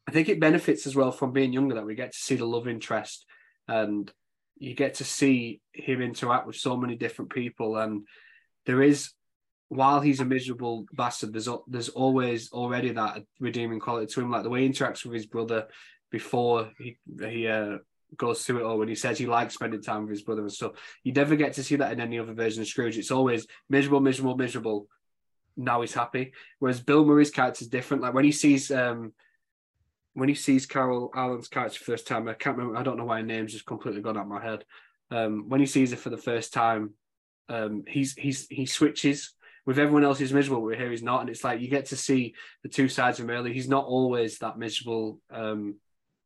I 0.08 0.12
think 0.12 0.30
it 0.30 0.40
benefits 0.40 0.88
as 0.88 0.96
well 0.96 1.12
from 1.12 1.34
being 1.34 1.54
younger 1.54 1.76
that 1.76 1.86
we 1.86 1.96
get 1.96 2.14
to 2.14 2.18
see 2.18 2.36
the 2.36 2.46
love 2.46 2.68
interest 2.68 3.26
and 3.68 4.12
you 4.60 4.76
get 4.76 4.96
to 4.96 5.04
see 5.04 5.62
him 5.72 6.02
interact 6.02 6.46
with 6.46 6.58
so 6.58 6.78
many 6.78 6.96
different 6.96 7.32
people. 7.32 7.78
And 7.78 8.06
there 8.66 8.84
is, 8.84 9.12
while 9.70 10.02
he's 10.02 10.20
a 10.20 10.26
miserable 10.26 10.86
bastard, 10.94 11.34
there's 11.34 11.50
there's 11.68 11.90
always 11.90 12.52
already 12.52 12.92
that 12.92 13.24
redeeming 13.40 13.80
quality 13.80 14.14
to 14.14 14.22
him, 14.22 14.32
like 14.32 14.44
the 14.44 14.50
way 14.50 14.64
he 14.64 14.70
interacts 14.70 15.06
with 15.06 15.14
his 15.14 15.26
brother 15.26 15.68
before 16.12 16.72
he 16.78 16.98
he 17.20 17.48
uh, 17.48 17.78
goes 18.18 18.44
through 18.44 18.60
it 18.60 18.64
all 18.64 18.78
when 18.78 18.88
he 18.88 18.96
says 18.96 19.18
he 19.18 19.28
likes 19.28 19.54
spending 19.54 19.82
time 19.82 20.02
with 20.02 20.12
his 20.12 20.24
brother 20.24 20.42
and 20.42 20.52
stuff. 20.52 20.74
You 21.04 21.14
never 21.14 21.36
get 21.36 21.54
to 21.54 21.64
see 21.64 21.78
that 21.78 21.94
in 21.94 22.02
any 22.02 22.20
other 22.20 22.34
version 22.34 22.62
of 22.62 22.68
Scrooge. 22.68 22.98
It's 22.98 23.12
always 23.12 23.48
miserable, 23.70 24.02
miserable, 24.02 24.36
miserable. 24.36 24.88
Now 25.56 25.82
he's 25.82 25.94
happy. 25.94 26.34
Whereas 26.60 26.80
Bill 26.80 27.06
Murray's 27.06 27.32
character 27.32 27.64
is 27.64 27.70
different. 27.70 28.04
Like 28.04 28.14
when 28.14 28.26
he 28.26 28.32
sees 28.32 28.72
um 28.72 29.14
when 30.14 30.30
he 30.30 30.36
sees 30.36 30.66
Carol 30.66 31.12
Allen's 31.16 31.48
character 31.48 31.80
first 31.84 32.08
time, 32.08 32.28
I 32.28 32.34
can't 32.34 32.58
remember. 32.58 32.80
I 32.80 32.84
don't 32.84 32.98
know 32.98 33.06
why 33.06 33.18
her 33.18 33.26
name's 33.26 33.54
just 33.54 33.66
completely 33.66 34.02
gone 34.02 34.18
out 34.18 34.24
of 34.24 34.28
my 34.28 34.44
head. 34.44 34.66
Um, 35.12 35.46
when 35.48 35.60
he 35.60 35.66
sees 35.66 35.92
her 35.92 35.98
for 35.98 36.10
the 36.10 36.18
first 36.18 36.54
time, 36.54 36.92
um, 37.48 37.84
he's 37.88 38.14
he's 38.14 38.48
he 38.50 38.66
switches. 38.66 39.34
With 39.66 39.78
everyone 39.78 40.04
else, 40.04 40.18
he's 40.18 40.34
miserable. 40.34 40.68
But 40.68 40.78
here 40.78 40.90
he's 40.90 41.04
not, 41.04 41.22
and 41.22 41.30
it's 41.30 41.44
like 41.44 41.62
you 41.62 41.68
get 41.68 41.88
to 41.88 41.96
see 41.96 42.34
the 42.64 42.70
two 42.70 42.90
sides 42.90 43.20
of 43.20 43.26
him. 43.26 43.36
Early, 43.36 43.54
he's 43.54 43.70
not 43.70 43.86
always 43.86 44.40
that 44.40 44.58
miserable, 44.58 45.20
um, 45.32 45.76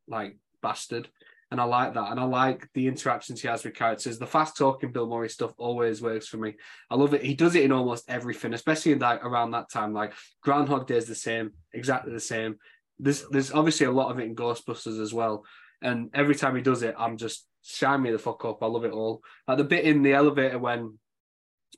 like 0.08 0.38
bastard 0.62 1.10
and 1.54 1.62
I 1.62 1.66
like 1.66 1.94
that. 1.94 2.10
And 2.10 2.20
I 2.20 2.24
like 2.24 2.68
the 2.74 2.88
interactions 2.88 3.40
he 3.40 3.48
has 3.48 3.64
with 3.64 3.76
characters. 3.76 4.18
The 4.18 4.26
fast 4.26 4.58
talking 4.58 4.92
Bill 4.92 5.06
Murray 5.06 5.30
stuff 5.30 5.54
always 5.60 6.02
works 6.02 6.28
for 6.28 6.38
me. 6.38 6.56
I 6.90 6.96
love 6.96 7.14
it. 7.14 7.24
He 7.24 7.36
does 7.36 7.54
it 7.54 7.64
in 7.64 7.72
almost 7.72 8.10
everything, 8.10 8.56
especially 8.56 8.94
in 8.94 8.98
like 8.98 9.24
around 9.24 9.52
that 9.52 9.70
time. 9.70 9.94
Like 9.94 10.14
Groundhog 10.42 10.88
Day 10.88 10.98
is 10.98 11.06
the 11.06 11.14
same, 11.14 11.52
exactly 11.72 12.12
the 12.12 12.20
same. 12.20 12.56
There's 13.04 13.26
there's 13.30 13.52
obviously 13.52 13.86
a 13.86 13.92
lot 13.92 14.12
of 14.12 14.20
it 14.20 14.24
in 14.24 14.36
Ghostbusters 14.36 15.02
as 15.02 15.14
well. 15.14 15.46
And 15.82 16.10
every 16.14 16.36
time 16.36 16.56
he 16.56 16.62
does 16.62 16.82
it, 16.84 16.96
I'm 16.98 17.18
just 17.18 17.46
shine 17.62 18.02
me 18.02 18.12
the 18.12 18.18
fuck 18.18 18.46
up. 18.46 18.64
I 18.64 18.68
love 18.68 18.86
it 18.86 18.94
all. 18.94 19.22
Like 19.48 19.58
the 19.58 19.64
bit 19.66 19.86
in 19.86 20.02
the 20.02 20.14
elevator 20.14 20.58
when 20.58 20.98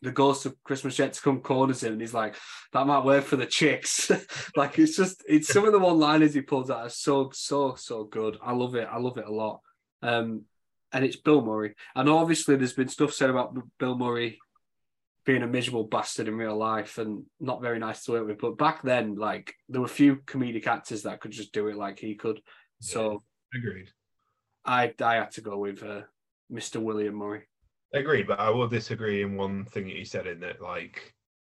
the 0.01 0.11
ghost 0.11 0.45
of 0.45 0.61
Christmas 0.63 0.99
yet 0.99 1.13
to 1.13 1.21
come 1.21 1.39
corners 1.39 1.83
him 1.83 1.93
and 1.93 2.01
he's 2.01 2.13
like, 2.13 2.35
that 2.73 2.85
might 2.85 3.05
work 3.05 3.23
for 3.23 3.37
the 3.37 3.45
chicks. 3.45 4.11
like 4.55 4.77
it's 4.77 4.95
just 4.95 5.23
it's 5.27 5.47
some 5.47 5.65
of 5.65 5.71
the 5.71 5.79
one 5.79 5.99
liners 5.99 6.33
he 6.33 6.41
pulls 6.41 6.69
out 6.69 6.85
are 6.85 6.89
so, 6.89 7.31
so, 7.33 7.75
so 7.75 8.03
good. 8.03 8.37
I 8.43 8.53
love 8.53 8.75
it. 8.75 8.87
I 8.91 8.99
love 8.99 9.17
it 9.17 9.25
a 9.25 9.31
lot. 9.31 9.61
Um, 10.03 10.43
and 10.91 11.03
it's 11.03 11.15
Bill 11.15 11.43
Murray. 11.43 11.73
And 11.95 12.07
obviously 12.07 12.55
there's 12.55 12.73
been 12.73 12.87
stuff 12.87 13.13
said 13.13 13.29
about 13.29 13.57
Bill 13.79 13.97
Murray 13.97 14.37
being 15.25 15.41
a 15.41 15.47
miserable 15.47 15.83
bastard 15.83 16.27
in 16.27 16.37
real 16.37 16.55
life 16.55 16.99
and 16.99 17.23
not 17.39 17.61
very 17.61 17.79
nice 17.79 18.05
to 18.05 18.11
work 18.11 18.27
with. 18.27 18.39
But 18.39 18.57
back 18.57 18.83
then, 18.83 19.15
like 19.15 19.55
there 19.67 19.81
were 19.81 19.87
few 19.87 20.17
comedic 20.17 20.67
actors 20.67 21.03
that 21.03 21.19
could 21.19 21.31
just 21.31 21.51
do 21.51 21.67
it 21.67 21.75
like 21.75 21.99
he 21.99 22.15
could. 22.15 22.41
So 22.79 23.23
yeah, 23.53 23.59
agreed. 23.59 23.89
I 24.63 24.93
I 25.03 25.15
had 25.15 25.31
to 25.31 25.41
go 25.41 25.57
with 25.57 25.83
uh, 25.83 26.01
Mr. 26.51 26.81
William 26.81 27.15
Murray. 27.15 27.43
Agreed, 27.93 28.27
but 28.27 28.39
I 28.39 28.49
will 28.49 28.67
disagree 28.67 29.23
in 29.23 29.35
one 29.35 29.65
thing 29.65 29.85
that 29.85 29.95
you 29.95 30.05
said 30.05 30.27
in 30.27 30.39
that 30.41 30.61
like 30.61 31.13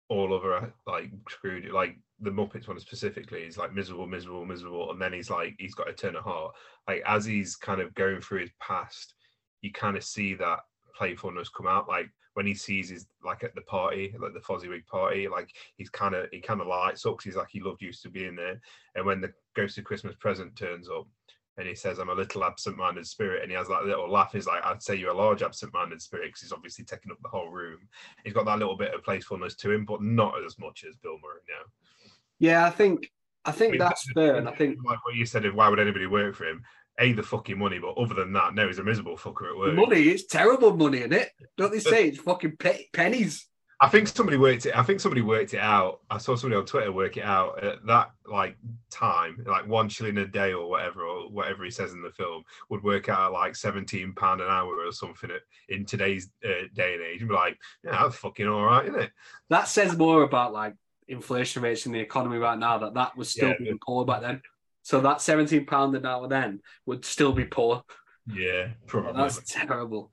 all 0.09 0.35
over 0.35 0.72
like 0.87 1.11
screwed 1.28 1.70
like 1.70 1.96
the 2.20 2.30
Muppets 2.30 2.66
one 2.66 2.78
specifically 2.80 3.42
is 3.42 3.56
like 3.56 3.72
miserable, 3.72 4.06
miserable, 4.06 4.44
miserable, 4.44 4.90
and 4.90 5.00
then 5.00 5.12
he's 5.12 5.30
like 5.30 5.54
he's 5.59 5.74
got 5.74 5.88
a 5.88 5.92
turn 5.92 6.16
of 6.16 6.24
heart. 6.24 6.54
Like 6.88 7.02
as 7.06 7.24
he's 7.24 7.56
kind 7.56 7.80
of 7.80 7.94
going 7.94 8.20
through 8.20 8.40
his 8.40 8.50
past, 8.61 9.14
you 9.62 9.72
kind 9.72 9.96
of 9.96 10.04
see 10.04 10.35
that 10.35 10.61
playfulness 10.96 11.48
come 11.48 11.66
out. 11.66 11.88
Like 11.88 12.11
when 12.35 12.47
he 12.47 12.55
sees 12.55 12.90
his 12.90 13.07
like 13.25 13.45
at 13.45 13.55
the 13.55 13.62
party, 13.62 14.14
like 14.19 14.35
the 14.35 14.40
Fozziwig 14.40 14.87
party, 14.87 15.29
like 15.29 15.53
he's 15.77 15.90
kind 15.90 16.14
of 16.14 16.29
he 16.33 16.40
kind 16.40 16.61
of 16.61 16.66
lights 16.66 17.07
up. 17.07 17.21
He's 17.23 17.37
like 17.37 17.51
he 17.51 17.61
loved 17.61 17.83
used 17.83 18.03
to 18.03 18.11
being 18.11 18.37
there, 18.37 18.61
and 18.95 19.05
when 19.05 19.21
the 19.21 19.33
Ghost 19.55 19.79
of 19.79 19.85
Christmas 19.85 20.14
Present 20.16 20.57
turns 20.57 20.88
up, 20.88 21.07
and 21.61 21.69
he 21.69 21.75
says, 21.75 21.99
I'm 21.99 22.09
a 22.09 22.14
little 22.14 22.43
absent-minded 22.43 23.07
spirit. 23.07 23.43
And 23.43 23.51
he 23.51 23.57
has 23.57 23.69
that 23.69 23.85
little 23.85 24.11
laugh. 24.11 24.33
He's 24.33 24.47
like, 24.47 24.64
I'd 24.64 24.83
say 24.83 24.95
you're 24.95 25.11
a 25.11 25.16
large 25.16 25.43
absent-minded 25.43 26.01
spirit 26.01 26.29
because 26.29 26.40
he's 26.40 26.53
obviously 26.53 26.85
taking 26.85 27.12
up 27.12 27.19
the 27.23 27.29
whole 27.29 27.51
room. 27.51 27.81
He's 28.25 28.33
got 28.33 28.47
that 28.47 28.59
little 28.59 28.77
bit 28.77 28.95
of 28.95 29.05
playfulness 29.05 29.55
to 29.57 29.71
him, 29.71 29.85
but 29.85 30.03
not 30.03 30.43
as 30.45 30.59
much 30.59 30.85
as 30.88 30.97
Bill 30.97 31.19
Murray 31.23 31.40
now. 31.49 32.11
Yeah, 32.38 32.66
I 32.66 32.71
think 32.71 33.11
I 33.45 33.53
think 33.53 33.71
I 33.71 33.73
mean, 33.73 33.79
that's 33.79 34.11
fair. 34.14 34.37
And 34.37 34.49
I 34.49 34.53
think 34.53 34.79
like 34.85 35.05
what 35.05 35.14
you 35.14 35.27
said, 35.27 35.45
of 35.45 35.55
why 35.55 35.69
would 35.69 35.79
anybody 35.79 36.07
work 36.07 36.35
for 36.35 36.45
him? 36.45 36.62
A 37.01 37.13
the 37.13 37.23
fucking 37.23 37.59
money, 37.59 37.79
but 37.79 37.97
other 37.97 38.15
than 38.15 38.33
that, 38.35 38.55
no, 38.55 38.67
he's 38.67 38.79
a 38.79 38.85
miserable 38.85 39.17
fucker 39.17 39.51
at 39.51 39.57
work. 39.57 39.75
Money, 39.75 40.03
it's 40.03 40.27
terrible 40.27 40.77
money, 40.77 40.98
isn't 40.98 41.13
it? 41.13 41.31
Don't 41.57 41.73
they 41.73 41.81
say 41.81 42.09
it's 42.09 42.19
fucking 42.19 42.57
pe- 42.59 42.85
pennies? 42.92 43.46
I 43.83 43.88
think 43.88 44.09
somebody 44.09 44.37
worked 44.37 44.67
it. 44.67 44.77
I 44.77 44.83
think 44.83 45.01
somebody 45.01 45.23
worked 45.23 45.55
it 45.55 45.61
out. 45.61 46.01
I 46.11 46.19
saw 46.19 46.37
somebody 46.37 46.61
on 46.61 46.67
Twitter 46.67 46.92
work 46.92 47.17
it 47.17 47.25
out 47.25 47.65
at 47.65 47.87
that 47.87 48.11
like 48.31 48.59
time, 48.90 49.42
like 49.46 49.67
one 49.67 49.88
shilling 49.88 50.19
a 50.19 50.27
day 50.27 50.53
or 50.53 50.69
whatever, 50.69 51.05
or 51.05 51.31
whatever 51.31 51.65
he 51.65 51.71
says 51.71 51.94
in 51.94 52.03
the 52.03 52.11
film, 52.11 52.44
would 52.69 52.83
work 52.83 53.09
out 53.09 53.29
at 53.29 53.33
like 53.33 53.57
seventeen 53.57 54.13
pound 54.13 54.42
an 54.42 54.48
hour 54.48 54.87
or 54.87 54.92
something 54.92 55.31
at, 55.31 55.40
in 55.71 55.87
today's 55.87 56.29
uh, 56.44 56.67
day 56.75 56.92
and 56.92 57.03
age. 57.03 57.21
And 57.21 57.31
be 57.31 57.35
like, 57.35 57.59
yeah, 57.83 58.03
that's 58.03 58.17
fucking 58.17 58.46
all 58.46 58.67
right, 58.67 58.87
isn't 58.87 59.01
it? 59.01 59.13
That 59.48 59.67
says 59.67 59.96
more 59.96 60.25
about 60.25 60.53
like 60.53 60.75
inflation 61.09 61.63
rates 61.63 61.87
in 61.87 61.92
the 61.92 62.01
economy 62.01 62.37
right 62.37 62.59
now. 62.59 62.77
That 62.77 62.92
that 62.92 63.17
was 63.17 63.31
still 63.31 63.48
yeah, 63.48 63.55
being 63.59 63.79
poor 63.83 64.05
back 64.05 64.21
then. 64.21 64.42
So 64.83 65.00
that 65.00 65.20
seventeen 65.20 65.66
pound 65.66 65.94
an 65.94 66.06
hour 66.06 66.28
then 66.28 66.60
would 66.87 67.04
still 67.04 67.33
be 67.33 67.44
poor. 67.44 67.83
Yeah, 68.26 68.68
probably. 68.87 69.20
That's 69.22 69.42
terrible. 69.50 70.10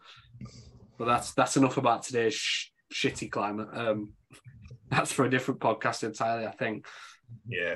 But 0.97 1.05
that's 1.05 1.33
that's 1.33 1.57
enough 1.57 1.77
about 1.77 2.03
today's. 2.03 2.33
Sh- 2.33 2.71
shitty 2.93 3.31
climate. 3.31 3.69
Um, 3.73 4.13
that's 4.89 5.11
for 5.11 5.25
a 5.25 5.29
different 5.29 5.59
podcast 5.59 6.03
entirely, 6.03 6.45
I 6.45 6.51
think. 6.51 6.85
Yeah. 7.47 7.75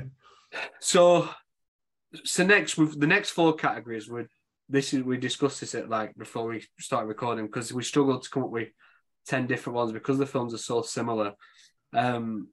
So, 0.80 1.30
so 2.24 2.46
next 2.46 2.78
with 2.78 3.00
the 3.00 3.08
next 3.08 3.32
four 3.32 3.54
categories 3.54 4.10
would 4.10 4.28
this 4.70 4.94
is 4.94 5.04
we 5.04 5.18
discussed 5.18 5.60
this 5.60 5.76
at 5.76 5.90
like 5.90 6.16
before 6.18 6.48
we 6.48 6.66
start 6.80 7.08
recording 7.08 7.46
because 7.46 7.74
we 7.74 7.84
struggled 7.84 8.24
to 8.24 8.30
come 8.30 8.44
up 8.44 8.50
with 8.50 8.70
ten 9.26 9.48
different 9.48 9.76
ones 9.76 9.92
because 9.92 10.18
the 10.18 10.26
films 10.26 10.54
are 10.54 10.60
so 10.60 10.82
similar. 10.82 11.34
Um, 11.94 12.50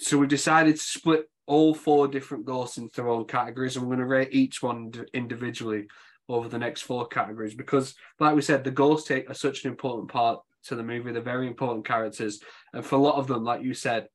so 0.00 0.18
we've 0.18 0.28
decided 0.28 0.76
to 0.76 0.82
split 0.82 1.26
all 1.46 1.74
four 1.74 2.08
different 2.08 2.44
ghosts 2.44 2.78
into 2.78 2.96
their 2.96 3.08
own 3.08 3.26
categories, 3.26 3.76
and 3.76 3.84
we're 3.84 3.96
going 3.96 4.06
to 4.06 4.12
rate 4.12 4.28
each 4.32 4.62
one 4.62 4.92
individually 5.12 5.86
over 6.28 6.48
the 6.48 6.58
next 6.58 6.82
four 6.82 7.06
categories 7.06 7.54
because, 7.54 7.94
like 8.18 8.34
we 8.34 8.42
said, 8.42 8.64
the 8.64 8.70
ghosts 8.70 9.06
take 9.06 9.28
are 9.28 9.34
such 9.34 9.64
an 9.64 9.70
important 9.70 10.10
part 10.10 10.40
to 10.64 10.74
the 10.74 10.82
movie. 10.82 11.12
They're 11.12 11.22
very 11.22 11.46
important 11.46 11.86
characters, 11.86 12.40
and 12.72 12.84
for 12.84 12.96
a 12.96 13.02
lot 13.02 13.16
of 13.16 13.26
them, 13.26 13.44
like 13.44 13.62
you 13.62 13.74
said, 13.74 14.08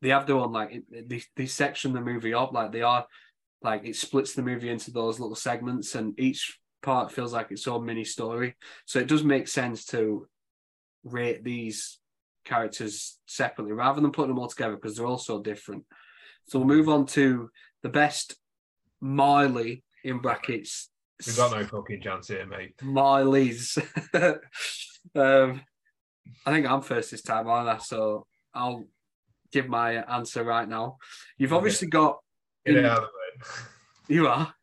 they 0.00 0.10
have 0.10 0.26
their 0.26 0.36
own 0.36 0.52
like 0.52 0.82
they 0.90 1.22
they 1.36 1.46
section 1.46 1.92
the 1.92 2.00
movie 2.00 2.34
up 2.34 2.52
like 2.52 2.72
they 2.72 2.82
are 2.82 3.06
like 3.62 3.84
it 3.84 3.96
splits 3.96 4.34
the 4.34 4.42
movie 4.42 4.70
into 4.70 4.90
those 4.90 5.20
little 5.20 5.36
segments, 5.36 5.94
and 5.94 6.18
each 6.18 6.58
part 6.82 7.12
feels 7.12 7.32
like 7.32 7.50
its 7.50 7.66
own 7.66 7.84
mini 7.84 8.04
story. 8.04 8.56
So 8.86 8.98
it 8.98 9.08
does 9.08 9.24
make 9.24 9.48
sense 9.48 9.84
to 9.86 10.26
rate 11.04 11.44
these 11.44 11.98
characters 12.44 13.18
separately 13.26 13.72
rather 13.72 14.00
than 14.00 14.12
putting 14.12 14.30
them 14.30 14.38
all 14.38 14.48
together 14.48 14.74
because 14.74 14.96
they're 14.96 15.06
all 15.06 15.18
so 15.18 15.42
different. 15.42 15.84
So 16.48 16.58
we'll 16.58 16.68
move 16.68 16.88
on 16.88 17.06
to 17.06 17.50
the 17.82 17.90
best 17.90 18.34
Miley 19.00 19.84
in 20.02 20.18
brackets. 20.18 20.88
We've 21.26 21.36
got 21.36 21.52
no 21.52 21.64
fucking 21.64 22.00
chance 22.00 22.28
here, 22.28 22.46
mate. 22.46 22.74
Miley's. 22.82 23.76
um, 24.14 25.60
I 26.46 26.52
think 26.52 26.66
I'm 26.66 26.80
first 26.80 27.10
this 27.10 27.22
time, 27.22 27.48
aren't 27.48 27.68
I? 27.68 27.78
So 27.78 28.26
I'll 28.54 28.84
give 29.52 29.68
my 29.68 30.02
answer 30.04 30.42
right 30.42 30.68
now. 30.68 30.96
You've 31.36 31.52
obviously 31.52 31.88
got. 31.88 32.18
Get 32.64 32.76
in, 32.76 32.84
it 32.84 32.88
out 32.88 33.02
of 33.02 33.04
the 33.04 33.06
way. 33.06 33.46
You 34.10 34.26
are. 34.26 34.54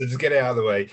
So 0.00 0.06
just 0.06 0.20
get 0.20 0.30
it 0.30 0.40
out 0.40 0.50
of 0.50 0.56
the 0.58 0.62
way. 0.62 0.88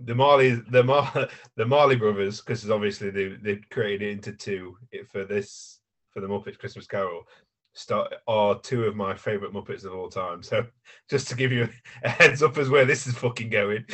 The 0.00 0.16
Marley, 0.16 0.60
the 0.70 0.82
Mar, 0.82 1.28
the 1.56 1.64
Marley 1.64 1.94
brothers, 1.94 2.40
because 2.40 2.68
obviously 2.68 3.10
they 3.10 3.28
they 3.40 3.56
created 3.70 4.02
it 4.02 4.10
into 4.10 4.32
two 4.32 4.76
for 5.12 5.24
this 5.24 5.78
for 6.10 6.20
the 6.20 6.26
Muppets 6.26 6.58
Christmas 6.58 6.88
Carol. 6.88 7.22
Start 7.74 8.14
are 8.26 8.60
two 8.60 8.84
of 8.84 8.96
my 8.96 9.14
favorite 9.14 9.52
Muppets 9.52 9.84
of 9.84 9.94
all 9.94 10.08
time. 10.08 10.42
So 10.42 10.66
just 11.10 11.28
to 11.28 11.36
give 11.36 11.52
you 11.52 11.68
a 12.04 12.08
heads 12.08 12.42
up 12.42 12.58
as 12.58 12.68
where 12.68 12.84
this 12.84 13.06
is 13.06 13.14
fucking 13.14 13.50
going. 13.50 13.86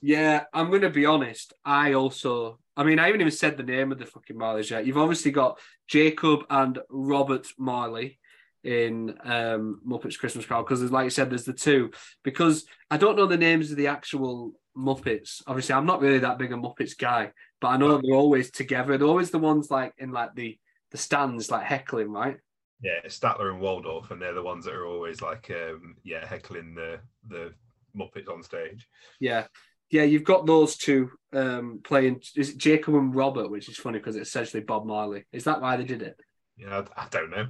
Yeah, 0.00 0.44
I'm 0.52 0.70
gonna 0.70 0.90
be 0.90 1.06
honest. 1.06 1.52
I 1.64 1.94
also, 1.94 2.60
I 2.76 2.84
mean, 2.84 2.98
I 2.98 3.06
haven't 3.06 3.20
even 3.20 3.32
said 3.32 3.56
the 3.56 3.64
name 3.64 3.90
of 3.90 3.98
the 3.98 4.06
fucking 4.06 4.36
Marleys 4.36 4.70
yet. 4.70 4.86
You've 4.86 4.98
obviously 4.98 5.32
got 5.32 5.58
Jacob 5.88 6.44
and 6.48 6.78
Robert 6.88 7.48
Marley 7.58 8.18
in 8.62 9.14
um, 9.24 9.80
Muppets 9.86 10.18
Christmas 10.18 10.46
Carol 10.46 10.62
because, 10.62 10.82
like 10.90 11.04
you 11.04 11.10
said, 11.10 11.30
there's 11.30 11.44
the 11.44 11.52
two. 11.52 11.90
Because 12.22 12.64
I 12.90 12.96
don't 12.96 13.16
know 13.16 13.26
the 13.26 13.36
names 13.36 13.70
of 13.70 13.76
the 13.76 13.88
actual 13.88 14.52
Muppets. 14.76 15.42
Obviously, 15.46 15.74
I'm 15.74 15.86
not 15.86 16.00
really 16.00 16.20
that 16.20 16.38
big 16.38 16.52
a 16.52 16.56
Muppets 16.56 16.96
guy, 16.96 17.32
but 17.60 17.68
I 17.68 17.76
know 17.76 18.00
they're 18.00 18.14
always 18.14 18.50
together. 18.50 18.96
They're 18.96 19.08
always 19.08 19.32
the 19.32 19.38
ones 19.38 19.70
like 19.70 19.94
in 19.98 20.12
like 20.12 20.34
the 20.34 20.58
the 20.90 20.98
stands, 20.98 21.50
like 21.50 21.64
heckling, 21.64 22.10
right? 22.10 22.36
Yeah, 22.80 23.00
Statler 23.06 23.50
and 23.50 23.60
Waldorf, 23.60 24.10
and 24.10 24.22
they're 24.22 24.34
the 24.34 24.42
ones 24.42 24.64
that 24.64 24.74
are 24.74 24.86
always 24.86 25.20
like, 25.20 25.50
um, 25.50 25.96
yeah, 26.04 26.26
heckling 26.26 26.74
the 26.74 27.00
the 27.28 27.52
Muppets 27.96 28.30
on 28.30 28.42
stage. 28.42 28.86
Yeah, 29.18 29.46
yeah, 29.90 30.02
you've 30.02 30.24
got 30.24 30.46
those 30.46 30.76
two 30.76 31.10
um, 31.32 31.80
playing. 31.82 32.20
Is 32.36 32.50
it 32.50 32.58
Jacob 32.58 32.94
and 32.94 33.14
Robert, 33.14 33.50
which 33.50 33.68
is 33.68 33.78
funny 33.78 33.98
because 33.98 34.16
it's 34.16 34.28
essentially 34.28 34.62
Bob 34.62 34.86
Marley. 34.86 35.24
Is 35.32 35.44
that 35.44 35.60
why 35.60 35.76
they 35.76 35.84
did 35.84 36.02
it? 36.02 36.20
Yeah, 36.56 36.82
I, 36.96 37.04
I 37.04 37.08
don't 37.10 37.30
know. 37.30 37.48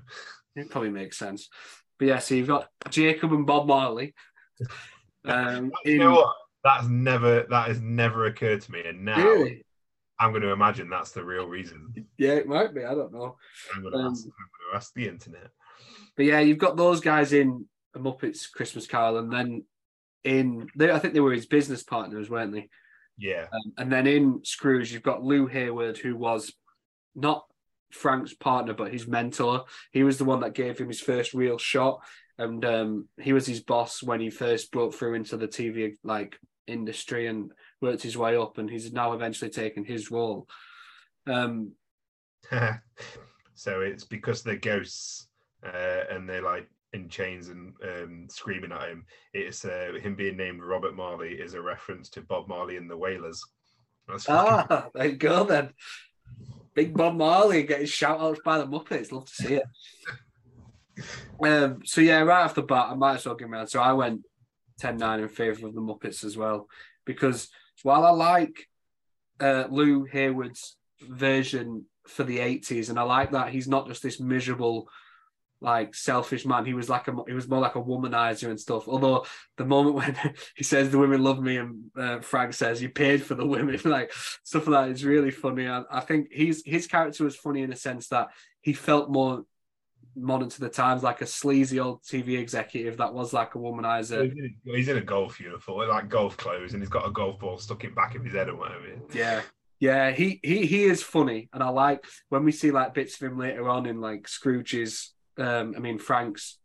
It 0.56 0.70
probably 0.70 0.90
makes 0.90 1.18
sense. 1.18 1.48
But 1.98 2.08
yeah, 2.08 2.18
so 2.20 2.34
you've 2.34 2.48
got 2.48 2.68
Jacob 2.90 3.32
and 3.32 3.46
Bob 3.46 3.66
Marley. 3.66 4.14
Um, 5.24 5.72
you 5.84 5.94
in... 5.94 5.98
know 5.98 6.12
what? 6.12 6.34
That's 6.64 6.86
never 6.86 7.44
that 7.50 7.68
has 7.68 7.80
never 7.80 8.26
occurred 8.26 8.62
to 8.62 8.72
me, 8.72 8.82
and 8.86 9.04
now 9.04 9.18
really? 9.18 9.64
I'm 10.20 10.30
going 10.30 10.42
to 10.42 10.52
imagine 10.52 10.90
that's 10.90 11.12
the 11.12 11.24
real 11.24 11.46
reason. 11.46 11.92
Yeah, 12.16 12.32
it 12.32 12.48
might 12.48 12.74
be. 12.74 12.84
I 12.84 12.94
don't 12.94 13.12
know. 13.12 13.36
I'm 13.74 13.82
going 13.82 13.92
to, 13.92 13.98
um, 13.98 14.12
ask, 14.12 14.24
I'm 14.24 14.30
going 14.30 14.72
to 14.72 14.76
ask 14.76 14.92
the 14.94 15.08
internet. 15.08 15.50
But 16.16 16.26
yeah, 16.26 16.40
you've 16.40 16.58
got 16.58 16.76
those 16.76 17.00
guys 17.00 17.32
in 17.32 17.66
a 17.94 17.98
Muppets 17.98 18.50
Christmas 18.52 18.86
Carol, 18.86 19.18
and 19.18 19.32
then 19.32 19.64
in 20.24 20.68
they, 20.76 20.90
I 20.90 20.98
think 20.98 21.14
they 21.14 21.20
were 21.20 21.32
his 21.32 21.46
business 21.46 21.82
partners, 21.82 22.28
weren't 22.28 22.52
they? 22.52 22.68
Yeah. 23.16 23.46
Um, 23.52 23.72
and 23.78 23.92
then 23.92 24.06
in 24.06 24.40
Scrooge, 24.44 24.92
you've 24.92 25.02
got 25.02 25.22
Lew 25.22 25.46
Hayward, 25.46 25.98
who 25.98 26.16
was 26.16 26.52
not 27.14 27.44
Frank's 27.92 28.34
partner, 28.34 28.74
but 28.74 28.92
his 28.92 29.06
mentor. 29.06 29.64
He 29.92 30.02
was 30.02 30.18
the 30.18 30.24
one 30.24 30.40
that 30.40 30.54
gave 30.54 30.78
him 30.78 30.88
his 30.88 31.00
first 31.00 31.34
real 31.34 31.58
shot, 31.58 32.00
and 32.36 32.64
um, 32.64 33.08
he 33.20 33.32
was 33.32 33.46
his 33.46 33.60
boss 33.60 34.02
when 34.02 34.20
he 34.20 34.30
first 34.30 34.72
broke 34.72 34.94
through 34.94 35.14
into 35.14 35.36
the 35.36 35.48
TV 35.48 35.96
like 36.02 36.38
industry 36.66 37.26
and 37.26 37.52
worked 37.80 38.02
his 38.02 38.16
way 38.16 38.36
up, 38.36 38.58
and 38.58 38.68
he's 38.68 38.92
now 38.92 39.12
eventually 39.12 39.50
taken 39.50 39.84
his 39.84 40.10
role. 40.10 40.48
Um, 41.26 41.72
so 43.54 43.80
it's 43.80 44.04
because 44.04 44.42
they're 44.42 44.56
ghosts 44.56 45.28
uh, 45.64 46.04
and 46.10 46.28
they're 46.28 46.42
like 46.42 46.68
in 46.92 47.08
chains 47.08 47.48
and 47.48 47.74
um, 47.82 48.26
screaming 48.30 48.72
at 48.72 48.88
him. 48.88 49.04
It's 49.34 49.64
uh, 49.64 49.92
him 50.00 50.14
being 50.14 50.36
named 50.36 50.62
Robert 50.62 50.94
Marley 50.94 51.32
is 51.32 51.54
a 51.54 51.60
reference 51.60 52.08
to 52.10 52.22
Bob 52.22 52.48
Marley 52.48 52.76
and 52.76 52.90
the 52.90 52.96
Wailers. 52.96 53.44
That's 54.08 54.28
ah, 54.28 54.64
fucking... 54.68 54.90
there 54.94 55.06
you 55.06 55.16
go 55.16 55.44
then. 55.44 55.70
Big 56.74 56.96
Bob 56.96 57.16
Marley 57.16 57.64
getting 57.64 57.86
shout 57.86 58.20
outs 58.20 58.40
by 58.44 58.58
the 58.58 58.66
Muppets. 58.66 59.12
Love 59.12 59.26
to 59.26 59.34
see 59.34 59.54
it. 59.54 59.64
um, 61.44 61.80
so 61.84 62.00
yeah, 62.00 62.20
right 62.20 62.44
off 62.44 62.54
the 62.54 62.62
bat, 62.62 62.88
I 62.90 62.94
might 62.94 63.16
as 63.16 63.26
well 63.26 63.34
give 63.34 63.50
my 63.50 63.64
So 63.66 63.80
I 63.80 63.92
went 63.92 64.22
10-9 64.80 65.22
in 65.22 65.28
favour 65.28 65.66
of 65.66 65.74
the 65.74 65.80
Muppets 65.80 66.24
as 66.24 66.36
well. 66.36 66.68
Because 67.04 67.48
while 67.82 68.04
I 68.04 68.10
like 68.10 68.66
uh, 69.40 69.64
Lew 69.70 70.04
Hayward's 70.04 70.76
version 71.00 71.86
for 72.06 72.24
the 72.24 72.38
80s, 72.38 72.90
and 72.90 72.98
I 72.98 73.02
like 73.02 73.32
that 73.32 73.50
he's 73.50 73.68
not 73.68 73.86
just 73.86 74.02
this 74.02 74.20
miserable 74.20 74.88
like 75.60 75.94
selfish 75.94 76.46
man. 76.46 76.64
He 76.64 76.74
was 76.74 76.88
like 76.88 77.08
a 77.08 77.14
he 77.26 77.34
was 77.34 77.48
more 77.48 77.60
like 77.60 77.74
a 77.74 77.82
womanizer 77.82 78.48
and 78.48 78.60
stuff. 78.60 78.88
Although 78.88 79.26
the 79.56 79.64
moment 79.64 79.96
when 79.96 80.16
he 80.56 80.64
says 80.64 80.90
the 80.90 80.98
women 80.98 81.22
love 81.22 81.40
me 81.40 81.56
and 81.56 81.90
uh, 81.96 82.20
Frank 82.20 82.54
says 82.54 82.80
you 82.80 82.90
paid 82.90 83.22
for 83.22 83.34
the 83.34 83.46
women, 83.46 83.78
like 83.84 84.12
stuff 84.44 84.66
like 84.66 84.86
that 84.86 84.92
is 84.92 85.04
really 85.04 85.30
funny. 85.30 85.66
I, 85.68 85.82
I 85.90 86.00
think 86.00 86.28
he's 86.30 86.62
his 86.64 86.86
character 86.86 87.24
was 87.24 87.36
funny 87.36 87.62
in 87.62 87.72
a 87.72 87.76
sense 87.76 88.08
that 88.08 88.28
he 88.60 88.72
felt 88.72 89.10
more 89.10 89.44
modern 90.16 90.48
to 90.48 90.60
the 90.60 90.68
times, 90.68 91.02
like 91.02 91.20
a 91.20 91.26
sleazy 91.26 91.80
old 91.80 92.02
TV 92.02 92.38
executive 92.38 92.96
that 92.98 93.12
was 93.12 93.32
like 93.32 93.54
a 93.54 93.58
womanizer. 93.58 94.24
He's 94.24 94.32
in 94.32 94.56
a, 94.66 94.76
he's 94.76 94.88
in 94.88 94.96
a 94.98 95.02
golf 95.02 95.40
uniform, 95.40 95.88
like 95.88 96.08
golf 96.08 96.36
clothes, 96.36 96.72
and 96.72 96.82
he's 96.82 96.90
got 96.90 97.06
a 97.06 97.10
golf 97.10 97.38
ball 97.38 97.58
stuck 97.58 97.84
in 97.84 97.94
back 97.94 98.14
of 98.14 98.24
his 98.24 98.34
head 98.34 98.48
or 98.48 98.56
whatever. 98.56 98.84
Yeah. 99.12 99.42
Yeah, 99.80 100.10
he 100.10 100.40
he 100.42 100.66
he 100.66 100.84
is 100.86 101.04
funny, 101.04 101.48
and 101.52 101.62
I 101.62 101.68
like 101.68 102.04
when 102.30 102.44
we 102.44 102.50
see 102.50 102.72
like 102.72 102.94
bits 102.94 103.14
of 103.14 103.28
him 103.28 103.38
later 103.38 103.68
on 103.68 103.86
in 103.86 104.00
like 104.00 104.26
Scrooge's 104.26 105.14
um, 105.38 105.74
I 105.76 105.78
mean, 105.78 105.98
Frank's 105.98 106.58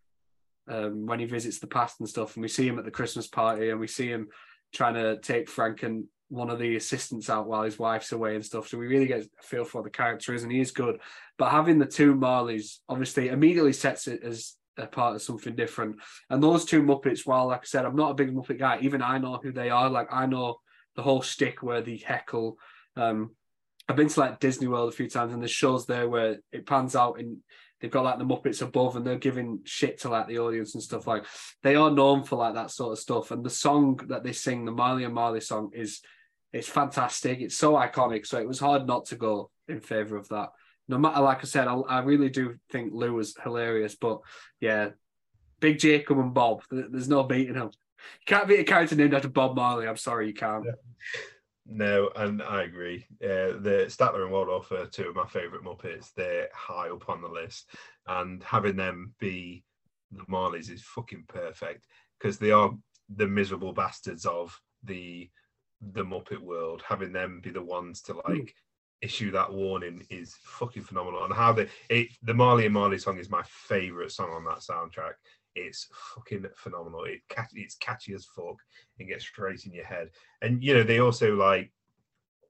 um, 0.67 1.05
when 1.05 1.19
he 1.19 1.25
visits 1.25 1.59
the 1.59 1.67
past 1.67 1.99
and 1.99 2.09
stuff, 2.09 2.35
and 2.35 2.41
we 2.41 2.47
see 2.47 2.67
him 2.67 2.79
at 2.79 2.85
the 2.85 2.91
Christmas 2.91 3.27
party, 3.27 3.69
and 3.69 3.79
we 3.79 3.87
see 3.87 4.07
him 4.07 4.29
trying 4.73 4.95
to 4.95 5.19
take 5.19 5.49
Frank 5.49 5.83
and 5.83 6.05
one 6.33 6.49
of 6.49 6.57
the 6.57 6.75
assistants 6.75 7.29
out 7.29 7.47
while 7.47 7.63
his 7.63 7.77
wife's 7.77 8.11
away 8.11 8.35
and 8.35 8.43
stuff. 8.43 8.67
So 8.67 8.77
we 8.77 8.87
really 8.87 9.05
get 9.05 9.21
a 9.21 9.43
feel 9.43 9.63
for 9.63 9.77
what 9.77 9.85
the 9.85 9.91
character 9.91 10.33
is, 10.33 10.43
and 10.43 10.51
he 10.51 10.59
is 10.59 10.71
good. 10.71 10.99
But 11.37 11.51
having 11.51 11.77
the 11.77 11.85
two 11.85 12.15
Marleys 12.15 12.79
obviously 12.89 13.29
immediately 13.29 13.73
sets 13.73 14.07
it 14.07 14.23
as 14.23 14.55
a 14.77 14.87
part 14.87 15.15
of 15.15 15.21
something 15.21 15.55
different. 15.55 15.97
And 16.29 16.41
those 16.41 16.65
two 16.65 16.81
Muppets, 16.81 17.25
while 17.25 17.47
like 17.47 17.61
I 17.61 17.65
said, 17.65 17.85
I'm 17.85 17.95
not 17.95 18.11
a 18.11 18.15
big 18.15 18.33
Muppet 18.33 18.57
guy, 18.57 18.79
even 18.81 19.01
I 19.01 19.19
know 19.19 19.39
who 19.41 19.51
they 19.51 19.69
are. 19.69 19.89
Like 19.89 20.07
I 20.11 20.25
know 20.25 20.57
the 20.95 21.03
whole 21.03 21.21
stick 21.21 21.61
where 21.61 21.81
the 21.81 21.97
heckle. 21.97 22.57
Um, 22.95 23.35
I've 23.87 23.95
been 23.95 24.09
to 24.09 24.19
like 24.19 24.39
Disney 24.39 24.67
World 24.67 24.91
a 24.91 24.95
few 24.95 25.09
times, 25.09 25.33
and 25.33 25.41
there's 25.41 25.51
shows 25.51 25.85
there 25.85 26.09
where 26.09 26.37
it 26.51 26.65
pans 26.65 26.95
out 26.95 27.19
in 27.19 27.41
they've 27.83 27.91
got 27.91 28.05
like 28.05 28.17
the 28.17 28.25
Muppets 28.25 28.61
above 28.61 28.95
and 28.95 29.05
they're 29.05 29.17
giving 29.17 29.59
shit 29.65 29.99
to 29.99 30.09
like 30.09 30.25
the 30.27 30.39
audience 30.39 30.73
and 30.73 30.81
stuff 30.81 31.05
like 31.05 31.25
they 31.63 31.75
are 31.75 31.91
known 31.91 32.23
for 32.23 32.37
like 32.37 32.53
that 32.53 32.71
sort 32.71 32.93
of 32.93 32.97
stuff. 32.99 33.31
And 33.31 33.43
the 33.43 33.49
song 33.49 33.99
that 34.07 34.23
they 34.23 34.31
sing, 34.31 34.63
the 34.63 34.71
Marley 34.71 35.03
and 35.03 35.13
Marley 35.13 35.41
song, 35.41 35.69
is 35.73 35.99
it's 36.53 36.69
fantastic. 36.69 37.41
It's 37.41 37.57
so 37.57 37.73
iconic. 37.73 38.25
So 38.27 38.39
it 38.39 38.47
was 38.47 38.59
hard 38.59 38.87
not 38.87 39.05
to 39.07 39.15
go 39.15 39.49
in 39.67 39.79
favor 39.79 40.15
of 40.15 40.29
that. 40.29 40.49
No 40.87 40.97
matter, 40.97 41.21
like 41.21 41.39
I 41.39 41.45
said, 41.45 41.67
I, 41.67 41.73
I 41.73 41.99
really 42.01 42.29
do 42.29 42.55
think 42.71 42.93
Lew 42.93 43.15
was 43.15 43.35
hilarious. 43.43 43.95
But 43.95 44.19
yeah, 44.61 44.89
Big 45.59 45.79
Jacob 45.79 46.19
and 46.19 46.33
Bob, 46.33 46.61
there's 46.69 47.09
no 47.09 47.23
beating 47.23 47.55
him. 47.55 47.71
You 47.71 47.71
can't 48.27 48.47
beat 48.47 48.59
a 48.59 48.63
character 48.63 48.95
named 48.95 49.13
after 49.13 49.29
Bob 49.29 49.55
Marley. 49.55 49.87
I'm 49.87 49.97
sorry, 49.97 50.27
you 50.27 50.33
can't. 50.33 50.65
Yeah. 50.65 51.21
No, 51.65 52.11
and 52.15 52.41
I 52.43 52.63
agree. 52.63 53.07
Uh, 53.23 53.55
the 53.59 53.85
Statler 53.87 54.23
and 54.23 54.31
Waldorf 54.31 54.71
are 54.71 54.85
two 54.85 55.07
of 55.07 55.15
my 55.15 55.25
favourite 55.25 55.63
Muppets. 55.63 56.11
They're 56.13 56.49
high 56.53 56.89
up 56.89 57.09
on 57.09 57.21
the 57.21 57.29
list, 57.29 57.69
and 58.05 58.43
having 58.43 58.75
them 58.75 59.13
be 59.19 59.63
the 60.11 60.23
Marleys 60.23 60.69
is 60.69 60.83
fucking 60.83 61.23
perfect 61.29 61.85
because 62.19 62.37
they 62.37 62.51
are 62.51 62.73
the 63.15 63.27
miserable 63.27 63.71
bastards 63.71 64.25
of 64.25 64.59
the 64.83 65.29
the 65.91 66.03
Muppet 66.03 66.39
world. 66.39 66.83
Having 66.87 67.13
them 67.13 67.41
be 67.43 67.49
the 67.49 67.61
ones 67.61 68.01
to 68.03 68.13
like 68.13 68.25
mm. 68.27 68.53
issue 69.01 69.31
that 69.31 69.51
warning 69.51 70.05
is 70.09 70.35
fucking 70.41 70.83
phenomenal. 70.83 71.25
And 71.25 71.33
how 71.33 71.53
the 71.53 71.67
it, 71.89 72.09
the 72.23 72.33
Marley 72.33 72.65
and 72.65 72.73
Marley 72.73 72.97
song 72.97 73.17
is 73.17 73.29
my 73.29 73.43
favourite 73.45 74.11
song 74.11 74.31
on 74.31 74.45
that 74.45 74.59
soundtrack. 74.59 75.13
It's 75.55 75.87
fucking 76.15 76.45
phenomenal. 76.55 77.03
It 77.03 77.21
it's 77.53 77.75
catchy 77.75 78.13
as 78.13 78.25
fuck 78.25 78.57
and 78.99 79.09
gets 79.09 79.25
straight 79.25 79.65
in 79.65 79.73
your 79.73 79.85
head. 79.85 80.09
And 80.41 80.63
you 80.63 80.73
know 80.73 80.83
they 80.83 80.99
also 80.99 81.35
like 81.35 81.71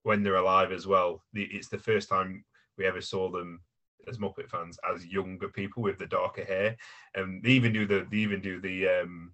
when 0.04 0.24
they're 0.24 0.36
alive 0.36 0.72
as 0.72 0.86
well. 0.86 1.24
It's 1.34 1.70
the 1.70 1.78
first 1.78 2.10
time 2.10 2.46
we 2.78 2.86
ever 2.86 3.02
saw 3.02 3.30
them 3.30 3.62
as 4.08 4.18
Muppet 4.18 4.50
fans 4.50 4.78
as 4.90 5.06
younger 5.06 5.48
people 5.48 5.82
with 5.82 5.98
the 5.98 6.06
darker 6.06 6.44
hair, 6.44 6.76
and 7.16 7.42
they 7.44 7.52
even 7.52 7.74
do 7.74 7.86
the 7.86 8.06
they 8.10 8.18
even 8.18 8.42
do 8.42 8.60
the 8.60 8.88
um 8.88 9.32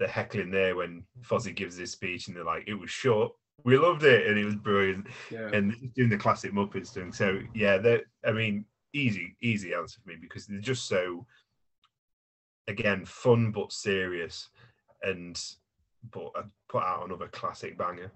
the 0.00 0.08
heckling 0.08 0.50
there 0.50 0.74
when 0.74 1.04
Fozzie 1.20 1.54
gives 1.54 1.76
his 1.76 1.92
speech, 1.92 2.26
and 2.26 2.36
they're 2.36 2.42
like, 2.42 2.64
"It 2.66 2.74
was 2.74 2.90
short." 2.90 3.32
We 3.62 3.76
loved 3.76 4.02
it, 4.02 4.26
and 4.26 4.38
it 4.38 4.44
was 4.44 4.56
brilliant. 4.56 5.06
Yeah. 5.30 5.50
And 5.52 5.92
doing 5.94 6.08
the 6.08 6.16
classic 6.16 6.52
Muppets 6.52 6.88
thing. 6.88 7.12
So 7.12 7.38
yeah, 7.54 7.76
that 7.78 8.02
I 8.26 8.32
mean, 8.32 8.64
easy, 8.94 9.36
easy 9.42 9.74
answer 9.74 10.00
for 10.02 10.08
me 10.08 10.16
because 10.20 10.46
they're 10.46 10.58
just 10.58 10.88
so 10.88 11.26
again 12.66 13.04
fun 13.04 13.52
but 13.52 13.72
serious, 13.72 14.48
and 15.02 15.40
but 16.10 16.32
I 16.34 16.42
put 16.68 16.82
out 16.82 17.04
another 17.04 17.28
classic 17.28 17.76
banger. 17.76 18.10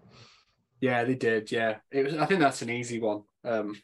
Yeah, 0.80 1.04
they 1.04 1.14
did. 1.14 1.52
Yeah, 1.52 1.76
it 1.90 2.04
was. 2.04 2.14
I 2.16 2.24
think 2.24 2.40
that's 2.40 2.62
an 2.62 2.70
easy 2.70 2.98
one. 2.98 3.22
Um, 3.44 3.76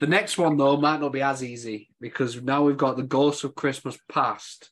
the 0.00 0.08
next 0.08 0.36
one 0.36 0.56
though 0.56 0.76
might 0.76 1.00
not 1.00 1.12
be 1.12 1.22
as 1.22 1.44
easy 1.44 1.90
because 2.00 2.42
now 2.42 2.64
we've 2.64 2.76
got 2.76 2.96
the 2.96 3.04
Ghost 3.04 3.44
of 3.44 3.54
Christmas 3.54 3.96
Past. 4.10 4.70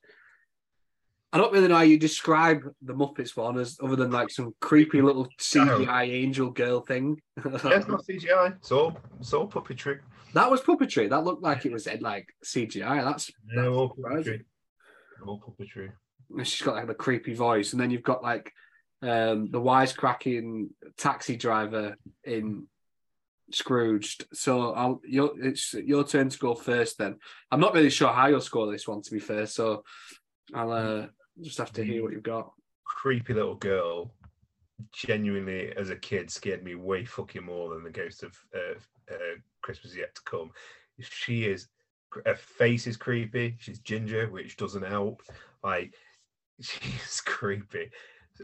I 1.34 1.38
don't 1.38 1.52
really 1.52 1.66
know 1.66 1.74
how 1.74 1.82
you 1.82 1.98
describe 1.98 2.62
the 2.80 2.94
Muppets 2.94 3.36
one 3.36 3.58
as 3.58 3.76
other 3.82 3.96
than 3.96 4.12
like 4.12 4.30
some 4.30 4.54
creepy 4.60 5.02
little 5.02 5.26
CGI 5.40 6.08
angel 6.08 6.50
girl 6.50 6.80
thing. 6.80 7.20
yeah, 7.44 7.50
it's 7.64 7.88
not 7.88 8.04
CGI. 8.06 8.54
It's 8.56 8.70
all 8.70 8.96
it's 9.18 9.32
all 9.32 9.48
puppetry. 9.48 9.98
That 10.34 10.48
was 10.48 10.60
puppetry. 10.60 11.10
That 11.10 11.24
looked 11.24 11.42
like 11.42 11.66
it 11.66 11.72
was 11.72 11.88
like 12.00 12.28
CGI. 12.44 13.02
That's, 13.04 13.32
No, 13.48 13.74
all 13.74 13.88
that's 13.88 13.96
surprising. 13.96 14.44
puppetry. 15.22 15.26
All 15.26 15.40
puppetry. 15.40 15.90
And 16.30 16.46
she's 16.46 16.64
got 16.64 16.76
like 16.76 16.86
the 16.86 16.94
creepy 16.94 17.34
voice, 17.34 17.72
and 17.72 17.82
then 17.82 17.90
you've 17.90 18.04
got 18.04 18.22
like 18.22 18.52
um, 19.02 19.50
the 19.50 19.60
wisecracking 19.60 20.68
taxi 20.96 21.34
driver 21.34 21.96
in 22.22 22.68
Scrooged. 23.50 24.24
So 24.32 24.72
I'll 24.72 25.00
your 25.04 25.32
it's 25.42 25.74
your 25.74 26.04
turn 26.04 26.28
to 26.28 26.38
go 26.38 26.54
first. 26.54 26.98
Then 26.98 27.18
I'm 27.50 27.60
not 27.60 27.74
really 27.74 27.90
sure 27.90 28.12
how 28.12 28.28
you'll 28.28 28.40
score 28.40 28.70
this 28.70 28.86
one, 28.86 29.02
to 29.02 29.10
be 29.10 29.18
fair. 29.18 29.46
So 29.46 29.82
I'll 30.54 30.72
uh, 30.72 31.06
just 31.42 31.58
have 31.58 31.72
to 31.72 31.84
hear 31.84 32.02
what 32.02 32.12
you've 32.12 32.22
got. 32.22 32.52
Creepy 32.84 33.34
little 33.34 33.56
girl. 33.56 34.12
Genuinely, 34.92 35.72
as 35.76 35.90
a 35.90 35.96
kid, 35.96 36.30
scared 36.30 36.64
me 36.64 36.74
way 36.74 37.04
fucking 37.04 37.44
more 37.44 37.70
than 37.70 37.84
the 37.84 37.90
ghost 37.90 38.22
of 38.22 38.36
uh, 38.54 38.74
uh, 39.12 39.36
Christmas 39.62 39.96
yet 39.96 40.14
to 40.14 40.22
come. 40.24 40.50
She 41.00 41.44
is. 41.44 41.68
Her 42.24 42.34
face 42.34 42.86
is 42.86 42.96
creepy. 42.96 43.56
She's 43.58 43.80
ginger, 43.80 44.28
which 44.28 44.56
doesn't 44.56 44.86
help. 44.86 45.22
Like 45.62 45.94
she's 46.60 47.20
creepy. 47.20 47.90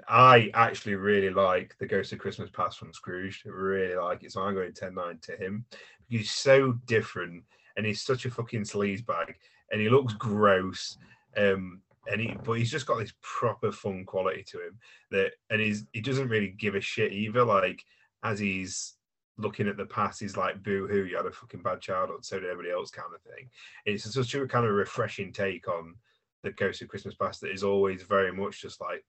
I 0.09 0.51
actually 0.55 0.95
really 0.95 1.30
like 1.30 1.76
the 1.78 1.86
Ghost 1.86 2.12
of 2.12 2.20
Christmas 2.20 2.51
Past 2.51 2.78
from 2.78 2.93
Scrooge. 2.93 3.43
I 3.45 3.51
really 3.51 3.97
like 3.97 4.22
it. 4.22 4.32
So 4.32 4.43
I'm 4.43 4.55
going 4.55 4.72
10 4.72 4.95
9 4.95 5.18
to 5.22 5.36
him. 5.36 5.64
He's 6.09 6.30
so 6.30 6.72
different 6.86 7.43
and 7.76 7.84
he's 7.84 8.03
such 8.03 8.24
a 8.24 8.30
fucking 8.30 8.62
sleazebag 8.62 9.34
and 9.72 9.80
he 9.80 9.88
looks 9.88 10.14
gross. 10.14 10.97
Um, 11.36 11.80
and 12.11 12.20
he 12.20 12.36
but 12.44 12.54
he's 12.54 12.70
just 12.70 12.86
got 12.86 12.98
this 12.98 13.12
proper 13.22 13.70
fun 13.72 14.04
quality 14.04 14.42
to 14.42 14.58
him 14.58 14.78
that 15.11 15.32
and 15.50 15.61
he's 15.61 15.84
he 15.92 16.00
doesn't 16.00 16.28
really 16.28 16.54
give 16.58 16.74
a 16.74 16.80
shit 16.80 17.12
either. 17.12 17.44
Like 17.44 17.82
as 18.22 18.38
he's 18.38 18.94
looking 19.38 19.68
at 19.68 19.76
the 19.76 19.86
past, 19.86 20.20
he's 20.20 20.36
like, 20.36 20.62
boo 20.62 20.86
hoo, 20.86 21.04
you 21.04 21.16
had 21.16 21.26
a 21.26 21.32
fucking 21.32 21.62
bad 21.62 21.80
childhood, 21.80 22.24
so 22.24 22.38
did 22.38 22.50
everybody 22.50 22.72
else 22.72 22.90
kind 22.90 23.08
of 23.14 23.22
thing. 23.22 23.48
It's 23.86 24.12
such 24.12 24.34
a 24.34 24.46
kind 24.46 24.66
of 24.66 24.72
refreshing 24.72 25.32
take 25.32 25.66
on 25.66 25.94
the 26.42 26.50
Ghost 26.52 26.82
of 26.82 26.88
Christmas 26.88 27.14
Past 27.14 27.40
that 27.40 27.52
is 27.52 27.64
always 27.64 28.02
very 28.02 28.32
much 28.32 28.61
just 28.61 28.80
like 28.80 29.04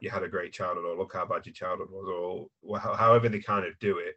you 0.00 0.10
had 0.10 0.22
a 0.22 0.28
great 0.28 0.52
childhood 0.52 0.84
or 0.84 0.96
look 0.96 1.12
how 1.12 1.26
bad 1.26 1.46
your 1.46 1.52
childhood 1.52 1.88
was 1.90 2.48
or 2.62 2.78
however 2.78 3.28
they 3.28 3.38
kind 3.38 3.66
of 3.66 3.78
do 3.78 3.98
it 3.98 4.16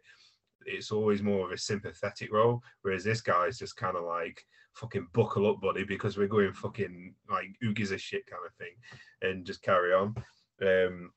it's 0.66 0.90
always 0.90 1.22
more 1.22 1.46
of 1.46 1.52
a 1.52 1.58
sympathetic 1.58 2.32
role 2.32 2.60
whereas 2.82 3.04
this 3.04 3.20
guy 3.20 3.46
is 3.46 3.58
just 3.58 3.76
kind 3.76 3.96
of 3.96 4.04
like 4.04 4.44
fucking 4.74 5.06
buckle 5.12 5.48
up 5.48 5.60
buddy 5.60 5.84
because 5.84 6.16
we're 6.16 6.26
going 6.26 6.52
fucking 6.52 7.14
like 7.30 7.48
who 7.60 7.72
gives 7.72 7.92
a 7.92 7.98
shit 7.98 8.26
kind 8.26 8.42
of 8.46 8.52
thing 8.54 8.74
and 9.22 9.46
just 9.46 9.62
carry 9.62 9.92
on. 9.92 10.14
Um 10.62 11.10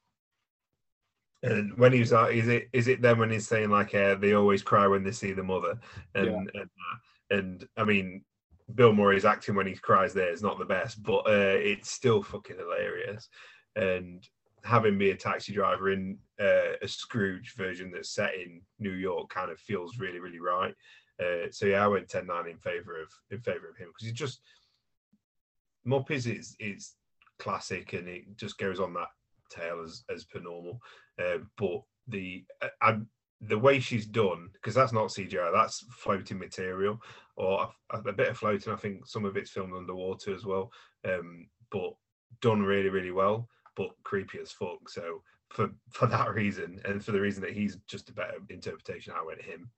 and 1.44 1.78
when 1.78 1.94
he's 1.94 2.12
like 2.12 2.36
is 2.36 2.48
it 2.48 2.68
is 2.74 2.88
it 2.88 3.02
then 3.02 3.20
when 3.20 3.30
he's 3.30 3.48
saying 3.48 3.70
like 3.70 3.94
uh, 3.94 4.16
they 4.16 4.34
always 4.34 4.64
cry 4.64 4.88
when 4.88 5.04
they 5.04 5.12
see 5.12 5.34
the 5.34 5.44
mother 5.44 5.80
and 6.16 6.26
Yeah. 6.26 6.62
and, 6.62 6.70
uh, 6.70 7.36
and 7.38 7.68
i 7.78 7.84
mean 7.84 8.24
bill 8.74 8.92
murray's 8.92 9.24
acting 9.26 9.54
when 9.56 9.68
he 9.68 9.76
cries 9.76 10.14
there 10.14 10.32
is 10.32 10.42
not 10.42 10.58
the 10.58 10.66
best 10.66 11.02
but 11.04 11.20
uh 11.28 11.58
it's 11.58 11.92
still 11.92 12.24
fucking 12.24 12.58
hilarious. 12.58 13.30
And 13.76 14.28
having 14.64 14.98
me 14.98 15.12
a 15.12 15.16
taxi 15.16 15.54
driver 15.54 15.92
in 15.92 16.18
uh, 16.40 16.74
a 16.82 16.88
Scrooge 16.88 17.56
version 17.56 17.92
that's 17.92 18.14
set 18.14 18.36
in 18.36 18.62
New 18.80 18.92
York 18.92 19.30
kind 19.30 19.52
of 19.52 19.60
feels 19.60 19.98
really, 19.98 20.20
really 20.20 20.40
right. 20.40 20.74
Uh, 21.20 21.48
so 21.52 21.66
yeah, 21.66 21.84
I 21.84 21.88
went 21.88 22.08
10-9 22.08 22.50
in 22.50 22.58
favor 22.58 23.02
of 23.02 23.10
in 23.32 23.40
favor 23.42 23.70
of 23.70 23.78
him 23.78 23.88
because 23.88 24.08
he 24.08 24.14
just 24.14 24.42
Muppets 25.88 26.28
is 26.28 26.56
is 26.60 26.94
classic 27.40 27.94
and 27.94 28.08
it 28.08 28.24
just 28.36 28.58
goes 28.58 28.80
on 28.80 28.94
that 28.94 29.08
tail 29.50 29.82
as 29.84 30.04
as 30.14 30.26
per 30.26 30.40
normal. 30.40 30.80
Uh, 31.20 31.40
but 31.58 31.82
the 32.08 32.46
uh, 32.62 32.68
I, 32.82 32.98
the 33.42 33.58
way 33.58 33.80
she's 33.80 34.06
done 34.06 34.50
because 34.54 34.76
that's 34.76 34.94
not 34.94 35.10
CGI, 35.10 35.52
that's 35.54 35.86
floating 35.92 36.40
material 36.40 37.00
or 37.36 37.70
a, 37.92 37.98
a 37.98 38.14
bit 38.14 38.30
of 38.30 38.38
floating. 38.38 38.74
I 38.74 38.78
think 38.78 39.08
some 39.08 39.26
of 39.26 39.38
it's 39.38 39.52
filmed 39.52 39.74
underwater 39.74 40.36
as 40.36 40.46
well, 40.46 40.72
um, 41.06 41.48
but 41.72 41.94
done 42.42 42.62
really, 42.62 42.90
really 42.90 43.12
well 43.12 43.48
but 43.78 43.92
creepy 44.04 44.40
as 44.40 44.52
fuck. 44.52 44.90
So 44.90 45.22
for 45.50 45.70
for 45.92 46.08
that 46.08 46.34
reason, 46.34 46.82
and 46.84 47.04
for 47.04 47.12
the 47.12 47.22
reason 47.22 47.42
that 47.44 47.54
he's 47.54 47.78
just 47.88 48.10
a 48.10 48.14
better 48.14 48.40
interpretation, 48.50 49.14
I 49.16 49.26
went 49.26 49.42
him. 49.42 49.70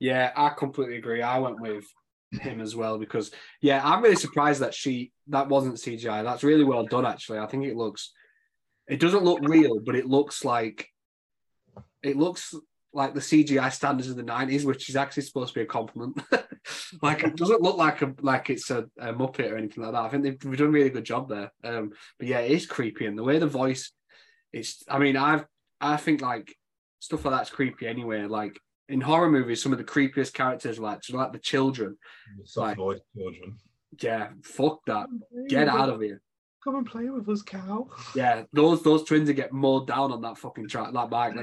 Yeah, 0.00 0.32
I 0.34 0.50
completely 0.50 0.96
agree. 0.96 1.22
I 1.22 1.38
went 1.38 1.60
with 1.60 1.84
him 2.32 2.60
as 2.60 2.76
well 2.76 2.98
because 2.98 3.30
yeah, 3.60 3.80
I'm 3.84 4.02
really 4.02 4.16
surprised 4.16 4.60
that 4.60 4.74
she 4.74 5.12
that 5.28 5.48
wasn't 5.48 5.76
CGI. 5.76 6.24
That's 6.24 6.44
really 6.44 6.64
well 6.64 6.84
done 6.84 7.06
actually. 7.06 7.38
I 7.38 7.46
think 7.46 7.64
it 7.64 7.76
looks 7.76 8.12
it 8.88 9.00
doesn't 9.00 9.24
look 9.24 9.40
real, 9.42 9.80
but 9.80 9.96
it 9.96 10.06
looks 10.06 10.44
like 10.44 10.88
it 12.02 12.16
looks 12.16 12.54
like 12.92 13.14
the 13.14 13.20
CGI 13.20 13.72
standards 13.72 14.08
of 14.08 14.16
the 14.16 14.22
90s, 14.22 14.64
which 14.64 14.88
is 14.88 14.96
actually 14.96 15.22
supposed 15.24 15.52
to 15.52 15.60
be 15.60 15.64
a 15.64 15.66
compliment. 15.66 16.20
like 17.02 17.22
it 17.22 17.36
doesn't 17.36 17.62
look 17.62 17.76
like 17.76 18.02
a 18.02 18.14
like 18.20 18.50
it's 18.50 18.70
a, 18.70 18.86
a 18.98 19.12
Muppet 19.12 19.50
or 19.50 19.56
anything 19.56 19.84
like 19.84 19.92
that. 19.92 20.02
I 20.02 20.08
think 20.08 20.22
they've, 20.22 20.38
they've 20.38 20.56
done 20.56 20.68
a 20.68 20.70
really 20.70 20.90
good 20.90 21.04
job 21.04 21.28
there. 21.28 21.52
Um, 21.64 21.90
but 22.18 22.28
yeah, 22.28 22.40
it 22.40 22.50
is 22.52 22.66
creepy 22.66 23.06
and 23.06 23.18
the 23.18 23.24
way 23.24 23.38
the 23.38 23.46
voice 23.46 23.92
it's 24.52 24.82
I 24.88 24.98
mean, 24.98 25.16
I've 25.16 25.44
I 25.80 25.96
think 25.96 26.20
like 26.22 26.54
stuff 27.00 27.24
like 27.24 27.34
that's 27.34 27.50
creepy 27.50 27.86
anyway. 27.86 28.22
Like 28.24 28.58
in 28.88 29.00
horror 29.00 29.30
movies, 29.30 29.62
some 29.62 29.72
of 29.72 29.78
the 29.78 29.84
creepiest 29.84 30.32
characters 30.32 30.78
are 30.78 30.82
like 30.82 31.02
just 31.02 31.16
like 31.16 31.32
the 31.32 31.38
children. 31.38 31.98
Soft 32.44 32.66
Right. 32.68 32.76
voice 32.76 33.00
children. 33.16 33.58
Yeah, 34.00 34.28
fuck 34.42 34.84
that. 34.86 35.06
Get 35.48 35.68
out 35.68 35.88
of 35.88 36.00
here. 36.00 36.20
Come 36.68 36.76
and 36.76 36.86
play 36.86 37.08
with 37.08 37.26
us, 37.30 37.40
cow. 37.40 37.88
Yeah, 38.14 38.42
those 38.52 38.82
those 38.82 39.02
twins 39.04 39.26
that 39.28 39.32
get 39.32 39.54
mowed 39.54 39.86
down 39.86 40.12
on 40.12 40.20
that 40.20 40.36
fucking 40.36 40.68
track, 40.68 40.92
that 40.92 41.08
bike. 41.08 41.34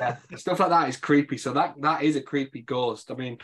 yeah, 0.00 0.16
stuff 0.36 0.58
like 0.58 0.70
that 0.70 0.88
is 0.88 0.96
creepy. 0.96 1.38
So 1.38 1.52
that 1.52 1.80
that 1.80 2.02
is 2.02 2.16
a 2.16 2.20
creepy 2.20 2.62
ghost. 2.62 3.12
I 3.12 3.14
mean, 3.14 3.38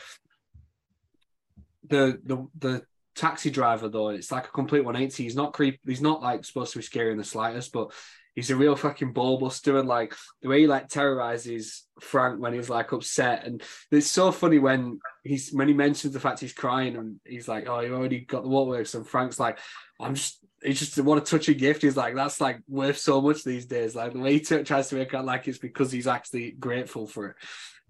the 1.86 2.18
the 2.24 2.48
the 2.58 2.82
taxi 3.14 3.48
driver 3.48 3.88
though, 3.88 4.08
it's 4.08 4.32
like 4.32 4.46
a 4.46 4.50
complete 4.50 4.84
180. 4.84 5.22
He's 5.22 5.36
not 5.36 5.52
creep. 5.52 5.78
He's 5.86 6.02
not 6.02 6.20
like 6.20 6.44
supposed 6.44 6.72
to 6.72 6.80
be 6.80 6.82
scary 6.82 7.12
in 7.12 7.18
the 7.18 7.22
slightest, 7.22 7.72
but 7.72 7.92
he's 8.34 8.50
a 8.50 8.56
real 8.56 8.74
fucking 8.74 9.12
ball 9.12 9.38
buster 9.38 9.78
and 9.78 9.86
like 9.86 10.14
the 10.40 10.48
way 10.48 10.60
he 10.60 10.66
like 10.66 10.88
terrorizes 10.88 11.86
Frank 12.00 12.40
when 12.40 12.54
he's 12.54 12.70
like 12.70 12.92
upset. 12.92 13.44
And 13.46 13.62
it's 13.90 14.10
so 14.10 14.32
funny 14.32 14.58
when 14.58 14.98
he's 15.22 15.50
when 15.52 15.68
he 15.68 15.74
mentions 15.74 16.12
the 16.12 16.20
fact 16.20 16.40
he's 16.40 16.52
crying 16.52 16.96
and 16.96 17.20
he's 17.24 17.46
like, 17.46 17.68
"Oh, 17.68 17.80
you 17.80 17.94
already 17.94 18.20
got 18.20 18.42
the 18.42 18.48
waterworks," 18.48 18.94
and 18.94 19.06
Frank's 19.06 19.38
like, 19.38 19.58
"I'm 20.02 20.14
just." 20.14 20.38
He 20.64 20.74
just 20.74 20.96
what 21.00 21.18
a 21.18 21.22
touching 21.22 21.58
gift. 21.58 21.82
He's 21.82 21.96
like, 21.96 22.14
that's 22.14 22.40
like 22.40 22.60
worth 22.68 22.96
so 22.96 23.20
much 23.20 23.42
these 23.42 23.66
days. 23.66 23.96
Like 23.96 24.12
the 24.12 24.20
way 24.20 24.34
he 24.34 24.38
t- 24.38 24.62
tries 24.62 24.88
to 24.90 24.94
make 24.94 25.12
it 25.12 25.22
like 25.22 25.48
it's 25.48 25.58
because 25.58 25.90
he's 25.90 26.06
actually 26.06 26.52
grateful 26.52 27.08
for 27.08 27.30
it. 27.30 27.36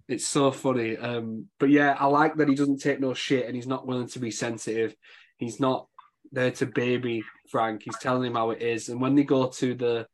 It's 0.09 0.27
so 0.27 0.51
funny. 0.51 0.97
Um, 0.97 1.49
but 1.61 1.69
yeah, 1.69 1.95
I 1.99 2.07
like 2.07 2.37
that 2.37 2.49
he 2.49 2.55
doesn't 2.55 2.81
take 2.81 2.99
no 2.99 3.13
shit 3.13 3.47
and 3.47 3.55
he's 3.55 3.67
not 3.67 3.87
willing 3.87 4.09
to 4.09 4.19
be 4.19 4.31
sensitive. 4.31 4.95
He's 5.37 5.61
not 5.61 5.87
there 6.33 6.51
to 6.51 6.67
baby 6.67 7.25
Frank. 7.51 7.83
He's 7.85 7.99
telling 7.99 8.27
him 8.27 8.37
how 8.37 8.51
it 8.51 8.63
is. 8.63 8.89
And 8.89 9.01
when 9.01 9.15
they 9.15 9.25
go 9.25 9.49
to 9.49 9.75
the, 9.75 10.07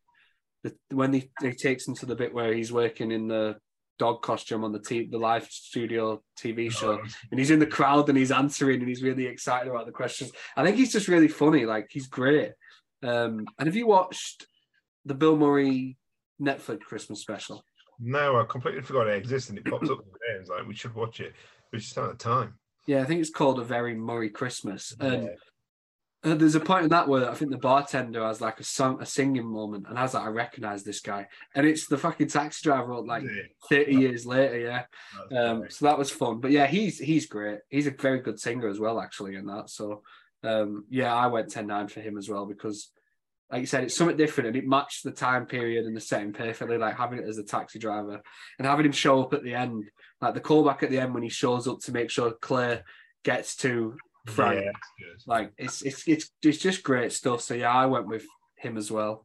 the 0.64 0.74
when 0.90 1.12
he, 1.12 1.30
he 1.40 1.52
takes 1.52 1.86
him 1.86 1.94
to 1.96 2.06
the 2.06 2.16
bit 2.16 2.34
where 2.34 2.52
he's 2.52 2.72
working 2.72 3.12
in 3.12 3.28
the 3.28 3.56
dog 3.98 4.22
costume 4.22 4.64
on 4.64 4.72
the 4.72 4.78
t- 4.78 5.08
the 5.10 5.18
live 5.18 5.46
studio 5.50 6.22
TV 6.38 6.70
show, 6.70 7.00
and 7.30 7.38
he's 7.38 7.50
in 7.50 7.58
the 7.58 7.66
crowd 7.66 8.08
and 8.08 8.16
he's 8.16 8.30
answering 8.32 8.80
and 8.80 8.88
he's 8.88 9.02
really 9.02 9.26
excited 9.26 9.68
about 9.68 9.86
the 9.86 9.92
questions. 9.92 10.32
I 10.56 10.64
think 10.64 10.76
he's 10.76 10.92
just 10.92 11.08
really 11.08 11.28
funny. 11.28 11.64
Like 11.66 11.88
he's 11.90 12.06
great. 12.06 12.52
Um, 13.02 13.46
and 13.58 13.66
have 13.66 13.76
you 13.76 13.86
watched 13.86 14.46
the 15.04 15.14
Bill 15.14 15.36
Murray 15.36 15.96
Netflix 16.40 16.80
Christmas 16.80 17.20
special? 17.20 17.62
No, 18.00 18.40
I 18.40 18.44
completely 18.44 18.82
forgot 18.82 19.08
it 19.08 19.16
existed. 19.16 19.58
It 19.58 19.64
pops 19.64 19.90
up 19.90 19.98
there. 20.28 20.40
It's 20.40 20.50
like 20.50 20.66
we 20.66 20.74
should 20.74 20.94
watch 20.94 21.20
it. 21.20 21.32
We 21.72 21.80
just 21.80 21.94
don't 21.94 22.08
have 22.08 22.18
time. 22.18 22.54
Yeah, 22.86 23.02
I 23.02 23.04
think 23.04 23.20
it's 23.20 23.30
called 23.30 23.58
A 23.58 23.64
Very 23.64 23.94
Murray 23.94 24.30
Christmas. 24.30 24.94
And 25.00 25.24
Yeah. 25.24 25.28
Uh, 26.24 26.34
there's 26.34 26.56
a 26.56 26.60
point 26.60 26.82
in 26.82 26.90
that 26.90 27.06
where 27.06 27.30
I 27.30 27.34
think 27.34 27.52
the 27.52 27.58
bartender 27.58 28.24
has 28.24 28.40
like 28.40 28.58
a 28.58 28.64
song, 28.64 29.00
a 29.00 29.06
singing 29.06 29.46
moment, 29.46 29.86
and 29.88 29.96
I 29.96 30.02
was 30.02 30.14
like, 30.14 30.24
I 30.24 30.28
recognize 30.28 30.82
this 30.82 31.00
guy, 31.00 31.28
and 31.54 31.64
it's 31.64 31.86
the 31.86 31.96
fucking 31.96 32.26
taxi 32.26 32.60
driver 32.64 33.00
like? 33.00 33.22
30 33.68 33.94
years 33.94 34.26
later. 34.26 34.58
Yeah, 35.30 35.38
um, 35.38 35.66
so 35.68 35.84
that 35.86 35.98
was 35.98 36.10
fun. 36.10 36.40
But 36.40 36.50
yeah, 36.50 36.66
he's 36.66 36.98
he's 36.98 37.26
great. 37.26 37.60
He's 37.68 37.86
a 37.86 37.92
very 37.92 38.20
good 38.20 38.40
singer 38.40 38.66
as 38.66 38.80
well, 38.80 39.00
actually, 39.00 39.36
in 39.36 39.46
that. 39.46 39.70
So 39.70 40.02
um, 40.42 40.84
yeah, 40.88 41.14
I 41.14 41.26
went 41.26 41.48
10-9 41.48 41.90
for 41.90 42.00
him 42.00 42.16
as 42.16 42.28
well 42.28 42.46
because, 42.46 42.90
like 43.50 43.60
you 43.60 43.66
said, 43.66 43.84
it's 43.84 43.96
something 43.96 44.16
different 44.16 44.48
and 44.48 44.56
it 44.56 44.66
matched 44.66 45.04
the 45.04 45.10
time 45.10 45.46
period 45.46 45.86
and 45.86 45.96
the 45.96 46.00
setting 46.00 46.32
perfectly. 46.32 46.78
Like 46.78 46.96
having 46.96 47.18
it 47.18 47.28
as 47.28 47.38
a 47.38 47.44
taxi 47.44 47.78
driver 47.78 48.20
and 48.58 48.66
having 48.66 48.86
him 48.86 48.92
show 48.92 49.22
up 49.22 49.34
at 49.34 49.42
the 49.42 49.54
end, 49.54 49.84
like 50.20 50.34
the 50.34 50.40
callback 50.40 50.82
at 50.82 50.90
the 50.90 50.98
end 50.98 51.14
when 51.14 51.22
he 51.22 51.28
shows 51.28 51.66
up 51.66 51.80
to 51.80 51.92
make 51.92 52.10
sure 52.10 52.32
Claire 52.32 52.84
gets 53.24 53.56
to 53.56 53.96
Frank. 54.28 54.64
Yeah, 54.64 54.70
it's. 55.14 55.26
Like 55.26 55.52
it's 55.58 55.82
it's 55.82 56.06
it's 56.06 56.30
it's 56.42 56.58
just 56.58 56.82
great 56.82 57.12
stuff. 57.12 57.40
So 57.40 57.54
yeah, 57.54 57.72
I 57.72 57.86
went 57.86 58.06
with 58.06 58.24
him 58.56 58.76
as 58.76 58.90
well. 58.90 59.24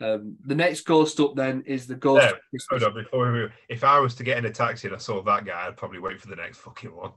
Um, 0.00 0.36
the 0.44 0.54
next 0.54 0.82
ghost 0.82 1.20
up 1.20 1.36
then 1.36 1.62
is 1.66 1.86
the 1.86 1.94
ghost. 1.94 2.22
Yeah, 2.22 2.30
of 2.30 2.38
Christmas. 2.50 2.82
Hold 2.82 2.96
on, 2.96 3.04
before 3.04 3.26
we 3.26 3.32
move, 3.32 3.52
if 3.68 3.84
I 3.84 3.98
was 4.00 4.14
to 4.16 4.24
get 4.24 4.38
in 4.38 4.46
a 4.46 4.50
taxi 4.50 4.88
and 4.88 4.96
I 4.96 4.98
saw 4.98 5.22
that 5.22 5.44
guy, 5.44 5.66
I'd 5.66 5.76
probably 5.76 5.98
wait 5.98 6.20
for 6.20 6.28
the 6.28 6.36
next 6.36 6.58
fucking 6.58 6.94
one. 6.94 7.12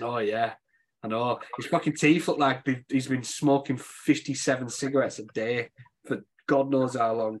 Oh 0.00 0.18
yeah, 0.18 0.54
I 1.02 1.08
know. 1.08 1.38
His 1.56 1.66
fucking 1.66 1.94
teeth 1.94 2.26
look 2.28 2.38
like 2.38 2.66
he's 2.88 3.06
been 3.06 3.22
smoking 3.22 3.78
fifty-seven 3.78 4.68
cigarettes 4.68 5.18
a 5.20 5.24
day 5.24 5.70
for 6.06 6.22
God 6.48 6.70
knows 6.70 6.96
how 6.96 7.14
long. 7.14 7.40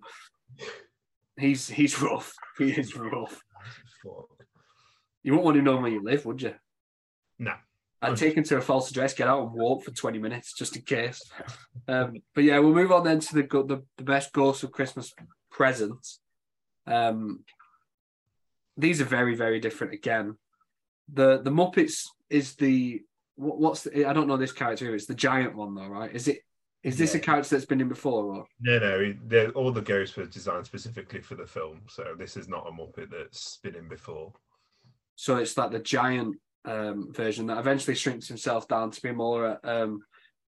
He's 1.38 1.68
he's 1.68 2.00
rough. 2.00 2.32
He 2.56 2.70
is 2.70 2.96
rough. 2.96 3.42
Fuck. 4.02 4.28
You 5.22 5.32
wouldn't 5.32 5.44
want 5.44 5.56
to 5.56 5.62
know 5.62 5.78
where 5.78 5.90
you 5.90 6.02
live, 6.04 6.24
would 6.24 6.40
you? 6.40 6.54
No. 7.40 7.54
I'd 8.10 8.16
take 8.16 8.36
him 8.36 8.44
to 8.44 8.56
a 8.56 8.60
false 8.60 8.90
address, 8.90 9.14
get 9.14 9.28
out 9.28 9.42
and 9.42 9.52
walk 9.52 9.84
for 9.84 9.90
20 9.90 10.18
minutes 10.18 10.52
just 10.52 10.76
in 10.76 10.82
case. 10.82 11.22
Um, 11.88 12.22
but 12.34 12.44
yeah, 12.44 12.58
we'll 12.58 12.74
move 12.74 12.92
on 12.92 13.04
then 13.04 13.20
to 13.20 13.34
the 13.34 13.42
the, 13.42 13.82
the 13.96 14.04
best 14.04 14.32
ghost 14.32 14.62
of 14.64 14.72
Christmas 14.72 15.14
presents. 15.50 16.20
Um, 16.86 17.44
these 18.76 19.00
are 19.00 19.06
very, 19.06 19.34
very 19.34 19.60
different 19.60 19.94
again. 19.94 20.36
The 21.12 21.40
the 21.42 21.50
Muppets 21.50 22.08
is 22.30 22.54
the 22.54 23.02
what, 23.36 23.58
what's 23.58 23.82
the, 23.82 24.06
I 24.06 24.12
don't 24.12 24.28
know 24.28 24.36
this 24.36 24.52
character. 24.52 24.94
It's 24.94 25.06
the 25.06 25.14
giant 25.14 25.54
one 25.54 25.74
though, 25.74 25.88
right? 25.88 26.14
Is 26.14 26.28
it 26.28 26.40
is 26.82 26.96
this 26.96 27.14
a 27.14 27.18
character 27.18 27.56
that's 27.56 27.66
been 27.66 27.80
in 27.80 27.88
before 27.88 28.24
or 28.24 28.46
No, 28.60 29.14
no, 29.28 29.48
all 29.50 29.72
the 29.72 29.82
ghosts 29.82 30.16
were 30.16 30.26
designed 30.26 30.66
specifically 30.66 31.20
for 31.20 31.34
the 31.34 31.46
film, 31.46 31.82
so 31.88 32.14
this 32.16 32.36
is 32.36 32.48
not 32.48 32.66
a 32.68 32.70
Muppet 32.70 33.10
that's 33.10 33.58
been 33.62 33.74
in 33.74 33.88
before. 33.88 34.32
So 35.16 35.36
it's 35.36 35.56
like 35.56 35.72
the 35.72 35.80
giant 35.80 36.36
um, 36.66 37.12
version 37.12 37.46
that 37.46 37.58
eventually 37.58 37.94
shrinks 37.94 38.28
himself 38.28 38.68
down 38.68 38.90
to 38.90 39.02
be 39.02 39.12
more 39.12 39.46
at 39.46 39.60
um, 39.64 40.02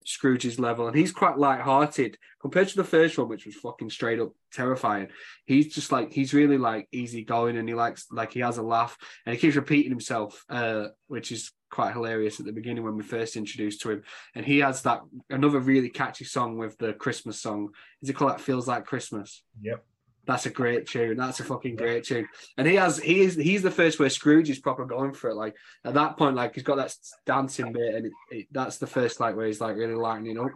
Scrooge's 0.05 0.59
level, 0.59 0.87
and 0.87 0.97
he's 0.97 1.13
quite 1.13 1.39
light-hearted 1.39 2.17
compared 2.41 2.69
to 2.69 2.77
the 2.77 2.85
first 2.85 3.19
one, 3.19 3.29
which 3.29 3.47
was 3.47 3.57
fucking 3.57 3.91
straight 3.91 4.21
up 4.21 4.33
terrifying. 4.53 5.09
He's 5.45 5.75
just 5.75 5.93
like 5.93 6.13
he's 6.13 6.33
really 6.33 6.57
like 6.57 6.89
easygoing, 6.93 7.59
and 7.59 7.69
he 7.69 7.75
likes 7.75 8.07
like 8.11 8.33
he 8.33 8.41
has 8.41 8.59
a 8.59 8.63
laugh, 8.63 8.97
and 9.27 9.35
he 9.35 9.41
keeps 9.41 9.57
repeating 9.57 9.91
himself, 9.91 10.45
uh, 10.49 10.89
which 11.09 11.31
is 11.31 11.53
quite 11.71 11.93
hilarious 11.93 12.41
at 12.41 12.47
the 12.47 12.53
beginning 12.53 12.85
when 12.85 12.97
we 12.97 13.03
first 13.03 13.37
introduced 13.37 13.83
to 13.83 13.91
him. 13.91 14.03
And 14.35 14.47
he 14.47 14.61
has 14.61 14.81
that 14.83 15.01
another 15.29 15.61
really 15.61 15.91
catchy 15.91 16.25
song 16.25 16.57
with 16.57 16.79
the 16.79 16.95
Christmas 16.95 17.43
song. 17.43 17.71
Is 18.01 18.09
it 18.09 18.15
called 18.15 18.31
"That 18.31 18.41
Feels 18.41 18.67
Like 18.67 18.87
Christmas"? 18.87 19.43
Yep. 19.61 19.85
That's 20.29 20.45
a 20.45 20.51
great 20.51 20.87
tune. 20.87 21.17
That's 21.17 21.41
a 21.41 21.45
fucking 21.45 21.77
great 21.77 22.05
tune. 22.05 22.29
And 22.59 22.69
he 22.69 22.75
has 22.75 22.99
he 22.99 23.23
is 23.23 23.35
he's 23.35 23.63
the 23.63 23.71
first 23.71 23.99
where 23.99 24.11
Scrooge 24.11 24.51
is 24.51 24.59
proper 24.59 24.85
going 24.85 25.15
for 25.15 25.31
it. 25.31 25.37
Like 25.37 25.57
at 25.87 25.95
that 25.95 26.19
point, 26.19 26.37
like 26.37 26.55
he's 26.55 26.65
got 26.65 26.77
that 26.77 26.95
dancing 27.25 27.73
bit, 27.73 27.95
and 27.95 28.07
it, 28.07 28.13
it, 28.31 28.47
that's 28.53 28.77
the 28.77 28.87
first 28.87 29.21
like 29.21 29.37
where 29.37 29.47
he's 29.47 29.63
like 29.63 29.77
really 29.77 29.95
lightening 29.95 30.39
up. 30.39 30.51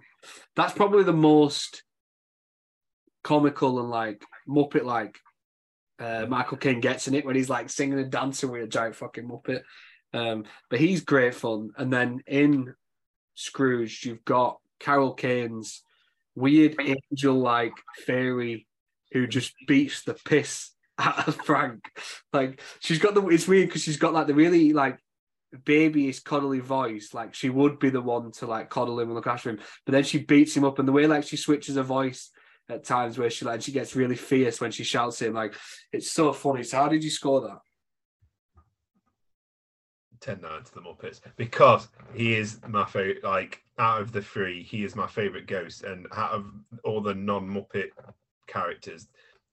That's 0.56 0.74
probably 0.74 1.04
the 1.04 1.14
most 1.14 1.84
comical 3.24 3.80
and 3.80 3.88
like 3.88 4.22
Muppet 4.46 4.84
like 4.84 5.18
uh, 5.98 6.26
Michael 6.28 6.58
Caine 6.58 6.80
gets 6.80 7.08
in 7.08 7.14
it 7.14 7.24
when 7.24 7.34
he's 7.36 7.48
like 7.48 7.70
singing 7.70 7.98
and 7.98 8.12
dancing 8.12 8.50
with 8.50 8.64
a 8.64 8.66
giant 8.66 8.94
fucking 8.94 9.26
Muppet. 9.26 9.62
Um, 10.12 10.44
but 10.68 10.80
he's 10.80 11.00
great 11.00 11.34
fun. 11.34 11.70
And 11.78 11.90
then 11.90 12.22
in 12.26 12.74
Scrooge, 13.36 14.04
you've 14.04 14.24
got 14.26 14.58
Carol 14.80 15.14
Kane's 15.14 15.82
weird 16.34 16.76
angel 16.78 17.36
like 17.36 17.72
fairy 18.06 18.66
who 19.12 19.26
just 19.26 19.54
beats 19.66 20.04
the 20.04 20.14
piss 20.14 20.70
out 20.98 21.28
of 21.28 21.36
Frank. 21.36 21.90
Like 22.32 22.60
she's 22.80 22.98
got 22.98 23.14
the 23.14 23.26
it's 23.28 23.48
weird 23.48 23.68
because 23.68 23.82
she's 23.82 23.96
got 23.96 24.14
like 24.14 24.26
the 24.26 24.34
really 24.34 24.72
like 24.72 24.98
babyish 25.64 26.20
cuddly 26.20 26.60
voice. 26.60 27.14
Like 27.14 27.34
she 27.34 27.50
would 27.50 27.78
be 27.78 27.90
the 27.90 28.00
one 28.00 28.32
to 28.32 28.46
like 28.46 28.70
coddle 28.70 29.00
him 29.00 29.08
and 29.08 29.14
look 29.14 29.26
after 29.26 29.50
him, 29.50 29.60
but 29.84 29.92
then 29.92 30.04
she 30.04 30.18
beats 30.18 30.56
him 30.56 30.64
up 30.64 30.78
and 30.78 30.88
the 30.88 30.92
way 30.92 31.06
like 31.06 31.24
she 31.24 31.36
switches 31.36 31.76
her 31.76 31.82
voice 31.82 32.30
at 32.68 32.84
times 32.84 33.18
where 33.18 33.30
she 33.30 33.44
like 33.44 33.62
she 33.62 33.72
gets 33.72 33.96
really 33.96 34.16
fierce 34.16 34.60
when 34.60 34.70
she 34.70 34.84
shouts 34.84 35.20
at 35.22 35.28
him. 35.28 35.34
Like 35.34 35.54
it's 35.92 36.10
so 36.10 36.32
funny. 36.32 36.62
So 36.62 36.78
how 36.78 36.88
did 36.88 37.04
you 37.04 37.10
score 37.10 37.40
that? 37.42 37.58
10 40.22 40.40
9 40.40 40.64
to 40.64 40.74
the 40.74 40.80
Muppets 40.80 41.20
because 41.36 41.88
he 42.14 42.34
is 42.34 42.60
my 42.66 42.84
favorite. 42.84 43.22
Like, 43.22 43.60
out 43.78 44.00
of 44.00 44.12
the 44.12 44.22
three, 44.22 44.62
he 44.62 44.84
is 44.84 44.94
my 44.94 45.06
favorite 45.06 45.46
ghost. 45.46 45.82
And 45.82 46.06
out 46.14 46.30
of 46.30 46.46
all 46.84 47.00
the 47.00 47.14
non 47.14 47.48
Muppet 47.48 47.90
characters 48.46 49.08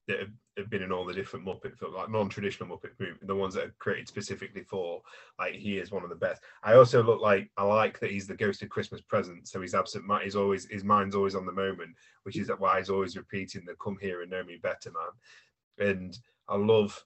that 0.08 0.20
have, 0.20 0.32
have 0.58 0.70
been 0.70 0.82
in 0.82 0.92
all 0.92 1.06
the 1.06 1.14
different 1.14 1.46
Muppet 1.46 1.78
films, 1.78 1.96
like 1.96 2.10
non 2.10 2.30
traditional 2.30 2.68
Muppet 2.68 2.98
group, 2.98 3.18
the 3.22 3.36
ones 3.36 3.54
that 3.54 3.66
are 3.66 3.76
created 3.80 4.08
specifically 4.08 4.64
for, 4.64 5.02
like, 5.38 5.54
he 5.54 5.78
is 5.78 5.92
one 5.92 6.04
of 6.04 6.10
the 6.10 6.16
best. 6.16 6.42
I 6.64 6.74
also 6.74 7.04
look 7.04 7.22
like, 7.22 7.50
I 7.58 7.64
like 7.64 8.00
that 8.00 8.12
he's 8.12 8.28
the 8.28 8.36
ghost 8.36 8.64
of 8.64 8.70
Christmas 8.70 9.02
present. 9.02 9.48
So 9.48 9.62
he's 9.62 9.76
absent, 9.76 10.06
he's 10.24 10.36
always, 10.36 10.66
his 10.70 10.84
mind's 10.84 11.16
always 11.16 11.36
on 11.36 11.46
the 11.46 11.52
moment, 11.52 11.96
which 12.24 12.38
is 12.38 12.52
why 12.58 12.80
he's 12.80 12.90
always 12.90 13.16
repeating 13.16 13.64
the 13.66 13.76
come 13.82 13.98
here 14.02 14.22
and 14.22 14.32
know 14.32 14.44
me 14.44 14.58
better, 14.62 14.92
man. 14.92 15.90
And 15.90 16.18
I 16.48 16.58
love 16.58 17.04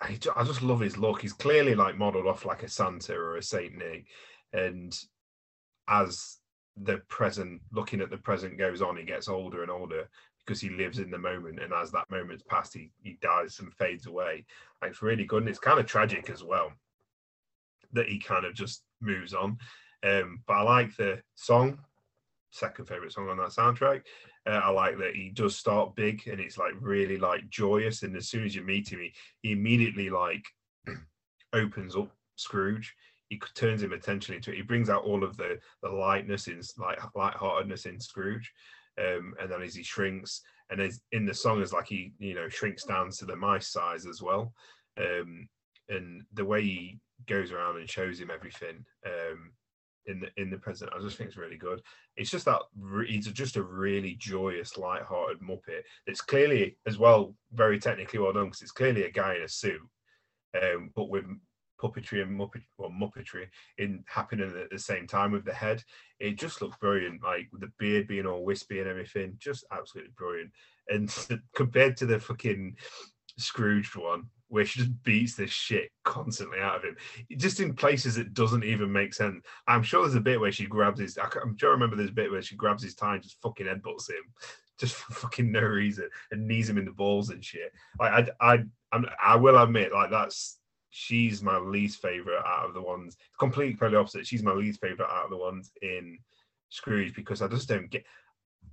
I 0.00 0.14
just 0.44 0.62
love 0.62 0.80
his 0.80 0.96
look. 0.96 1.22
He's 1.22 1.32
clearly 1.32 1.74
like 1.74 1.98
modeled 1.98 2.26
off 2.26 2.44
like 2.44 2.62
a 2.62 2.68
Santa 2.68 3.14
or 3.14 3.36
a 3.36 3.42
Saint 3.42 3.76
Nick, 3.76 4.06
and 4.52 4.96
as 5.88 6.38
the 6.76 6.98
present, 7.08 7.60
looking 7.72 8.00
at 8.00 8.10
the 8.10 8.18
present 8.18 8.58
goes 8.58 8.80
on, 8.80 8.96
he 8.96 9.02
gets 9.02 9.28
older 9.28 9.62
and 9.62 9.70
older 9.70 10.08
because 10.48 10.62
he 10.62 10.70
lives 10.70 10.98
in 10.98 11.10
the 11.10 11.18
moment, 11.18 11.60
and 11.60 11.74
as 11.74 11.90
that 11.92 12.10
moment's 12.10 12.42
passed, 12.42 12.72
he 12.72 12.90
he 13.02 13.18
dies 13.20 13.58
and 13.60 13.72
fades 13.74 14.06
away. 14.06 14.46
It's 14.82 15.02
really 15.02 15.26
good, 15.26 15.42
and 15.42 15.48
it's 15.48 15.58
kind 15.58 15.78
of 15.78 15.84
tragic 15.84 16.30
as 16.30 16.42
well 16.42 16.72
that 17.92 18.08
he 18.08 18.18
kind 18.18 18.46
of 18.46 18.54
just 18.54 18.82
moves 19.02 19.34
on. 19.34 19.58
Um, 20.06 20.42
but 20.46 20.54
I 20.54 20.62
like 20.62 20.96
the 20.96 21.20
song, 21.34 21.78
second 22.50 22.86
favorite 22.86 23.12
song 23.12 23.28
on 23.28 23.36
that 23.38 23.48
soundtrack. 23.48 24.02
Uh, 24.46 24.60
I 24.64 24.70
like 24.70 24.98
that 24.98 25.14
he 25.14 25.30
does 25.30 25.56
start 25.56 25.94
big 25.94 26.26
and 26.26 26.40
it's 26.40 26.58
like 26.58 26.72
really 26.80 27.16
like 27.16 27.48
joyous. 27.48 28.02
And 28.02 28.16
as 28.16 28.28
soon 28.28 28.44
as 28.44 28.54
you 28.54 28.62
meet 28.62 28.90
him, 28.90 29.00
he, 29.00 29.12
he 29.42 29.52
immediately 29.52 30.10
like 30.10 30.44
opens 31.52 31.96
up 31.96 32.10
Scrooge. 32.36 32.94
He 33.28 33.40
turns 33.54 33.82
him 33.82 33.92
attention 33.92 34.34
into 34.34 34.52
it. 34.52 34.56
He 34.56 34.62
brings 34.62 34.90
out 34.90 35.04
all 35.04 35.24
of 35.24 35.36
the 35.36 35.58
the 35.82 35.90
lightness 35.90 36.46
in 36.46 36.60
like 36.78 36.98
lightheartedness 37.14 37.86
in 37.86 38.00
Scrooge. 38.00 38.52
Um, 38.98 39.34
and 39.40 39.50
then 39.50 39.62
as 39.62 39.74
he 39.74 39.82
shrinks, 39.82 40.42
and 40.70 40.80
as 40.80 41.00
in 41.12 41.24
the 41.24 41.34
song 41.34 41.62
is 41.62 41.72
like 41.72 41.86
he 41.86 42.12
you 42.18 42.34
know 42.34 42.48
shrinks 42.48 42.84
down 42.84 43.10
to 43.10 43.24
the 43.24 43.36
mice 43.36 43.68
size 43.68 44.06
as 44.06 44.22
well. 44.22 44.52
Um, 44.98 45.48
and 45.88 46.22
the 46.34 46.44
way 46.44 46.62
he 46.62 46.98
goes 47.26 47.52
around 47.52 47.78
and 47.78 47.88
shows 47.88 48.20
him 48.20 48.30
everything 48.30 48.84
um, 49.06 49.52
in 50.06 50.20
the 50.20 50.28
in 50.36 50.50
the 50.50 50.58
present, 50.58 50.90
I 50.94 51.00
just 51.00 51.16
think 51.16 51.28
it's 51.28 51.38
really 51.38 51.56
good 51.56 51.82
it's 52.18 52.30
just 52.30 52.44
that 52.46 52.60
re- 52.76 53.10
he's 53.10 53.28
just 53.28 53.56
a 53.56 53.62
really 53.62 54.16
joyous, 54.18 54.76
light-hearted 54.76 55.40
Muppet. 55.40 55.82
That's 56.06 56.20
clearly, 56.20 56.76
as 56.86 56.98
well, 56.98 57.34
very 57.52 57.78
technically 57.78 58.18
well 58.18 58.32
done 58.32 58.46
because 58.46 58.60
it's 58.60 58.72
clearly 58.72 59.04
a 59.04 59.10
guy 59.10 59.36
in 59.36 59.42
a 59.42 59.48
suit, 59.48 59.80
um, 60.60 60.90
but 60.96 61.08
with 61.08 61.24
puppetry 61.80 62.22
and 62.22 62.38
Muppet 62.38 62.62
or 62.76 62.90
Muppetry 62.90 63.46
in 63.78 64.04
happening 64.06 64.52
at 64.60 64.70
the 64.70 64.78
same 64.78 65.06
time 65.06 65.32
with 65.32 65.44
the 65.44 65.54
head. 65.54 65.82
It 66.20 66.38
just 66.38 66.60
looks 66.60 66.76
brilliant, 66.78 67.22
like 67.22 67.48
the 67.52 67.70
beard 67.78 68.08
being 68.08 68.26
all 68.26 68.44
wispy 68.44 68.80
and 68.80 68.88
everything, 68.88 69.34
just 69.38 69.64
absolutely 69.72 70.12
brilliant. 70.16 70.50
And 70.88 71.14
compared 71.54 71.96
to 71.98 72.06
the 72.06 72.18
fucking 72.18 72.76
Scrooge 73.38 73.94
one, 73.94 74.24
where 74.48 74.64
she 74.64 74.80
just 74.80 75.02
beats 75.04 75.34
this 75.34 75.50
shit 75.50 75.90
constantly 76.04 76.58
out 76.58 76.76
of 76.76 76.82
him, 76.82 76.96
just 77.36 77.60
in 77.60 77.74
places 77.74 78.16
it 78.16 78.34
doesn't 78.34 78.64
even 78.64 78.90
make 78.90 79.14
sense. 79.14 79.44
I'm 79.66 79.82
sure 79.82 80.02
there's 80.02 80.14
a 80.14 80.20
bit 80.20 80.40
where 80.40 80.52
she 80.52 80.66
grabs 80.66 81.00
his. 81.00 81.18
I'm 81.18 81.56
sure 81.56 81.70
I 81.70 81.72
remember 81.72 81.96
there's 81.96 82.10
a 82.10 82.14
bit 82.14 82.30
where 82.30 82.42
she 82.42 82.56
grabs 82.56 82.82
his 82.82 82.94
tie 82.94 83.14
and 83.14 83.22
just 83.22 83.40
fucking 83.42 83.66
headbutts 83.66 84.10
him, 84.10 84.24
just 84.80 84.94
for 84.94 85.14
fucking 85.14 85.52
no 85.52 85.60
reason, 85.60 86.08
and 86.30 86.48
knees 86.48 86.68
him 86.68 86.78
in 86.78 86.86
the 86.86 86.92
balls 86.92 87.30
and 87.30 87.44
shit. 87.44 87.72
Like 88.00 88.30
I, 88.40 88.54
I, 88.54 88.58
I'm, 88.90 89.06
I 89.22 89.36
will 89.36 89.58
admit, 89.58 89.92
like 89.92 90.10
that's 90.10 90.57
she's 90.98 91.42
my 91.42 91.58
least 91.58 92.02
favorite 92.02 92.42
out 92.44 92.66
of 92.66 92.74
the 92.74 92.82
ones. 92.82 93.16
Completely, 93.38 93.74
totally 93.76 93.96
opposite. 93.96 94.26
She's 94.26 94.42
my 94.42 94.52
least 94.52 94.80
favorite 94.80 95.08
out 95.08 95.26
of 95.26 95.30
the 95.30 95.36
ones 95.36 95.70
in 95.80 96.18
Scrooge 96.70 97.14
because 97.14 97.40
I 97.40 97.46
just 97.48 97.68
don't 97.68 97.88
get. 97.88 98.04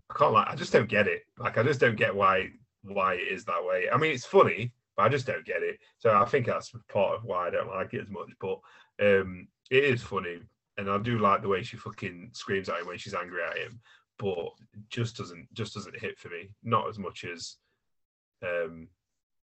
I 0.10 0.18
can't 0.18 0.34
like. 0.34 0.48
I 0.48 0.56
just 0.56 0.74
don't 0.74 0.90
get 0.90 1.08
it. 1.08 1.22
Like 1.38 1.58
I 1.60 1.64
just 1.64 1.80
don't 1.80 1.96
get 1.96 2.16
why 2.16 2.50
why 2.82 3.14
it 3.16 3.28
is 3.32 3.46
that 3.46 3.64
way. 3.64 3.86
I 3.94 3.98
mean, 3.98 4.12
it's 4.12 4.26
funny, 4.26 4.74
but 4.98 5.04
I 5.04 5.10
just 5.10 5.28
don't 5.28 5.46
get 5.46 5.62
it. 5.62 5.78
So 6.00 6.12
I 6.16 6.26
think 6.26 6.48
that's 6.48 6.74
part 6.92 7.16
of 7.16 7.24
why 7.26 7.48
I 7.48 7.52
don't 7.52 7.68
like 7.68 7.94
it 7.94 8.02
as 8.02 8.10
much. 8.10 8.32
But 8.40 8.60
um, 9.02 9.48
it 9.70 9.84
is 9.84 10.02
funny. 10.02 10.40
and 10.78 10.90
I 10.90 10.98
do 10.98 11.20
like 11.20 11.42
the 11.42 11.48
way 11.48 11.64
she 11.64 11.78
fucking 11.78 12.32
screams 12.34 12.70
at 12.70 12.80
him 12.80 12.88
when 12.88 12.98
she's 12.98 13.14
angry 13.14 13.42
at 13.44 13.58
him, 13.58 13.80
but 14.18 14.50
just 14.90 15.18
doesn't 15.18 15.48
just 15.54 15.74
doesn't 15.76 16.00
hit 16.00 16.18
for 16.18 16.30
me. 16.30 16.50
Not 16.64 16.90
as 16.90 16.98
much 16.98 17.24
as 17.24 17.58
um 18.44 18.88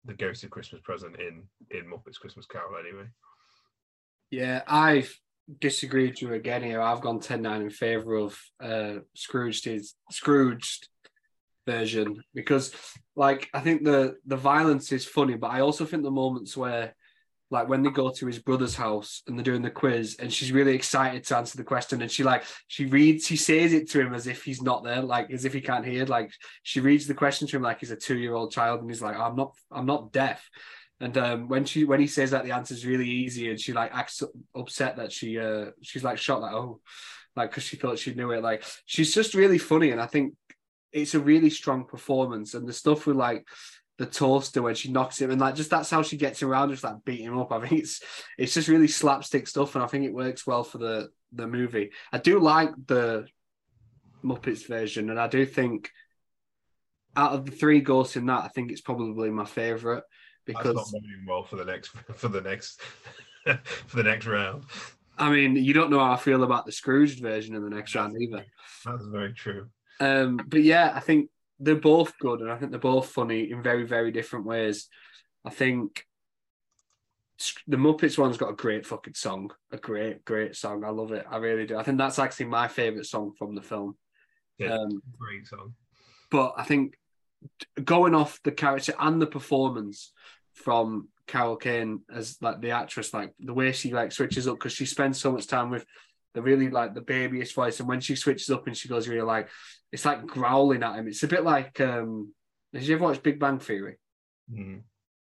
the 0.06 0.14
Ghost 0.14 0.44
of 0.44 0.50
Christmas 0.50 0.82
Present 0.82 1.20
in 1.20 1.44
in 1.72 1.86
Muppets 1.86 2.20
Christmas 2.20 2.46
Carol, 2.46 2.78
anyway. 2.80 3.06
Yeah, 4.30 4.62
I've 4.68 5.14
disagreed 5.60 6.12
with 6.12 6.22
you 6.22 6.34
again 6.34 6.64
here. 6.64 6.82
I've 6.82 7.02
gone 7.02 7.20
10-9 7.20 7.62
in 7.62 7.70
favour 7.70 8.16
of 8.16 8.40
uh 8.64 9.00
Scrooge's 9.16 9.96
Scrooged 10.10 10.88
version 11.68 12.24
because 12.34 12.74
like 13.16 13.50
I 13.54 13.60
think 13.60 13.84
the 13.84 14.16
the 14.26 14.38
violence 14.38 14.92
is 14.92 15.06
funny, 15.06 15.36
but 15.36 15.52
I 15.52 15.62
also 15.62 15.86
think 15.86 16.04
the 16.04 16.12
moments 16.12 16.56
where 16.56 16.96
like 17.52 17.68
when 17.68 17.84
they 17.84 17.90
go 17.90 18.10
to 18.10 18.26
his 18.26 18.40
brother's 18.40 18.76
house 18.76 19.22
and 19.28 19.38
they're 19.38 19.44
doing 19.44 19.62
the 19.62 19.70
quiz 19.70 20.16
and 20.20 20.34
she's 20.34 20.52
really 20.52 20.74
excited 20.74 21.24
to 21.24 21.38
answer 21.38 21.58
the 21.58 21.64
question 21.64 22.02
and 22.02 22.10
she 22.10 22.24
like 22.24 22.44
she 22.68 22.86
reads 22.86 23.28
she 23.28 23.36
says 23.36 23.74
it 23.74 23.90
to 23.90 24.00
him 24.00 24.14
as 24.14 24.26
if 24.26 24.44
he's 24.44 24.62
not 24.62 24.84
there 24.84 25.02
like 25.02 25.30
as 25.32 25.46
if 25.46 25.54
he 25.54 25.62
can't 25.62 25.86
hear 25.86 26.06
like 26.06 26.32
she 26.64 26.80
reads 26.80 27.06
the 27.06 27.14
question 27.14 27.48
to 27.48 27.58
him 27.58 27.62
like 27.62 27.80
he's 27.80 27.92
a 27.92 27.96
two-year-old 27.96 28.52
child 28.52 28.80
and 28.80 28.90
he's 28.90 29.02
like 29.02 29.18
i'm 29.18 29.36
not 29.36 29.54
i'm 29.72 29.86
not 29.86 30.12
deaf. 30.12 30.50
And 31.02 31.18
um, 31.18 31.48
when 31.48 31.66
she 31.66 31.84
when 31.84 32.00
he 32.00 32.06
says 32.06 32.30
that 32.30 32.44
the 32.44 32.52
answer's 32.52 32.86
really 32.86 33.10
easy 33.10 33.50
and 33.50 33.60
she 33.60 33.74
like 33.74 33.92
acts 33.92 34.22
upset 34.56 34.98
that 34.98 35.12
she 35.12 35.40
uh 35.40 35.72
she's 35.82 36.04
like 36.04 36.20
shocked 36.20 36.44
like 36.44 36.54
oh 36.54 36.80
like 37.36 37.50
because 37.50 37.64
she 37.64 37.76
thought 37.76 37.98
she 37.98 38.14
knew 38.14 38.32
it 38.32 38.44
like 38.44 38.64
she's 38.86 39.12
just 39.12 39.34
really 39.34 39.58
funny 39.58 39.90
and 39.90 40.00
i 40.00 40.06
think 40.06 40.36
it's 40.92 41.16
a 41.16 41.20
really 41.20 41.50
strong 41.50 41.86
performance 41.86 42.54
and 42.54 42.68
the 42.68 42.74
stuff 42.74 43.08
with 43.08 43.16
like 43.16 43.48
the 43.98 44.06
toaster 44.06 44.62
when 44.62 44.76
she 44.76 44.92
knocks 44.92 45.22
him 45.22 45.30
and 45.30 45.40
like 45.40 45.56
just 45.56 45.70
that's 45.70 45.90
how 45.90 46.02
she 46.02 46.18
gets 46.18 46.42
around 46.42 46.72
just 46.72 46.84
like 46.84 47.04
beating 47.06 47.28
him 47.28 47.38
up. 47.38 47.52
I 47.52 47.68
think 47.68 47.82
it's 47.82 48.02
it's 48.38 48.54
just 48.54 48.68
really 48.68 48.88
slapstick 48.88 49.48
stuff 49.48 49.76
and 49.76 49.84
I 49.84 49.88
think 49.88 50.06
it 50.06 50.14
works 50.14 50.48
well 50.48 50.64
for 50.64 50.78
the 50.78 51.10
the 51.34 51.48
movie. 51.48 51.92
I 52.12 52.18
do 52.18 52.40
like 52.40 52.72
the 52.88 53.28
Muppets 54.24 54.68
version 54.68 55.10
and 55.10 55.20
I 55.20 55.28
do 55.28 55.46
think 55.46 55.92
out 57.16 57.34
of 57.34 57.46
the 57.46 57.52
three 57.52 57.82
ghosts 57.82 58.16
in 58.16 58.26
that, 58.28 58.44
I 58.44 58.48
think 58.48 58.72
it's 58.72 58.82
probably 58.82 59.30
my 59.30 59.46
favourite 59.46 60.04
because 60.46 60.76
That's 60.76 60.94
not 60.94 61.02
moving 61.02 61.26
well 61.28 61.44
for 61.44 61.58
the 61.58 61.66
next 61.66 61.90
for 62.16 62.28
the 62.28 62.42
next 62.42 62.82
for 63.88 63.98
the 63.98 64.04
next 64.04 64.26
round. 64.26 64.64
I 65.18 65.30
mean, 65.30 65.56
you 65.56 65.74
don't 65.74 65.92
know 65.92 66.00
how 66.00 66.14
I 66.14 66.18
feel 66.18 66.44
about 66.44 66.66
the 66.66 66.72
Scrooged 66.72 67.22
version 67.22 67.54
in 67.54 67.64
the 67.64 67.70
next 67.70 67.94
round 67.94 68.20
either. 68.20 68.46
That's 68.86 69.06
very 69.06 69.34
true. 69.34 69.68
Um, 70.00 70.42
but 70.48 70.64
yeah, 70.64 70.92
I 70.96 71.00
think 71.00 71.30
they're 71.62 71.76
both 71.76 72.18
good, 72.18 72.42
and 72.42 72.52
I 72.52 72.58
think 72.58 72.72
they're 72.72 72.80
both 72.80 73.10
funny 73.10 73.52
in 73.52 73.62
very, 73.62 73.86
very 73.86 74.12
different 74.12 74.46
ways. 74.46 74.88
I 75.46 75.52
think 75.52 76.06
the 77.68 77.78
Muppets 77.78 78.18
one's 78.18 78.38
got 78.38 78.52
a 78.52 78.56
great 78.56 78.86
fucking 78.86 79.14
song, 79.14 79.52
a 79.72 79.78
great, 79.78 80.26
great 80.26 80.56
song. 80.56 80.84
I 80.84 80.90
love 80.90 81.12
it. 81.12 81.26
I 81.30 81.38
really 81.38 81.66
do. 81.66 81.78
I 81.78 81.84
think 81.84 81.98
that's 81.98 82.20
actually 82.20 82.48
my 82.48 82.68
favorite 82.68 83.06
song 83.06 83.34
from 83.38 83.56
the 83.56 83.62
film. 83.62 83.96
Yeah, 84.58 84.74
um, 84.74 85.02
great 85.18 85.48
song. 85.48 85.76
But 86.30 86.54
I 86.58 86.64
think 86.64 86.98
going 87.84 88.16
off 88.16 88.40
the 88.44 88.52
character 88.52 88.94
and 89.00 89.22
the 89.22 89.28
performance 89.28 90.12
from 90.54 91.10
Carol 91.28 91.56
Kane 91.56 92.02
as 92.14 92.38
like 92.42 92.62
the 92.62 92.72
actress, 92.72 93.14
like 93.14 93.34
the 93.40 93.54
way 93.54 93.72
she 93.72 93.94
like 93.94 94.12
switches 94.12 94.48
up 94.48 94.56
because 94.56 94.74
she 94.74 94.86
spends 94.86 95.20
so 95.20 95.32
much 95.32 95.48
time 95.48 95.70
with 95.70 95.86
the 96.34 96.42
really 96.42 96.70
like 96.70 96.94
the 96.94 97.02
babyish 97.02 97.54
voice, 97.54 97.80
and 97.80 97.90
when 97.90 98.00
she 98.02 98.16
switches 98.16 98.50
up 98.50 98.68
and 98.68 98.76
she 98.76 98.88
goes 98.88 99.08
really 99.08 99.22
like 99.22 99.50
it's 99.92 100.06
like 100.06 100.26
growling 100.26 100.84
at 100.84 100.96
him. 100.96 101.08
It's 101.08 101.24
a 101.24 101.28
bit 101.28 101.44
like 101.44 101.80
um 101.82 102.34
did 102.74 102.84
you 102.84 102.96
ever 102.96 103.04
watch 103.04 103.24
Big 103.24 103.40
Bang 103.40 103.60
Theory? 103.60 103.98
Mm-hmm. 104.52 104.80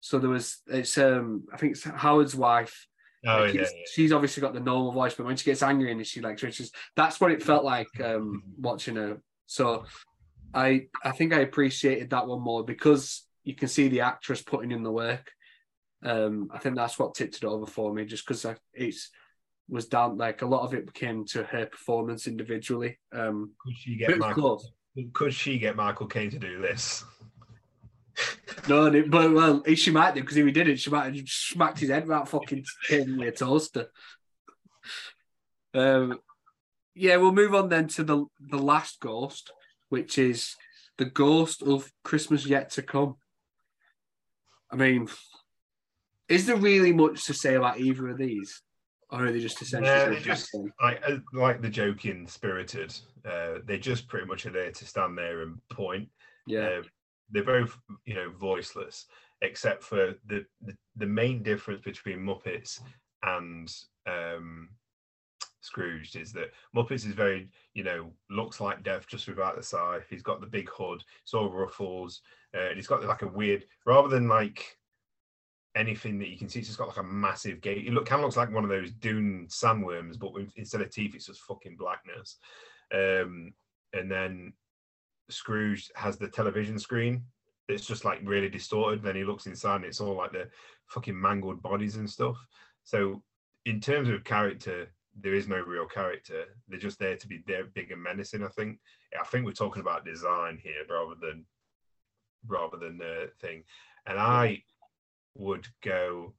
So 0.00 0.18
there 0.18 0.30
was 0.30 0.58
it's 0.66 0.96
um 0.98 1.44
I 1.52 1.56
think 1.56 1.72
it's 1.72 1.84
Howard's 1.84 2.34
wife. 2.34 2.86
Oh 3.26 3.44
like 3.44 3.54
yeah, 3.54 3.62
yeah, 3.62 3.68
She's 3.92 4.12
obviously 4.12 4.40
got 4.40 4.54
the 4.54 4.60
normal 4.60 4.92
voice, 4.92 5.14
but 5.14 5.26
when 5.26 5.36
she 5.36 5.46
gets 5.46 5.62
angry 5.62 5.90
and 5.90 6.06
she 6.06 6.20
like 6.20 6.38
switches, 6.38 6.70
that's 6.94 7.20
what 7.20 7.32
it 7.32 7.42
felt 7.42 7.64
like 7.64 7.88
um 8.02 8.42
watching 8.58 8.96
her. 8.96 9.20
So 9.46 9.84
I 10.52 10.86
I 11.02 11.10
think 11.10 11.32
I 11.32 11.40
appreciated 11.40 12.10
that 12.10 12.26
one 12.26 12.40
more 12.40 12.64
because 12.64 13.26
you 13.42 13.54
can 13.54 13.68
see 13.68 13.88
the 13.88 14.02
actress 14.02 14.42
putting 14.42 14.72
in 14.72 14.82
the 14.82 14.92
work. 14.92 15.30
Um, 16.02 16.50
I 16.52 16.58
think 16.58 16.76
that's 16.76 16.98
what 16.98 17.14
tipped 17.14 17.36
it 17.36 17.44
over 17.44 17.66
for 17.66 17.92
me, 17.92 18.04
just 18.04 18.26
because 18.26 18.46
it's 18.74 19.10
was 19.68 19.86
down 19.86 20.18
like 20.18 20.42
a 20.42 20.46
lot 20.46 20.62
of 20.62 20.74
it 20.74 20.92
came 20.92 21.24
to 21.24 21.44
her 21.44 21.66
performance 21.66 22.26
individually. 22.26 22.98
Um, 23.12 23.52
could 23.60 23.76
she 23.76 23.96
get 23.96 24.18
Michael? 24.18 24.62
Could 25.12 25.34
she 25.34 25.58
get 25.58 25.76
Michael 25.76 26.06
Caine 26.06 26.30
to 26.30 26.38
do 26.38 26.60
this? 26.60 27.04
no, 28.68 28.90
but 29.08 29.32
well, 29.32 29.62
she 29.74 29.90
might 29.90 30.14
do 30.14 30.20
because 30.20 30.36
if 30.36 30.46
he 30.46 30.52
did 30.52 30.68
it, 30.68 30.78
she 30.78 30.90
might 30.90 31.14
have 31.14 31.28
smacked 31.28 31.80
his 31.80 31.90
head 31.90 32.06
right 32.06 32.28
fucking 32.28 32.64
a 32.90 33.30
toaster. 33.30 33.88
Um, 35.76 36.20
yeah, 36.94 37.16
we'll 37.16 37.32
move 37.32 37.52
on 37.52 37.68
then 37.68 37.88
to 37.88 38.04
the 38.04 38.26
the 38.38 38.58
last 38.58 39.00
ghost, 39.00 39.50
which 39.88 40.18
is 40.18 40.54
the 40.98 41.04
ghost 41.04 41.62
of 41.62 41.90
Christmas 42.04 42.46
yet 42.46 42.70
to 42.70 42.82
come. 42.82 43.16
I 44.70 44.76
mean, 44.76 45.08
is 46.28 46.46
there 46.46 46.54
really 46.54 46.92
much 46.92 47.24
to 47.26 47.34
say 47.34 47.54
about 47.54 47.80
either 47.80 48.08
of 48.08 48.18
these? 48.18 48.62
Or 49.10 49.26
are 49.26 49.32
they 49.32 49.40
just 49.40 49.60
essentially 49.60 49.90
yeah, 49.90 50.08
they 50.08 50.20
just 50.20 50.54
like 50.82 51.02
uh, 51.06 51.16
like 51.32 51.60
the 51.60 51.68
joking 51.68 52.26
spirited 52.26 52.94
uh 53.24 53.58
they 53.64 53.78
just 53.78 54.08
pretty 54.08 54.26
much 54.26 54.46
are 54.46 54.50
there 54.50 54.70
to 54.70 54.86
stand 54.86 55.16
there 55.16 55.42
and 55.42 55.58
point. 55.70 56.08
Yeah. 56.46 56.60
Uh, 56.60 56.82
they're 57.30 57.44
both 57.44 57.78
you 58.04 58.14
know 58.14 58.30
voiceless 58.38 59.06
except 59.42 59.82
for 59.82 60.14
the, 60.26 60.44
the, 60.62 60.74
the 60.96 61.06
main 61.06 61.42
difference 61.42 61.82
between 61.82 62.18
muppets 62.18 62.80
and 63.22 63.72
um 64.06 64.68
Scrooge 65.64 66.14
is 66.14 66.30
that 66.34 66.52
Muppets 66.76 67.06
is 67.06 67.14
very, 67.14 67.48
you 67.72 67.84
know, 67.84 68.12
looks 68.28 68.60
like 68.60 68.82
Death 68.82 69.06
just 69.08 69.26
without 69.26 69.56
the 69.56 69.62
scythe. 69.62 70.04
He's 70.10 70.22
got 70.22 70.42
the 70.42 70.46
big 70.46 70.68
hood, 70.68 71.02
it's 71.22 71.32
all 71.32 71.50
ruffles, 71.50 72.20
uh, 72.54 72.66
and 72.68 72.76
he's 72.76 72.86
got 72.86 73.02
like 73.02 73.22
a 73.22 73.28
weird, 73.28 73.64
rather 73.86 74.08
than 74.08 74.28
like 74.28 74.76
anything 75.76 76.18
that 76.18 76.28
you 76.28 76.38
can 76.38 76.48
see. 76.48 76.60
It's 76.60 76.68
just 76.68 76.78
got 76.78 76.88
like 76.88 76.98
a 76.98 77.02
massive 77.02 77.60
gate. 77.60 77.86
It 77.86 77.92
look 77.92 78.06
kind 78.06 78.20
of 78.20 78.24
looks 78.24 78.36
like 78.36 78.52
one 78.52 78.64
of 78.64 78.70
those 78.70 78.92
dune 78.92 79.46
sandworms, 79.48 80.18
but 80.18 80.32
with, 80.32 80.52
instead 80.56 80.80
of 80.80 80.90
teeth, 80.90 81.14
it's 81.14 81.26
just 81.26 81.42
fucking 81.42 81.76
blackness. 81.76 82.36
Um, 82.92 83.52
and 83.92 84.10
then 84.10 84.52
Scrooge 85.30 85.90
has 85.94 86.16
the 86.16 86.28
television 86.28 86.78
screen 86.78 87.24
that's 87.68 87.86
just 87.86 88.04
like 88.04 88.20
really 88.24 88.48
distorted. 88.48 89.02
Then 89.02 89.16
he 89.16 89.24
looks 89.24 89.46
inside, 89.46 89.76
and 89.76 89.84
it's 89.86 90.00
all 90.00 90.16
like 90.16 90.32
the 90.32 90.48
fucking 90.86 91.18
mangled 91.18 91.62
bodies 91.62 91.96
and 91.96 92.08
stuff. 92.08 92.36
So 92.84 93.22
in 93.64 93.80
terms 93.80 94.08
of 94.08 94.24
character, 94.24 94.92
there 95.20 95.34
is 95.34 95.48
no 95.48 95.60
real 95.60 95.86
character. 95.86 96.44
They're 96.68 96.78
just 96.78 96.98
there 96.98 97.16
to 97.16 97.26
be 97.26 97.42
there, 97.46 97.64
big 97.64 97.90
and 97.90 98.02
menacing. 98.02 98.44
I 98.44 98.48
think. 98.48 98.78
I 99.18 99.24
think 99.24 99.44
we're 99.44 99.52
talking 99.52 99.80
about 99.80 100.04
design 100.04 100.58
here 100.62 100.82
rather 100.90 101.14
than 101.20 101.46
rather 102.46 102.76
than 102.76 102.98
the 102.98 103.30
thing. 103.40 103.62
And 104.06 104.18
I 104.18 104.62
would 105.36 105.66
go 105.82 106.34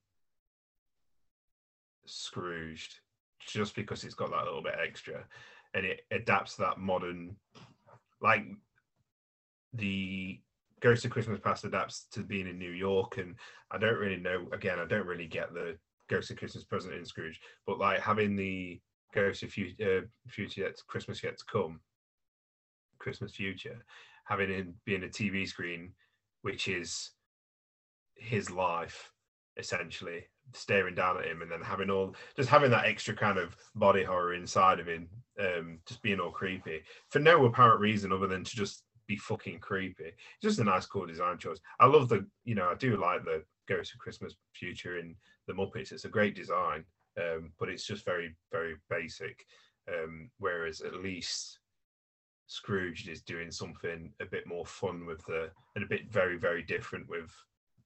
Scrooged 2.06 3.00
just 3.40 3.76
because 3.76 4.04
it's 4.04 4.14
got 4.14 4.32
that 4.32 4.46
little 4.46 4.62
bit 4.62 4.76
extra 4.82 5.26
and 5.74 5.86
it 5.86 6.02
adapts 6.12 6.56
that 6.56 6.78
modern 6.80 7.36
like 8.22 8.46
the 9.74 10.40
Ghost 10.82 11.06
of 11.06 11.12
Christmas 11.12 11.40
Past 11.40 11.66
adapts 11.66 12.06
to 12.12 12.22
being 12.22 12.48
in 12.48 12.60
New 12.60 12.72
York 12.72 13.18
and 13.18 13.36
I 13.72 13.78
don't 13.78 13.98
really 13.98 14.18
know 14.18 14.48
again 14.54 14.80
I 14.80 14.86
don't 14.86 15.08
really 15.08 15.28
get 15.28 15.54
the 15.54 15.78
Ghost 16.10 16.32
of 16.32 16.38
Christmas 16.38 16.64
Present 16.64 16.94
in 16.94 17.06
Scrooge 17.06 17.40
but 17.66 17.80
like 17.80 18.00
having 18.00 18.36
the 18.36 18.80
Ghost 19.14 19.44
of 19.44 19.52
Future, 19.52 20.04
uh, 20.04 20.30
future 20.30 20.62
yet 20.62 20.76
Christmas 20.88 21.24
yet 21.24 21.38
to 21.38 21.46
come 21.46 21.80
Christmas 23.00 23.34
future 23.34 23.84
having 24.26 24.50
it 24.50 24.68
being 24.86 25.04
a 25.04 25.08
TV 25.08 25.48
screen 25.48 25.92
which 26.42 26.68
is 26.68 27.12
his 28.16 28.50
life 28.50 29.12
essentially 29.58 30.26
staring 30.54 30.96
down 30.96 31.18
at 31.18 31.26
him 31.26 31.42
and 31.42 31.52
then 31.52 31.62
having 31.62 31.90
all 31.90 32.16
just 32.36 32.50
having 32.50 32.70
that 32.70 32.86
extra 32.86 33.16
kind 33.16 33.38
of 33.38 33.56
body 33.76 34.04
horror 34.04 34.34
inside 34.34 34.80
of 34.80 34.88
him 34.88 35.08
um 35.40 35.80
just 35.86 36.02
being 36.02 36.20
all 36.20 36.32
creepy 36.32 36.82
for 37.10 37.20
no 37.20 37.46
apparent 37.46 37.80
reason 37.80 38.12
other 38.12 38.28
than 38.28 38.44
to 38.44 38.56
just 38.56 38.84
be 39.08 39.18
fucking 39.18 39.60
creepy. 39.60 40.12
Just 40.42 40.60
a 40.60 40.64
nice 40.64 40.86
cool 40.86 41.06
design 41.06 41.38
choice. 41.38 41.60
I 41.80 41.86
love 41.86 42.10
the 42.10 42.26
you 42.44 42.56
know 42.56 42.70
i 42.70 42.76
do 42.76 42.98
like 42.98 43.24
the 43.24 43.44
ghost 43.68 43.94
of 43.94 44.00
christmas 44.00 44.36
future 44.54 45.00
in 45.00 45.16
the 45.48 45.54
muppets. 45.54 45.92
It's 45.92 46.06
a 46.06 46.10
great 46.10 46.36
design 46.36 46.86
um 47.18 47.52
but 47.60 47.70
it's 47.70 47.86
just 47.86 48.06
very 48.06 48.36
very 48.52 48.76
basic 48.90 49.46
um 49.88 50.30
whereas 50.40 50.82
at 50.82 50.96
least 50.96 51.60
Scrooge 52.48 53.08
is 53.08 53.22
doing 53.22 53.50
something 53.50 54.12
a 54.22 54.26
bit 54.26 54.46
more 54.46 54.66
fun 54.66 55.06
with 55.06 55.26
the 55.26 55.50
and 55.76 55.84
a 55.84 55.88
bit 55.88 56.12
very 56.12 56.38
very 56.38 56.62
different 56.62 57.08
with 57.10 57.32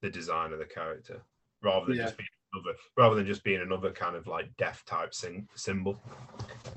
the 0.02 0.10
design 0.10 0.54
of 0.54 0.60
the 0.60 0.66
character 0.66 1.22
rather 1.62 1.88
than 1.88 1.98
yeah. 1.98 2.04
just 2.04 2.18
being 2.18 2.30
another 2.54 2.78
rather 2.98 3.16
than 3.16 3.26
just 3.26 3.44
being 3.44 3.62
another 3.62 3.92
kind 3.92 4.16
of 4.16 4.28
like 4.28 4.56
death 4.58 4.84
type 4.86 5.14
sing, 5.14 5.48
symbol. 5.56 6.02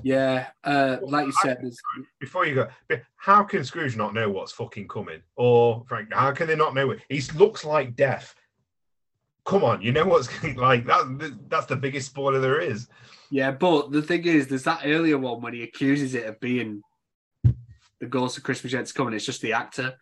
Yeah, 0.01 0.47
uh, 0.63 0.97
like 1.01 1.27
you 1.27 1.33
said, 1.41 1.57
there's... 1.61 1.77
before 2.19 2.45
you 2.45 2.55
go, 2.55 2.67
how 3.15 3.43
can 3.43 3.63
Scrooge 3.63 3.95
not 3.95 4.13
know 4.13 4.29
what's 4.29 4.51
fucking 4.51 4.87
coming? 4.87 5.21
Or 5.35 5.83
Frank, 5.87 6.13
how 6.13 6.31
can 6.31 6.47
they 6.47 6.55
not 6.55 6.75
know 6.75 6.91
it? 6.91 6.99
He 7.09 7.21
looks 7.35 7.65
like 7.65 7.95
death. 7.95 8.35
Come 9.45 9.63
on, 9.63 9.81
you 9.81 9.91
know 9.91 10.05
what's 10.05 10.29
like 10.55 10.85
that. 10.85 11.39
That's 11.49 11.65
the 11.65 11.75
biggest 11.75 12.09
spoiler 12.09 12.39
there 12.39 12.61
is. 12.61 12.87
Yeah, 13.29 13.51
but 13.51 13.91
the 13.91 14.01
thing 14.01 14.25
is, 14.25 14.47
there's 14.47 14.63
that 14.63 14.81
earlier 14.85 15.17
one 15.17 15.41
when 15.41 15.53
he 15.53 15.63
accuses 15.63 16.13
it 16.13 16.27
of 16.27 16.39
being 16.39 16.81
the 17.99 18.05
Ghost 18.07 18.37
of 18.37 18.43
Christmas 18.43 18.73
Yet 18.73 18.85
to 18.85 18.93
Come, 18.93 19.07
and 19.07 19.15
it's 19.15 19.25
just 19.25 19.41
the 19.41 19.53
actor 19.53 19.95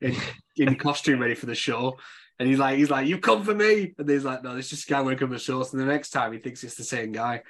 in, 0.00 0.16
in 0.56 0.74
costume 0.76 1.20
ready 1.20 1.34
for 1.34 1.46
the 1.46 1.54
show. 1.54 1.98
And 2.38 2.48
he's 2.48 2.58
like, 2.58 2.78
he's 2.78 2.90
like, 2.90 3.08
you 3.08 3.18
come 3.18 3.42
for 3.42 3.54
me, 3.54 3.94
and 3.98 4.08
he's 4.08 4.24
like, 4.24 4.44
no, 4.44 4.54
this 4.54 4.72
is 4.72 4.84
guy 4.84 5.02
working 5.02 5.28
the 5.28 5.38
show. 5.38 5.60
And 5.60 5.80
the 5.80 5.84
next 5.84 6.10
time 6.10 6.32
he 6.32 6.38
thinks 6.38 6.62
it's 6.62 6.76
the 6.76 6.84
same 6.84 7.10
guy, 7.10 7.42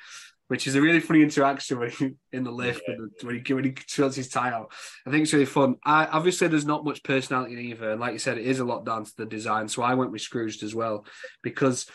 which 0.46 0.66
is 0.66 0.76
a 0.76 0.80
really 0.80 1.00
funny 1.00 1.22
interaction 1.22 1.78
when 1.78 1.90
he, 1.90 2.14
in 2.32 2.42
the 2.44 2.50
lift 2.50 2.82
Yeah. 2.88 2.94
when, 2.96 3.10
when 3.22 3.44
he 3.44 3.54
when 3.54 3.64
he 3.64 3.74
fills 3.86 4.16
his 4.16 4.28
tie 4.30 4.50
out. 4.50 4.72
I 5.06 5.10
think 5.10 5.24
it's 5.24 5.32
really 5.34 5.44
fun. 5.44 5.76
I 5.84 6.06
obviously 6.06 6.48
there's 6.48 6.64
not 6.64 6.84
much 6.86 7.02
personality 7.02 7.52
in 7.52 7.60
either, 7.60 7.90
and 7.90 8.00
like 8.00 8.14
you 8.14 8.18
said, 8.18 8.38
it 8.38 8.46
is 8.46 8.60
a 8.60 8.64
lot 8.64 8.86
down 8.86 9.04
to 9.04 9.12
the 9.16 9.26
design. 9.26 9.68
So 9.68 9.82
I 9.82 9.92
went 9.92 10.10
with 10.10 10.22
Scrooged 10.22 10.62
as 10.62 10.74
well 10.74 11.04
because, 11.42 11.86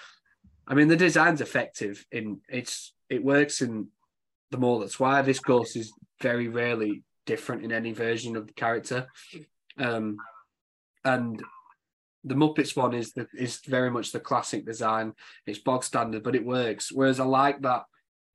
I 0.67 0.75
mean, 0.75 0.87
the 0.87 0.95
design's 0.95 1.41
effective 1.41 2.05
in 2.11 2.41
it's 2.47 2.93
it 3.09 3.23
works 3.23 3.61
in 3.61 3.87
the 4.51 4.57
mall. 4.59 4.79
That's 4.79 4.99
why 4.99 5.23
this 5.23 5.39
course 5.39 5.75
is 5.75 5.91
very 6.21 6.47
rarely 6.47 7.01
different 7.25 7.63
in 7.63 7.71
any 7.71 7.91
version 7.91 8.35
of 8.35 8.45
the 8.45 8.53
character. 8.53 9.07
Um, 9.79 10.17
and 11.03 11.41
the 12.23 12.35
Muppets 12.35 12.75
one 12.75 12.93
is 12.93 13.11
the 13.13 13.27
is 13.33 13.59
very 13.65 13.91
much 13.91 14.11
the 14.11 14.19
classic 14.19 14.65
design. 14.65 15.13
It's 15.45 15.59
bog 15.59 15.83
standard, 15.83 16.23
but 16.23 16.35
it 16.35 16.45
works. 16.45 16.91
Whereas 16.91 17.19
I 17.19 17.25
like 17.25 17.61
that 17.61 17.83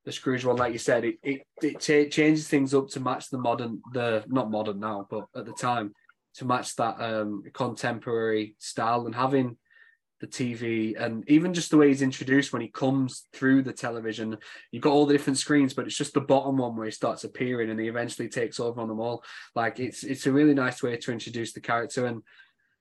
the 0.05 0.12
Scrooge 0.12 0.45
one, 0.45 0.57
like 0.57 0.72
you 0.72 0.78
said, 0.78 1.05
it 1.05 1.16
it, 1.22 1.43
it 1.62 1.80
cha- 1.80 2.11
changes 2.11 2.49
things 2.49 2.74
up 2.74 2.89
to 2.91 3.01
match 3.01 3.30
the 3.30 3.39
modern, 3.39 3.82
the 3.93 4.24
not 4.28 4.51
modern 4.51 4.80
now, 4.80 5.07
but 5.11 5.26
at 5.34 5.47
the 5.47 5.53
time 5.53 5.93
to 6.34 6.45
match 6.45 6.76
that 6.76 7.01
um 7.01 7.43
contemporary 7.53 8.55
style 8.59 9.07
and 9.07 9.14
having 9.14 9.57
the 10.20 10.26
TV 10.26 11.01
and 11.01 11.28
even 11.28 11.55
just 11.55 11.70
the 11.70 11.76
way 11.76 11.89
he's 11.89 12.03
introduced 12.03 12.53
when 12.53 12.62
he 12.62 12.68
comes 12.68 13.26
through 13.32 13.62
the 13.62 13.72
television. 13.72 14.36
You've 14.72 14.82
got 14.82 14.93
all 14.93 15.07
the 15.07 15.14
different 15.14 15.39
screens, 15.39 15.74
but 15.74 15.86
it's 15.86 15.97
just 15.97 16.14
the 16.14 16.20
bottom 16.20 16.57
one 16.57 16.76
where 16.76 16.86
he 16.86 16.91
starts 16.91 17.24
appearing 17.24 17.70
and 17.70 17.78
he 17.78 17.86
eventually 17.86 18.28
takes 18.28 18.59
over 18.59 18.80
on 18.80 18.89
them 18.89 19.01
all. 19.01 19.22
Like 19.55 19.78
it's 19.78 20.03
it's 20.03 20.26
a 20.26 20.32
really 20.32 20.55
nice 20.55 20.82
way 20.82 20.97
to 20.97 21.12
introduce 21.12 21.53
the 21.53 21.61
character. 21.61 22.07
And 22.07 22.22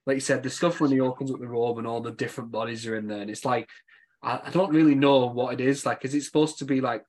like 0.07 0.15
you 0.15 0.21
said, 0.21 0.41
the 0.41 0.49
stuff 0.49 0.79
when 0.79 0.89
he 0.89 0.99
opens 1.01 1.31
up 1.31 1.39
the 1.39 1.47
robe 1.47 1.77
and 1.77 1.85
all 1.85 2.01
the 2.01 2.11
different 2.11 2.49
bodies 2.49 2.87
are 2.87 2.95
in 2.95 3.07
there, 3.07 3.21
and 3.21 3.29
it's 3.29 3.45
like 3.45 3.69
I, 4.23 4.39
I 4.45 4.49
don't 4.49 4.73
really 4.73 4.95
know 4.95 5.27
what 5.27 5.53
it 5.53 5.61
is. 5.61 5.85
Like, 5.85 6.03
is 6.05 6.15
it 6.15 6.23
supposed 6.23 6.57
to 6.59 6.65
be 6.65 6.81
like 6.81 7.03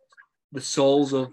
the 0.52 0.60
souls 0.60 1.12
of 1.14 1.30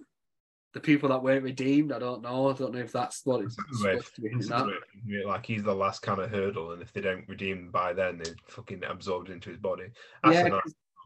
the 0.73 0.79
people 0.79 1.09
that 1.09 1.23
weren't 1.23 1.43
redeemed? 1.43 1.91
I 1.91 1.99
don't 1.99 2.21
know. 2.21 2.49
I 2.49 2.53
don't 2.53 2.73
know 2.73 2.79
if 2.79 2.91
that's 2.91 3.21
what 3.25 3.41
it's 3.41 3.55
That's 3.55 3.81
the 3.81 3.87
way- 3.87 3.93
supposed 3.95 4.15
to 4.15 4.21
be. 4.21 4.29
This 4.29 4.45
is 4.45 4.49
hinting 4.51 4.57
at. 4.59 4.65
the 4.65 4.71
way 4.71 4.77
it 4.77 4.91
can 4.91 5.09
be, 5.09 5.23
like 5.25 5.45
he's 5.45 5.63
the 5.63 5.73
last 5.75 6.01
kind 6.01 6.19
of 6.19 6.29
hurdle, 6.29 6.71
and 6.71 6.81
if 6.81 6.93
they 6.93 7.01
don't 7.01 7.27
redeem 7.27 7.71
by 7.71 7.93
then, 7.93 8.19
they're 8.19 8.35
fucking 8.47 8.83
absorbed 8.87 9.29
into 9.29 9.49
his 9.49 9.57
body. 9.59 9.85
That's 10.23 10.35
Yeah, 10.35 10.59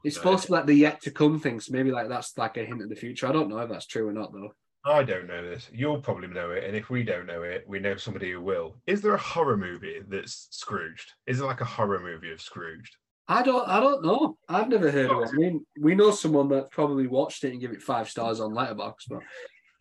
It's 0.03 0.15
supposed 0.17 0.43
to 0.43 0.47
be 0.49 0.53
like 0.53 0.65
the 0.65 0.73
yet 0.73 1.01
to 1.03 1.11
come 1.11 1.39
things. 1.39 1.69
Maybe 1.69 1.91
like 1.91 2.09
that's 2.09 2.37
like 2.37 2.57
a 2.57 2.65
hint 2.65 2.81
of 2.81 2.89
the 2.89 2.95
future. 2.95 3.27
I 3.27 3.31
don't 3.31 3.49
know 3.49 3.59
if 3.59 3.69
that's 3.69 3.85
true 3.87 4.07
or 4.07 4.13
not 4.13 4.33
though. 4.33 4.51
I 4.85 5.03
don't 5.03 5.27
know 5.27 5.41
this. 5.43 5.69
You'll 5.73 5.99
probably 6.01 6.27
know 6.27 6.51
it, 6.51 6.63
and 6.63 6.75
if 6.75 6.89
we 6.89 7.03
don't 7.03 7.25
know 7.25 7.43
it, 7.43 7.65
we 7.67 7.79
know 7.79 7.97
somebody 7.97 8.31
who 8.31 8.41
will. 8.41 8.75
Is 8.87 9.01
there 9.01 9.13
a 9.13 9.19
horror 9.19 9.57
movie 9.57 10.01
that's 10.07 10.47
Scrooged? 10.51 11.13
Is 11.27 11.41
it 11.41 11.45
like 11.45 11.61
a 11.61 11.65
horror 11.65 11.99
movie 11.99 12.31
of 12.31 12.41
Scrooged? 12.41 12.95
I 13.27 13.43
don't. 13.43 13.67
I 13.67 13.79
don't 13.79 14.03
know. 14.03 14.37
I've 14.47 14.69
never 14.69 14.89
heard 14.89 15.11
of 15.11 15.23
it. 15.23 15.29
I 15.29 15.33
mean, 15.33 15.65
we 15.79 15.95
know 15.95 16.11
someone 16.11 16.47
that 16.49 16.71
probably 16.71 17.07
watched 17.07 17.43
it 17.43 17.51
and 17.51 17.61
give 17.61 17.71
it 17.71 17.81
five 17.81 18.09
stars 18.09 18.39
on 18.39 18.51
Letterboxd, 18.53 19.09
but 19.09 19.19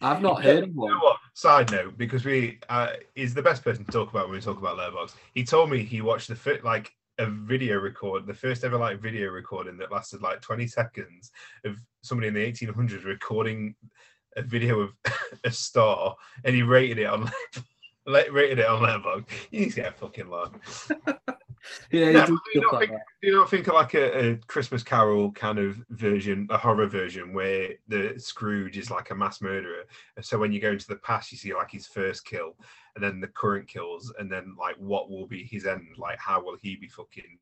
I've 0.00 0.20
not 0.20 0.42
heard 0.42 0.64
of 0.64 0.70
You 0.70 0.74
one. 0.74 0.90
know 0.92 0.98
what? 0.98 1.16
Side 1.34 1.70
note, 1.70 1.96
because 1.96 2.24
we 2.24 2.58
uh, 2.68 2.90
is 3.14 3.34
the 3.34 3.42
best 3.42 3.62
person 3.62 3.84
to 3.84 3.92
talk 3.92 4.10
about 4.10 4.26
when 4.28 4.36
we 4.36 4.42
talk 4.42 4.58
about 4.58 4.78
Letterboxd. 4.78 5.14
He 5.32 5.44
told 5.44 5.70
me 5.70 5.82
he 5.84 6.00
watched 6.00 6.28
the 6.28 6.34
fit 6.34 6.64
like 6.64 6.90
a 7.18 7.26
video 7.26 7.78
record, 7.78 8.26
the 8.26 8.34
first 8.34 8.64
ever 8.64 8.76
like 8.76 9.00
video 9.00 9.30
recording 9.30 9.76
that 9.78 9.90
lasted 9.92 10.22
like 10.22 10.40
20 10.40 10.66
seconds 10.66 11.30
of 11.64 11.76
somebody 12.02 12.28
in 12.28 12.34
the 12.34 12.52
1800s 12.52 13.04
recording 13.04 13.74
a 14.38 14.42
video 14.42 14.80
of 14.80 14.92
a 15.44 15.50
star, 15.50 16.16
and 16.44 16.54
he 16.54 16.62
rated 16.62 16.98
it 16.98 17.06
on. 17.06 17.30
like 18.06 18.32
rated 18.32 18.60
it 18.60 18.66
on 18.66 18.80
Letterboxd. 18.80 19.26
You 19.50 19.60
need 19.60 19.70
to 19.70 19.76
get 19.76 19.88
a 19.88 19.92
fucking 19.92 20.28
life. 20.28 20.90
Yeah, 21.90 22.12
does 22.12 22.30
but 22.30 22.38
you 22.54 22.60
don't 22.60 22.78
think- 22.78 22.92
that. 22.92 23.02
Do 23.20 23.28
you 23.28 23.34
not 23.34 23.50
think 23.50 23.66
of 23.66 23.74
like 23.74 23.94
a, 23.94 24.30
a 24.30 24.36
Christmas 24.46 24.82
Carol 24.82 25.32
kind 25.32 25.58
of 25.58 25.76
version, 25.90 26.46
a 26.50 26.56
horror 26.56 26.86
version, 26.86 27.32
where 27.34 27.70
the 27.88 28.14
Scrooge 28.16 28.78
is 28.78 28.90
like 28.90 29.10
a 29.10 29.14
mass 29.14 29.40
murderer? 29.40 29.82
And 30.16 30.24
so 30.24 30.38
when 30.38 30.52
you 30.52 30.60
go 30.60 30.70
into 30.70 30.86
the 30.86 30.96
past, 30.96 31.32
you 31.32 31.36
see 31.36 31.54
like 31.54 31.70
his 31.70 31.86
first 31.86 32.24
kill, 32.24 32.56
and 32.94 33.04
then 33.04 33.20
the 33.20 33.28
current 33.28 33.68
kills, 33.68 34.12
and 34.18 34.30
then 34.30 34.54
like 34.58 34.76
what 34.76 35.10
will 35.10 35.26
be 35.26 35.44
his 35.44 35.66
end? 35.66 35.88
Like 35.98 36.18
how 36.18 36.42
will 36.42 36.56
he 36.62 36.76
be 36.76 36.88
fucking? 36.88 37.38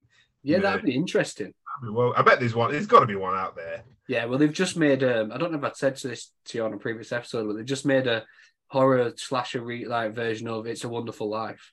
Yeah, 0.46 0.60
that'd 0.60 0.84
be 0.84 0.94
interesting. 0.94 1.52
Well, 1.82 2.14
I 2.16 2.22
bet 2.22 2.38
there's 2.38 2.54
one. 2.54 2.70
There's 2.70 2.86
got 2.86 3.00
to 3.00 3.06
be 3.06 3.16
one 3.16 3.34
out 3.34 3.56
there. 3.56 3.82
Yeah, 4.08 4.26
well, 4.26 4.38
they've 4.38 4.52
just 4.52 4.76
made. 4.76 5.02
Um, 5.02 5.32
I 5.32 5.38
don't 5.38 5.50
know 5.50 5.58
if 5.58 5.64
I'd 5.64 5.76
said 5.76 5.96
this 5.96 6.30
to 6.46 6.58
you 6.58 6.64
on 6.64 6.72
a 6.72 6.78
previous 6.78 7.10
episode, 7.10 7.46
but 7.46 7.56
they've 7.56 7.66
just 7.66 7.84
made 7.84 8.06
a 8.06 8.24
horror 8.68 9.12
slasher 9.16 9.60
re- 9.60 9.86
like 9.86 10.14
version 10.14 10.46
of 10.46 10.66
"It's 10.66 10.84
a 10.84 10.88
Wonderful 10.88 11.28
Life" 11.28 11.72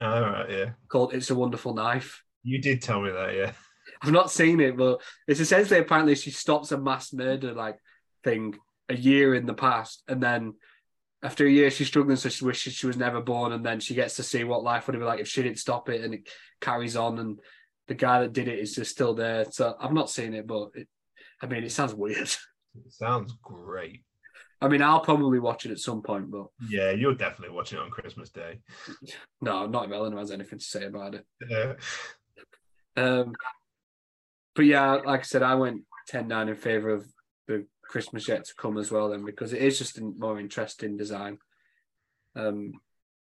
All 0.00 0.20
right, 0.20 0.50
yeah. 0.50 0.70
called 0.88 1.14
"It's 1.14 1.30
a 1.30 1.36
Wonderful 1.36 1.72
Knife." 1.72 2.24
You 2.42 2.60
did 2.60 2.82
tell 2.82 3.00
me 3.00 3.10
that, 3.10 3.36
yeah. 3.36 3.52
I've 4.02 4.12
not 4.12 4.30
seen 4.30 4.60
it, 4.60 4.76
but 4.76 5.00
it's 5.28 5.40
essentially 5.40 5.78
apparently 5.78 6.16
she 6.16 6.30
stops 6.30 6.72
a 6.72 6.78
mass 6.78 7.12
murder 7.12 7.52
like 7.52 7.78
thing 8.24 8.56
a 8.88 8.96
year 8.96 9.36
in 9.36 9.46
the 9.46 9.54
past, 9.54 10.02
and 10.08 10.20
then 10.20 10.54
after 11.22 11.46
a 11.46 11.50
year 11.50 11.70
she's 11.70 11.86
struggling, 11.86 12.16
so 12.16 12.28
she 12.28 12.44
wishes 12.44 12.72
she 12.72 12.88
was 12.88 12.96
never 12.96 13.20
born, 13.20 13.52
and 13.52 13.64
then 13.64 13.78
she 13.78 13.94
gets 13.94 14.16
to 14.16 14.24
see 14.24 14.42
what 14.42 14.64
life 14.64 14.88
would 14.88 14.98
be 14.98 15.04
like 15.04 15.20
if 15.20 15.28
she 15.28 15.42
didn't 15.42 15.58
stop 15.60 15.88
it, 15.88 16.02
and 16.02 16.14
it 16.14 16.28
carries 16.60 16.96
on, 16.96 17.18
and 17.18 17.38
the 17.90 17.94
guy 17.96 18.20
that 18.20 18.32
did 18.32 18.46
it 18.46 18.60
is 18.60 18.72
just 18.76 18.92
still 18.92 19.14
there. 19.14 19.44
So 19.50 19.74
I'm 19.80 19.94
not 19.94 20.08
seeing 20.08 20.32
it, 20.32 20.46
but 20.46 20.68
it, 20.74 20.86
I 21.42 21.46
mean, 21.46 21.64
it 21.64 21.72
sounds 21.72 21.92
weird. 21.94 22.30
It 22.86 22.92
sounds 22.92 23.34
great. 23.42 24.04
I 24.60 24.68
mean, 24.68 24.80
I'll 24.80 25.00
probably 25.00 25.40
watch 25.40 25.66
it 25.66 25.72
at 25.72 25.80
some 25.80 26.02
point, 26.02 26.30
but 26.30 26.46
Yeah, 26.68 26.92
you'll 26.92 27.16
definitely 27.16 27.52
watch 27.56 27.72
it 27.72 27.80
on 27.80 27.90
Christmas 27.90 28.30
Day. 28.30 28.60
no, 29.40 29.66
not 29.66 29.86
if 29.86 29.90
Eleanor 29.92 30.18
has 30.18 30.30
anything 30.30 30.60
to 30.60 30.64
say 30.64 30.84
about 30.84 31.16
it. 31.16 31.26
Uh, 31.52 31.74
Um, 32.96 33.32
but 34.54 34.66
yeah, 34.66 34.92
like 35.04 35.20
I 35.20 35.24
said, 35.24 35.42
I 35.42 35.56
went 35.56 35.82
10 36.06 36.28
9 36.28 36.48
in 36.48 36.54
favour 36.54 36.90
of 36.90 37.06
the 37.48 37.66
Christmas 37.82 38.28
yet 38.28 38.44
to 38.44 38.54
come 38.56 38.78
as 38.78 38.92
well, 38.92 39.08
then, 39.10 39.24
because 39.24 39.52
it 39.52 39.62
is 39.62 39.76
just 39.76 39.98
a 39.98 40.02
more 40.02 40.38
interesting 40.38 40.96
design. 40.96 41.38
Um, 42.36 42.74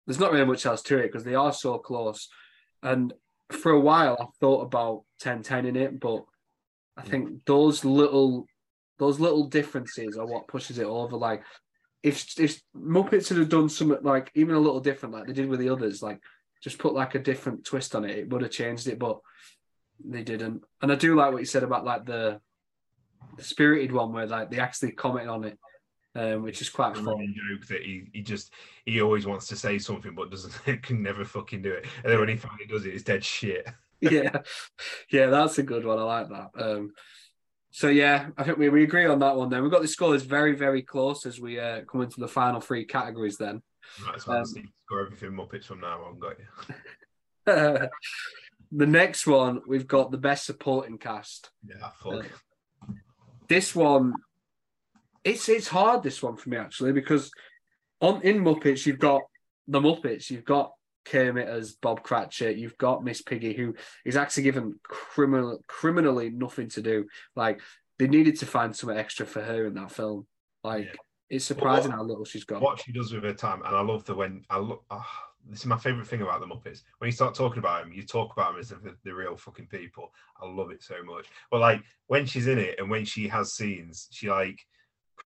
there's 0.06 0.20
not 0.20 0.32
really 0.32 0.46
much 0.46 0.68
else 0.68 0.84
to 0.84 1.00
it 1.00 1.08
because 1.08 1.24
they 1.24 1.34
are 1.34 1.54
so 1.54 1.80
close. 1.80 2.30
And 2.84 3.14
for 3.52 3.72
a 3.72 3.80
while, 3.80 4.18
I 4.20 4.26
thought 4.40 4.62
about 4.62 5.04
10 5.22 5.44
10 5.44 5.66
in 5.66 5.76
it, 5.76 6.00
but 6.00 6.24
I 6.98 7.02
think 7.02 7.46
those 7.46 7.86
little 7.86 8.46
those 8.98 9.20
little 9.20 9.46
differences 9.46 10.18
are 10.18 10.26
what 10.26 10.48
pushes 10.48 10.78
it 10.78 10.86
over. 10.86 11.16
Like, 11.16 11.44
if 12.04 12.38
if 12.40 12.62
Muppets 12.76 13.30
had 13.30 13.50
done 13.50 13.70
something 13.70 14.04
like 14.04 14.32
even 14.36 14.56
a 14.56 14.60
little 14.60 14.82
different, 14.82 15.16
like 15.16 15.26
they 15.26 15.34
did 15.34 15.50
with 15.50 15.60
the 15.60 15.70
others, 15.70 16.02
like 16.02 16.20
just 16.62 16.78
put 16.78 16.94
like 16.94 17.16
a 17.16 17.20
different 17.20 17.66
twist 17.66 17.96
on 17.96 18.06
it, 18.06 18.18
it 18.18 18.30
would 18.30 18.42
have 18.42 18.52
changed 18.52 18.88
it. 18.88 19.00
But 19.00 19.20
they 20.06 20.24
didn't. 20.24 20.64
And 20.82 20.92
I 20.92 20.96
do 20.96 21.16
like 21.16 21.32
what 21.32 21.40
you 21.40 21.46
said 21.46 21.64
about 21.64 21.86
like 21.86 22.06
the, 22.06 22.40
the 23.38 23.44
spirited 23.44 23.92
one 23.92 24.14
where 24.14 24.28
like 24.28 24.52
they 24.52 24.60
actually 24.60 24.92
comment 24.92 25.30
on 25.30 25.46
it, 25.46 25.58
um, 26.16 26.44
which 26.44 26.62
is 26.62 26.70
quite 26.70 26.98
a 26.98 27.04
fun. 27.04 27.34
joke 27.36 27.68
that 27.68 27.84
he, 27.84 28.10
he 28.14 28.22
just 28.22 28.52
he 28.86 29.02
always 29.02 29.26
wants 29.26 29.48
to 29.48 29.56
say 29.56 29.78
something 29.78 30.16
but 30.16 30.32
doesn't 30.32 30.54
can 30.84 31.04
never 31.04 31.26
fucking 31.26 31.62
do 31.62 31.72
it. 31.72 31.86
And 32.04 32.12
then 32.12 32.20
when 32.20 32.30
he 32.30 32.36
finally 32.36 32.66
does 32.66 32.86
it, 32.86 32.94
it's 32.94 33.04
dead 33.04 33.24
shit. 33.24 33.68
yeah, 34.02 34.38
yeah, 35.12 35.26
that's 35.26 35.58
a 35.58 35.64
good 35.64 35.86
one. 35.86 36.00
I 36.00 36.04
like 36.04 36.30
that. 36.30 36.50
Um, 36.56 36.94
so 37.70 37.90
yeah, 37.90 38.30
I 38.38 38.44
think 38.44 38.58
we, 38.58 38.70
we 38.70 38.84
agree 38.84 39.06
on 39.06 39.20
that 39.20 39.36
one. 39.36 39.50
Then 39.50 39.62
we've 39.62 39.72
got 39.72 39.82
the 39.82 39.90
scores 39.90 40.24
very 40.24 40.56
very 40.56 40.82
close 40.82 41.26
as 41.26 41.40
we 41.40 41.60
uh, 41.60 41.82
come 41.82 42.02
into 42.02 42.22
the 42.22 42.28
final 42.28 42.62
three 42.62 42.86
categories. 42.86 43.38
Then 43.38 43.62
Right, 44.06 44.22
so 44.22 44.32
Um, 44.32 44.38
I'll 44.38 44.44
just 44.44 44.56
need 44.56 44.64
to 44.64 44.70
score 44.86 45.02
everything 45.02 45.32
Muppets 45.32 45.66
from 45.66 45.82
now 45.82 46.02
on. 46.04 46.20
Got 46.20 46.38
you. 46.40 47.90
the 48.72 48.86
next 48.88 49.28
one 49.28 49.62
we've 49.68 49.88
got 49.88 50.12
the 50.12 50.18
best 50.18 50.46
supporting 50.46 50.98
cast. 50.98 51.50
Yeah, 51.68 51.90
fuck. 52.02 52.26
this 53.48 53.76
one 53.76 54.14
it's 55.24 55.50
it's 55.50 55.68
hard 55.68 56.04
this 56.04 56.22
one 56.24 56.36
for 56.38 56.50
me 56.50 56.58
actually 56.58 56.92
because 56.94 57.32
on 58.02 58.22
in 58.22 58.40
Muppets 58.44 58.86
you've 58.86 59.00
got 59.00 59.22
the 59.68 59.80
Muppets 59.80 60.30
you've 60.30 60.46
got 60.46 60.72
Kermit 61.06 61.48
as 61.48 61.74
Bob 61.74 62.04
Cratchit 62.04 62.58
you've 62.58 62.78
got 62.78 63.04
Miss 63.04 63.22
Piggy 63.22 63.54
who 63.54 63.76
is 64.06 64.16
actually 64.18 64.44
given 64.44 64.80
criminal 64.84 65.64
criminally 65.68 66.30
nothing 66.30 66.70
to 66.70 66.82
do 66.82 67.06
like 67.36 67.62
they 67.98 68.08
needed 68.08 68.38
to 68.40 68.46
find 68.46 68.76
some 68.76 68.90
extra 68.90 69.26
for 69.26 69.42
her 69.42 69.66
in 69.66 69.74
that 69.76 69.92
film 69.92 70.26
like 70.64 70.86
Yeah. 70.86 70.92
it's 71.30 71.46
surprising 71.46 71.92
what- 71.92 71.98
how 71.98 72.04
little 72.04 72.26
she's 72.26 72.46
got 72.46 72.62
what 72.62 72.80
she 72.80 72.92
does 72.92 73.12
with 73.14 73.24
her 73.24 73.34
time, 73.34 73.62
and 73.66 73.76
I 73.76 73.82
love 73.82 74.06
the 74.06 74.16
when 74.16 74.44
I 74.50 74.60
look. 74.60 74.84
ah, 74.90 75.26
this 75.50 75.60
is 75.62 75.66
my 75.66 75.78
favorite 75.78 76.06
thing 76.08 76.22
about 76.22 76.42
the 76.42 76.48
Muppets. 76.48 76.82
When 76.98 77.08
you 77.08 77.12
start 77.14 77.34
talking 77.34 77.60
about 77.60 77.84
them, 77.84 77.94
you 77.94 78.04
talk 78.04 78.34
about 78.34 78.52
them 78.52 78.60
as 78.60 78.72
if 78.72 78.82
they're 78.84 78.94
the 79.04 79.14
real 79.16 79.38
fucking 79.38 79.68
people. 79.68 80.14
I 80.40 80.46
love 80.46 80.70
it 80.72 80.84
so 80.84 81.02
much. 81.04 81.28
But 81.50 81.62
like 81.62 81.82
when 82.08 82.26
she's 82.26 82.48
in 82.48 82.58
it 82.60 82.78
and 82.78 82.90
when 82.90 83.06
she 83.06 83.28
has 83.30 83.54
scenes, 83.56 84.08
she 84.12 84.30
like 84.30 84.60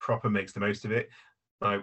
proper 0.03 0.28
makes 0.28 0.53
the 0.53 0.61
most 0.61 0.84
of 0.84 0.92
it. 0.92 1.09
Like 1.62 1.80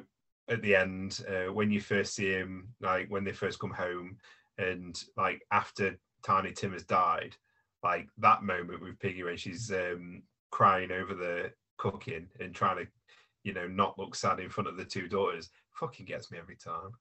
at 0.47 0.61
the 0.61 0.76
end, 0.76 1.24
uh, 1.28 1.51
when 1.51 1.72
you 1.72 1.82
first 1.82 2.13
see 2.13 2.30
him, 2.32 2.67
like 2.82 3.09
when 3.09 3.24
they 3.24 3.32
first 3.32 3.59
come 3.59 3.72
home, 3.72 4.17
and 4.59 5.01
like 5.17 5.41
after 5.51 5.97
Tiny 6.24 6.51
Tim 6.51 6.74
has 6.74 6.84
died, 6.84 7.36
like 7.82 8.09
that 8.20 8.43
moment 8.43 8.84
with 8.84 8.99
Piggy 8.99 9.24
when 9.24 9.38
she's 9.38 9.72
um, 9.72 10.22
crying 10.51 10.91
over 10.91 11.15
the 11.15 11.51
cooking 11.78 12.28
and 12.39 12.53
trying 12.53 12.78
to, 12.78 12.91
you 13.43 13.53
know, 13.53 13.67
not 13.67 13.97
look 13.97 14.15
sad 14.15 14.39
in 14.39 14.49
front 14.49 14.67
of 14.67 14.76
the 14.76 14.84
two 14.84 15.07
daughters, 15.07 15.49
fucking 15.72 16.05
gets 16.05 16.30
me 16.30 16.38
every 16.38 16.57
time. 16.57 16.91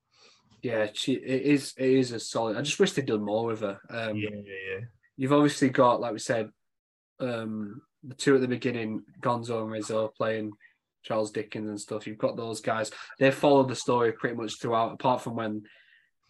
Yeah, 0.63 0.87
she 0.93 1.15
it 1.15 1.43
is 1.43 1.75
it 1.77 1.91
is 1.91 2.13
a 2.13 2.21
solid. 2.21 2.57
I 2.57 2.63
just 2.63 2.79
wish 2.79 2.93
they'd 2.93 3.07
done 3.07 3.25
more 3.25 3.45
with 3.45 3.61
her. 3.61 3.79
Um, 3.91 4.17
yeah, 4.17 4.31
yeah, 4.31 4.75
yeah. 4.75 4.81
You've 5.17 5.33
obviously 5.33 5.69
got, 5.69 6.01
like 6.01 6.13
we 6.13 6.21
said, 6.21 6.51
um, 7.19 7.83
the 8.05 8.15
two 8.15 8.37
at 8.37 8.41
the 8.41 8.47
beginning, 8.49 9.03
Gonzo 9.21 9.63
and 9.63 9.71
Rizzo 9.73 10.13
playing 10.17 10.53
Charles 11.03 11.31
Dickens 11.31 11.69
and 11.69 11.81
stuff. 11.81 12.07
You've 12.07 12.19
got 12.19 12.37
those 12.37 12.61
guys. 12.61 12.91
They 13.19 13.31
followed 13.31 13.69
the 13.69 13.75
story 13.75 14.13
pretty 14.13 14.37
much 14.37 14.61
throughout, 14.61 14.93
apart 14.93 15.23
from 15.23 15.37
when 15.37 15.63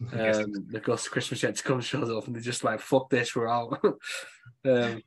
um, 0.13 0.53
the 0.71 0.81
Ghost 0.83 1.11
Christmas 1.11 1.43
Yet 1.43 1.55
to 1.55 1.63
Come 1.63 1.81
shows 1.81 2.09
up, 2.09 2.25
and 2.27 2.35
they're 2.35 2.41
just 2.41 2.63
like, 2.63 2.79
"Fuck 2.79 3.09
this, 3.09 3.35
we're 3.35 3.49
out." 3.49 3.79
um, 4.65 5.01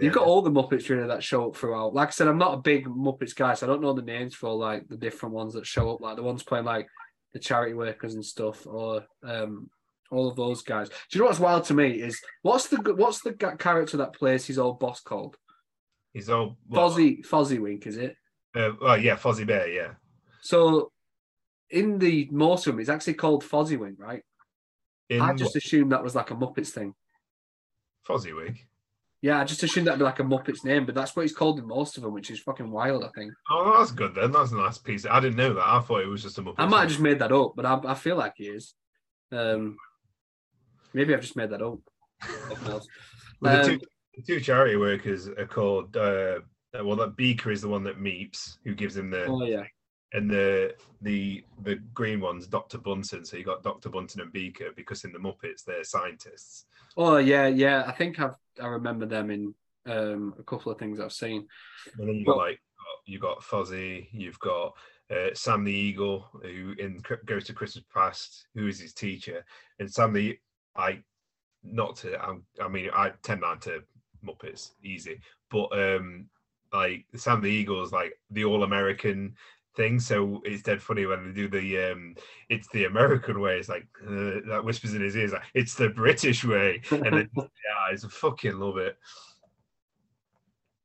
You've 0.00 0.14
got 0.14 0.26
all 0.26 0.42
the 0.42 0.50
Muppets 0.50 0.88
really 0.88 1.06
that 1.06 1.22
show 1.22 1.48
up 1.48 1.56
throughout. 1.56 1.94
Like 1.94 2.08
I 2.08 2.10
said, 2.10 2.28
I'm 2.28 2.38
not 2.38 2.54
a 2.54 2.62
big 2.62 2.86
Muppets 2.86 3.34
guy, 3.34 3.54
so 3.54 3.66
I 3.66 3.68
don't 3.68 3.82
know 3.82 3.92
the 3.92 4.02
names 4.02 4.34
for 4.34 4.50
like 4.50 4.88
the 4.88 4.96
different 4.96 5.34
ones 5.34 5.54
that 5.54 5.66
show 5.66 5.90
up, 5.90 6.00
like 6.00 6.16
the 6.16 6.22
ones 6.22 6.42
playing 6.42 6.64
like 6.64 6.86
the 7.32 7.38
charity 7.38 7.74
workers 7.74 8.14
and 8.14 8.24
stuff, 8.24 8.66
or 8.66 9.04
um, 9.22 9.70
all 10.10 10.28
of 10.28 10.36
those 10.36 10.62
guys. 10.62 10.88
Do 10.88 10.94
you 11.12 11.20
know 11.20 11.26
what's 11.26 11.40
wild 11.40 11.64
to 11.64 11.74
me 11.74 11.90
is 12.00 12.20
what's 12.42 12.68
the 12.68 12.76
what's 12.96 13.22
the 13.22 13.32
character 13.32 13.98
that 13.98 14.14
plays 14.14 14.46
his 14.46 14.58
old 14.58 14.80
boss 14.80 15.00
called? 15.00 15.36
His 16.14 16.30
old 16.30 16.56
Fozziwig 17.22 17.86
is 17.86 17.96
it? 17.96 18.16
Uh, 18.56 18.72
oh 18.80 18.94
yeah, 18.94 19.16
Fozzie 19.16 19.46
Bear, 19.46 19.68
yeah. 19.68 19.90
So 20.40 20.92
in 21.70 21.98
the 21.98 22.26
Mortum, 22.28 22.80
it's 22.80 22.88
actually 22.88 23.14
called 23.14 23.44
Fozziwig, 23.44 23.96
right? 23.98 24.22
In 25.08 25.20
I 25.20 25.34
just 25.34 25.54
what? 25.54 25.64
assumed 25.64 25.92
that 25.92 26.02
was 26.02 26.14
like 26.14 26.30
a 26.30 26.34
Muppets 26.34 26.68
thing. 26.70 26.94
Fozziwig. 28.08 28.58
Yeah, 29.22 29.40
I 29.40 29.44
just 29.44 29.62
assumed 29.62 29.86
that'd 29.86 29.98
be 29.98 30.04
like 30.04 30.20
a 30.20 30.24
Muppets 30.24 30.64
name, 30.64 30.86
but 30.86 30.94
that's 30.94 31.16
what 31.16 31.22
he's 31.22 31.34
called 31.34 31.58
in 31.58 31.66
most 31.66 31.96
of 31.96 32.02
them, 32.02 32.12
which 32.12 32.30
is 32.30 32.38
fucking 32.40 32.70
wild. 32.70 33.02
I 33.04 33.08
think 33.14 33.32
Oh, 33.50 33.76
that's 33.78 33.90
good 33.90 34.14
then. 34.14 34.30
That's 34.32 34.52
a 34.52 34.56
nice 34.56 34.78
piece. 34.78 35.04
I 35.06 35.20
didn't 35.20 35.36
know 35.36 35.54
that. 35.54 35.66
I 35.66 35.80
thought 35.80 36.02
it 36.02 36.08
was 36.08 36.22
just 36.22 36.38
a 36.38 36.42
Muppet. 36.42 36.54
I 36.58 36.66
might 36.66 36.80
have 36.80 36.88
just 36.90 37.00
made 37.00 37.18
that 37.18 37.32
up, 37.32 37.54
but 37.56 37.66
I, 37.66 37.80
I 37.86 37.94
feel 37.94 38.16
like 38.16 38.34
he 38.36 38.44
is. 38.44 38.74
Um, 39.32 39.76
maybe 40.92 41.12
I've 41.14 41.20
just 41.22 41.36
made 41.36 41.50
that 41.50 41.62
up. 41.62 41.78
Well, 43.38 43.52
the, 43.52 43.60
Um, 43.60 43.66
two, 43.66 43.80
the 44.16 44.22
two 44.22 44.40
charity 44.40 44.76
workers 44.76 45.28
are 45.28 45.46
called. 45.46 45.94
Uh, 45.94 46.38
well, 46.74 46.96
that 46.96 47.16
Beaker 47.16 47.50
is 47.50 47.62
the 47.62 47.68
one 47.68 47.84
that 47.84 48.00
meeps, 48.00 48.58
who 48.64 48.74
gives 48.74 48.96
him 48.96 49.10
the, 49.10 49.24
oh 49.24 49.44
yeah, 49.44 49.64
and 50.12 50.30
the 50.30 50.74
the 51.02 51.44
the 51.62 51.76
green 51.94 52.20
one's 52.20 52.46
Doctor 52.46 52.78
Bunsen. 52.78 53.24
So 53.24 53.36
you 53.36 53.44
got 53.44 53.62
Doctor 53.62 53.88
Bunsen 53.88 54.20
and 54.20 54.32
Beaker 54.32 54.70
because 54.76 55.04
in 55.04 55.12
the 55.12 55.18
Muppets 55.18 55.64
they're 55.64 55.84
scientists. 55.84 56.66
oh 56.96 57.18
yeah, 57.18 57.46
yeah. 57.46 57.84
I 57.86 57.92
think 57.92 58.20
I've 58.20 58.36
I 58.60 58.66
remember 58.66 59.06
them 59.06 59.30
in 59.30 59.54
um, 59.86 60.34
a 60.38 60.42
couple 60.42 60.72
of 60.72 60.78
things 60.78 61.00
I've 61.00 61.12
seen. 61.12 61.46
And 61.98 62.08
then 62.08 62.16
you 62.16 62.24
got 62.24 62.38
like 62.38 62.60
you 63.06 63.18
got 63.18 63.42
Fozzie, 63.42 64.08
you've 64.12 64.38
got 64.40 64.74
uh, 65.10 65.28
Sam 65.34 65.64
the 65.64 65.72
Eagle, 65.72 66.28
who 66.42 66.74
in 66.78 67.00
goes 67.24 67.44
to 67.44 67.52
Christmas 67.52 67.84
Past, 67.92 68.46
who 68.54 68.66
is 68.66 68.80
his 68.80 68.92
teacher, 68.92 69.44
and 69.78 69.92
Sam 69.92 70.12
the 70.12 70.38
I 70.76 71.00
not 71.62 71.96
to 71.96 72.18
I, 72.18 72.36
I 72.62 72.68
mean 72.68 72.90
I 72.94 73.12
tend 73.22 73.42
not 73.42 73.62
to 73.62 73.82
Muppets 74.24 74.72
easy, 74.82 75.20
but 75.50 75.66
um 75.78 76.26
like 76.76 77.06
Sam 77.16 77.40
the 77.40 77.48
Eagle 77.48 77.82
is 77.82 77.92
like 77.92 78.18
the 78.30 78.44
all 78.44 78.62
American 78.62 79.34
thing. 79.76 80.00
So 80.00 80.40
it's 80.44 80.62
dead 80.62 80.82
funny 80.82 81.06
when 81.06 81.26
they 81.26 81.32
do 81.32 81.48
the 81.48 81.92
um 81.92 82.14
it's 82.48 82.68
the 82.68 82.84
American 82.84 83.40
way. 83.40 83.58
It's 83.58 83.68
like 83.68 83.86
uh, 84.06 84.40
that 84.48 84.62
whispers 84.64 84.94
in 84.94 85.02
his 85.02 85.16
ears 85.16 85.32
like 85.32 85.42
it's 85.54 85.74
the 85.74 85.88
British 85.88 86.44
way, 86.44 86.80
and 86.90 87.04
then 87.04 87.30
yeah, 87.36 87.92
I 87.92 87.96
fucking 87.96 88.58
love 88.58 88.78
it 88.78 88.96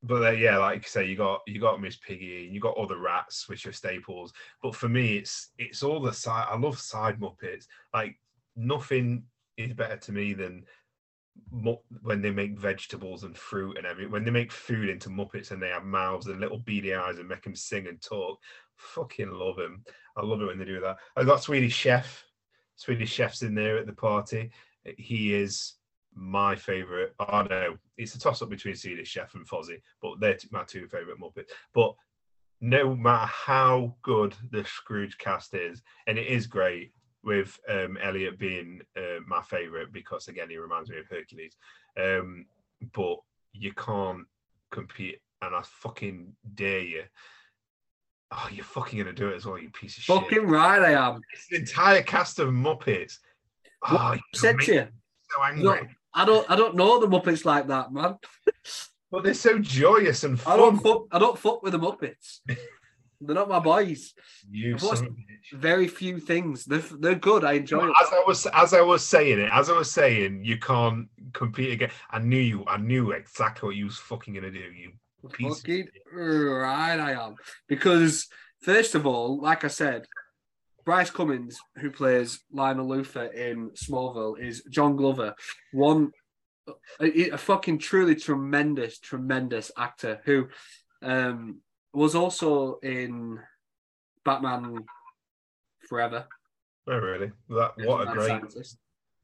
but 0.03 0.23
uh, 0.23 0.31
yeah, 0.31 0.57
like 0.57 0.83
I 0.83 0.87
say, 0.87 1.05
you 1.05 1.15
got 1.15 1.41
you 1.45 1.59
got 1.59 1.81
Miss 1.81 1.97
Piggy, 1.97 2.45
and 2.45 2.53
you 2.53 2.59
got 2.59 2.77
other 2.77 2.97
rats, 2.97 3.47
which 3.47 3.65
are 3.67 3.71
staples. 3.71 4.33
But 4.61 4.75
for 4.75 4.89
me, 4.89 5.17
it's 5.17 5.49
it's 5.57 5.83
all 5.83 6.01
the 6.01 6.13
side. 6.13 6.47
I 6.49 6.57
love 6.57 6.79
side 6.79 7.19
Muppets. 7.19 7.67
Like 7.93 8.19
nothing 8.55 9.23
is 9.57 9.73
better 9.73 9.97
to 9.97 10.11
me 10.11 10.33
than 10.33 10.65
when 11.51 12.21
they 12.21 12.31
make 12.31 12.57
vegetables 12.57 13.23
and 13.23 13.37
fruit 13.37 13.77
and 13.77 13.85
everything. 13.85 14.11
When 14.11 14.23
they 14.23 14.31
make 14.31 14.51
food 14.51 14.89
into 14.89 15.09
Muppets 15.09 15.51
and 15.51 15.61
they 15.61 15.69
have 15.69 15.83
mouths 15.83 16.27
and 16.27 16.39
little 16.39 16.59
beady 16.59 16.93
eyes 16.93 17.19
and 17.19 17.27
make 17.27 17.43
them 17.43 17.55
sing 17.55 17.87
and 17.87 18.01
talk. 18.01 18.39
Fucking 18.75 19.31
love 19.31 19.57
them. 19.57 19.83
I 20.17 20.25
love 20.25 20.41
it 20.41 20.47
when 20.47 20.57
they 20.57 20.65
do 20.65 20.81
that. 20.81 20.97
I 21.15 21.23
got 21.23 21.43
Swedish 21.43 21.75
Chef. 21.75 22.25
Swedish 22.75 23.11
Chef's 23.11 23.43
in 23.43 23.53
there 23.53 23.77
at 23.77 23.85
the 23.85 23.93
party. 23.93 24.49
He 24.97 25.33
is 25.33 25.73
my 26.13 26.55
favorite. 26.55 27.13
Oh 27.19 27.43
no, 27.43 27.77
it's 27.97 28.15
a 28.15 28.19
toss 28.19 28.41
up 28.41 28.49
between 28.49 28.75
Swedish 28.75 29.09
Chef 29.09 29.35
and 29.35 29.47
Fozzie, 29.47 29.81
but 30.01 30.19
they're 30.19 30.37
my 30.51 30.63
two 30.63 30.87
favorite 30.87 31.19
Muppets. 31.19 31.49
But 31.73 31.93
no 32.59 32.95
matter 32.95 33.31
how 33.31 33.95
good 34.01 34.35
the 34.51 34.63
Scrooge 34.65 35.17
cast 35.17 35.53
is, 35.53 35.81
and 36.07 36.17
it 36.17 36.27
is 36.27 36.47
great 36.47 36.91
with 37.23 37.59
um, 37.69 37.97
Elliot 38.01 38.39
being 38.39 38.81
uh, 38.97 39.19
my 39.27 39.41
favorite 39.41 39.93
because 39.93 40.27
again 40.27 40.49
he 40.49 40.57
reminds 40.57 40.89
me 40.89 40.99
of 40.99 41.07
Hercules. 41.07 41.55
Um, 41.99 42.45
but 42.93 43.17
you 43.53 43.73
can't 43.73 44.25
compete, 44.71 45.19
and 45.41 45.55
I 45.55 45.61
fucking 45.63 46.33
dare 46.55 46.81
you. 46.81 47.03
Oh, 48.31 48.47
you're 48.51 48.63
fucking 48.63 48.97
gonna 48.97 49.13
do 49.13 49.29
it 49.29 49.35
as 49.35 49.45
well, 49.45 49.57
you 49.57 49.69
piece 49.69 49.97
of 49.97 50.03
shit. 50.03 50.15
Fucking 50.15 50.47
right, 50.47 50.81
I 50.81 50.91
am. 50.93 51.21
It's 51.33 51.47
the 51.49 51.57
entire 51.57 52.01
cast 52.01 52.39
of 52.39 52.49
Muppets. 52.49 53.17
What 53.81 53.91
Oh, 53.93 53.97
I 53.97 54.13
you 54.15 54.21
said 54.33 54.59
to 54.61 54.73
you, 54.73 54.87
so 55.29 55.43
angry. 55.43 55.63
No. 55.63 55.77
I 56.13 56.25
don't, 56.25 56.49
I 56.51 56.55
don't 56.55 56.75
know 56.75 56.99
the 56.99 57.07
Muppets 57.07 57.45
like 57.45 57.67
that, 57.67 57.93
man. 57.93 58.17
But 59.11 59.23
they're 59.23 59.33
so 59.33 59.59
joyous 59.59 60.23
and 60.23 60.41
I 60.45 60.55
don't 60.55 60.77
fuck, 60.77 61.03
I 61.11 61.19
don't 61.19 61.37
fuck 61.37 61.63
with 61.63 61.73
the 61.73 61.79
Muppets. 61.79 62.39
They're 63.21 63.35
not 63.35 63.49
my 63.49 63.59
boys. 63.59 64.13
You 64.49 64.75
I've 64.75 64.83
watched 64.83 64.97
son 64.97 65.07
of 65.07 65.13
a 65.13 65.15
bitch. 65.15 65.59
Very 65.59 65.87
few 65.87 66.19
things. 66.19 66.65
They're, 66.65 66.79
they're 66.79 67.15
good. 67.15 67.43
I 67.43 67.53
enjoy 67.53 67.87
it. 67.87 67.93
As 68.01 68.09
I 68.11 68.23
was 68.25 68.47
as 68.47 68.73
I 68.73 68.81
was 68.81 69.05
saying 69.05 69.39
it, 69.39 69.49
as 69.51 69.69
I 69.69 69.73
was 69.73 69.91
saying, 69.91 70.43
you 70.43 70.57
can't 70.57 71.07
compete 71.33 71.71
again. 71.71 71.91
I 72.09 72.19
knew 72.19 72.39
you. 72.39 72.65
I 72.67 72.77
knew 72.77 73.11
exactly 73.11 73.67
what 73.67 73.75
you 73.75 73.85
was 73.85 73.97
fucking 73.97 74.33
gonna 74.33 74.51
do. 74.51 74.59
You 74.59 74.91
piece 75.29 75.57
Fucking 75.57 75.87
right, 76.13 76.99
I 76.99 77.11
am. 77.11 77.35
Because 77.67 78.27
first 78.61 78.95
of 78.95 79.05
all, 79.05 79.39
like 79.39 79.63
I 79.63 79.69
said, 79.69 80.05
Brice 80.83 81.11
Cummings, 81.11 81.59
who 81.77 81.91
plays 81.91 82.39
Lionel 82.51 82.87
Luthor 82.87 83.31
in 83.33 83.69
Smallville, 83.71 84.39
is 84.39 84.63
John 84.69 84.95
Glover, 84.95 85.35
one 85.71 86.11
a, 86.99 87.29
a 87.29 87.37
fucking 87.37 87.79
truly 87.79 88.15
tremendous, 88.15 88.99
tremendous 88.99 89.71
actor 89.77 90.21
who 90.25 90.47
um, 91.01 91.59
was 91.93 92.15
also 92.15 92.79
in 92.83 93.39
Batman 94.23 94.85
Forever. 95.87 96.25
Oh, 96.87 96.97
really? 96.97 97.31
That 97.49 97.73
what 97.77 98.07
a 98.07 98.11
great, 98.11 98.27
scientist. 98.27 98.77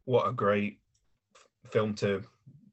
what 0.06 0.28
a 0.28 0.32
great 0.32 0.80
film 1.72 1.94
to 1.96 2.22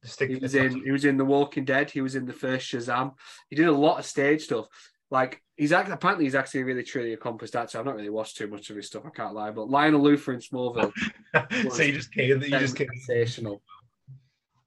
stick. 0.02 0.30
He 0.30 0.36
was 0.36 0.54
in. 0.54 0.84
He 0.84 0.90
was 0.90 1.04
in 1.04 1.16
The 1.16 1.24
Walking 1.24 1.64
Dead. 1.64 1.90
He 1.90 2.00
was 2.00 2.14
in 2.14 2.26
the 2.26 2.32
first 2.32 2.70
Shazam. 2.70 3.14
He 3.48 3.56
did 3.56 3.66
a 3.66 3.72
lot 3.72 3.98
of 3.98 4.04
stage 4.04 4.42
stuff. 4.42 4.66
Like 5.10 5.42
he's 5.56 5.72
act- 5.72 5.90
apparently 5.90 6.24
he's 6.24 6.34
actually 6.34 6.62
a 6.62 6.64
really 6.64 6.82
truly 6.82 7.12
accomplished 7.12 7.54
actor. 7.54 7.78
I've 7.78 7.84
not 7.84 7.94
really 7.94 8.10
watched 8.10 8.36
too 8.36 8.48
much 8.48 8.70
of 8.70 8.76
his 8.76 8.86
stuff. 8.86 9.04
I 9.06 9.10
can't 9.10 9.34
lie. 9.34 9.50
But 9.50 9.70
Lionel 9.70 10.02
Luthor 10.02 10.34
in 10.34 10.40
Smallville, 10.40 10.92
so 11.72 11.82
you 11.82 11.92
just 11.92 12.12
came. 12.12 12.42
You 12.42 12.50
just 12.50 12.76
came. 12.76 12.88
sensational. 12.88 13.62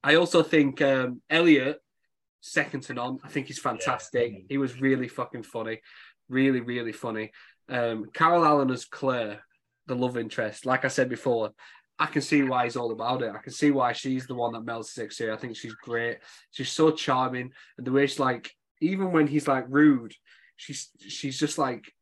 I 0.02 0.14
also 0.14 0.42
think 0.42 0.80
um, 0.80 1.20
Elliot, 1.28 1.80
second 2.40 2.82
to 2.84 2.94
none. 2.94 3.18
I 3.24 3.28
think 3.28 3.46
he's 3.46 3.58
fantastic. 3.58 4.32
Yeah. 4.32 4.38
He 4.48 4.58
was 4.58 4.80
really 4.80 5.08
fucking 5.08 5.42
funny, 5.42 5.80
really 6.28 6.60
really 6.60 6.92
funny. 6.92 7.32
Um, 7.68 8.06
Karen 8.12 8.42
Allen 8.42 8.70
as 8.70 8.84
Claire, 8.84 9.42
the 9.86 9.94
love 9.94 10.16
interest. 10.16 10.66
Like 10.66 10.84
I 10.84 10.88
said 10.88 11.08
before, 11.08 11.50
I 11.98 12.06
can 12.06 12.22
see 12.22 12.42
why 12.42 12.64
he's 12.64 12.76
all 12.76 12.92
about 12.92 13.22
it. 13.22 13.32
I 13.34 13.42
can 13.42 13.52
see 13.52 13.70
why 13.70 13.92
she's 13.92 14.26
the 14.26 14.34
one 14.34 14.52
that 14.52 14.64
melts 14.64 14.94
six 14.94 15.18
here. 15.18 15.32
I 15.32 15.36
think 15.36 15.56
she's 15.56 15.74
great. 15.74 16.18
She's 16.50 16.70
so 16.70 16.90
charming, 16.90 17.52
and 17.76 17.86
the 17.86 17.92
way 17.92 18.06
she's 18.06 18.20
like, 18.20 18.50
even 18.80 19.12
when 19.12 19.26
he's 19.26 19.48
like 19.48 19.64
rude, 19.68 20.14
she's 20.56 20.90
she's 21.06 21.38
just 21.38 21.58
like, 21.58 21.92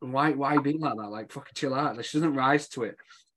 why 0.00 0.32
why 0.32 0.58
being 0.58 0.80
like 0.80 0.96
that? 0.96 1.10
Like 1.10 1.32
fucking 1.32 1.52
chill 1.54 1.74
out. 1.74 1.96
Like, 1.96 2.04
she 2.04 2.18
doesn't 2.18 2.34
rise 2.34 2.68
to 2.70 2.84
it. 2.84 2.96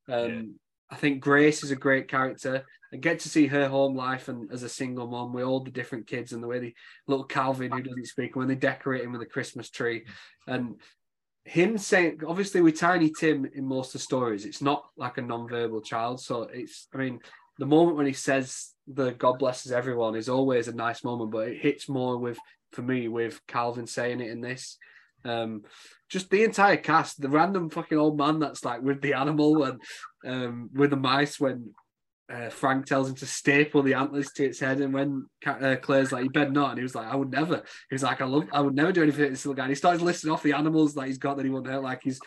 Um. 0.09 0.55
I 0.89 0.95
think 0.95 1.21
Grace 1.21 1.63
is 1.63 1.71
a 1.71 1.75
great 1.75 2.07
character. 2.07 2.65
I 2.93 2.97
get 2.97 3.19
to 3.19 3.29
see 3.29 3.47
her 3.47 3.67
home 3.67 3.95
life 3.95 4.29
and 4.29 4.51
as 4.51 4.63
a 4.63 4.69
single 4.69 5.07
mom 5.07 5.33
with 5.33 5.43
all 5.43 5.59
the 5.59 5.71
different 5.71 6.07
kids 6.07 6.31
and 6.31 6.41
the 6.41 6.47
way 6.47 6.59
the 6.59 6.75
little 7.07 7.25
Calvin 7.25 7.71
who 7.71 7.81
doesn't 7.81 8.07
speak 8.07 8.35
when 8.35 8.47
they 8.47 8.55
decorate 8.55 9.03
him 9.03 9.11
with 9.11 9.21
a 9.21 9.25
Christmas 9.25 9.69
tree 9.69 10.05
and 10.47 10.75
him 11.43 11.77
saying 11.77 12.21
obviously 12.27 12.61
with 12.61 12.79
Tiny 12.79 13.11
Tim 13.11 13.45
in 13.53 13.65
most 13.65 13.89
of 13.89 13.93
the 13.93 13.99
stories, 13.99 14.45
it's 14.45 14.61
not 14.61 14.85
like 14.97 15.17
a 15.17 15.21
non-verbal 15.21 15.81
child. 15.81 16.21
So 16.21 16.43
it's 16.43 16.87
I 16.93 16.97
mean, 16.97 17.19
the 17.57 17.65
moment 17.65 17.97
when 17.97 18.07
he 18.07 18.13
says 18.13 18.73
the 18.87 19.11
God 19.11 19.39
blesses 19.39 19.71
everyone 19.71 20.15
is 20.15 20.29
always 20.29 20.67
a 20.67 20.75
nice 20.75 21.03
moment, 21.03 21.31
but 21.31 21.47
it 21.47 21.61
hits 21.61 21.87
more 21.89 22.17
with 22.17 22.37
for 22.71 22.81
me 22.81 23.07
with 23.07 23.39
Calvin 23.47 23.87
saying 23.87 24.21
it 24.21 24.29
in 24.29 24.41
this. 24.41 24.77
Um, 25.25 25.63
just 26.09 26.29
the 26.29 26.43
entire 26.43 26.77
cast, 26.77 27.19
the 27.19 27.29
random 27.29 27.69
fucking 27.69 27.97
old 27.97 28.17
man 28.17 28.39
that's 28.39 28.63
like 28.63 28.81
with 28.81 29.01
the 29.01 29.13
animal 29.13 29.63
and 29.63 29.81
um, 30.25 30.69
with 30.73 30.91
the 30.91 30.97
mice 30.97 31.39
when 31.39 31.73
uh, 32.31 32.49
Frank 32.49 32.85
tells 32.85 33.09
him 33.09 33.15
to 33.15 33.25
staple 33.25 33.83
the 33.83 33.93
antlers 33.93 34.31
to 34.33 34.45
its 34.45 34.59
head, 34.59 34.79
and 34.79 34.93
when 34.93 35.27
uh, 35.45 35.75
Claire's 35.81 36.11
like, 36.11 36.23
"You 36.23 36.29
better 36.29 36.51
not," 36.51 36.69
and 36.71 36.79
he 36.79 36.83
was 36.83 36.95
like, 36.95 37.07
"I 37.07 37.15
would 37.15 37.31
never." 37.31 37.63
He 37.89 37.95
was 37.95 38.03
like, 38.03 38.21
"I 38.21 38.25
love, 38.25 38.47
I 38.51 38.61
would 38.61 38.75
never 38.75 38.91
do 38.91 39.03
anything 39.03 39.25
to 39.25 39.29
this 39.29 39.45
little 39.45 39.55
guy." 39.55 39.63
And 39.63 39.71
he 39.71 39.75
starts 39.75 40.01
listing 40.01 40.31
off 40.31 40.43
the 40.43 40.53
animals 40.53 40.95
that 40.95 41.07
he's 41.07 41.17
got 41.19 41.37
that 41.37 41.45
he 41.45 41.51
wouldn't 41.51 41.71
hurt, 41.71 41.83
like 41.83 42.01
he's 42.03 42.19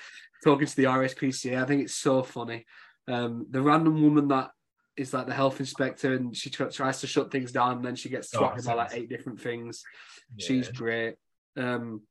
talking 0.45 0.67
to 0.67 0.77
the 0.77 0.85
RSPCA. 0.85 1.61
I 1.63 1.67
think 1.67 1.83
it's 1.83 1.97
so 1.97 2.23
funny. 2.23 2.65
Um, 3.09 3.47
the 3.51 3.63
random 3.63 4.03
woman 4.03 4.29
that 4.29 4.51
is 4.97 5.13
like 5.13 5.27
the 5.27 5.35
health 5.35 5.59
inspector, 5.59 6.15
and 6.15 6.37
she 6.37 6.51
tr- 6.51 6.67
tries 6.67 7.01
to 7.01 7.07
shut 7.09 7.33
things 7.33 7.51
down, 7.51 7.79
and 7.79 7.85
then 7.85 7.97
she 7.97 8.09
gets 8.09 8.33
Oh, 8.35 8.41
threatened 8.41 8.67
by 8.67 8.75
like 8.75 8.95
eight 8.95 9.09
different 9.09 9.41
things. 9.41 9.83
Yeah. 10.37 10.47
She's 10.47 10.69
great. 10.69 11.15
Um, 11.57 12.03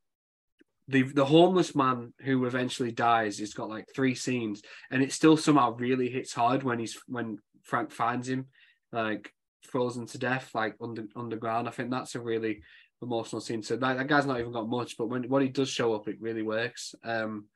the 0.87 1.03
the 1.03 1.25
homeless 1.25 1.75
man 1.75 2.13
who 2.21 2.45
eventually 2.45 2.91
dies, 2.91 3.37
he's 3.37 3.53
got 3.53 3.69
like 3.69 3.85
three 3.93 4.15
scenes, 4.15 4.61
and 4.89 5.03
it 5.03 5.11
still 5.11 5.37
somehow 5.37 5.75
really 5.75 6.09
hits 6.09 6.33
hard 6.33 6.63
when 6.63 6.79
he's 6.79 6.97
when 7.07 7.39
Frank 7.63 7.91
finds 7.91 8.29
him, 8.29 8.47
like 8.91 9.31
frozen 9.63 10.05
to 10.07 10.17
death, 10.17 10.51
like 10.53 10.75
under 10.81 11.05
underground. 11.15 11.67
I 11.67 11.71
think 11.71 11.91
that's 11.91 12.15
a 12.15 12.21
really 12.21 12.61
emotional 13.01 13.41
scene. 13.41 13.61
So 13.61 13.75
that, 13.77 13.97
that 13.97 14.07
guy's 14.07 14.25
not 14.25 14.39
even 14.39 14.53
got 14.53 14.69
much, 14.69 14.97
but 14.97 15.07
when 15.07 15.27
when 15.29 15.43
he 15.43 15.49
does 15.49 15.69
show 15.69 15.93
up, 15.93 16.07
it 16.07 16.21
really 16.21 16.43
works. 16.43 16.95
Um, 17.03 17.47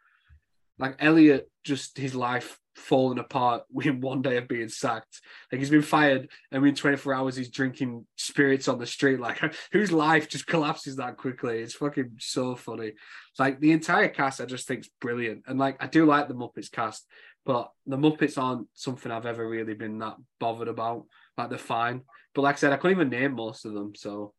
like 0.78 0.96
Elliot, 1.00 1.50
just 1.64 1.98
his 1.98 2.16
life 2.16 2.60
falling 2.76 3.20
apart 3.20 3.64
within 3.72 4.02
one 4.02 4.22
day 4.22 4.38
of 4.38 4.48
being 4.48 4.70
sacked. 4.70 5.22
Like 5.52 5.60
he's 5.60 5.70
been 5.70 5.82
fired, 5.82 6.30
and 6.52 6.62
within 6.62 6.76
24 6.76 7.14
hours 7.14 7.36
he's 7.36 7.50
drinking 7.50 8.06
spirits 8.16 8.68
on 8.68 8.80
the 8.80 8.86
street. 8.86 9.20
Like 9.20 9.42
whose 9.72 9.92
life 9.92 10.30
just 10.30 10.48
collapses 10.48 10.98
that 10.98 11.18
quickly? 11.18 11.60
It's 11.60 11.76
fucking 11.76 12.18
so 12.20 12.56
funny. 12.56 12.94
Like 13.40 13.60
the 13.60 13.72
entire 13.72 14.10
cast, 14.10 14.42
I 14.42 14.46
just 14.46 14.68
think 14.68 14.82
is 14.82 14.90
brilliant, 15.00 15.44
and 15.48 15.60
like 15.60 15.82
I 15.84 15.88
do 15.88 16.06
like 16.06 16.28
the 16.28 16.36
Muppets 16.36 16.72
cast, 16.72 17.08
but 17.46 17.72
the 17.86 17.98
Muppets 17.98 18.38
aren't 18.38 18.68
something 18.74 19.12
I've 19.12 19.26
ever 19.26 19.48
really 19.48 19.74
been 19.74 20.00
that 20.00 20.18
bothered 20.40 20.68
about. 20.68 21.06
Like 21.38 21.50
they're 21.50 21.58
fine, 21.58 22.02
but 22.34 22.42
like 22.42 22.56
I 22.56 22.60
said, 22.60 22.74
I 22.74 22.78
couldn't 22.78 22.98
even 22.98 23.10
name 23.10 23.34
most 23.34 23.66
of 23.66 23.74
them. 23.74 23.96
So 23.96 24.34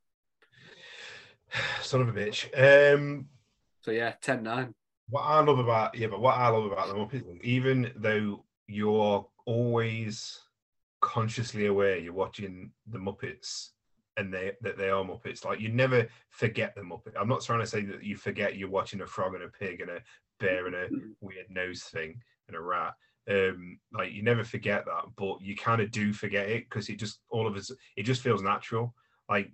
Son 1.82 2.00
of 2.00 2.08
a 2.08 2.12
bitch. 2.12 2.46
Um, 2.56 3.26
so 3.80 3.90
yeah, 3.90 4.14
10-9. 4.22 4.72
What 5.12 5.24
I 5.24 5.40
love 5.42 5.58
about 5.58 5.94
yeah, 5.94 6.06
but 6.06 6.22
what 6.22 6.38
I 6.38 6.48
love 6.48 6.64
about 6.64 6.88
the 6.88 6.94
Muppets, 6.94 7.44
even 7.44 7.92
though 7.96 8.44
you're 8.66 9.28
always 9.44 10.40
consciously 11.02 11.66
aware 11.66 11.98
you're 11.98 12.14
watching 12.14 12.70
the 12.86 12.98
Muppets 12.98 13.70
and 14.16 14.32
they 14.32 14.52
that 14.62 14.78
they 14.78 14.88
are 14.88 15.04
Muppets, 15.04 15.44
like 15.44 15.60
you 15.60 15.68
never 15.68 16.08
forget 16.30 16.74
the 16.74 16.80
Muppet. 16.80 17.12
I'm 17.20 17.28
not 17.28 17.42
trying 17.42 17.60
to 17.60 17.66
say 17.66 17.82
that 17.82 18.02
you 18.02 18.16
forget 18.16 18.56
you're 18.56 18.70
watching 18.70 19.02
a 19.02 19.06
frog 19.06 19.34
and 19.34 19.44
a 19.44 19.48
pig 19.48 19.82
and 19.82 19.90
a 19.90 20.00
bear 20.40 20.66
and 20.66 20.74
a 20.74 20.88
weird 21.20 21.50
nose 21.50 21.82
thing 21.82 22.18
and 22.48 22.56
a 22.56 22.60
rat. 22.60 22.94
Um, 23.30 23.78
like 23.92 24.12
you 24.12 24.22
never 24.22 24.44
forget 24.44 24.86
that, 24.86 25.04
but 25.18 25.42
you 25.42 25.54
kind 25.54 25.82
of 25.82 25.90
do 25.90 26.14
forget 26.14 26.48
it 26.48 26.70
because 26.70 26.88
it 26.88 26.96
just 26.96 27.20
all 27.28 27.46
of 27.46 27.54
us 27.54 27.70
it 27.98 28.04
just 28.04 28.22
feels 28.22 28.40
natural. 28.40 28.94
Like 29.28 29.52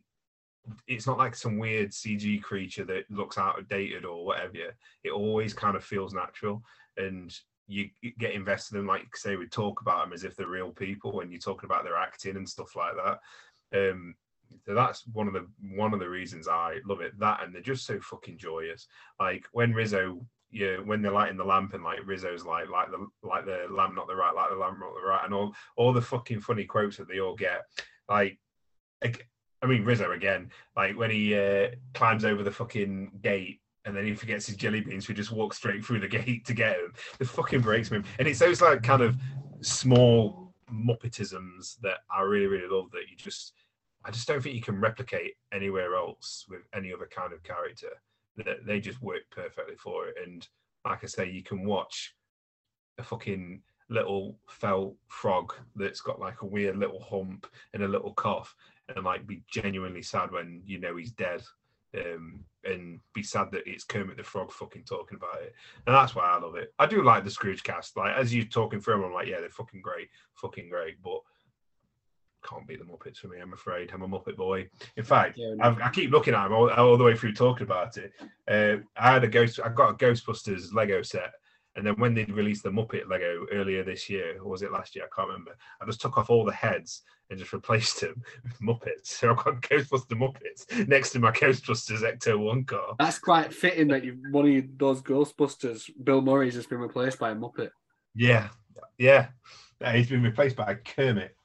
it's 0.86 1.06
not 1.06 1.18
like 1.18 1.34
some 1.34 1.58
weird 1.58 1.90
CG 1.90 2.42
creature 2.42 2.84
that 2.84 3.10
looks 3.10 3.38
out 3.38 3.58
of 3.58 3.68
dated 3.68 4.04
or 4.04 4.24
whatever. 4.24 4.74
It 5.04 5.10
always 5.10 5.54
kind 5.54 5.76
of 5.76 5.84
feels 5.84 6.14
natural, 6.14 6.62
and 6.96 7.32
you 7.66 7.90
get 8.18 8.32
invested 8.32 8.78
in, 8.78 8.86
like 8.86 9.14
say, 9.14 9.36
we 9.36 9.46
talk 9.46 9.80
about 9.82 10.04
them 10.04 10.12
as 10.12 10.24
if 10.24 10.34
they're 10.34 10.48
real 10.48 10.70
people 10.70 11.12
when 11.12 11.30
you're 11.30 11.38
talking 11.38 11.68
about 11.68 11.84
their 11.84 11.96
acting 11.96 12.36
and 12.36 12.48
stuff 12.48 12.74
like 12.74 12.94
that. 12.96 13.90
Um, 13.90 14.14
so 14.66 14.74
that's 14.74 15.06
one 15.08 15.28
of 15.28 15.34
the 15.34 15.46
one 15.60 15.92
of 15.92 16.00
the 16.00 16.08
reasons 16.08 16.48
I 16.48 16.78
love 16.86 17.02
it. 17.02 17.18
That 17.18 17.42
and 17.42 17.54
they're 17.54 17.60
just 17.60 17.86
so 17.86 18.00
fucking 18.00 18.38
joyous. 18.38 18.88
Like 19.20 19.44
when 19.52 19.74
Rizzo, 19.74 20.24
yeah, 20.50 20.76
when 20.76 21.02
they're 21.02 21.12
lighting 21.12 21.36
the 21.36 21.44
lamp 21.44 21.74
and 21.74 21.84
like 21.84 21.98
Rizzo's 22.06 22.46
like 22.46 22.70
like 22.70 22.90
the 22.90 23.06
like 23.22 23.44
the 23.44 23.66
lamp 23.70 23.94
not 23.94 24.08
the 24.08 24.16
right, 24.16 24.34
like 24.34 24.50
the 24.50 24.56
lamp 24.56 24.78
not 24.80 24.94
the 24.94 25.06
right, 25.06 25.24
and 25.24 25.34
all 25.34 25.54
all 25.76 25.92
the 25.92 26.00
fucking 26.00 26.40
funny 26.40 26.64
quotes 26.64 26.96
that 26.96 27.08
they 27.08 27.20
all 27.20 27.36
get. 27.36 27.62
Like, 28.08 28.38
I 29.62 29.66
mean 29.66 29.84
Rizzo 29.84 30.12
again, 30.12 30.50
like 30.76 30.96
when 30.96 31.10
he 31.10 31.34
uh, 31.34 31.68
climbs 31.94 32.24
over 32.24 32.42
the 32.42 32.52
fucking 32.52 33.12
gate. 33.22 33.60
And 33.84 33.96
then 33.96 34.04
he 34.04 34.14
forgets 34.14 34.46
his 34.46 34.56
jelly 34.56 34.82
beans, 34.82 35.06
so 35.06 35.14
he 35.14 35.16
just 35.16 35.32
walks 35.32 35.56
straight 35.56 35.82
through 35.82 36.00
the 36.00 36.08
gate 36.18 36.44
to 36.44 36.52
get 36.52 36.76
him. 36.76 36.92
The 37.18 37.24
fucking 37.24 37.62
breaks 37.62 37.90
me. 37.90 38.02
And 38.18 38.28
it's 38.28 38.38
those 38.38 38.60
like 38.60 38.82
kind 38.82 39.00
of 39.00 39.16
small 39.62 40.48
Muppetisms 40.70 41.78
that 41.80 41.98
I 42.14 42.20
really, 42.20 42.46
really 42.46 42.68
love 42.68 42.90
that 42.90 43.08
you 43.10 43.16
just 43.16 43.54
I 44.04 44.10
just 44.10 44.28
don't 44.28 44.42
think 44.42 44.54
you 44.54 44.62
can 44.62 44.80
replicate 44.80 45.34
anywhere 45.52 45.94
else 45.94 46.44
with 46.48 46.62
any 46.74 46.92
other 46.92 47.08
kind 47.10 47.32
of 47.32 47.42
character. 47.42 47.88
That 48.36 48.66
they 48.66 48.78
just 48.80 49.02
work 49.02 49.22
perfectly 49.30 49.74
for 49.76 50.08
it. 50.08 50.16
And 50.24 50.46
like 50.84 51.02
I 51.02 51.06
say, 51.06 51.30
you 51.30 51.42
can 51.42 51.64
watch 51.64 52.14
a 52.98 53.02
fucking 53.02 53.62
little 53.90 54.38
felt 54.48 54.94
frog 55.08 55.54
that's 55.74 56.00
got 56.00 56.20
like 56.20 56.42
a 56.42 56.46
weird 56.46 56.76
little 56.76 57.02
hump 57.02 57.46
and 57.72 57.82
a 57.82 57.88
little 57.88 58.12
cough 58.12 58.54
and 58.94 59.04
like 59.04 59.26
be 59.26 59.42
genuinely 59.50 60.02
sad 60.02 60.32
when 60.32 60.62
you 60.64 60.78
know 60.78 60.96
he's 60.96 61.12
dead. 61.12 61.42
Um, 61.96 62.44
and 62.64 63.00
be 63.14 63.22
sad 63.22 63.50
that 63.52 63.66
it's 63.66 63.84
Kermit 63.84 64.18
the 64.18 64.22
Frog 64.22 64.52
fucking 64.52 64.84
talking 64.84 65.16
about 65.16 65.40
it. 65.42 65.54
And 65.86 65.94
that's 65.96 66.14
why 66.14 66.24
I 66.24 66.38
love 66.38 66.56
it. 66.56 66.74
I 66.78 66.86
do 66.86 67.02
like 67.02 67.24
the 67.24 67.30
Scrooge 67.30 67.62
cast. 67.62 67.96
Like 67.96 68.14
as 68.14 68.34
you're 68.34 68.44
talking 68.44 68.80
through 68.80 68.94
them, 68.96 69.04
I'm 69.04 69.14
like, 69.14 69.26
yeah, 69.26 69.40
they're 69.40 69.48
fucking 69.48 69.80
great, 69.80 70.08
fucking 70.34 70.68
great. 70.68 71.02
But 71.02 71.20
can't 72.46 72.66
beat 72.66 72.78
the 72.78 72.84
Muppets 72.84 73.18
for 73.18 73.28
me. 73.28 73.38
I'm 73.40 73.52
afraid. 73.52 73.90
I'm 73.92 74.02
a 74.02 74.08
Muppet 74.08 74.36
boy. 74.36 74.68
In 74.96 75.04
fact, 75.04 75.38
I've, 75.60 75.80
I 75.80 75.88
keep 75.90 76.10
looking 76.10 76.34
at 76.34 76.44
them 76.44 76.52
all, 76.52 76.70
all 76.70 76.96
the 76.96 77.04
way 77.04 77.16
through 77.16 77.34
talking 77.34 77.66
about 77.66 77.96
it. 77.96 78.12
Uh, 78.46 78.82
I 78.96 79.12
had 79.12 79.24
a 79.24 79.28
ghost. 79.28 79.60
I 79.64 79.68
got 79.70 79.90
a 79.90 79.94
Ghostbusters 79.94 80.72
Lego 80.72 81.02
set, 81.02 81.32
and 81.76 81.86
then 81.86 81.94
when 81.94 82.14
they 82.14 82.24
released 82.24 82.64
the 82.64 82.70
Muppet 82.70 83.08
Lego 83.08 83.46
earlier 83.52 83.84
this 83.84 84.10
year, 84.10 84.38
or 84.40 84.50
was 84.50 84.62
it 84.62 84.72
last 84.72 84.96
year? 84.96 85.04
I 85.04 85.14
can't 85.14 85.28
remember. 85.28 85.56
I 85.80 85.86
just 85.86 86.00
took 86.00 86.18
off 86.18 86.30
all 86.30 86.44
the 86.44 86.52
heads 86.52 87.02
and 87.30 87.38
just 87.38 87.52
replaced 87.52 88.00
them 88.00 88.22
with 88.42 88.60
Muppets. 88.60 89.06
So 89.06 89.30
I've 89.30 89.36
got 89.36 89.60
Ghostbuster 89.62 90.18
Muppets 90.18 90.88
next 90.88 91.10
to 91.10 91.20
my 91.20 91.30
Ghostbusters 91.30 92.00
Ecto 92.00 92.38
One 92.38 92.64
car. 92.64 92.94
That's 92.98 93.18
quite 93.18 93.52
fitting 93.52 93.88
that 93.88 94.04
you 94.04 94.18
one 94.30 94.48
of 94.48 94.78
those 94.78 95.02
Ghostbusters, 95.02 95.90
Bill 96.02 96.20
Murray's 96.20 96.54
just 96.54 96.70
been 96.70 96.78
replaced 96.78 97.18
by 97.18 97.30
a 97.30 97.36
Muppet. 97.36 97.70
Yeah, 98.14 98.48
yeah. 98.96 99.28
Uh, 99.82 99.92
he's 99.92 100.08
been 100.08 100.22
replaced 100.22 100.56
by 100.56 100.74
Kermit. 100.74 101.36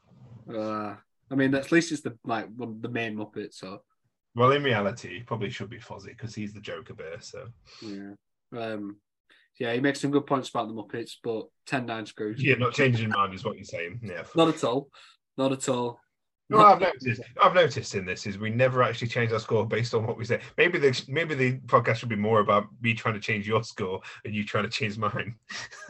Uh, 0.52 0.96
I 1.30 1.36
mean, 1.36 1.54
at 1.56 1.72
least 1.72 1.92
it's 1.92 2.02
the 2.02 2.18
like 2.26 2.48
one 2.56 2.82
the 2.82 2.90
main 2.90 3.16
Muppet. 3.16 3.54
So 3.54 3.82
Well, 4.36 4.52
in 4.52 4.64
reality, 4.64 5.18
he 5.18 5.24
probably 5.24 5.50
should 5.50 5.70
be 5.70 5.80
Fozzie 5.80 6.08
because 6.08 6.34
he's 6.34 6.54
the 6.54 6.62
Joker 6.62 6.94
Bear. 6.94 7.20
So 7.22 7.48
yeah, 7.82 8.14
um, 8.58 8.98
yeah, 9.60 9.74
he 9.74 9.80
makes 9.80 10.02
some 10.02 10.12
good 10.12 10.26
points 10.26 10.50
about 10.50 10.68
the 10.68 10.74
Muppets, 10.74 11.14
but 11.24 11.48
10-9 11.68 12.08
screws. 12.08 12.44
yeah, 12.44 12.56
not 12.56 12.74
changing 12.74 13.10
mind 13.10 13.34
is 13.34 13.46
what 13.46 13.56
you're 13.56 13.66
saying. 13.66 14.00
Yeah. 14.04 14.24
Not 14.36 14.50
at 14.50 14.64
all. 14.64 14.90
Not 15.38 15.52
at 15.52 15.70
all. 15.70 16.00
No, 16.50 16.60
I've 16.60 16.82
noticed. 16.82 17.22
I've 17.42 17.54
noticed 17.56 17.96
in 17.96 18.06
this 18.06 18.28
is 18.28 18.38
we 18.38 18.50
never 18.50 18.84
actually 18.84 19.08
change 19.08 19.32
our 19.32 19.40
score 19.40 19.66
based 19.66 19.94
on 19.96 20.06
what 20.06 20.18
we 20.18 20.26
say. 20.26 20.40
Maybe 20.58 20.78
the 20.78 21.04
maybe 21.08 21.34
the 21.36 21.58
podcast 21.62 21.96
should 21.96 22.10
be 22.10 22.16
more 22.16 22.42
about 22.42 22.66
me 22.82 22.94
trying 22.94 23.16
to 23.16 23.20
change 23.20 23.48
your 23.48 23.64
score 23.64 24.02
and 24.26 24.36
you 24.36 24.44
trying 24.44 24.66
to 24.66 24.70
change 24.70 24.98
mine. 24.98 25.36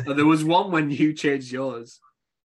There 0.05 0.25
was 0.25 0.43
one 0.43 0.71
when 0.71 0.89
you 0.89 1.11
changed 1.13 1.51
yours. 1.51 1.99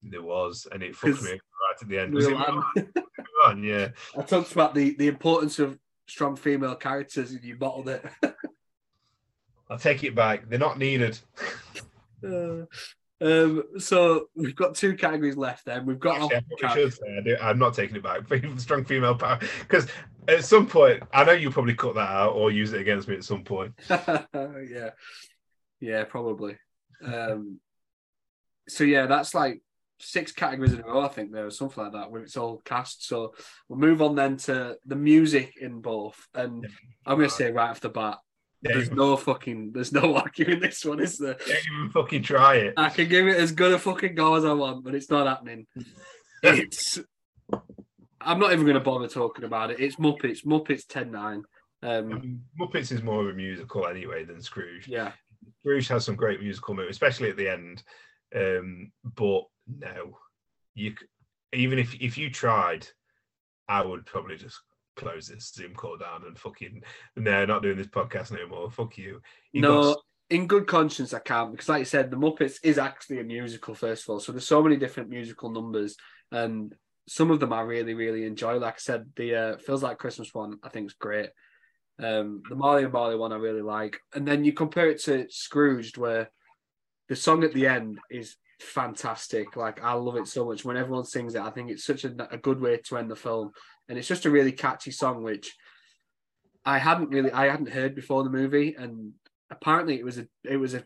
There 0.04 0.22
was, 0.22 0.68
and 0.72 0.84
it 0.84 0.96
fucked 0.96 1.24
me 1.24 1.32
right 1.32 1.82
at 1.82 1.88
the 1.90 2.00
end. 2.00 2.14
Was 2.14 2.28
it. 2.28 2.36
Mulan? 2.38 3.64
Yeah. 3.64 3.90
I 4.18 4.24
talked 4.24 4.52
about 4.52 4.76
the, 4.76 4.96
the 4.98 5.08
importance 5.08 5.60
of 5.60 5.78
strong 6.08 6.36
female 6.36 6.76
characters 6.76 7.32
and 7.32 7.44
you 7.44 7.56
bottled 7.56 7.90
it. 7.90 8.06
I'll 9.70 9.80
take 9.80 10.04
it 10.04 10.16
back. 10.16 10.48
They're 10.50 10.60
not 10.60 10.78
needed. 10.78 11.18
Uh, 12.24 12.66
um, 13.22 13.64
so 13.78 14.30
we've 14.36 14.56
got 14.56 14.76
two 14.76 14.96
categories 14.96 15.38
left 15.38 15.66
then. 15.66 15.86
We've 15.86 16.00
got 16.00 16.34
Actually, 16.34 16.64
I 16.64 16.74
should 16.74 16.94
say 16.94 17.38
I 17.42 17.50
I'm 17.50 17.58
not 17.58 17.74
taking 17.74 17.96
it 17.96 18.04
back. 18.04 18.22
Strong 18.58 18.86
female 18.86 19.16
power, 19.16 19.40
because 19.62 19.88
at 20.28 20.44
some 20.44 20.68
point, 20.68 21.04
I 21.14 21.24
know 21.24 21.32
you 21.32 21.50
probably 21.50 21.76
cut 21.76 21.96
that 21.96 22.10
out 22.10 22.34
or 22.34 22.52
use 22.52 22.74
it 22.74 22.82
against 22.82 23.08
me 23.08 23.16
at 23.16 23.24
some 23.24 23.44
point. 23.44 23.74
yeah, 23.90 24.90
yeah, 25.80 26.04
probably. 26.04 26.58
Um, 27.04 27.60
so 28.68 28.84
yeah, 28.84 29.06
that's 29.06 29.34
like 29.34 29.62
six 30.00 30.32
categories 30.32 30.74
in 30.74 30.82
a 30.82 30.86
row. 30.86 31.02
I 31.02 31.08
think 31.08 31.32
there 31.32 31.46
or 31.46 31.52
something 31.52 31.84
like 31.84 31.94
that, 31.94 32.12
where 32.12 32.22
it's 32.22 32.38
all 32.38 32.62
cast. 32.66 33.08
So 33.08 33.34
we'll 33.70 33.80
move 33.80 34.02
on 34.02 34.16
then 34.16 34.38
to 34.38 34.78
the 34.86 34.96
music 34.96 35.54
in 35.60 35.82
both, 35.82 36.28
and 36.34 36.68
I'm 37.06 37.18
going 37.18 37.30
to 37.30 37.36
say 37.36 37.52
right 37.52 37.70
off 37.70 37.82
the 37.82 37.90
bat, 37.90 38.18
there's 38.74 38.92
no 38.92 39.16
fucking, 39.18 39.72
there's 39.74 39.92
no 39.92 40.16
arguing 40.24 40.60
this 40.60 40.84
one, 40.86 41.00
is 41.00 41.18
there? 41.18 41.36
don't 41.36 41.50
even 41.50 41.90
fucking 41.92 42.24
try 42.24 42.56
it. 42.56 42.74
I 42.78 42.90
can 42.90 43.08
give 43.08 43.28
it 43.28 43.38
as 43.38 43.52
good 43.52 43.74
a 43.74 43.80
fucking 43.80 44.16
go 44.16 44.36
as 44.36 44.46
I 44.46 44.54
want, 44.54 44.84
but 44.84 44.96
it's 44.96 45.10
not 45.10 45.28
happening. 45.28 45.68
It's. 46.44 47.00
I'm 48.22 48.40
not 48.40 48.52
even 48.54 48.66
going 48.66 48.76
to 48.76 48.80
bother 48.80 49.08
talking 49.08 49.46
about 49.46 49.72
it. 49.72 49.80
It's 49.80 49.96
Muppets. 49.96 50.46
Muppets 50.46 50.84
10 50.88 51.12
9. 51.12 51.44
I 51.82 51.96
Um, 51.96 52.08
mean, 52.10 52.42
Muppets 52.60 52.92
is 52.92 53.02
more 53.04 53.22
of 53.22 53.30
a 53.30 53.34
musical 53.34 53.88
anyway 53.88 54.26
than 54.26 54.42
Scrooge. 54.42 54.88
yeah. 54.88 55.12
Scrooge 55.62 55.88
has 55.88 56.06
some 56.06 56.16
great 56.16 56.42
musical 56.42 56.76
moves, 56.76 56.92
especially 56.92 57.30
at 57.32 57.38
the 57.38 57.50
end. 57.50 57.84
Um, 58.36 58.92
but 59.16 59.44
no, 59.68 60.18
you 60.76 60.94
even 61.54 61.80
if 61.80 61.96
if 62.00 62.18
you 62.18 62.30
tried, 62.30 62.88
I 63.68 63.84
would 63.84 64.06
probably 64.06 64.38
just 64.38 64.60
close 64.96 65.28
this 65.28 65.52
Zoom 65.54 65.74
call 65.74 65.98
down 65.98 66.24
and 66.26 66.38
fucking 66.38 66.84
no, 67.16 67.46
not 67.46 67.64
doing 67.64 67.78
this 67.78 67.88
podcast 67.88 68.32
no 68.32 68.48
more. 68.48 68.70
Fuck 68.72 68.98
you. 68.98 69.22
You 69.52 69.62
No, 69.62 69.94
got 69.94 69.98
in 70.30 70.48
good 70.48 70.68
conscience, 70.68 71.14
I 71.14 71.20
can't 71.20 71.52
because, 71.52 71.70
like 71.70 71.80
you 71.80 71.86
said, 71.86 72.10
the 72.10 72.18
Muppets 72.18 72.58
is 72.64 72.78
actually 72.78 73.20
a 73.20 73.24
musical. 73.24 73.76
First 73.76 74.04
of 74.04 74.10
all, 74.10 74.20
so 74.20 74.32
there's 74.32 74.48
so 74.48 74.64
many 74.64 74.78
different 74.78 75.10
musical 75.10 75.52
numbers, 75.52 75.96
and 76.32 76.74
some 77.08 77.32
of 77.32 77.40
them 77.40 77.54
I 77.54 77.62
really, 77.62 77.94
really 77.94 78.26
enjoy. 78.26 78.58
Like 78.58 78.76
I 78.76 78.80
said, 78.80 79.12
the 79.16 79.36
uh, 79.36 79.58
feels 79.58 79.84
like 79.84 79.98
Christmas 80.00 80.34
one 80.34 80.58
I 80.64 80.70
think 80.70 80.88
is 80.88 80.94
great. 80.94 81.30
Um, 82.00 82.42
the 82.50 82.56
Marley 82.56 82.84
and 82.84 82.92
Marley 82.92 83.16
one 83.16 83.32
I 83.32 83.38
really 83.38 83.62
like, 83.62 84.00
and 84.14 84.28
then 84.28 84.44
you 84.44 84.54
compare 84.54 84.90
it 84.90 85.02
to 85.04 85.28
Scrooged, 85.30 85.98
where 85.98 86.30
the 87.08 87.16
song 87.16 87.44
at 87.44 87.54
the 87.54 87.68
end 87.68 88.00
is 88.10 88.36
fantastic. 88.60 89.56
Like 89.56 89.84
I 89.84 89.94
love 89.94 90.16
it 90.16 90.28
so 90.28 90.46
much. 90.46 90.66
When 90.66 90.78
everyone 90.78 91.06
sings 91.06 91.36
it, 91.36 91.42
I 91.42 91.52
think 91.52 91.70
it's 91.70 91.86
such 91.86 92.04
a, 92.04 92.28
a 92.32 92.38
good 92.38 92.60
way 92.60 92.78
to 92.78 92.98
end 92.98 93.12
the 93.12 93.16
film, 93.16 93.52
and 93.88 93.98
it's 93.98 94.08
just 94.08 94.26
a 94.26 94.32
really 94.32 94.52
catchy 94.52 94.92
song, 94.92 95.24
which 95.24 95.56
I 96.66 96.80
hadn't 96.80 97.10
really 97.10 97.32
I 97.32 97.50
hadn't 97.50 97.70
heard 97.70 97.96
before 97.96 98.24
the 98.24 98.30
movie, 98.30 98.76
and 98.78 99.14
apparently 99.50 100.00
it 100.00 100.06
was 100.06 100.18
a 100.18 100.28
it 100.44 100.58
was 100.58 100.74
a 100.74 100.84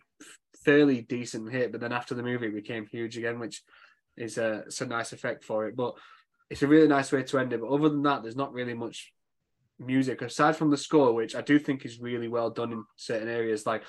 fairly 0.63 1.01
decent 1.01 1.51
hit. 1.51 1.71
But 1.71 1.81
then 1.81 1.93
after 1.93 2.15
the 2.15 2.23
movie, 2.23 2.47
it 2.47 2.55
became 2.55 2.85
huge 2.85 3.17
again, 3.17 3.39
which 3.39 3.63
is 4.17 4.37
a 4.37 4.63
it's 4.67 4.81
a 4.81 4.85
nice 4.85 5.13
effect 5.13 5.43
for 5.43 5.67
it. 5.67 5.75
But 5.75 5.95
it's 6.49 6.63
a 6.63 6.67
really 6.67 6.87
nice 6.87 7.11
way 7.11 7.23
to 7.23 7.39
end 7.39 7.53
it. 7.53 7.61
But 7.61 7.69
other 7.69 7.89
than 7.89 8.03
that, 8.03 8.23
there's 8.23 8.35
not 8.35 8.53
really 8.53 8.73
much 8.73 9.13
music 9.79 10.21
aside 10.21 10.55
from 10.55 10.71
the 10.71 10.77
score, 10.77 11.13
which 11.13 11.35
I 11.35 11.41
do 11.41 11.57
think 11.57 11.85
is 11.85 12.01
really 12.01 12.27
well 12.27 12.49
done 12.49 12.73
in 12.73 12.83
certain 12.97 13.29
areas, 13.29 13.65
like 13.65 13.83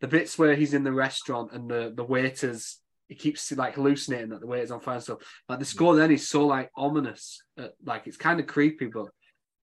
the 0.00 0.08
bits 0.08 0.38
where 0.38 0.56
he's 0.56 0.74
in 0.74 0.82
the 0.82 0.92
restaurant 0.92 1.52
and 1.52 1.70
the 1.70 1.92
the 1.94 2.04
waiters 2.04 2.80
he 3.08 3.14
keeps 3.14 3.52
like 3.52 3.74
hallucinating 3.74 4.30
that 4.30 4.40
the 4.40 4.46
waiter's 4.46 4.70
on 4.70 4.80
fire 4.80 4.94
and 4.94 5.02
stuff. 5.02 5.18
Like 5.48 5.58
the 5.58 5.64
score 5.64 5.94
then 5.94 6.10
is 6.10 6.28
so 6.28 6.46
like 6.46 6.70
ominous, 6.76 7.42
uh, 7.58 7.68
like 7.84 8.06
it's 8.06 8.16
kind 8.16 8.40
of 8.40 8.46
creepy, 8.46 8.86
but 8.86 9.08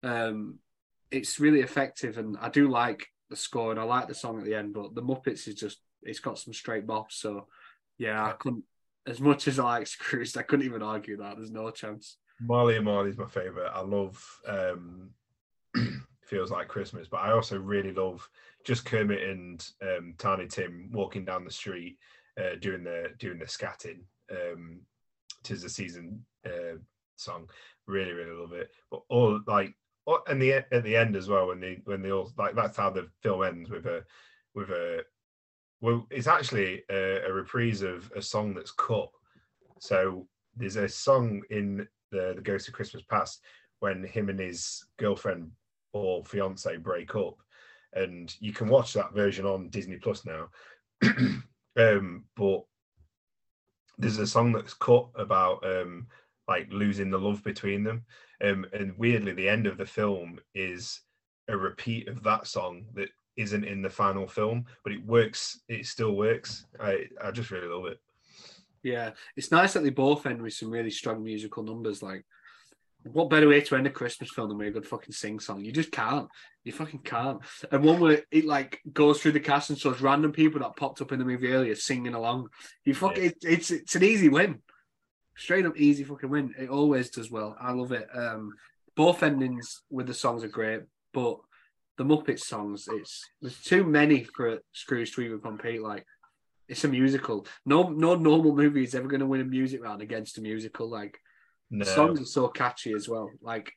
um, 0.03 0.59
it's 1.11 1.39
really 1.39 1.61
effective, 1.61 2.17
and 2.17 2.37
I 2.39 2.49
do 2.49 2.69
like 2.69 3.07
the 3.29 3.35
score 3.35 3.71
and 3.71 3.79
I 3.79 3.83
like 3.83 4.07
the 4.07 4.15
song 4.15 4.39
at 4.39 4.45
the 4.45 4.55
end. 4.55 4.73
But 4.73 4.95
the 4.95 5.01
Muppets 5.01 5.47
is 5.47 5.55
just 5.55 5.79
it's 6.03 6.19
got 6.19 6.37
some 6.37 6.53
straight 6.53 6.85
bops, 6.85 7.13
so 7.13 7.47
yeah, 7.97 8.23
I 8.23 8.33
couldn't. 8.33 8.63
As 9.07 9.21
much 9.21 9.47
as 9.47 9.57
I 9.57 9.63
like 9.63 9.87
Scrooge, 9.87 10.35
I 10.35 10.43
couldn't 10.43 10.65
even 10.65 10.83
argue 10.83 11.17
that. 11.17 11.37
There's 11.37 11.51
no 11.51 11.69
chance. 11.71 12.17
Marley 12.41 12.75
and 12.75 12.85
Marley 12.85 13.09
is 13.09 13.17
my 13.17 13.27
favorite. 13.27 13.71
I 13.73 13.81
love 13.81 14.23
um, 14.47 15.09
feels 16.23 16.51
like 16.51 16.67
Christmas, 16.67 17.07
but 17.07 17.21
I 17.21 17.31
also 17.31 17.57
really 17.57 17.93
love 17.93 18.27
just 18.65 18.85
Kermit 18.85 19.23
and 19.23 19.65
um, 19.81 20.13
Tiny 20.17 20.47
Tim 20.47 20.89
walking 20.93 21.25
down 21.25 21.45
the 21.45 21.51
street 21.51 21.97
uh, 22.39 22.55
doing 22.59 22.83
the 22.83 23.09
doing 23.19 23.39
the 23.39 23.45
scatting. 23.45 23.99
Um, 24.31 24.81
tis 25.43 25.63
the 25.63 25.69
season 25.69 26.23
uh, 26.45 26.77
song. 27.15 27.49
Really, 27.87 28.11
really 28.11 28.35
love 28.35 28.53
it. 28.53 28.69
But 28.91 29.01
all 29.09 29.41
like 29.47 29.75
and 30.27 30.41
the 30.41 30.53
at 30.53 30.83
the 30.83 30.95
end 30.95 31.15
as 31.15 31.27
well 31.27 31.47
when 31.47 31.59
they 31.59 31.81
when 31.85 32.01
they 32.01 32.11
all 32.11 32.31
like 32.37 32.55
that's 32.55 32.77
how 32.77 32.89
the 32.89 33.07
film 33.21 33.43
ends 33.43 33.69
with 33.69 33.85
a 33.85 34.03
with 34.55 34.69
a 34.69 35.03
well 35.81 36.07
it's 36.09 36.27
actually 36.27 36.83
a, 36.89 37.27
a 37.27 37.33
reprise 37.33 37.81
of 37.81 38.11
a 38.15 38.21
song 38.21 38.53
that's 38.53 38.71
cut. 38.71 39.09
So 39.79 40.27
there's 40.55 40.75
a 40.75 40.89
song 40.89 41.41
in 41.49 41.87
the 42.11 42.33
the 42.35 42.41
Ghost 42.41 42.67
of 42.67 42.73
Christmas 42.73 43.03
Past 43.03 43.41
when 43.79 44.03
him 44.03 44.29
and 44.29 44.39
his 44.39 44.85
girlfriend 44.97 45.51
or 45.93 46.23
fiance 46.23 46.75
break 46.77 47.15
up, 47.15 47.37
and 47.93 48.35
you 48.39 48.53
can 48.53 48.67
watch 48.67 48.93
that 48.93 49.13
version 49.13 49.45
on 49.45 49.69
Disney 49.69 49.97
Plus 49.97 50.25
now. 50.25 50.49
um, 51.77 52.25
but 52.35 52.63
there's 53.97 54.17
a 54.17 54.27
song 54.27 54.53
that's 54.53 54.73
cut 54.73 55.07
about 55.15 55.65
um, 55.65 56.07
like 56.47 56.67
losing 56.71 57.09
the 57.09 57.19
love 57.19 57.43
between 57.43 57.83
them, 57.83 58.05
um, 58.43 58.65
and 58.73 58.97
weirdly, 58.97 59.33
the 59.33 59.49
end 59.49 59.67
of 59.67 59.77
the 59.77 59.85
film 59.85 60.39
is 60.55 61.01
a 61.47 61.57
repeat 61.57 62.07
of 62.07 62.23
that 62.23 62.47
song 62.47 62.85
that 62.93 63.09
isn't 63.35 63.63
in 63.63 63.81
the 63.81 63.89
final 63.89 64.27
film, 64.27 64.65
but 64.83 64.93
it 64.93 65.05
works. 65.05 65.61
It 65.67 65.85
still 65.85 66.15
works. 66.15 66.65
I 66.79 67.05
I 67.23 67.31
just 67.31 67.51
really 67.51 67.67
love 67.67 67.85
it. 67.85 67.99
Yeah, 68.83 69.11
it's 69.35 69.51
nice 69.51 69.73
that 69.73 69.83
they 69.83 69.89
both 69.89 70.25
end 70.25 70.41
with 70.41 70.53
some 70.53 70.71
really 70.71 70.91
strong 70.91 71.23
musical 71.23 71.63
numbers. 71.63 72.01
Like, 72.01 72.25
what 73.03 73.29
better 73.29 73.47
way 73.47 73.61
to 73.61 73.75
end 73.75 73.87
a 73.87 73.89
Christmas 73.89 74.31
film 74.31 74.49
than 74.49 74.57
with 74.57 74.67
a 74.67 74.71
good 74.71 74.85
fucking 74.85 75.13
sing 75.13 75.39
song? 75.39 75.63
You 75.63 75.71
just 75.71 75.91
can't. 75.91 76.27
You 76.63 76.73
fucking 76.73 77.01
can't. 77.01 77.39
And 77.71 77.83
one 77.83 77.99
where 77.99 78.23
it 78.31 78.45
like 78.45 78.81
goes 78.91 79.21
through 79.21 79.31
the 79.33 79.39
cast 79.39 79.69
and 79.69 79.79
shows 79.79 80.01
random 80.01 80.31
people 80.31 80.59
that 80.59 80.75
popped 80.75 81.01
up 81.01 81.11
in 81.11 81.19
the 81.19 81.25
movie 81.25 81.51
earlier 81.51 81.75
singing 81.75 82.13
along. 82.13 82.49
You 82.83 82.93
fucking 82.93 83.23
yeah. 83.23 83.29
it, 83.29 83.37
it's 83.43 83.71
it's 83.71 83.95
an 83.95 84.03
easy 84.03 84.29
win. 84.29 84.61
Straight 85.37 85.65
up 85.65 85.77
easy 85.77 86.03
fucking 86.03 86.29
win. 86.29 86.53
It 86.59 86.69
always 86.69 87.09
does 87.09 87.31
well. 87.31 87.55
I 87.59 87.71
love 87.71 87.93
it. 87.93 88.07
Um, 88.13 88.53
both 88.95 89.23
endings 89.23 89.81
with 89.89 90.07
the 90.07 90.13
songs 90.13 90.43
are 90.43 90.49
great, 90.49 90.81
but 91.13 91.39
the 91.97 92.03
Muppets 92.03 92.41
songs, 92.41 92.87
it's 92.91 93.25
there's 93.41 93.61
too 93.61 93.85
many 93.85 94.23
for 94.23 94.59
Scrooge 94.73 95.13
to 95.15 95.21
even 95.21 95.39
compete. 95.39 95.81
Like 95.81 96.05
it's 96.67 96.83
a 96.83 96.89
musical. 96.89 97.47
No, 97.65 97.89
no 97.89 98.15
normal 98.15 98.55
movie 98.55 98.83
is 98.83 98.95
ever 98.95 99.07
going 99.07 99.21
to 99.21 99.25
win 99.25 99.41
a 99.41 99.45
music 99.45 99.81
round 99.81 100.01
against 100.01 100.37
a 100.37 100.41
musical. 100.41 100.89
Like 100.89 101.19
no. 101.69 101.85
the 101.85 101.91
songs 101.91 102.21
are 102.21 102.25
so 102.25 102.47
catchy 102.47 102.93
as 102.93 103.07
well. 103.07 103.29
Like 103.41 103.71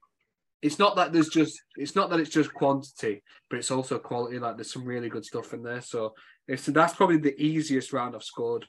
it's 0.62 0.78
not 0.78 0.96
that 0.96 1.12
there's 1.12 1.28
just 1.28 1.60
it's 1.76 1.96
not 1.96 2.10
that 2.10 2.20
it's 2.20 2.30
just 2.30 2.54
quantity, 2.54 3.22
but 3.50 3.58
it's 3.58 3.70
also 3.70 3.98
quality. 3.98 4.38
Like 4.38 4.56
there's 4.56 4.72
some 4.72 4.84
really 4.84 5.08
good 5.08 5.24
stuff 5.24 5.52
in 5.52 5.62
there. 5.62 5.80
So 5.80 6.14
it's 6.46 6.66
that's 6.66 6.94
probably 6.94 7.18
the 7.18 7.40
easiest 7.40 7.92
round 7.92 8.14
I've 8.14 8.22
scored. 8.22 8.66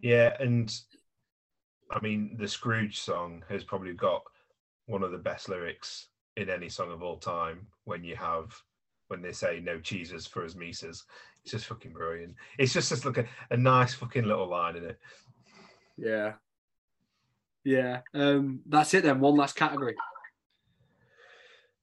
Yeah, 0.00 0.34
and 0.40 0.72
I 1.90 2.00
mean 2.00 2.36
the 2.38 2.48
Scrooge 2.48 3.00
song 3.00 3.44
has 3.48 3.64
probably 3.64 3.94
got 3.94 4.22
one 4.86 5.02
of 5.02 5.12
the 5.12 5.18
best 5.18 5.48
lyrics 5.48 6.08
in 6.36 6.50
any 6.50 6.68
song 6.68 6.92
of 6.92 7.02
all 7.02 7.18
time. 7.18 7.66
When 7.84 8.04
you 8.04 8.16
have 8.16 8.52
when 9.08 9.20
they 9.20 9.32
say 9.32 9.60
no 9.62 9.78
cheeses 9.78 10.26
for 10.26 10.42
his 10.42 10.56
Mises. 10.56 11.04
It's 11.42 11.52
just 11.52 11.66
fucking 11.66 11.92
brilliant. 11.92 12.34
It's 12.58 12.72
just 12.72 12.88
just 12.88 13.04
like 13.04 13.18
a, 13.18 13.26
a 13.50 13.56
nice 13.56 13.92
fucking 13.92 14.24
little 14.24 14.48
line 14.48 14.76
in 14.76 14.84
it. 14.84 14.98
Yeah. 15.98 16.32
Yeah. 17.64 18.00
Um, 18.14 18.60
that's 18.66 18.94
it 18.94 19.04
then. 19.04 19.20
One 19.20 19.36
last 19.36 19.56
category. 19.56 19.94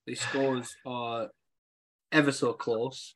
The 0.05 0.15
scores 0.15 0.75
are 0.85 1.29
ever 2.11 2.31
so 2.31 2.53
close. 2.53 3.15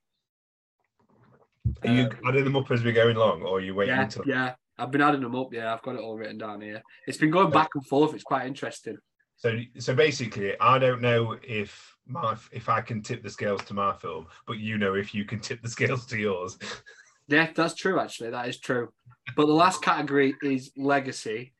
Are 1.84 1.92
you 1.92 2.04
um, 2.04 2.12
adding 2.28 2.44
them 2.44 2.56
up 2.56 2.70
as 2.72 2.84
we're 2.84 2.94
going 2.94 3.16
along, 3.16 3.44
or 3.44 3.58
are 3.58 3.62
you 3.62 3.74
waiting 3.74 3.96
yeah, 3.96 4.04
until? 4.04 4.24
Yeah, 4.26 4.54
I've 4.78 4.92
been 4.92 5.02
adding 5.02 5.22
them 5.22 5.36
up. 5.36 5.54
Yeah, 5.54 5.74
I've 5.74 5.82
got 5.82 5.96
it 5.96 6.02
all 6.02 6.18
written 6.18 6.38
down 6.38 6.62
here. 6.62 6.82
It's 7.08 7.18
been 7.18 7.32
going 7.32 7.52
back 7.52 7.70
and 7.76 7.86
forth. 7.86 8.14
It's 8.14 8.24
quite 8.24 8.46
interesting. 8.46 8.98
So, 9.38 9.60
so 9.80 9.96
basically, 9.96 10.60
I 10.60 10.78
don't 10.78 11.02
know 11.02 11.38
if 11.44 11.96
my 12.06 12.36
if 12.52 12.70
I 12.70 12.82
can 12.82 13.02
tip 13.02 13.24
the 13.24 13.30
scales 13.30 13.64
to 13.66 13.74
my 13.74 13.94
film, 13.94 14.28
but 14.46 14.60
you 14.60 14.78
know 14.78 14.94
if 14.94 15.14
you 15.14 15.26
can 15.26 15.40
tip 15.40 15.62
the 15.62 15.70
scales 15.70 16.06
to 16.08 16.18
yours. 16.18 16.58
yeah, 17.28 17.50
that's 17.56 17.76
true. 17.76 18.00
Actually, 18.00 18.32
that 18.32 18.48
is 18.48 18.60
true. 18.60 18.90
But 19.36 19.48
the 19.48 19.54
last 19.54 19.82
category 19.82 20.36
is 20.44 20.72
legacy, 20.78 21.54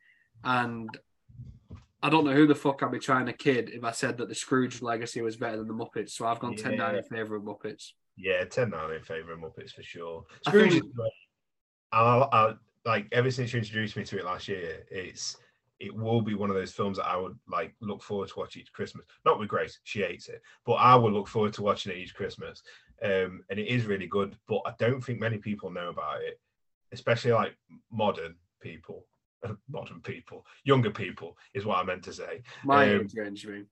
and 0.44 0.90
I 2.02 2.10
don't 2.10 2.26
know 2.26 2.34
who 2.34 2.48
the 2.48 2.56
fuck 2.56 2.84
I'd 2.84 2.92
be 2.92 3.00
trying 3.00 3.28
to 3.28 3.34
kid 3.34 3.70
if 3.70 3.84
I 3.84 3.92
said 3.92 4.18
that 4.18 4.28
the 4.28 4.36
Scrooge 4.36 4.82
legacy 4.82 5.22
was 5.22 5.38
better 5.38 5.58
than 5.58 5.68
the 5.68 5.74
Muppets. 5.74 6.12
So 6.12 6.26
I've 6.26 6.40
gone 6.40 6.54
yeah. 6.54 6.64
10 6.64 6.78
9 6.78 6.96
in 6.96 7.04
favour 7.04 7.36
of 7.36 7.44
Muppets. 7.44 7.92
Yeah, 8.18 8.44
10 8.44 8.70
9 8.70 8.92
in 8.92 9.02
favour 9.04 9.34
of 9.34 9.40
Muppets 9.40 9.72
for 9.72 9.84
sure. 9.84 10.24
Scrooge 10.46 10.74
think... 10.74 10.84
is 10.84 10.92
I, 11.94 12.28
I, 12.32 12.54
like 12.86 13.08
ever 13.12 13.32
since 13.32 13.54
you 13.54 13.60
introduced 13.60 13.96
me 13.96 14.04
to 14.04 14.20
it 14.20 14.26
last 14.26 14.48
year, 14.48 14.84
it's 14.92 15.38
it 15.80 15.96
will 15.96 16.22
be 16.22 16.34
one 16.34 16.50
of 16.50 16.56
those 16.56 16.72
films 16.72 16.98
that 16.98 17.08
I 17.08 17.18
would 17.18 17.38
like 17.48 17.74
look 17.82 18.02
forward 18.02 18.30
to 18.30 18.40
watch 18.40 18.58
each 18.58 18.72
Christmas. 18.74 19.06
Not 19.26 19.40
with 19.40 19.50
Grace, 19.50 19.80
she 19.84 20.02
hates 20.02 20.28
it, 20.28 20.42
but 20.66 20.74
I 20.74 20.96
will 20.96 21.12
look 21.12 21.28
forward 21.28 21.54
to 21.54 21.62
watching 21.62 21.92
it 21.92 21.98
each 21.98 22.16
Christmas. 22.16 22.62
Um, 23.02 23.44
and 23.50 23.60
it 23.60 23.68
is 23.68 23.86
really 23.86 24.08
good, 24.08 24.38
but 24.48 24.62
I 24.66 24.74
don't 24.80 25.02
think 25.02 25.20
many 25.20 25.38
people 25.38 25.72
know 25.72 25.90
about 25.90 26.22
it, 26.22 26.40
especially 26.92 27.32
like 27.32 27.56
modern 27.92 28.36
people. 28.62 29.06
Modern 29.70 30.02
people, 30.02 30.46
younger 30.64 30.92
people 30.92 31.38
is 31.54 31.66
what 31.66 31.80
I 31.80 31.84
meant 31.84 32.04
to 32.04 32.14
say. 32.14 32.42
My 32.64 32.94
um, 32.94 33.02
age 33.02 33.14
range, 33.16 33.44
you 33.44 33.52
mean? 33.52 33.68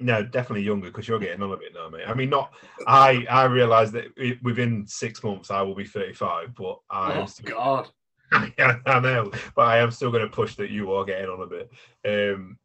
No, 0.00 0.22
definitely 0.22 0.62
younger 0.62 0.88
because 0.88 1.08
you're 1.08 1.18
getting 1.18 1.42
on 1.42 1.52
a 1.52 1.56
bit 1.56 1.74
now, 1.74 1.88
mate. 1.88 2.04
I 2.06 2.14
mean, 2.14 2.30
not. 2.30 2.52
I 2.86 3.26
I 3.28 3.44
realise 3.44 3.90
that 3.90 4.38
within 4.42 4.86
six 4.86 5.24
months 5.24 5.50
I 5.50 5.62
will 5.62 5.74
be 5.74 5.84
35, 5.84 6.54
but 6.54 6.78
I. 6.88 7.14
Oh 7.14 7.26
still, 7.26 7.56
God. 7.56 7.88
I 8.32 9.00
know, 9.00 9.32
but 9.56 9.62
I 9.62 9.78
am 9.78 9.90
still 9.90 10.10
going 10.12 10.22
to 10.22 10.30
push 10.30 10.54
that 10.56 10.70
you 10.70 10.92
are 10.92 11.04
getting 11.04 11.30
on 11.30 11.40
a 11.40 11.46
bit. 11.46 11.70
Um, 12.06 12.58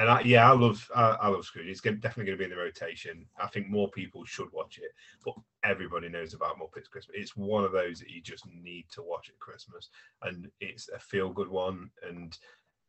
and 0.00 0.08
I, 0.08 0.20
yeah, 0.22 0.50
I 0.50 0.54
love 0.54 0.90
I, 0.96 1.18
I 1.20 1.28
love 1.28 1.44
Scrooge. 1.44 1.66
It's 1.66 1.82
definitely 1.82 2.24
going 2.24 2.38
to 2.38 2.38
be 2.38 2.44
in 2.44 2.50
the 2.50 2.56
rotation. 2.56 3.26
I 3.38 3.48
think 3.48 3.68
more 3.68 3.90
people 3.90 4.24
should 4.24 4.50
watch 4.50 4.78
it, 4.78 4.92
but 5.22 5.34
everybody 5.62 6.08
knows 6.08 6.32
about 6.32 6.58
Muppets 6.58 6.88
Christmas. 6.90 7.18
It's 7.18 7.36
one 7.36 7.64
of 7.64 7.72
those 7.72 8.00
that 8.00 8.08
you 8.08 8.22
just 8.22 8.46
need 8.46 8.86
to 8.92 9.02
watch 9.02 9.28
at 9.28 9.38
Christmas, 9.38 9.90
and 10.22 10.48
it's 10.58 10.88
a 10.88 10.98
feel 10.98 11.28
good 11.28 11.48
one. 11.48 11.90
And 12.08 12.36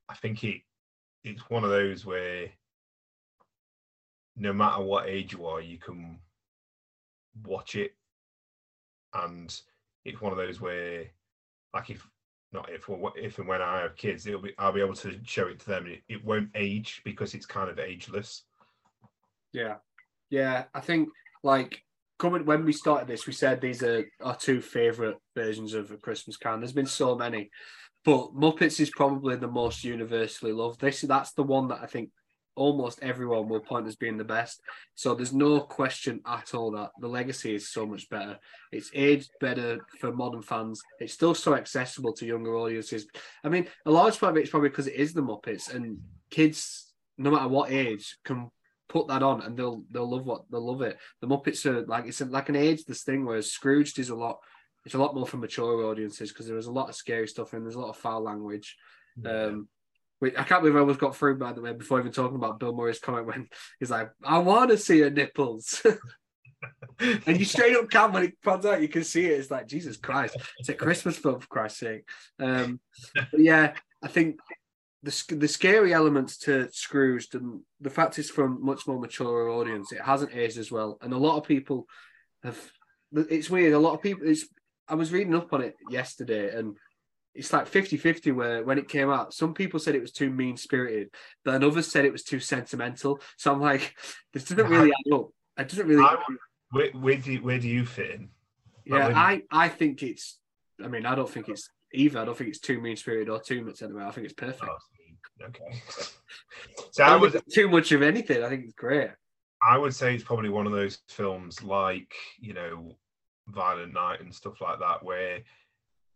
I 0.07 0.15
think 0.15 0.45
it 0.45 0.61
it's 1.25 1.49
one 1.49 1.65
of 1.65 1.69
those 1.69 2.05
where 2.05 2.47
no 4.37 4.53
matter 4.53 4.81
what 4.81 5.09
age 5.09 5.33
you 5.33 5.45
are, 5.45 5.59
you 5.59 5.79
can 5.79 6.17
watch 7.45 7.75
it, 7.75 7.91
and 9.13 9.53
it's 10.05 10.21
one 10.21 10.31
of 10.31 10.37
those 10.37 10.61
where 10.61 11.07
like 11.73 11.89
if 11.89 12.07
not 12.53 12.69
if 12.69 12.89
if 13.15 13.39
and 13.39 13.47
when 13.47 13.61
I 13.61 13.81
have 13.81 13.95
kids, 13.95 14.27
it'll 14.27 14.41
be 14.41 14.53
I'll 14.57 14.73
be 14.73 14.81
able 14.81 14.95
to 14.95 15.19
show 15.23 15.47
it 15.47 15.59
to 15.59 15.65
them. 15.67 15.87
It, 15.87 16.01
it 16.09 16.25
won't 16.25 16.49
age 16.55 17.01
because 17.05 17.33
it's 17.33 17.45
kind 17.45 17.69
of 17.69 17.79
ageless. 17.79 18.43
Yeah, 19.53 19.75
yeah. 20.29 20.65
I 20.73 20.81
think 20.81 21.09
like 21.43 21.81
coming 22.19 22.45
when 22.45 22.65
we 22.65 22.73
started 22.73 23.07
this, 23.07 23.25
we 23.25 23.33
said 23.33 23.61
these 23.61 23.83
are 23.83 24.05
our 24.21 24.35
two 24.35 24.61
favourite 24.61 25.15
versions 25.35 25.73
of 25.73 25.91
a 25.91 25.97
Christmas 25.97 26.37
Carol. 26.37 26.59
There's 26.59 26.73
been 26.73 26.85
so 26.85 27.15
many, 27.15 27.49
but 28.03 28.35
Muppets 28.35 28.79
is 28.79 28.89
probably 28.89 29.37
the 29.37 29.47
most 29.47 29.83
universally 29.83 30.51
loved. 30.51 30.81
This 30.81 31.01
that's 31.01 31.33
the 31.33 31.43
one 31.43 31.69
that 31.69 31.79
I 31.81 31.85
think 31.85 32.09
almost 32.55 33.01
everyone 33.01 33.47
will 33.47 33.59
point 33.59 33.87
as 33.87 33.95
being 33.95 34.17
the 34.17 34.23
best. 34.23 34.61
So 34.95 35.15
there's 35.15 35.33
no 35.33 35.61
question 35.61 36.21
at 36.25 36.53
all 36.53 36.71
that 36.71 36.91
the 36.99 37.07
legacy 37.07 37.55
is 37.55 37.69
so 37.69 37.85
much 37.85 38.09
better. 38.09 38.37
It's 38.71 38.91
aged 38.93 39.31
better 39.39 39.79
for 39.99 40.11
modern 40.11 40.41
fans. 40.41 40.81
It's 40.99 41.13
still 41.13 41.33
so 41.33 41.55
accessible 41.55 42.13
to 42.13 42.25
younger 42.25 42.55
audiences. 42.55 43.07
I 43.43 43.49
mean, 43.49 43.67
a 43.85 43.91
large 43.91 44.19
part 44.19 44.31
of 44.31 44.37
it 44.37 44.43
is 44.43 44.49
probably 44.49 44.69
because 44.69 44.87
it 44.87 44.95
is 44.95 45.13
the 45.13 45.21
Muppets 45.21 45.73
and 45.73 45.99
kids, 46.29 46.91
no 47.17 47.31
matter 47.31 47.47
what 47.47 47.71
age, 47.71 48.17
can 48.25 48.51
put 48.89 49.07
that 49.07 49.23
on 49.23 49.41
and 49.41 49.55
they'll 49.55 49.85
they'll 49.89 50.09
love 50.09 50.25
what 50.25 50.43
they'll 50.51 50.65
love 50.65 50.81
it. 50.81 50.97
The 51.21 51.27
Muppets 51.27 51.65
are 51.65 51.85
like 51.85 52.05
it's 52.05 52.21
like 52.21 52.49
an 52.49 52.55
age 52.55 52.83
this 52.85 53.03
thing, 53.03 53.25
whereas 53.25 53.51
Scrooged 53.51 53.99
is 53.99 54.09
a 54.09 54.15
lot. 54.15 54.39
It's 54.85 54.95
a 54.95 54.99
lot 54.99 55.15
more 55.15 55.27
for 55.27 55.37
mature 55.37 55.85
audiences 55.85 56.31
because 56.31 56.47
there 56.47 56.55
was 56.55 56.65
a 56.65 56.71
lot 56.71 56.89
of 56.89 56.95
scary 56.95 57.27
stuff 57.27 57.53
and 57.53 57.63
there's 57.63 57.75
a 57.75 57.79
lot 57.79 57.91
of 57.91 57.97
foul 57.97 58.23
language. 58.23 58.75
Um, 59.23 59.67
I 60.23 60.43
can't 60.43 60.61
believe 60.61 60.75
I 60.75 60.79
almost 60.79 60.99
got 60.99 61.15
through, 61.15 61.37
by 61.39 61.53
the 61.53 61.61
way, 61.61 61.73
before 61.73 61.99
even 61.99 62.11
talking 62.11 62.35
about 62.35 62.59
Bill 62.59 62.75
Murray's 62.75 62.99
comment 62.99 63.27
when 63.27 63.47
he's 63.79 63.89
like, 63.89 64.11
I 64.23 64.37
want 64.37 64.69
to 64.69 64.77
see 64.77 64.99
her 64.99 65.09
nipples. 65.09 65.83
and 66.99 67.39
you 67.39 67.45
straight 67.45 67.75
up 67.75 67.89
can 67.89 68.11
when 68.11 68.23
it 68.25 68.41
comes 68.43 68.65
out, 68.65 68.81
you 68.81 68.87
can 68.87 69.03
see 69.03 69.25
it. 69.25 69.39
It's 69.39 69.49
like, 69.51 69.67
Jesus 69.67 69.97
Christ, 69.97 70.37
it's 70.59 70.69
a 70.69 70.73
Christmas 70.73 71.17
film, 71.17 71.39
for 71.39 71.47
Christ's 71.47 71.79
sake. 71.79 72.07
Um, 72.39 72.79
yeah, 73.33 73.73
I 74.03 74.07
think 74.07 74.39
the, 75.03 75.35
the 75.35 75.47
scary 75.47 75.93
elements 75.93 76.37
to 76.39 76.69
Scrooged 76.71 77.35
and 77.35 77.61
the 77.79 77.89
fact 77.89 78.19
it's 78.19 78.29
from 78.29 78.63
much 78.63 78.87
more 78.87 78.99
mature 78.99 79.49
audience, 79.49 79.91
it 79.91 80.01
hasn't 80.01 80.35
aged 80.35 80.57
as 80.57 80.71
well. 80.71 80.97
And 81.01 81.13
a 81.13 81.17
lot 81.17 81.37
of 81.37 81.47
people 81.47 81.87
have, 82.43 82.59
it's 83.11 83.49
weird, 83.49 83.73
a 83.73 83.79
lot 83.79 83.93
of 83.93 84.01
people, 84.01 84.27
it's, 84.27 84.45
I 84.87 84.95
was 84.95 85.11
reading 85.11 85.35
up 85.35 85.51
on 85.53 85.61
it 85.61 85.75
yesterday 85.89 86.55
and 86.55 86.77
it's 87.33 87.53
like 87.53 87.69
50-50 87.69 88.35
where 88.35 88.63
when 88.63 88.77
it 88.77 88.89
came 88.89 89.09
out. 89.09 89.33
Some 89.33 89.53
people 89.53 89.79
said 89.79 89.95
it 89.95 90.01
was 90.01 90.11
too 90.11 90.29
mean 90.29 90.57
spirited 90.57 91.09
then 91.45 91.63
others 91.63 91.87
said 91.87 92.05
it 92.05 92.11
was 92.11 92.23
too 92.23 92.39
sentimental. 92.39 93.19
So 93.37 93.51
i'm 93.51 93.61
like 93.61 93.95
this 94.33 94.45
doesn't 94.45 94.69
really 94.69 94.91
add 94.91 95.13
up. 95.13 95.29
It 95.57 95.69
doesn't 95.69 95.87
really 95.87 96.03
I, 96.03 96.17
where, 96.71 96.91
where, 96.91 97.17
do 97.17 97.33
you, 97.33 97.39
where 97.39 97.59
do 97.59 97.67
you 97.67 97.85
fit 97.85 98.11
in? 98.11 98.29
Yeah 98.85 99.11
i 99.15 99.43
i 99.51 99.69
think 99.69 100.01
it's 100.03 100.39
i 100.83 100.87
mean 100.87 101.05
i 101.05 101.15
don't 101.15 101.29
think 101.29 101.49
it's 101.49 101.69
either. 101.93 102.19
I 102.19 102.25
don't 102.25 102.37
think 102.37 102.49
it's 102.49 102.59
too 102.59 102.79
mean 102.81 102.95
spirited 102.95 103.29
or 103.29 103.39
too 103.39 103.63
much 103.63 103.81
anyway 103.81 104.03
i 104.03 104.11
think 104.11 104.25
it's 104.25 104.33
perfect. 104.33 104.63
Oh, 104.63 105.45
okay. 105.45 105.81
So 106.91 107.03
I, 107.03 107.15
was 107.15 107.35
too 107.53 107.69
much 107.69 107.91
of 107.91 108.01
anything. 108.01 108.43
I 108.43 108.49
think 108.49 108.65
it's 108.65 108.73
great. 108.73 109.09
I 109.63 109.77
would 109.77 109.93
say 109.93 110.13
it's 110.13 110.23
probably 110.23 110.49
one 110.49 110.65
of 110.65 110.73
those 110.73 110.99
films 111.07 111.63
like 111.63 112.13
you 112.39 112.53
know 112.53 112.97
violent 113.47 113.93
night 113.93 114.21
and 114.21 114.33
stuff 114.33 114.61
like 114.61 114.79
that 114.79 115.03
where 115.03 115.39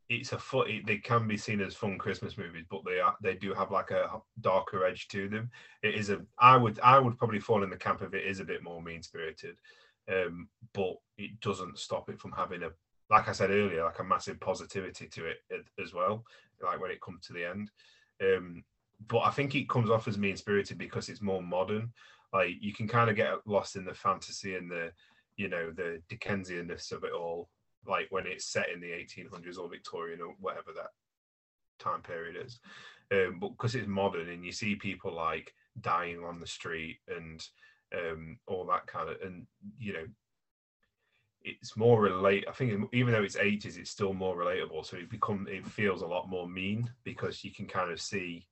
it's 0.09 0.33
a 0.33 0.37
foot. 0.37 0.67
They 0.85 0.97
can 0.97 1.27
be 1.27 1.37
seen 1.37 1.61
as 1.61 1.75
fun 1.75 1.97
Christmas 1.97 2.37
movies, 2.37 2.65
but 2.69 2.81
they 2.85 2.99
are 2.99 3.15
they 3.21 3.35
do 3.35 3.53
have 3.53 3.71
like 3.71 3.91
a 3.91 4.21
darker 4.41 4.85
edge 4.85 5.07
to 5.09 5.27
them. 5.27 5.49
It 5.81 5.95
is 5.95 6.09
a. 6.09 6.21
I 6.39 6.57
would 6.57 6.79
I 6.81 6.99
would 6.99 7.17
probably 7.17 7.39
fall 7.39 7.63
in 7.63 7.69
the 7.69 7.77
camp 7.77 8.01
of 8.01 8.13
it 8.13 8.25
is 8.25 8.39
a 8.39 8.45
bit 8.45 8.63
more 8.63 8.81
mean 8.81 9.01
spirited, 9.01 9.57
um, 10.11 10.47
but 10.73 10.95
it 11.17 11.39
doesn't 11.41 11.79
stop 11.79 12.09
it 12.09 12.19
from 12.19 12.33
having 12.33 12.63
a 12.63 12.69
like 13.09 13.27
I 13.27 13.33
said 13.33 13.51
earlier, 13.51 13.83
like 13.83 13.99
a 13.99 14.03
massive 14.03 14.39
positivity 14.39 15.07
to 15.07 15.25
it 15.25 15.37
as 15.83 15.93
well. 15.93 16.23
Like 16.61 16.79
when 16.79 16.91
it 16.91 17.01
comes 17.01 17.25
to 17.27 17.33
the 17.33 17.45
end, 17.49 17.71
um, 18.21 18.63
but 19.07 19.19
I 19.19 19.31
think 19.31 19.55
it 19.55 19.69
comes 19.69 19.89
off 19.89 20.07
as 20.07 20.17
mean 20.17 20.37
spirited 20.37 20.77
because 20.77 21.09
it's 21.09 21.21
more 21.21 21.41
modern. 21.41 21.91
Like 22.31 22.55
you 22.59 22.73
can 22.73 22.87
kind 22.87 23.09
of 23.09 23.15
get 23.15 23.35
lost 23.45 23.75
in 23.75 23.85
the 23.85 23.93
fantasy 23.93 24.55
and 24.55 24.69
the 24.69 24.91
you 25.37 25.49
know 25.49 25.71
the 25.71 26.01
Dickensianness 26.09 26.91
of 26.91 27.03
it 27.03 27.11
all 27.11 27.49
like 27.87 28.07
when 28.09 28.27
it's 28.27 28.45
set 28.45 28.69
in 28.73 28.79
the 28.79 28.87
1800s 28.87 29.57
or 29.57 29.69
Victorian 29.69 30.21
or 30.21 30.33
whatever 30.39 30.71
that 30.75 30.91
time 31.79 32.01
period 32.01 32.43
is. 32.45 32.59
Um, 33.11 33.39
but 33.39 33.49
because 33.49 33.75
it's 33.75 33.87
modern 33.87 34.29
and 34.29 34.43
you 34.43 34.51
see 34.51 34.75
people 34.75 35.13
like 35.13 35.53
dying 35.81 36.23
on 36.23 36.39
the 36.39 36.47
street 36.47 36.97
and 37.07 37.45
um, 37.93 38.37
all 38.47 38.65
that 38.65 38.87
kind 38.87 39.09
of, 39.09 39.17
and 39.21 39.45
you 39.77 39.93
know, 39.93 40.05
it's 41.45 41.77
more 41.77 42.01
relate. 42.01 42.45
I 42.49 42.51
think 42.51 42.89
even 42.91 43.13
though 43.13 43.23
it's 43.23 43.35
80s, 43.35 43.77
it's 43.77 43.91
still 43.91 44.13
more 44.13 44.35
relatable. 44.35 44.85
So 44.85 44.97
it 44.97 45.09
become 45.09 45.47
it 45.49 45.65
feels 45.65 46.01
a 46.01 46.07
lot 46.07 46.27
more 46.27 46.47
mean 46.47 46.89
because 47.03 47.43
you 47.43 47.51
can 47.51 47.67
kind 47.67 47.91
of 47.91 48.01
see 48.01 48.47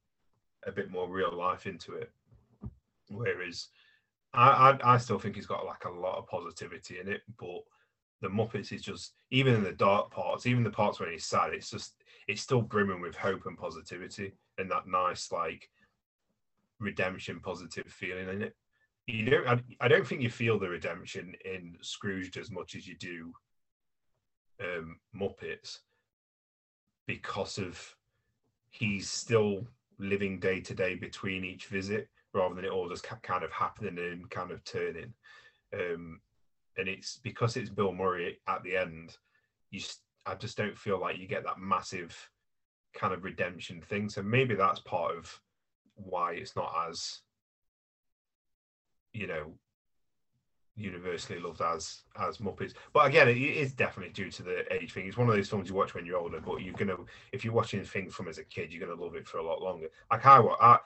a 0.66 0.72
bit 0.72 0.92
more 0.92 1.10
real 1.10 1.36
life 1.36 1.66
into 1.66 1.94
it. 1.96 2.12
Whereas 3.10 3.70
I, 4.34 4.78
I, 4.84 4.94
I 4.94 4.98
still 4.98 5.20
think 5.20 5.38
it's 5.38 5.48
got 5.48 5.66
like 5.66 5.86
a 5.86 5.92
lot 5.92 6.18
of 6.18 6.28
positivity 6.28 7.00
in 7.00 7.08
it, 7.08 7.22
but 7.40 7.62
the 8.22 8.30
Muppets 8.30 8.72
is 8.72 8.82
just 8.82 9.14
even 9.34 9.56
in 9.56 9.64
the 9.64 9.72
dark 9.72 10.12
parts, 10.12 10.46
even 10.46 10.64
the 10.64 10.70
parts 10.70 11.00
when 11.00 11.12
he's 11.12 11.26
sad, 11.26 11.54
it's 11.54 11.72
just 11.72 11.96
it's 12.28 12.42
still 12.42 12.62
brimming 12.62 13.02
with 13.02 13.16
hope 13.16 13.48
and 13.48 13.58
positivity 13.58 14.32
and 14.60 14.70
that 14.70 14.88
nice 14.88 15.32
like 15.32 15.68
redemption 16.80 17.40
positive 17.40 17.88
feeling 17.88 18.30
in 18.30 18.44
it. 18.44 18.56
You 19.08 19.26
don't 19.26 19.48
I, 19.48 19.60
I 19.82 19.88
don't 19.88 20.06
think 20.06 20.22
you 20.22 20.30
feel 20.30 20.60
the 20.60 20.70
redemption 20.70 21.34
in 21.46 21.76
Scrooged 21.82 22.38
as 22.38 22.52
much 22.52 22.76
as 22.76 22.88
you 22.88 22.96
do 22.96 23.34
um 24.62 24.98
Muppets 25.20 25.80
because 27.08 27.58
of 27.58 27.96
he's 28.70 29.10
still 29.10 29.68
living 29.98 30.40
day 30.40 30.62
to 30.62 30.76
day 30.76 30.94
between 30.94 31.44
each 31.44 31.66
visit 31.66 32.08
rather 32.36 32.54
than 32.54 32.66
it 32.66 32.72
all 32.72 32.88
just 32.88 33.08
kind 33.24 33.44
of 33.44 33.52
happening 33.52 33.98
and 33.98 34.30
kind 34.30 34.52
of 34.52 34.64
turning. 34.64 35.12
Um, 35.74 36.20
and 36.78 36.88
it's 36.88 37.18
because 37.18 37.58
it's 37.58 37.70
Bill 37.70 37.94
Murray 37.94 38.40
at 38.48 38.64
the 38.64 38.78
end. 38.78 39.18
You, 39.72 39.82
I 40.26 40.36
just 40.36 40.58
don't 40.58 40.78
feel 40.78 41.00
like 41.00 41.18
you 41.18 41.28
get 41.28 41.44
that 41.44 41.60
massive 41.60 42.30
kind 42.94 43.14
of 43.14 43.24
redemption 43.24 43.82
thing. 43.82 44.10
So 44.10 44.22
maybe 44.22 44.56
that's 44.56 44.80
part 44.80 45.16
of 45.16 45.42
why 45.96 46.34
it's 46.34 46.56
not 46.56 46.74
as, 46.90 47.20
you 49.14 49.28
know, 49.28 49.54
universally 50.76 51.40
loved 51.40 51.62
as 51.62 52.02
as 52.20 52.38
Muppets. 52.38 52.74
But 52.94 53.08
again, 53.08 53.28
it 53.30 53.38
is 53.38 53.74
definitely 53.74 54.14
due 54.14 54.32
to 54.32 54.44
the 54.44 54.74
age 54.74 54.94
thing. 54.94 55.08
It's 55.08 55.18
one 55.18 55.30
of 55.30 55.36
those 55.36 55.50
films 55.50 55.70
you 55.70 55.76
watch 55.76 55.94
when 55.94 56.06
you're 56.06 56.18
older, 56.18 56.40
but 56.40 56.62
you're 56.62 56.74
gonna 56.74 56.98
if 57.32 57.44
you're 57.44 57.54
watching 57.54 57.84
things 57.84 58.14
from 58.14 58.28
as 58.28 58.38
a 58.38 58.44
kid, 58.44 58.72
you're 58.72 58.86
gonna 58.86 59.00
love 59.00 59.16
it 59.16 59.28
for 59.28 59.38
a 59.38 59.46
lot 59.46 59.62
longer. 59.62 59.88
Like 60.12 60.26
I, 60.26 60.40
I 60.40 60.80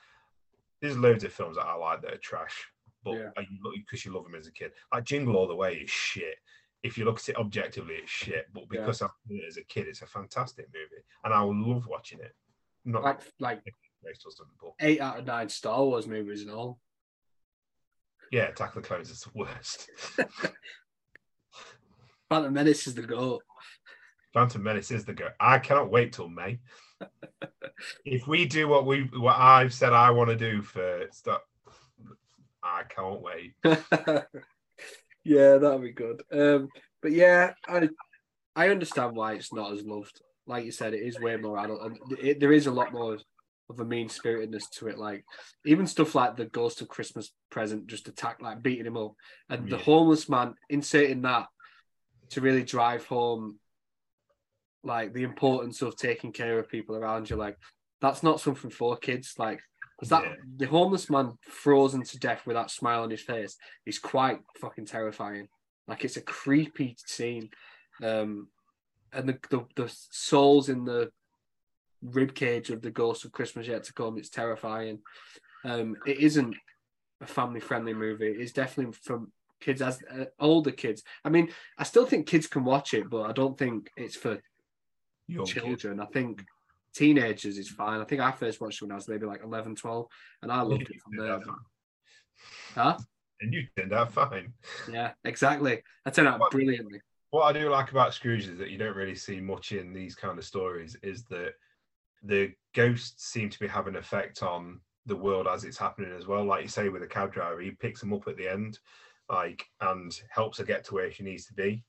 there's 0.82 0.98
loads 0.98 1.24
of 1.24 1.34
films 1.34 1.56
that 1.56 1.66
I 1.66 1.76
like 1.76 2.02
that 2.02 2.14
are 2.14 2.18
trash 2.18 2.68
but 3.08 3.18
yeah. 3.18 3.30
because 3.76 4.06
you 4.06 4.14
love 4.14 4.24
them 4.24 4.36
as 4.36 4.48
a 4.48 4.52
kid. 4.52 4.72
Like 4.94 5.04
Jingle 5.04 5.36
All 5.36 5.48
the 5.48 5.56
Way 5.56 5.76
is 5.76 5.90
shit. 5.90 6.36
If 6.84 6.98
you 6.98 7.06
look 7.06 7.18
at 7.20 7.30
it 7.30 7.38
objectively, 7.38 7.96
it's 7.96 8.12
shit. 8.12 8.46
But 8.54 8.70
because 8.70 9.02
yeah. 9.02 9.08
I 9.08 9.34
it 9.34 9.48
as 9.48 9.58
a 9.58 9.64
kid, 9.64 9.88
it's 9.88 10.02
a 10.02 10.08
fantastic 10.08 10.68
movie, 10.74 11.04
and 11.24 11.34
I 11.34 11.42
will 11.44 11.56
love 11.56 11.88
watching 11.88 12.20
it. 12.20 12.34
Not 12.86 13.04
like 13.04 13.20
like 13.40 13.62
eight 14.80 15.02
out 15.02 15.20
of 15.20 15.26
nine 15.26 15.50
Star 15.50 15.84
Wars 15.84 16.08
movies 16.08 16.44
and 16.44 16.52
all. 16.52 16.80
Yeah, 18.32 18.44
Attack 18.44 18.76
of 18.76 18.84
the 18.84 18.88
Clones 18.88 19.10
is 19.10 19.22
the 19.22 19.32
worst. 19.34 19.90
Phantom 22.30 22.54
Menace 22.54 22.88
is 22.88 22.96
the 22.96 23.02
goat. 23.02 23.42
Phantom 24.34 24.62
Menace 24.62 24.92
is 24.92 25.06
the 25.06 25.14
goat. 25.14 25.32
I 25.40 25.60
cannot 25.60 25.90
wait 25.90 26.14
till 26.14 26.28
May. 26.28 26.60
if 28.06 28.28
we 28.28 28.46
do 28.46 28.68
what 28.68 28.86
we 28.86 29.04
what 29.14 29.38
I've 29.38 29.74
said 29.74 29.94
I 29.94 30.10
want 30.12 30.30
to 30.30 30.36
do 30.36 30.62
for 30.62 31.06
start 31.12 31.42
I 32.68 32.84
can't 32.84 33.22
wait. 33.22 33.54
yeah, 35.24 35.58
that'll 35.58 35.80
be 35.80 35.92
good. 35.92 36.22
Um, 36.32 36.70
but 37.02 37.12
yeah, 37.12 37.54
I 37.68 37.90
I 38.56 38.70
understand 38.70 39.16
why 39.16 39.34
it's 39.34 39.54
not 39.54 39.72
as 39.72 39.84
loved. 39.84 40.22
Like 40.46 40.66
you 40.66 40.72
said, 40.72 40.94
it 40.94 41.02
is 41.04 41.20
way 41.20 41.36
more 41.38 41.60
adult, 41.60 41.82
and 41.84 42.20
it, 42.20 42.40
there 42.40 42.54
is 42.54 42.68
a 42.68 42.72
lot 42.72 42.94
more 42.94 43.18
of 43.70 43.80
a 43.80 43.86
mean 43.86 44.10
spiritedness 44.10 44.70
to 44.70 44.88
it. 44.88 44.98
Like 44.98 45.26
even 45.66 45.88
stuff 45.88 46.16
like 46.16 46.36
the 46.36 46.46
Ghost 46.46 46.82
of 46.82 46.88
Christmas 46.88 47.32
Present 47.50 47.88
just 47.88 48.08
attack, 48.08 48.42
like 48.42 48.62
beating 48.62 48.86
him 48.86 48.98
up, 48.98 49.14
and 49.50 49.70
yeah. 49.70 49.78
the 49.78 49.84
homeless 49.84 50.30
man 50.30 50.56
inserting 50.70 51.22
that 51.24 51.48
to 52.30 52.42
really 52.42 52.64
drive 52.64 53.06
home 53.06 53.60
like 54.84 55.14
the 55.14 55.24
importance 55.24 55.82
of 55.82 55.96
taking 55.96 56.32
care 56.32 56.60
of 56.60 56.70
people 56.70 56.96
around 56.96 57.30
you. 57.30 57.36
Like 57.36 57.58
that's 58.02 58.24
not 58.24 58.40
something 58.40 58.72
for 58.72 58.98
kids. 58.98 59.34
Like 59.38 59.60
because 59.98 60.10
that 60.10 60.24
yeah. 60.24 60.36
the 60.58 60.68
homeless 60.68 61.10
man 61.10 61.38
frozen 61.42 62.04
to 62.04 62.20
death 62.20 62.46
with 62.46 62.56
that 62.56 62.72
smile 62.72 63.04
on 63.04 63.10
his 63.10 63.22
face 63.22 63.58
is 63.86 64.00
quite 64.00 64.40
fucking 64.62 64.86
terrifying. 64.86 65.48
Like 65.88 66.06
it's 66.06 66.18
a 66.18 66.22
creepy 66.22 66.96
scene, 67.06 67.50
um, 68.04 68.48
and 69.12 69.28
the, 69.30 69.40
the 69.50 69.66
the 69.76 69.92
souls 70.12 70.70
in 70.70 70.86
the 70.86 71.12
rib 72.04 72.36
cage 72.36 72.70
of 72.70 72.82
the 72.82 72.92
ghost 72.92 73.26
of 73.26 73.32
Christmas 73.32 73.68
yet 73.68 73.84
to 73.86 73.94
come. 73.94 74.18
It's 74.18 74.30
terrifying. 74.30 75.00
Um, 75.66 75.96
it 76.06 76.20
isn't 76.20 76.56
a 77.22 77.26
family 77.26 77.60
friendly 77.60 77.94
movie. 77.94 78.28
It's 78.28 78.52
definitely 78.52 78.94
from 78.94 79.32
kids 79.60 79.82
as 79.82 80.00
uh, 80.12 80.26
older 80.40 80.72
kids. 80.72 81.04
I 81.26 81.30
mean, 81.30 81.50
I 81.78 81.84
still 81.84 82.06
think 82.06 82.28
kids 82.28 82.46
can 82.48 82.64
watch 82.64 82.94
it, 82.94 83.10
but 83.10 83.24
I 83.24 83.32
don't 83.32 83.58
think 83.58 83.90
it's 83.98 84.16
for 84.16 84.40
Young 85.28 85.46
children. 85.46 85.98
Kids. 85.98 86.08
I 86.08 86.14
think 86.14 86.46
teenagers 86.98 87.58
is 87.58 87.70
fine. 87.70 88.02
I 88.02 88.04
think 88.06 88.22
I 88.22 88.32
first 88.32 88.60
watched 88.60 88.82
it 88.82 88.86
when 88.86 88.92
I 88.92 88.96
was 88.96 89.08
maybe 89.08 89.26
like 89.26 89.44
11, 89.44 89.76
12, 89.76 90.08
and 90.42 90.52
I 90.52 90.62
loved 90.62 90.82
it 90.82 91.02
from 91.02 91.18
there. 91.18 91.40
Huh? 92.76 92.98
and 93.42 93.54
you 93.54 93.64
turned 93.76 93.94
out 93.94 94.12
fine. 94.12 94.54
Yeah, 94.92 95.12
exactly. 95.24 95.82
I 96.06 96.10
turned 96.10 96.28
out 96.28 96.42
brilliantly. 96.52 97.02
What 97.30 97.44
I 97.44 97.60
do 97.60 97.70
like 97.70 97.92
about 97.92 98.14
Scrooge 98.14 98.48
is 98.48 98.58
that 98.58 98.70
you 98.70 98.78
don't 98.78 98.96
really 98.96 99.16
see 99.16 99.40
much 99.40 99.72
in 99.72 99.94
these 99.94 100.16
kind 100.16 100.38
of 100.38 100.46
stories. 100.46 100.96
Is 101.04 101.26
that 101.26 101.54
the 102.24 102.54
ghosts 102.74 103.26
seem 103.28 103.50
to 103.50 103.60
be 103.60 103.68
having 103.68 103.96
an 103.96 104.00
effect 104.00 104.42
on 104.44 104.80
the 105.06 105.16
world 105.16 105.48
as 105.48 105.64
it's 105.64 105.78
happening 105.78 106.14
as 106.18 106.28
well. 106.28 106.44
Like 106.44 106.64
you 106.64 106.68
say 106.68 106.90
with 106.90 107.02
the 107.02 107.08
cab 107.08 107.34
driver, 107.34 107.62
he 107.62 107.72
picks 107.72 108.00
them 108.00 108.14
up 108.14 108.28
at 108.28 108.38
the 108.38 108.48
end, 108.48 108.80
like 109.30 109.66
and 109.82 110.18
helps 110.30 110.58
her 110.58 110.64
get 110.64 110.84
to 110.86 110.94
where 110.94 111.12
she 111.12 111.24
needs 111.24 111.46
to 111.46 111.54
be. 111.54 111.84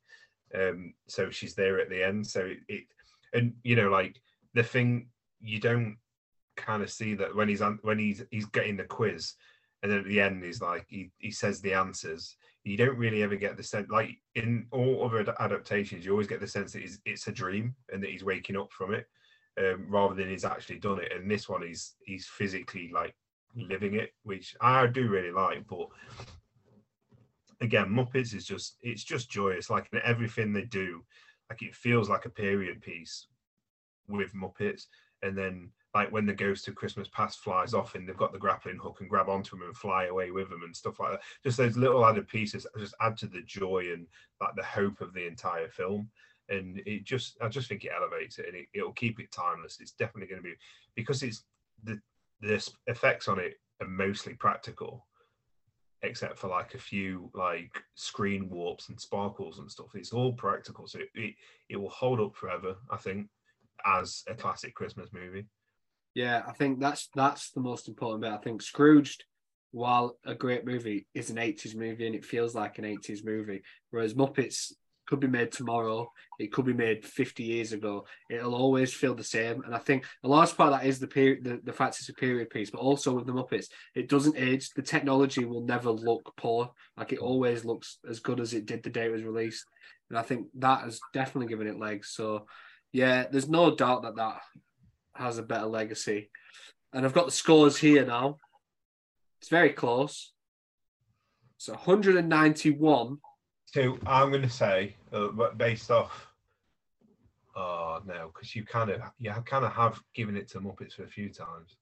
Um, 0.54 0.94
so 1.06 1.30
she's 1.30 1.54
there 1.54 1.80
at 1.80 1.88
the 1.88 2.02
end. 2.04 2.26
So 2.26 2.46
it, 2.46 2.58
it 2.68 2.84
and 3.32 3.54
you 3.62 3.76
know, 3.76 3.90
like 3.90 4.20
the 4.54 4.62
thing 4.62 5.08
you 5.40 5.60
don't 5.60 5.96
kind 6.56 6.82
of 6.82 6.90
see 6.90 7.14
that 7.14 7.34
when 7.34 7.48
he's 7.48 7.62
when 7.82 7.98
he's 7.98 8.24
he's 8.30 8.46
getting 8.46 8.76
the 8.76 8.84
quiz, 8.84 9.34
and 9.82 9.90
then 9.90 10.00
at 10.00 10.06
the 10.06 10.20
end 10.20 10.44
he's 10.44 10.60
like 10.60 10.84
he, 10.88 11.10
he 11.18 11.30
says 11.30 11.60
the 11.60 11.72
answers. 11.72 12.36
You 12.64 12.76
don't 12.76 12.98
really 12.98 13.22
ever 13.22 13.36
get 13.36 13.56
the 13.56 13.62
sense 13.62 13.88
like 13.88 14.10
in 14.34 14.66
all 14.72 15.04
other 15.04 15.34
adaptations, 15.40 16.04
you 16.04 16.12
always 16.12 16.26
get 16.26 16.40
the 16.40 16.46
sense 16.46 16.72
that 16.72 16.82
it's, 16.82 16.98
it's 17.06 17.26
a 17.28 17.32
dream 17.32 17.74
and 17.90 18.02
that 18.02 18.10
he's 18.10 18.24
waking 18.24 18.58
up 18.58 18.70
from 18.72 18.92
it, 18.92 19.06
um, 19.58 19.86
rather 19.88 20.14
than 20.14 20.28
he's 20.28 20.44
actually 20.44 20.78
done 20.78 21.00
it. 21.00 21.12
And 21.14 21.30
this 21.30 21.48
one, 21.48 21.66
he's 21.66 21.94
he's 22.04 22.26
physically 22.26 22.90
like 22.92 23.14
living 23.54 23.94
it, 23.94 24.12
which 24.24 24.54
I 24.60 24.86
do 24.86 25.08
really 25.08 25.30
like. 25.32 25.66
But 25.66 25.88
again, 27.60 27.86
Muppets 27.86 28.34
is 28.34 28.44
just 28.44 28.76
it's 28.82 29.04
just 29.04 29.30
joyous. 29.30 29.70
Like 29.70 29.88
everything 30.04 30.52
they 30.52 30.64
do, 30.64 31.04
like 31.48 31.62
it 31.62 31.74
feels 31.74 32.10
like 32.10 32.26
a 32.26 32.30
period 32.30 32.82
piece 32.82 33.28
with 34.08 34.34
Muppets. 34.34 34.86
And 35.22 35.36
then 35.36 35.70
like 35.94 36.12
when 36.12 36.26
the 36.26 36.34
Ghost 36.34 36.68
of 36.68 36.74
Christmas 36.74 37.08
Past 37.08 37.40
flies 37.40 37.74
off 37.74 37.94
and 37.94 38.08
they've 38.08 38.16
got 38.16 38.32
the 38.32 38.38
grappling 38.38 38.76
hook 38.76 38.98
and 39.00 39.08
grab 39.08 39.28
onto 39.28 39.56
him 39.56 39.62
and 39.62 39.76
fly 39.76 40.04
away 40.06 40.30
with 40.30 40.50
them 40.50 40.62
and 40.62 40.76
stuff 40.76 41.00
like 41.00 41.12
that. 41.12 41.20
Just 41.42 41.58
those 41.58 41.76
little 41.76 42.04
added 42.04 42.28
pieces 42.28 42.66
just 42.78 42.94
add 43.00 43.16
to 43.18 43.26
the 43.26 43.42
joy 43.42 43.84
and 43.92 44.06
like 44.40 44.54
the 44.56 44.64
hope 44.64 45.00
of 45.00 45.12
the 45.12 45.26
entire 45.26 45.68
film. 45.68 46.10
And 46.48 46.80
it 46.86 47.04
just 47.04 47.36
I 47.40 47.48
just 47.48 47.68
think 47.68 47.84
it 47.84 47.92
elevates 47.96 48.38
it 48.38 48.46
and 48.46 48.56
it, 48.56 48.66
it'll 48.74 48.92
keep 48.92 49.20
it 49.20 49.32
timeless. 49.32 49.78
It's 49.80 49.92
definitely 49.92 50.28
going 50.28 50.42
to 50.42 50.48
be 50.48 50.54
because 50.94 51.22
it's 51.22 51.44
the 51.82 52.00
the 52.40 52.70
effects 52.86 53.28
on 53.28 53.38
it 53.38 53.54
are 53.80 53.88
mostly 53.88 54.34
practical 54.34 55.06
except 56.02 56.38
for 56.38 56.48
like 56.48 56.74
a 56.74 56.78
few 56.78 57.30
like 57.34 57.82
screen 57.94 58.48
warps 58.48 58.88
and 58.88 59.00
sparkles 59.00 59.58
and 59.58 59.70
stuff. 59.70 59.94
It's 59.94 60.12
all 60.12 60.32
practical, 60.32 60.86
so 60.86 61.00
it, 61.00 61.08
it, 61.14 61.34
it 61.68 61.76
will 61.76 61.90
hold 61.90 62.20
up 62.20 62.36
forever. 62.36 62.76
I 62.90 62.96
think 62.96 63.28
as 63.86 64.22
a 64.28 64.34
classic 64.34 64.74
Christmas 64.74 65.10
movie. 65.12 65.46
Yeah, 66.14 66.42
I 66.46 66.52
think 66.52 66.80
that's 66.80 67.08
that's 67.14 67.52
the 67.52 67.60
most 67.60 67.88
important 67.88 68.22
bit. 68.22 68.32
I 68.32 68.38
think 68.38 68.62
Scrooged, 68.62 69.24
while 69.70 70.18
a 70.24 70.34
great 70.34 70.64
movie, 70.66 71.06
is 71.14 71.30
an 71.30 71.38
80s 71.38 71.74
movie 71.74 72.06
and 72.06 72.14
it 72.14 72.24
feels 72.24 72.54
like 72.54 72.78
an 72.78 72.84
80s 72.84 73.24
movie. 73.24 73.62
Whereas 73.90 74.14
Muppets 74.14 74.72
could 75.06 75.20
be 75.20 75.26
made 75.26 75.50
tomorrow, 75.50 76.10
it 76.38 76.52
could 76.52 76.66
be 76.66 76.74
made 76.74 77.04
50 77.04 77.42
years 77.42 77.72
ago. 77.72 78.04
It'll 78.28 78.54
always 78.54 78.92
feel 78.92 79.14
the 79.14 79.24
same. 79.24 79.62
And 79.62 79.74
I 79.74 79.78
think 79.78 80.04
a 80.22 80.28
large 80.28 80.54
part 80.56 80.72
of 80.72 80.80
that 80.80 80.86
is 80.86 80.98
the 80.98 81.06
period 81.06 81.44
the, 81.44 81.60
the 81.64 81.72
fact 81.72 81.98
it's 81.98 82.08
a 82.08 82.14
period 82.14 82.50
piece, 82.50 82.70
but 82.70 82.80
also 82.80 83.14
with 83.14 83.26
the 83.26 83.32
Muppets, 83.32 83.66
it 83.94 84.08
doesn't 84.08 84.36
age. 84.36 84.70
The 84.70 84.82
technology 84.82 85.44
will 85.44 85.64
never 85.64 85.90
look 85.90 86.34
poor. 86.36 86.70
Like 86.96 87.12
it 87.12 87.20
always 87.20 87.64
looks 87.64 87.98
as 88.08 88.20
good 88.20 88.40
as 88.40 88.52
it 88.54 88.66
did 88.66 88.82
the 88.82 88.90
day 88.90 89.06
it 89.06 89.12
was 89.12 89.22
released. 89.22 89.64
And 90.10 90.18
I 90.18 90.22
think 90.22 90.48
that 90.58 90.82
has 90.82 91.00
definitely 91.14 91.48
given 91.48 91.68
it 91.68 91.78
legs. 91.78 92.10
So 92.10 92.46
yeah, 92.92 93.26
there's 93.30 93.48
no 93.48 93.74
doubt 93.74 94.02
that 94.02 94.16
that 94.16 94.40
has 95.14 95.38
a 95.38 95.42
better 95.42 95.66
legacy. 95.66 96.30
And 96.92 97.04
I've 97.04 97.12
got 97.12 97.26
the 97.26 97.32
scores 97.32 97.76
here 97.76 98.04
now. 98.04 98.38
It's 99.40 99.48
very 99.48 99.70
close. 99.70 100.32
It's 101.56 101.68
191. 101.68 103.18
So 103.66 103.98
I'm 104.06 104.30
going 104.30 104.42
to 104.42 104.48
say, 104.48 104.96
uh, 105.12 105.28
based 105.56 105.90
off, 105.90 106.26
oh 107.54 108.00
no, 108.06 108.30
because 108.32 108.54
you 108.56 108.64
kind 108.64 108.90
of 108.90 109.00
you 109.18 109.30
kind 109.44 109.64
of 109.64 109.72
have 109.72 110.00
given 110.14 110.36
it 110.36 110.48
to 110.48 110.60
Muppets 110.60 110.94
for 110.94 111.04
a 111.04 111.08
few 111.08 111.28
times. 111.28 111.76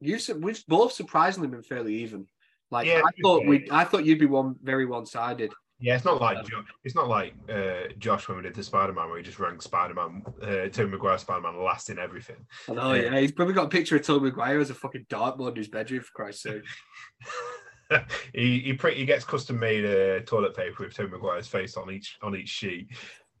You 0.00 0.18
we've 0.40 0.64
both 0.66 0.92
surprisingly 0.92 1.48
been 1.48 1.62
fairly 1.62 1.94
even. 2.02 2.26
Like 2.70 2.86
Yeah, 2.86 3.02
I 3.06 3.22
thought 3.22 3.46
we, 3.46 3.68
I 3.70 3.84
thought 3.84 4.04
you'd 4.04 4.18
be 4.18 4.26
one 4.26 4.56
very 4.62 4.84
one 4.84 5.06
sided. 5.06 5.52
Yeah, 5.80 5.96
it's 5.96 6.04
not 6.04 6.20
like 6.20 6.46
jo- 6.46 6.62
it's 6.84 6.94
not 6.94 7.08
like 7.08 7.34
uh, 7.52 7.88
Josh 7.98 8.28
when 8.28 8.36
we 8.38 8.42
did 8.44 8.54
the 8.54 8.62
Spider-Man 8.62 9.08
where 9.08 9.18
he 9.18 9.24
just 9.24 9.38
ranked 9.40 9.64
Spider-Man, 9.64 10.22
uh, 10.40 10.46
Tobey 10.68 10.92
Maguire 10.92 11.18
Spider-Man 11.18 11.62
last 11.62 11.90
in 11.90 11.98
everything. 11.98 12.46
I 12.68 12.72
know, 12.74 12.92
Yeah. 12.94 13.18
He's 13.18 13.32
probably 13.32 13.54
got 13.54 13.66
a 13.66 13.68
picture 13.70 13.96
of 13.96 14.02
Tobey 14.02 14.26
Maguire 14.26 14.60
as 14.60 14.70
a 14.70 14.74
fucking 14.74 15.06
dartboard 15.10 15.50
in 15.50 15.56
his 15.56 15.68
bedroom 15.68 16.00
for 16.02 16.12
Christ's 16.14 16.42
sake. 16.44 16.62
he 18.34 18.60
he, 18.60 18.72
pre- 18.72 18.94
he 18.94 19.04
gets 19.04 19.24
custom 19.24 19.58
made 19.58 19.84
uh, 19.84 20.20
toilet 20.24 20.56
paper 20.56 20.84
with 20.84 20.94
Tobey 20.94 21.12
Maguire's 21.12 21.46
face 21.48 21.76
on 21.76 21.90
each 21.90 22.16
on 22.22 22.34
each 22.36 22.48
sheet. 22.48 22.88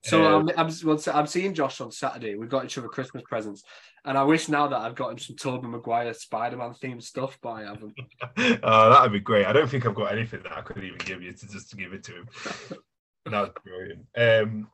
So 0.02 0.22
Uh, 0.24 0.38
I'm, 0.56 0.68
I'm, 0.68 0.98
I'm 1.14 1.26
seeing 1.26 1.54
Josh 1.54 1.80
on 1.80 1.90
Saturday. 1.90 2.34
We've 2.34 2.50
got 2.50 2.66
each 2.66 2.76
other 2.76 2.88
Christmas 2.88 3.22
presents, 3.26 3.62
and 4.04 4.18
I 4.18 4.22
wish 4.24 4.48
now 4.48 4.68
that 4.68 4.80
I've 4.80 4.94
got 4.94 5.12
him 5.12 5.18
some 5.18 5.36
Tobey 5.36 5.66
Maguire 5.66 6.12
Spider-Man 6.12 6.74
themed 6.74 7.02
stuff, 7.02 7.38
but 7.42 7.50
I 7.50 7.62
haven't. 7.62 7.94
oh, 8.62 8.90
that'd 8.90 9.12
be 9.12 9.20
great. 9.20 9.46
I 9.46 9.52
don't 9.52 9.68
think 9.68 9.86
I've 9.86 9.94
got 9.94 10.12
anything 10.12 10.42
that 10.42 10.56
I 10.56 10.60
could 10.60 10.84
even 10.84 10.98
give 10.98 11.22
you 11.22 11.32
to 11.32 11.48
just 11.48 11.70
to 11.70 11.76
give 11.76 11.94
it 11.94 12.04
to 12.04 12.16
him. 12.16 12.28
That's 13.24 13.50
brilliant. 13.64 14.06
Um, 14.16 14.68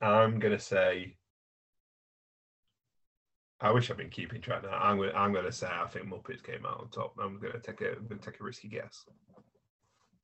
I'm 0.00 0.38
gonna 0.38 0.58
say. 0.58 1.16
I 3.60 3.70
wish 3.70 3.90
I'd 3.90 3.96
been 3.96 4.10
keeping 4.10 4.40
track 4.42 4.64
now. 4.64 4.76
I'm 4.76 4.98
gonna 4.98 5.12
I'm 5.12 5.32
gonna 5.32 5.52
say 5.52 5.68
I 5.70 5.86
think 5.86 6.06
Muppets 6.06 6.42
came 6.42 6.66
out 6.66 6.80
on 6.80 6.90
top. 6.90 7.14
I'm 7.18 7.40
gonna 7.40 7.60
take 7.60 7.80
a 7.80 7.92
I'm 7.92 8.06
gonna 8.06 8.20
take 8.20 8.40
a 8.40 8.44
risky 8.44 8.68
guess. 8.68 9.04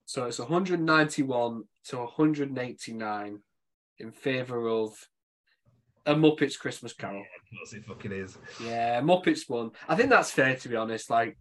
So 0.04 0.24
it's 0.24 0.38
191 0.38 1.64
to 1.84 1.96
189 1.96 3.38
in 3.98 4.12
favour 4.12 4.68
of 4.68 4.90
a 6.04 6.14
Muppets 6.14 6.58
Christmas 6.58 6.92
Carol. 6.92 7.24
Yes, 7.50 7.72
it 7.72 7.84
fucking 7.84 8.12
is. 8.12 8.36
Yeah, 8.62 9.00
Muppets 9.00 9.48
one. 9.48 9.70
I 9.88 9.96
think 9.96 10.10
that's 10.10 10.30
fair 10.30 10.56
to 10.56 10.68
be 10.68 10.76
honest. 10.76 11.10
Like 11.10 11.36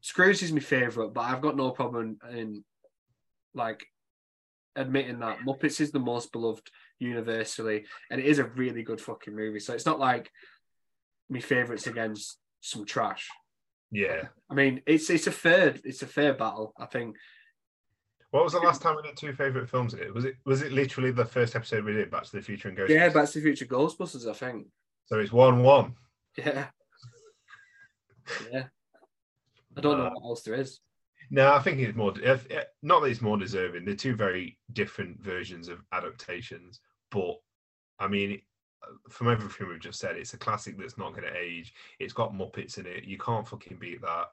Scrooge 0.00 0.42
is 0.42 0.52
my 0.52 0.60
favourite, 0.60 1.12
but 1.12 1.22
I've 1.22 1.40
got 1.42 1.56
no 1.56 1.70
problem 1.70 2.18
in 2.30 2.64
like 3.54 3.84
admitting 4.76 5.18
that 5.18 5.40
Muppets 5.40 5.80
is 5.80 5.90
the 5.90 5.98
most 5.98 6.32
beloved 6.32 6.70
universally, 6.98 7.86
and 8.10 8.20
it 8.20 8.26
is 8.26 8.38
a 8.38 8.44
really 8.44 8.82
good 8.82 9.00
fucking 9.00 9.34
movie. 9.34 9.60
So 9.60 9.74
it's 9.74 9.86
not 9.86 9.98
like 9.98 10.30
my 11.28 11.40
favourites 11.40 11.86
against 11.86 12.38
some 12.60 12.84
trash. 12.86 13.28
Yeah. 13.90 14.28
I 14.48 14.54
mean, 14.54 14.82
it's 14.86 15.10
it's 15.10 15.26
a 15.26 15.32
fair 15.32 15.74
it's 15.84 16.02
a 16.02 16.06
fair 16.06 16.32
battle. 16.34 16.72
I 16.78 16.86
think 16.86 17.16
What 18.30 18.44
was 18.44 18.52
the 18.52 18.60
last 18.60 18.82
time 18.82 18.96
we 18.96 19.02
did 19.02 19.16
two 19.16 19.32
favorite 19.32 19.68
films 19.68 19.94
it? 19.94 20.14
Was 20.14 20.24
it 20.24 20.36
was 20.46 20.62
it 20.62 20.70
literally 20.72 21.10
the 21.10 21.24
first 21.24 21.56
episode 21.56 21.84
we 21.84 21.92
did 21.92 22.10
Back 22.10 22.22
to 22.24 22.32
the 22.36 22.42
Future 22.42 22.68
and 22.68 22.78
Ghostbusters? 22.78 22.88
yeah, 22.90 23.08
Back 23.08 23.28
to 23.30 23.38
the 23.40 23.44
Future 23.44 23.66
Ghostbusters. 23.66 24.28
I 24.28 24.32
think 24.34 24.66
so 25.10 25.18
it's 25.18 25.32
one 25.32 25.62
one. 25.62 25.94
yeah, 26.36 26.66
yeah. 28.52 28.64
I 29.76 29.80
don't 29.80 29.98
know 29.98 30.10
what 30.14 30.30
else 30.30 30.42
there 30.42 30.54
is. 30.54 30.80
No, 31.30 31.52
I 31.52 31.60
think 31.60 31.78
it's 31.78 31.96
more. 31.96 32.12
If, 32.20 32.46
not 32.82 33.00
that 33.00 33.08
it's 33.08 33.20
more 33.20 33.38
deserving. 33.38 33.84
They're 33.84 33.94
two 33.94 34.16
very 34.16 34.58
different 34.72 35.22
versions 35.22 35.68
of 35.68 35.82
adaptations, 35.92 36.80
but 37.10 37.36
I 37.98 38.08
mean, 38.08 38.40
from 39.08 39.30
everything 39.30 39.68
we've 39.68 39.80
just 39.80 40.00
said, 40.00 40.16
it's 40.16 40.34
a 40.34 40.38
classic 40.38 40.78
that's 40.78 40.98
not 40.98 41.12
going 41.12 41.24
to 41.24 41.38
age. 41.38 41.72
It's 41.98 42.12
got 42.12 42.34
Muppets 42.34 42.78
in 42.78 42.86
it. 42.86 43.04
You 43.04 43.18
can't 43.18 43.46
fucking 43.46 43.78
beat 43.78 44.00
that. 44.02 44.26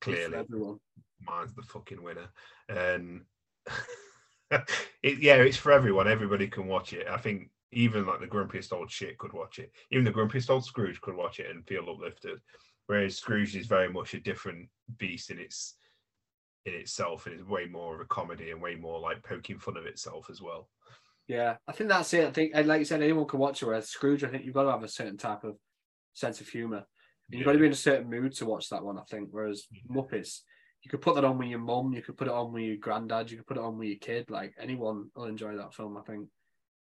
Clearly, 0.00 0.36
everyone. 0.36 0.80
mine's 1.20 1.54
the 1.54 1.62
fucking 1.62 2.02
winner. 2.02 2.28
And 2.68 3.22
it, 4.50 5.18
yeah, 5.20 5.36
it's 5.36 5.56
for 5.56 5.72
everyone. 5.72 6.08
Everybody 6.08 6.48
can 6.48 6.66
watch 6.66 6.92
it. 6.92 7.06
I 7.08 7.18
think 7.18 7.50
even 7.72 8.06
like 8.06 8.20
the 8.20 8.26
grumpiest 8.26 8.72
old 8.72 8.90
shit 8.90 9.18
could 9.18 9.32
watch 9.32 9.58
it. 9.58 9.72
Even 9.90 10.04
the 10.04 10.12
grumpiest 10.12 10.50
old 10.50 10.64
Scrooge 10.64 11.00
could 11.00 11.16
watch 11.16 11.40
it 11.40 11.50
and 11.50 11.66
feel 11.66 11.88
uplifted. 11.88 12.40
Whereas 12.86 13.16
Scrooge 13.16 13.56
is 13.56 13.66
very 13.66 13.88
much 13.88 14.14
a 14.14 14.20
different 14.20 14.68
beast 14.98 15.30
in 15.30 15.38
its 15.38 15.76
in 16.66 16.74
itself, 16.74 17.26
and 17.26 17.34
it's 17.34 17.48
way 17.48 17.66
more 17.66 17.94
of 17.94 18.00
a 18.00 18.04
comedy 18.06 18.50
and 18.50 18.60
way 18.60 18.74
more 18.74 19.00
like 19.00 19.22
poking 19.22 19.58
fun 19.58 19.76
of 19.76 19.86
itself 19.86 20.28
as 20.30 20.42
well. 20.42 20.68
Yeah, 21.26 21.56
I 21.68 21.72
think 21.72 21.88
that's 21.90 22.12
it. 22.12 22.26
I 22.26 22.32
think, 22.32 22.52
and 22.54 22.66
like 22.66 22.80
you 22.80 22.84
said, 22.84 23.02
anyone 23.02 23.26
can 23.26 23.38
watch 23.38 23.62
it. 23.62 23.66
Whereas 23.66 23.88
Scrooge, 23.88 24.24
I 24.24 24.28
think 24.28 24.44
you've 24.44 24.54
got 24.54 24.64
to 24.64 24.72
have 24.72 24.82
a 24.82 24.88
certain 24.88 25.16
type 25.16 25.44
of 25.44 25.56
sense 26.12 26.40
of 26.40 26.48
humor. 26.48 26.84
You've 27.28 27.44
got 27.44 27.52
to 27.52 27.58
be 27.58 27.66
in 27.66 27.72
a 27.72 27.76
certain 27.76 28.10
mood 28.10 28.34
to 28.36 28.46
watch 28.46 28.68
that 28.70 28.84
one. 28.84 28.98
I 28.98 29.04
think. 29.08 29.28
Whereas 29.30 29.66
Muppets, 29.88 30.40
you 30.82 30.90
could 30.90 31.00
put 31.00 31.14
that 31.14 31.24
on 31.24 31.38
with 31.38 31.48
your 31.48 31.60
mum, 31.60 31.92
you 31.92 32.02
could 32.02 32.16
put 32.16 32.26
it 32.26 32.34
on 32.34 32.52
with 32.52 32.64
your 32.64 32.76
granddad, 32.76 33.30
you 33.30 33.36
could 33.36 33.46
put 33.46 33.56
it 33.56 33.62
on 33.62 33.78
with 33.78 33.88
your 33.88 33.98
kid. 33.98 34.28
Like 34.28 34.54
anyone 34.60 35.10
will 35.14 35.26
enjoy 35.26 35.56
that 35.56 35.72
film. 35.72 35.96
I 35.96 36.02
think, 36.02 36.28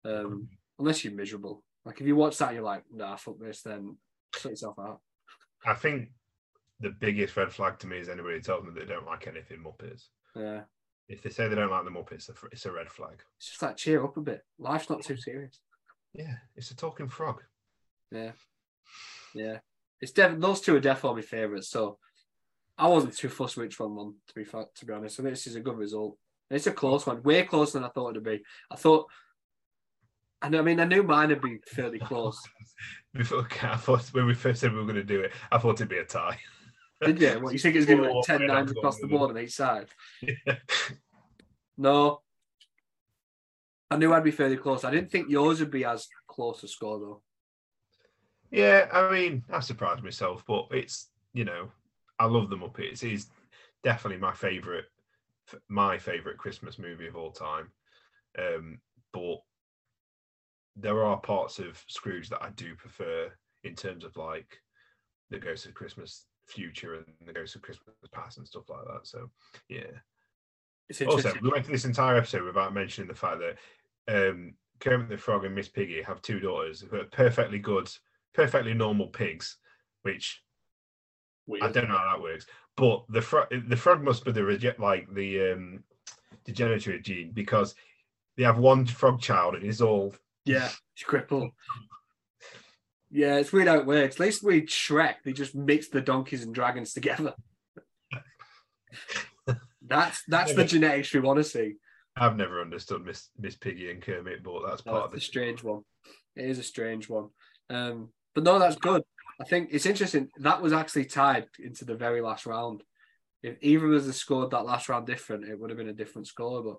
um, 0.04 0.48
unless 0.80 1.04
you're 1.04 1.14
miserable. 1.14 1.62
Like 1.84 2.00
if 2.00 2.06
you 2.06 2.16
watch 2.16 2.38
that, 2.38 2.54
you're 2.54 2.62
like, 2.62 2.82
nah, 2.92 3.16
fuck 3.16 3.38
this. 3.38 3.62
Then 3.62 3.96
sort 4.34 4.52
yourself 4.52 4.76
out. 4.78 5.00
I 5.64 5.74
think 5.74 6.08
the 6.80 6.90
biggest 6.90 7.36
red 7.36 7.52
flag 7.52 7.78
to 7.80 7.86
me 7.86 7.98
is 7.98 8.08
anybody 8.08 8.36
who 8.36 8.40
tells 8.42 8.64
me 8.64 8.70
they 8.74 8.86
don't 8.86 9.06
like 9.06 9.26
anything 9.26 9.62
Muppets. 9.64 10.04
Yeah, 10.34 10.62
If 11.08 11.22
they 11.22 11.30
say 11.30 11.48
they 11.48 11.54
don't 11.54 11.70
like 11.70 11.84
the 11.84 11.90
Muppets, 11.90 12.30
it's 12.52 12.66
a- 12.66 12.72
red 12.72 12.88
flag. 12.90 13.22
it's 13.36 13.48
just 13.48 13.62
like 13.62 13.76
cheer 13.76 14.02
up 14.04 14.16
a 14.16 14.20
bit. 14.20 14.42
Life's 14.58 14.88
not 14.90 15.02
too 15.02 15.16
serious. 15.16 15.60
Yeah, 16.14 16.34
it's 16.56 16.70
a 16.70 16.76
talking 16.76 17.08
frog. 17.08 17.42
Yeah, 18.10 18.32
yeah. 19.34 19.58
It's 20.00 20.12
def- 20.12 20.40
those 20.40 20.60
two 20.60 20.74
are 20.76 20.80
definitely 20.80 21.20
my 21.22 21.26
favourites. 21.26 21.68
So 21.68 21.98
I 22.78 22.88
wasn't 22.88 23.16
too 23.16 23.28
fussed 23.28 23.56
which 23.58 23.78
one 23.78 23.94
won. 23.94 24.14
To 24.28 24.34
be 24.34 24.44
fair, 24.44 24.64
to 24.74 24.86
be 24.86 24.92
honest, 24.94 25.20
I 25.20 25.22
think 25.22 25.34
this 25.34 25.46
is 25.46 25.56
a 25.56 25.60
good 25.60 25.76
result. 25.76 26.16
It's 26.50 26.66
a 26.66 26.72
close 26.72 27.06
one, 27.06 27.22
way 27.22 27.44
closer 27.44 27.74
than 27.78 27.84
I 27.84 27.90
thought 27.90 28.10
it'd 28.10 28.24
be. 28.24 28.42
I 28.70 28.76
thought, 28.76 29.06
and 30.42 30.56
I 30.56 30.62
mean, 30.62 30.80
I 30.80 30.84
knew 30.84 31.02
mine 31.02 31.28
would 31.28 31.42
be 31.42 31.58
fairly 31.66 31.98
close. 31.98 32.40
Before 33.14 33.46
I 33.62 33.76
thought 33.76 34.02
when 34.12 34.26
we 34.26 34.34
first 34.34 34.60
said 34.60 34.72
we 34.72 34.78
were 34.78 34.84
going 34.84 34.94
to 34.94 35.04
do 35.04 35.20
it, 35.20 35.32
I 35.50 35.58
thought 35.58 35.74
it'd 35.74 35.88
be 35.88 35.98
a 35.98 36.04
tie. 36.04 36.38
Did 37.04 37.20
you? 37.20 37.40
What 37.40 37.52
you 37.52 37.58
think 37.58 37.76
it's 37.76 37.86
going 37.86 38.02
to 38.02 38.08
be 38.08 38.14
like 38.14 38.24
10 38.24 38.42
yeah, 38.42 38.46
9 38.46 38.68
across 38.68 38.98
the 39.00 39.08
board 39.08 39.30
on 39.30 39.38
each 39.38 39.54
side? 39.54 39.88
Yeah. 40.22 40.56
No. 41.76 42.20
I 43.90 43.96
knew 43.96 44.12
I'd 44.12 44.22
be 44.22 44.30
fairly 44.30 44.58
close. 44.58 44.84
I 44.84 44.90
didn't 44.90 45.10
think 45.10 45.30
yours 45.30 45.60
would 45.60 45.70
be 45.70 45.86
as 45.86 46.08
close 46.28 46.62
a 46.62 46.68
score 46.68 46.98
though. 46.98 47.22
Yeah, 48.50 48.86
I 48.92 49.10
mean, 49.10 49.44
I 49.50 49.60
surprised 49.60 50.04
myself, 50.04 50.44
but 50.46 50.66
it's 50.72 51.08
you 51.32 51.46
know, 51.46 51.70
I 52.18 52.26
love 52.26 52.50
the 52.50 52.56
Muppets. 52.56 53.02
It's 53.02 53.28
definitely 53.82 54.18
my 54.18 54.34
favorite, 54.34 54.84
my 55.68 55.96
favorite 55.96 56.36
Christmas 56.36 56.78
movie 56.78 57.06
of 57.06 57.16
all 57.16 57.30
time. 57.30 57.70
Um, 58.38 58.80
but 59.12 59.38
there 60.76 61.04
are 61.04 61.18
parts 61.18 61.58
of 61.58 61.82
Scrooge 61.88 62.28
that 62.30 62.42
I 62.42 62.50
do 62.50 62.74
prefer 62.74 63.30
in 63.64 63.74
terms 63.74 64.04
of 64.04 64.16
like 64.16 64.60
the 65.30 65.38
Ghost 65.38 65.66
of 65.66 65.74
Christmas 65.74 66.26
Future 66.46 66.94
and 66.94 67.04
the 67.26 67.32
Ghost 67.32 67.56
of 67.56 67.62
Christmas 67.62 67.94
Past 68.12 68.38
and 68.38 68.46
stuff 68.46 68.68
like 68.68 68.84
that. 68.86 69.06
So 69.06 69.30
yeah. 69.68 69.90
Also, 71.06 71.32
we 71.40 71.50
went 71.50 71.64
through 71.64 71.74
this 71.74 71.84
entire 71.84 72.16
episode 72.16 72.42
without 72.42 72.74
mentioning 72.74 73.06
the 73.06 73.14
fact 73.14 73.38
that 73.38 74.30
um, 74.30 74.54
Kermit 74.80 75.08
the 75.08 75.16
Frog 75.16 75.44
and 75.44 75.54
Miss 75.54 75.68
Piggy 75.68 76.02
have 76.02 76.20
two 76.20 76.40
daughters 76.40 76.80
who 76.80 76.96
are 76.96 77.04
perfectly 77.04 77.60
good, 77.60 77.88
perfectly 78.34 78.74
normal 78.74 79.06
pigs, 79.06 79.58
which 80.02 80.42
I 81.62 81.70
don't 81.70 81.88
know 81.88 81.96
how 81.96 82.16
that 82.16 82.22
works. 82.22 82.46
But 82.76 83.04
the 83.08 83.22
frog, 83.22 83.48
the 83.68 83.76
frog 83.76 84.02
must 84.02 84.24
be 84.24 84.32
the 84.32 84.42
reject 84.42 84.80
like 84.80 85.12
the 85.14 85.52
um, 85.52 85.84
degenerative 86.44 87.02
gene 87.02 87.30
because 87.32 87.74
they 88.36 88.42
have 88.42 88.58
one 88.58 88.86
frog 88.86 89.20
child 89.20 89.54
and 89.54 89.64
it's 89.64 89.80
all 89.80 90.14
Yeah, 90.44 90.68
it's 90.94 91.04
crippled. 91.04 91.50
Yeah, 93.10 93.36
it's 93.36 93.52
weird 93.52 93.68
how 93.68 93.78
it 93.78 93.86
works. 93.86 94.16
At 94.16 94.20
least 94.20 94.44
with 94.44 94.66
Shrek, 94.66 95.16
they 95.24 95.32
just 95.32 95.54
mix 95.54 95.88
the 95.88 96.00
donkeys 96.00 96.44
and 96.44 96.54
dragons 96.54 96.92
together. 96.92 97.34
That's 99.82 100.22
that's 100.28 100.54
the 100.54 100.64
genetics 100.64 101.12
we 101.12 101.20
want 101.20 101.38
to 101.38 101.44
see. 101.44 101.74
I've 102.16 102.36
never 102.36 102.60
understood 102.60 103.04
Miss 103.04 103.28
Miss 103.38 103.56
Piggy 103.56 103.90
and 103.90 104.00
Kermit, 104.02 104.42
but 104.44 104.62
that's 104.66 104.84
No, 104.86 104.92
part 104.92 105.04
it's 105.04 105.08
of 105.08 105.12
a 105.14 105.16
the 105.16 105.20
strange 105.20 105.64
one. 105.64 105.82
It 106.36 106.44
is 106.44 106.58
a 106.58 106.62
strange 106.62 107.08
one. 107.08 107.30
Um, 107.68 108.10
but 108.34 108.44
no, 108.44 108.58
that's 108.58 108.76
good. 108.76 109.02
I 109.40 109.44
think 109.44 109.70
it's 109.72 109.86
interesting. 109.86 110.28
That 110.38 110.62
was 110.62 110.72
actually 110.72 111.06
tied 111.06 111.46
into 111.58 111.84
the 111.84 111.96
very 111.96 112.20
last 112.20 112.46
round. 112.46 112.82
If 113.42 113.56
either 113.62 113.86
of 113.86 114.00
us 114.00 114.06
had 114.06 114.14
scored 114.14 114.50
that 114.50 114.66
last 114.66 114.88
round 114.88 115.06
different, 115.06 115.48
it 115.48 115.58
would 115.58 115.70
have 115.70 115.78
been 115.78 115.88
a 115.88 115.94
different 115.94 116.28
score. 116.28 116.78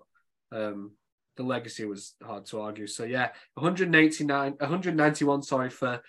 But 0.50 0.58
um, 0.58 0.92
the 1.36 1.42
legacy 1.42 1.84
was 1.84 2.14
hard 2.22 2.46
to 2.46 2.60
argue. 2.60 2.86
So 2.86 3.04
yeah, 3.04 3.30
189, 3.54 4.52
191, 4.58 5.42
sorry 5.42 5.70
for 5.70 6.02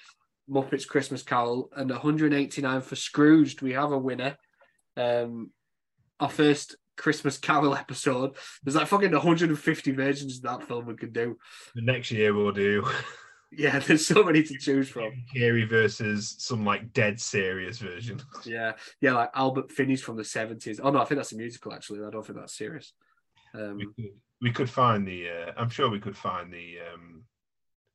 Muppets 0.49 0.87
Christmas 0.87 1.23
Carol, 1.23 1.69
and 1.75 1.89
189 1.89 2.81
for 2.81 2.95
Scrooged. 2.95 3.61
We 3.61 3.73
have 3.73 3.91
a 3.91 3.97
winner. 3.97 4.37
Um, 4.97 5.51
our 6.19 6.29
first 6.29 6.75
Christmas 6.97 7.37
Carol 7.37 7.75
episode. 7.75 8.35
There's 8.63 8.75
like 8.75 8.87
fucking 8.87 9.11
150 9.11 9.91
versions 9.91 10.37
of 10.37 10.43
that 10.43 10.67
film 10.67 10.85
we 10.85 10.95
could 10.95 11.13
do. 11.13 11.37
The 11.75 11.81
next 11.81 12.11
year 12.11 12.33
we'll 12.33 12.51
do 12.51 12.85
Yeah, 13.51 13.79
there's 13.87 14.05
so 14.05 14.23
many 14.23 14.43
to 14.43 14.57
choose 14.57 14.89
from. 14.89 15.11
Carrey 15.35 15.67
versus 15.67 16.35
some 16.39 16.65
like 16.65 16.93
dead 16.93 17.19
serious 17.19 17.79
version. 17.79 18.21
Yeah, 18.45 18.73
yeah, 18.99 19.13
like 19.13 19.29
Albert 19.33 19.71
Finney's 19.71 20.01
from 20.01 20.17
the 20.17 20.23
70s. 20.23 20.79
Oh 20.83 20.91
no, 20.91 21.01
I 21.01 21.05
think 21.05 21.19
that's 21.19 21.31
a 21.31 21.37
musical 21.37 21.73
actually. 21.73 22.05
I 22.05 22.09
don't 22.09 22.25
think 22.25 22.37
that's 22.37 22.57
serious. 22.57 22.93
Um, 23.55 23.79
we 24.43 24.51
could 24.51 24.69
find 24.69 25.07
the 25.07 25.29
uh, 25.29 25.51
I'm 25.57 25.69
sure 25.69 25.89
we 25.89 25.99
could 25.99 26.17
find 26.17 26.53
the 26.53 26.77
um 26.93 27.23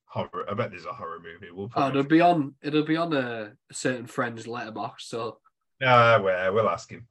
horror 0.06 0.46
I 0.50 0.54
bet 0.54 0.70
there's 0.70 0.86
a 0.86 0.92
horror 0.92 1.20
movie. 1.22 1.52
We'll 1.52 1.70
oh, 1.76 1.88
it'll 1.90 2.02
be 2.02 2.20
on. 2.22 2.54
It'll 2.62 2.82
be 2.84 2.96
on 2.96 3.12
a, 3.12 3.52
a 3.70 3.74
certain 3.74 4.06
friend's 4.06 4.46
Letterboxd. 4.46 5.00
So, 5.02 5.38
Ah, 5.84 6.18
well, 6.20 6.54
we'll 6.54 6.68
ask 6.70 6.90
him. 6.90 7.06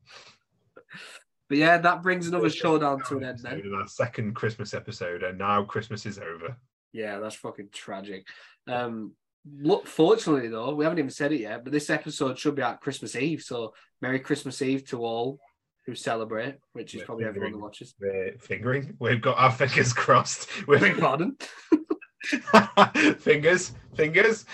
but 1.48 1.58
yeah, 1.58 1.78
that 1.78 2.02
brings 2.04 2.28
another 2.28 2.50
showdown 2.50 3.02
to 3.08 3.18
an 3.18 3.24
end. 3.24 3.40
Then, 3.44 3.60
In 3.62 3.74
our 3.74 3.88
second 3.88 4.34
Christmas 4.34 4.74
episode, 4.74 5.24
and 5.24 5.38
now 5.38 5.64
Christmas 5.64 6.06
is 6.06 6.18
over. 6.20 6.58
yeah, 6.92 7.20
that's 7.20 7.36
fucking 7.36 7.70
tragic. 7.72 8.26
Um, 8.68 9.14
look, 9.62 9.88
fortunately 9.88 10.50
though, 10.50 10.74
we 10.76 10.84
haven't 10.84 11.00
even 11.00 11.12
said 11.12 11.32
it 11.32 11.42
yet, 11.42 11.64
but 11.64 11.72
this 11.72 11.90
episode 11.90 12.38
should 12.38 12.56
be 12.56 12.62
out 12.64 12.82
Christmas 12.82 13.16
Eve. 13.16 13.42
So, 13.42 13.74
Merry 14.02 14.20
Christmas 14.20 14.62
Eve 14.62 14.84
to 14.88 15.04
all 15.04 15.40
who 15.88 15.96
celebrate, 15.96 16.56
which 16.74 16.94
is 16.94 17.00
Yeah, 17.00 17.06
probably 17.06 17.26
everyone 17.26 17.54
who 17.54 17.60
watches. 17.60 17.96
We're 18.00 18.36
fingering. 18.40 18.96
We've 19.00 19.22
got 19.22 19.38
our 19.38 19.52
fingers 19.52 19.94
crossed. 19.94 20.50
We're 20.68 20.94
pardon. 20.96 21.38
fingers, 23.20 23.72
fingers. 23.96 24.46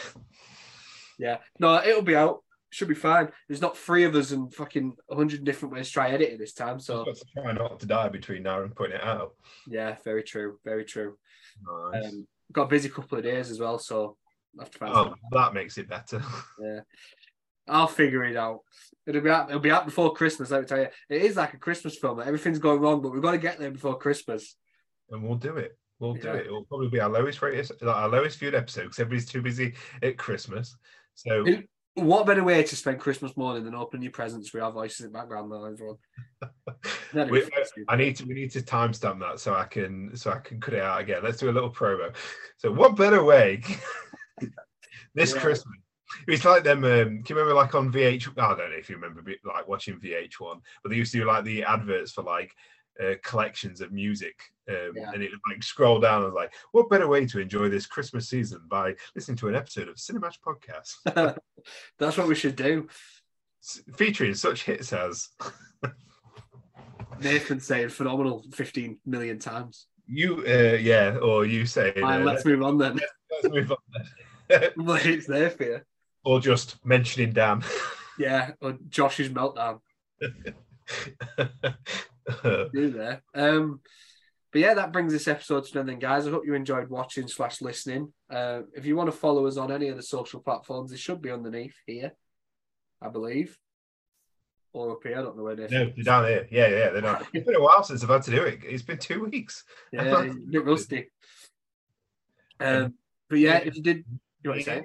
Yeah, 1.20 1.38
no, 1.60 1.82
it'll 1.84 2.04
be 2.04 2.16
out. 2.16 2.44
Should 2.70 2.88
be 2.88 2.96
fine. 2.96 3.30
There's 3.48 3.62
not 3.62 3.78
three 3.78 4.04
of 4.04 4.16
us 4.16 4.32
and 4.32 4.52
fucking 4.54 4.96
a 5.10 5.16
hundred 5.16 5.44
different 5.44 5.74
ways 5.74 5.88
to 5.88 5.94
try 5.94 6.10
editing 6.10 6.40
this 6.40 6.54
time. 6.54 6.80
So 6.80 7.06
Just 7.06 7.24
got 7.36 7.42
to 7.42 7.48
try 7.48 7.54
not 7.54 7.80
to 7.82 7.86
die 7.86 8.10
between 8.10 8.44
now 8.44 8.62
and 8.64 8.76
putting 8.76 8.96
it 8.96 9.04
out. 9.04 9.34
yeah, 9.68 9.96
very 10.04 10.24
true, 10.24 10.60
very 10.66 10.86
true. 10.86 11.18
Nice. 11.94 12.06
Um, 12.06 12.28
got 12.52 12.64
a 12.64 12.68
busy 12.68 12.90
couple 12.90 13.18
of 13.18 13.24
days 13.24 13.52
as 13.52 13.60
well, 13.60 13.78
so 13.78 14.18
I 14.60 14.64
have 14.64 14.72
to 14.72 14.78
find. 14.78 14.94
oh, 14.96 15.14
that 15.32 15.54
makes 15.54 15.78
it 15.78 15.88
better. 15.90 16.22
Yeah, 16.62 16.80
I'll 17.68 17.88
figure 17.88 18.24
it 18.26 18.36
out. 18.36 18.60
It'll 19.06 19.22
be 19.22 19.30
out. 19.30 19.50
It'll 19.50 19.62
be 19.62 19.72
out 19.72 19.86
before 19.86 20.14
Christmas. 20.14 20.52
Let 20.52 20.62
me 20.62 20.68
tell 20.68 20.80
you, 20.80 20.88
it 21.10 21.22
is 21.22 21.36
like 21.36 21.54
a 21.54 21.58
Christmas 21.58 21.98
film. 21.98 22.18
That 22.18 22.28
everything's 22.28 22.60
going 22.60 22.80
wrong, 22.82 23.02
but 23.02 23.12
we've 23.12 23.22
got 23.22 23.32
to 23.32 23.38
get 23.38 23.60
there 23.60 23.72
before 23.72 23.98
Christmas. 23.98 24.56
and 25.10 25.24
we'll 25.24 25.38
do 25.38 25.58
it. 25.58 25.78
We'll 26.00 26.14
do 26.16 26.28
Yeah. 26.28 26.34
it. 26.36 26.46
It'll 26.48 26.66
probably 26.66 26.90
be 26.90 27.00
our 27.00 27.10
lowest 27.10 27.42
rated, 27.42 27.70
like 27.82 27.96
our 27.96 28.10
lowest 28.10 28.40
viewed 28.40 28.56
episode 28.56 28.84
because 28.84 29.00
everybody's 29.00 29.30
too 29.30 29.42
busy 29.42 29.76
at 30.02 30.18
Christmas. 30.18 30.76
So 31.16 31.46
It- 31.46 31.70
What 31.96 32.26
better 32.26 32.44
way 32.44 32.64
to 32.64 32.76
spend 32.76 33.00
Christmas 33.00 33.38
morning 33.38 33.64
than 33.66 33.76
opening 33.76 34.02
your 34.02 34.12
presents 34.12 34.52
with 34.52 34.64
our 34.64 34.72
voices 34.72 35.02
in 35.06 35.12
the 35.12 35.18
background? 35.20 35.52
Though, 35.52 35.66
everyone. 35.66 35.98
We, 37.30 37.44
uh, 37.44 37.46
do. 37.76 37.86
I 37.88 37.96
need 37.96 38.16
to 38.16 38.26
we 38.26 38.34
need 38.34 38.50
to 38.54 38.62
timestamp 38.62 39.20
that 39.20 39.40
so 39.40 39.54
I 39.54 39.66
can 39.66 40.16
so 40.16 40.32
I 40.32 40.40
can 40.40 40.60
cut 40.60 40.74
it 40.74 40.82
out 40.82 41.00
again. 41.00 41.22
Let's 41.24 41.38
do 41.38 41.50
a 41.50 41.52
little 41.52 41.72
promo. 41.72 42.14
So 42.58 42.72
what 42.72 42.96
better 42.96 43.24
way 43.24 43.62
this 45.14 45.34
Yeah. 45.36 45.42
Christmas? 45.42 45.78
It's 46.28 46.46
like 46.46 46.64
them. 46.64 46.84
Um, 46.84 47.24
can 47.24 47.24
you 47.30 47.36
remember 47.36 47.54
like 47.54 47.76
on 47.76 47.92
VH? 47.92 48.30
I 48.38 48.48
don't 48.50 48.58
know 48.58 48.66
if 48.78 48.90
you 48.90 48.96
remember 48.96 49.24
like 49.46 49.68
watching 49.68 50.00
VH1, 50.00 50.60
but 50.82 50.90
they 50.90 50.96
used 50.96 51.12
to 51.14 51.20
do 51.20 51.26
like 51.26 51.44
the 51.44 51.64
adverts 51.64 52.12
for 52.12 52.24
like 52.24 52.52
uh, 53.04 53.14
collections 53.24 53.82
of 53.82 53.92
music, 53.92 54.36
um, 54.70 54.92
Yeah. 54.96 55.12
and 55.14 55.24
it 55.24 55.32
would 55.32 55.40
like 55.52 55.64
scroll 55.64 56.00
down. 56.00 56.22
I 56.22 56.26
was 56.26 56.34
like, 56.34 56.54
what 56.74 56.90
better 56.90 57.08
way 57.08 57.26
to 57.26 57.40
enjoy 57.40 57.70
this 57.70 57.88
Christmas 57.88 58.30
season 58.30 58.62
by 58.70 58.94
listening 59.16 59.38
to 59.38 59.48
an 59.48 59.56
episode 59.56 59.88
of 59.90 59.96
CineMatch 59.96 60.36
Podcast 60.46 60.94
That's 62.00 62.18
what 62.18 62.28
we 62.28 62.36
should 62.36 62.56
do. 62.56 62.88
featuring 63.98 64.36
such 64.36 64.64
hits 64.66 64.94
as 64.94 65.30
Nathan 67.22 67.60
saying 67.60 67.90
phenomenal 67.90 68.44
15 68.52 69.00
million 69.06 69.40
times. 69.40 69.88
you, 70.08 70.44
uh, 70.48 70.78
yeah, 70.80 71.18
or 71.22 71.46
you 71.46 71.66
say, 71.66 71.94
uh, 72.02 72.20
let's 72.20 72.46
move 72.46 72.62
on 72.64 72.78
then. 72.78 73.00
let's 73.32 73.54
move 73.54 73.72
on. 73.72 73.78
then. 74.50 74.70
But 74.78 75.06
it's 75.06 75.26
there 75.26 75.50
for 75.50 75.64
you. 75.64 75.82
Or 76.24 76.40
just 76.40 76.84
mentioning 76.86 77.34
Dan. 77.34 77.64
Yeah, 78.16 78.52
or 78.62 78.78
Josh's 78.90 79.30
meltdown. 79.30 79.80
Do 80.22 80.30
there. 82.74 83.24
Um, 83.34 83.80
but 84.52 84.62
yeah, 84.62 84.76
that 84.76 84.94
brings 84.94 85.12
this 85.12 85.28
episode 85.28 85.66
to 85.66 85.80
an 85.80 85.90
end, 85.90 86.00
guys. 86.00 86.28
I 86.28 86.30
hope 86.30 86.46
you 86.46 86.54
enjoyed 86.54 86.90
watching 86.90 87.28
slash 87.28 87.60
listening. 87.60 88.14
Uh, 88.30 88.62
if 88.76 88.86
you 88.86 88.96
want 88.96 89.08
to 89.08 89.18
follow 89.18 89.48
us 89.48 89.58
on 89.58 89.72
any 89.72 89.88
of 89.88 89.98
the 89.98 90.04
social 90.04 90.42
platforms, 90.42 90.92
they 90.92 90.98
should 90.98 91.24
be 91.24 91.32
underneath 91.32 91.74
here, 91.88 92.12
I 93.02 93.10
believe, 93.10 93.58
or 94.74 94.92
up 94.92 95.00
here. 95.04 95.18
I 95.18 95.24
don't 95.24 95.38
know 95.38 95.44
where 95.44 95.56
they're. 95.56 95.70
no, 95.70 95.86
they're 95.96 96.04
down 96.04 96.28
here. 96.28 96.48
Yeah, 96.52 96.68
yeah, 96.68 96.90
they're 96.92 97.02
down. 97.02 97.26
It's 97.34 97.48
been 97.48 97.56
a 97.56 97.62
while 97.62 97.84
since 97.84 98.04
I've 98.04 98.10
had 98.10 98.22
to 98.24 98.32
do 98.32 98.44
it. 98.44 98.60
It's 98.64 98.84
been 98.84 99.00
two 99.00 99.26
weeks. 99.26 99.64
Yeah, 99.92 100.24
a 100.30 100.34
bit 100.52 100.66
rusty. 100.66 101.10
Um, 102.60 102.94
but 103.28 103.40
yeah, 103.40 103.58
if 103.58 103.76
you 103.76 103.82
did, 103.82 104.06
you 104.44 104.52
want 104.52 104.62
to 104.62 104.66
say? 104.66 104.84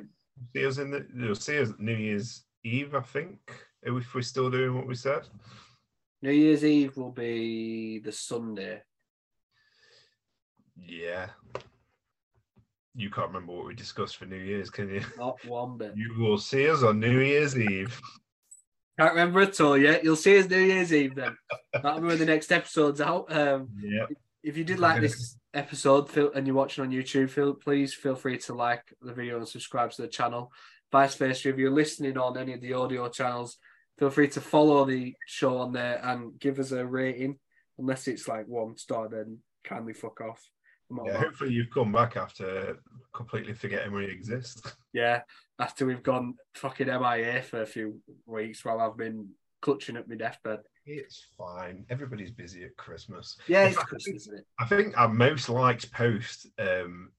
See 0.55 0.66
us 0.66 0.78
in 0.78 0.90
the. 0.90 1.06
You'll 1.15 1.35
see 1.35 1.59
us 1.59 1.70
New 1.78 1.94
Year's 1.94 2.44
Eve, 2.65 2.94
I 2.94 3.01
think. 3.01 3.39
If 3.82 4.15
we're 4.15 4.23
still 4.23 4.51
doing 4.51 4.74
what 4.74 4.86
we 4.86 4.94
said. 4.94 5.23
New 6.20 6.32
Year's 6.32 6.65
Eve 6.65 6.97
will 6.97 7.12
be 7.12 8.01
the 8.01 8.10
Sunday. 8.12 8.82
Yeah. 10.77 11.28
You 12.97 13.10
can't 13.10 13.28
remember 13.28 13.52
what 13.52 13.66
we 13.66 13.74
discussed 13.74 14.16
for 14.16 14.27
New 14.27 14.36
Year's, 14.43 14.70
can 14.70 14.89
you? 14.89 15.02
Not 15.16 15.44
one 15.47 15.78
bit. 15.78 15.93
You 15.97 16.16
will 16.19 16.39
see 16.39 16.69
us 16.69 16.82
on 16.82 16.98
New 16.98 17.20
Year's 17.20 17.56
Eve. 17.56 18.01
Can't 18.98 19.12
remember 19.15 19.40
at 19.43 19.60
all 19.60 19.78
yet. 19.78 20.02
You'll 20.02 20.16
see 20.16 20.36
us 20.39 20.48
New 20.48 20.59
Year's 20.59 20.93
Eve 20.93 21.15
then. 21.15 21.36
That'll 21.73 22.01
be 22.01 22.09
when 22.09 22.19
the 22.19 22.24
next 22.27 22.51
episode's 22.51 23.01
out. 23.01 23.31
Um, 23.32 23.69
Yeah. 23.81 24.06
if 24.43 24.56
you 24.56 24.65
did 24.65 24.81
like 24.81 25.01
this 25.01 25.38
episode 25.55 26.11
feel, 26.11 26.33
and 26.33 26.47
you're 26.47 26.57
watching 26.57 26.85
on 26.85 26.91
YouTube, 26.91 27.31
feel, 27.31 27.55
please 27.55 27.95
feel 27.95 28.15
free 28.15 28.39
to 28.39 28.55
like 28.55 28.83
the 29.01 29.12
video 29.12 29.39
and 29.39 29.49
subscribe 29.49 29.91
to 29.93 30.03
the 30.03 30.09
channel. 30.09 30.53
Vice 30.91 31.15
versa, 31.15 31.49
if 31.49 31.59
you're 31.59 31.70
listening 31.70 32.16
on 32.16 32.39
any 32.39 32.55
of 32.55 32.61
the 32.61 32.73
audio 32.73 33.09
channels, 33.09 33.59
feel 33.99 34.11
free 34.11 34.29
to 34.29 34.41
follow 34.41 34.85
the 34.85 35.15
show 35.27 35.59
on 35.59 35.73
there 35.73 36.01
and 36.03 36.39
give 36.39 36.59
us 36.59 36.73
a 36.73 36.85
rating. 36.85 37.39
Unless 37.79 38.09
it's 38.09 38.27
like 38.27 38.47
one 38.47 38.77
star, 38.77 39.09
then 39.09 39.39
kindly 39.65 39.93
fuck 39.93 40.20
off. 40.20 40.43
Yeah, 41.05 41.19
hopefully 41.19 41.53
you've 41.53 41.70
come 41.70 41.93
back 41.93 42.16
after 42.16 42.79
completely 43.12 43.53
forgetting 43.53 43.93
we 43.93 44.07
exist. 44.07 44.75
yeah. 44.93 45.20
After 45.59 45.85
we've 45.85 46.03
gone 46.03 46.35
fucking 46.55 46.87
MIA 46.87 47.43
for 47.43 47.62
a 47.62 47.66
few 47.66 48.01
weeks 48.25 48.65
while 48.65 48.81
I've 48.81 48.97
been 48.97 49.29
clutching 49.60 49.97
at 49.97 50.09
my 50.09 50.16
deathbed. 50.16 50.60
It's 50.86 51.26
fine. 51.36 51.85
Everybody's 51.90 52.30
busy 52.30 52.64
at 52.64 52.76
Christmas. 52.76 53.36
Yeah, 53.47 53.64
it's 53.64 53.76
fact, 53.76 53.89
Christmas, 53.89 54.22
isn't 54.22 54.39
it? 54.39 54.47
I 54.59 54.64
think 54.64 54.98
our 54.98 55.09
most 55.09 55.48
liked 55.48 55.93
post 55.93 56.47
um, 56.59 57.10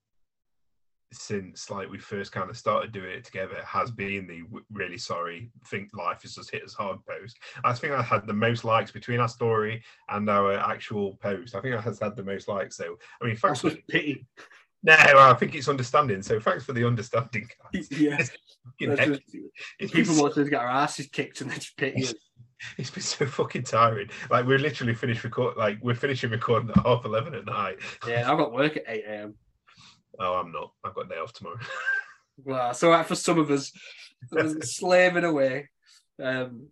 since 1.12 1.70
like 1.70 1.90
we 1.90 1.98
first 1.98 2.32
kind 2.32 2.50
of 2.50 2.58
started 2.58 2.92
doing 2.92 3.12
it 3.12 3.24
together 3.24 3.62
has 3.66 3.90
been 3.90 4.28
the 4.28 4.44
really 4.72 4.98
sorry 4.98 5.52
think 5.68 5.90
life 5.94 6.22
has 6.22 6.36
just 6.36 6.52
hit 6.52 6.64
us 6.64 6.74
hard 6.74 7.00
post. 7.06 7.38
I 7.64 7.74
think 7.74 7.94
I 7.94 8.02
had 8.02 8.28
the 8.28 8.34
most 8.34 8.64
likes 8.64 8.92
between 8.92 9.20
our 9.20 9.28
story 9.28 9.84
and 10.10 10.30
our 10.30 10.54
actual 10.58 11.16
post. 11.16 11.56
I 11.56 11.62
think 11.62 11.76
I 11.76 11.82
has 11.82 12.00
had 12.00 12.16
the 12.16 12.24
most 12.24 12.48
likes. 12.48 12.78
So 12.78 12.98
I 13.22 13.26
mean, 13.26 13.36
thanks 13.36 13.62
That's 13.62 13.76
for 13.76 13.78
just 13.78 13.88
pity. 13.88 14.28
No, 14.84 14.94
I 14.96 15.34
think 15.34 15.56
it's 15.56 15.68
understanding. 15.70 16.22
So 16.22 16.40
thanks 16.40 16.64
for 16.64 16.74
the 16.74 16.86
understanding, 16.86 17.48
guys. 17.74 17.88
Yeah. 18.00 18.18
It's 18.20 18.32
fucking 18.66 18.90
That's 18.90 19.00
hectic. 19.00 19.24
just- 19.80 19.94
people 19.94 20.14
so- 20.14 20.22
want 20.22 20.38
us 20.38 20.44
to 20.46 20.50
get 20.50 20.62
our 20.62 20.68
asses 20.70 21.08
kicked 21.08 21.42
and 21.42 21.50
they 21.52 21.56
just 21.56 21.78
pity 21.78 22.04
us. 22.04 22.14
It's 22.78 22.90
been 22.90 23.04
so 23.04 23.26
fucking 23.26 23.64
tiring. 23.64 24.10
Like 24.30 24.46
we're 24.46 24.60
literally 24.60 24.94
finished 24.94 25.24
record. 25.24 25.56
Like 25.56 25.80
we're 25.82 25.96
finishing 25.96 26.30
recording 26.30 26.70
at 26.72 26.86
half 26.86 27.06
eleven 27.06 27.34
at 27.34 27.46
night. 27.46 27.78
Yeah, 28.06 28.30
I've 28.30 28.38
got 28.38 28.52
work 28.52 28.76
at 28.76 28.84
8 28.86 29.04
a.m. 29.08 29.36
Oh, 30.20 30.34
I'm 30.34 30.52
not. 30.52 30.74
I've 30.84 30.94
got 30.94 31.06
a 31.06 31.10
day 31.10 31.16
off 31.20 31.34
tomorrow. 31.34 31.60
Well, 32.42 32.72
it's 32.72 32.82
all 32.84 32.92
right 32.92 33.06
for 33.06 33.16
some 33.16 33.38
of 33.38 33.52
us. 33.52 33.70
slaving 34.62 35.26
away. 35.26 35.68
Um, 36.24 36.68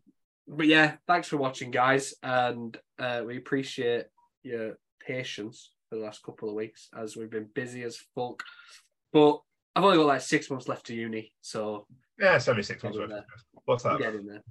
but 0.47 0.65
yeah, 0.65 0.95
thanks 1.07 1.27
for 1.27 1.35
watching, 1.35 1.71
guys, 1.71 2.13
and 2.23 2.77
uh, 2.97 3.23
we 3.27 3.35
appreciate 3.35 4.05
your 4.43 4.77
patience 5.05 5.71
for 5.89 5.95
the 5.95 6.03
last 6.03 6.23
couple 6.23 6.49
of 6.49 6.55
weeks 6.55 6.89
as 6.97 7.15
we've 7.15 7.29
been 7.29 7.49
busy 7.53 7.83
as 7.83 7.97
fuck. 8.15 8.43
But 9.13 9.39
I've 9.75 9.83
only 9.83 9.97
got 9.97 10.07
like 10.07 10.21
six 10.21 10.49
months 10.49 10.67
left 10.67 10.87
to 10.87 10.95
uni, 10.95 11.33
so 11.41 11.87
yeah, 12.19 12.35
it's 12.35 12.47
only 12.47 12.63
six 12.63 12.83
months 12.83 12.97
Get 12.97 13.05
in 13.05 13.09
there. 13.11 13.25
What's 13.65 13.83
that? 13.83 14.41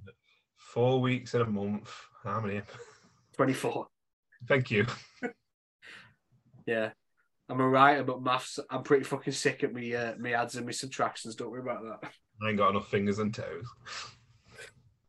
Four 0.55 1.01
weeks 1.01 1.33
in 1.33 1.41
a 1.41 1.45
month. 1.45 1.93
How 2.23 2.39
many? 2.41 2.61
24. 3.35 3.87
Thank 4.47 4.71
you. 4.71 4.85
Yeah. 6.65 6.91
I'm 7.49 7.61
a 7.61 7.67
writer, 7.67 8.03
but 8.03 8.21
maths, 8.21 8.59
I'm 8.69 8.83
pretty 8.83 9.05
fucking 9.05 9.33
sick 9.33 9.63
at 9.63 9.73
me, 9.73 9.95
uh, 9.95 10.15
me 10.17 10.33
adds 10.33 10.55
and 10.55 10.65
me 10.65 10.73
subtractions. 10.73 11.35
Don't 11.35 11.49
worry 11.49 11.61
about 11.61 11.83
that. 11.83 12.11
I 12.43 12.49
ain't 12.49 12.57
got 12.57 12.71
enough 12.71 12.89
fingers 12.89 13.19
and 13.19 13.33
toes. 13.33 13.65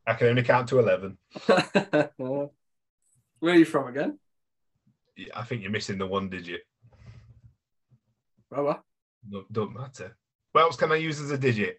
I 0.07 0.13
can 0.13 0.27
only 0.27 0.43
count 0.43 0.69
to 0.69 0.79
eleven. 0.79 1.17
Where 2.17 2.49
are 3.43 3.55
you 3.55 3.65
from 3.65 3.87
again? 3.87 4.17
I 5.35 5.43
think 5.43 5.61
you're 5.61 5.71
missing 5.71 5.97
the 5.97 6.07
one 6.07 6.29
digit. 6.29 6.61
What? 8.49 8.81
No, 9.27 9.43
don't 9.51 9.73
matter. 9.73 10.17
What 10.51 10.61
else 10.61 10.75
can 10.75 10.91
I 10.91 10.95
use 10.95 11.19
as 11.19 11.31
a 11.31 11.37
digit? 11.37 11.77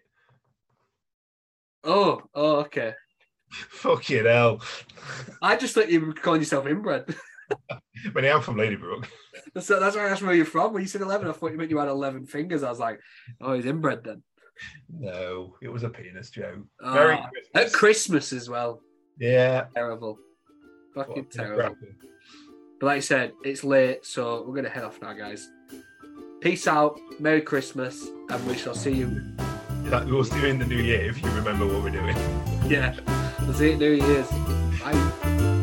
oh, 1.83 2.21
oh, 2.33 2.57
okay. 2.57 2.93
Fucking 3.51 4.25
hell. 4.25 4.61
I 5.41 5.55
just 5.57 5.75
thought 5.75 5.91
you 5.91 6.05
were 6.05 6.13
calling 6.13 6.41
yourself 6.41 6.67
inbred. 6.67 7.13
But 8.13 8.23
I 8.23 8.29
am 8.29 8.41
from 8.41 8.55
Ladybrook. 8.55 9.09
That's, 9.53 9.67
that's 9.67 9.95
why 9.95 10.03
I 10.05 10.09
asked 10.09 10.21
where 10.21 10.33
you're 10.33 10.45
from. 10.45 10.71
When 10.71 10.81
you 10.81 10.87
said 10.87 11.01
11, 11.01 11.27
I 11.27 11.33
thought 11.33 11.51
you 11.51 11.57
meant 11.57 11.69
you 11.69 11.79
had 11.79 11.89
11 11.89 12.25
fingers. 12.25 12.63
I 12.63 12.69
was 12.69 12.79
like, 12.79 13.01
oh, 13.41 13.53
he's 13.53 13.65
inbred 13.65 14.05
then. 14.05 14.23
No, 14.89 15.55
it 15.61 15.67
was 15.67 15.83
a 15.83 15.89
penis 15.89 16.29
joke. 16.29 16.65
Ah, 16.81 16.89
oh, 16.89 16.93
Very 16.93 17.15
at 17.17 17.29
Christmas. 17.53 17.75
Christmas 17.75 18.33
as 18.33 18.49
well. 18.49 18.81
Yeah. 19.19 19.65
Terrible. 19.75 20.17
Fucking 20.95 21.23
What 21.23 21.31
terrible. 21.31 21.75
But 22.81 22.87
like 22.87 22.97
I 22.97 23.01
said, 23.01 23.33
it's 23.43 23.63
late, 23.63 24.03
so 24.03 24.39
we're 24.39 24.55
going 24.55 24.63
to 24.63 24.71
head 24.71 24.83
off 24.83 24.99
now, 25.03 25.13
guys. 25.13 25.51
Peace 26.39 26.65
out. 26.65 26.99
Merry 27.19 27.41
Christmas. 27.41 28.07
And 28.27 28.47
we 28.47 28.57
shall 28.57 28.73
see 28.73 28.93
you. 28.93 29.21
That 29.83 30.07
we'll 30.07 30.23
see 30.23 30.39
you 30.41 30.47
in 30.47 30.57
the 30.57 30.65
new 30.65 30.81
year 30.81 31.11
if 31.11 31.21
you 31.21 31.29
remember 31.29 31.67
what 31.67 31.83
we're 31.83 31.91
doing. 31.91 32.17
Yeah. 32.65 32.95
We'll 33.41 33.53
see 33.53 33.67
you 33.67 33.73
at 33.73 33.79
New 33.79 33.91
Year's. 33.91 34.27
Bye. 34.81 34.93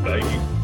Thank 0.05 0.33
you. 0.33 0.58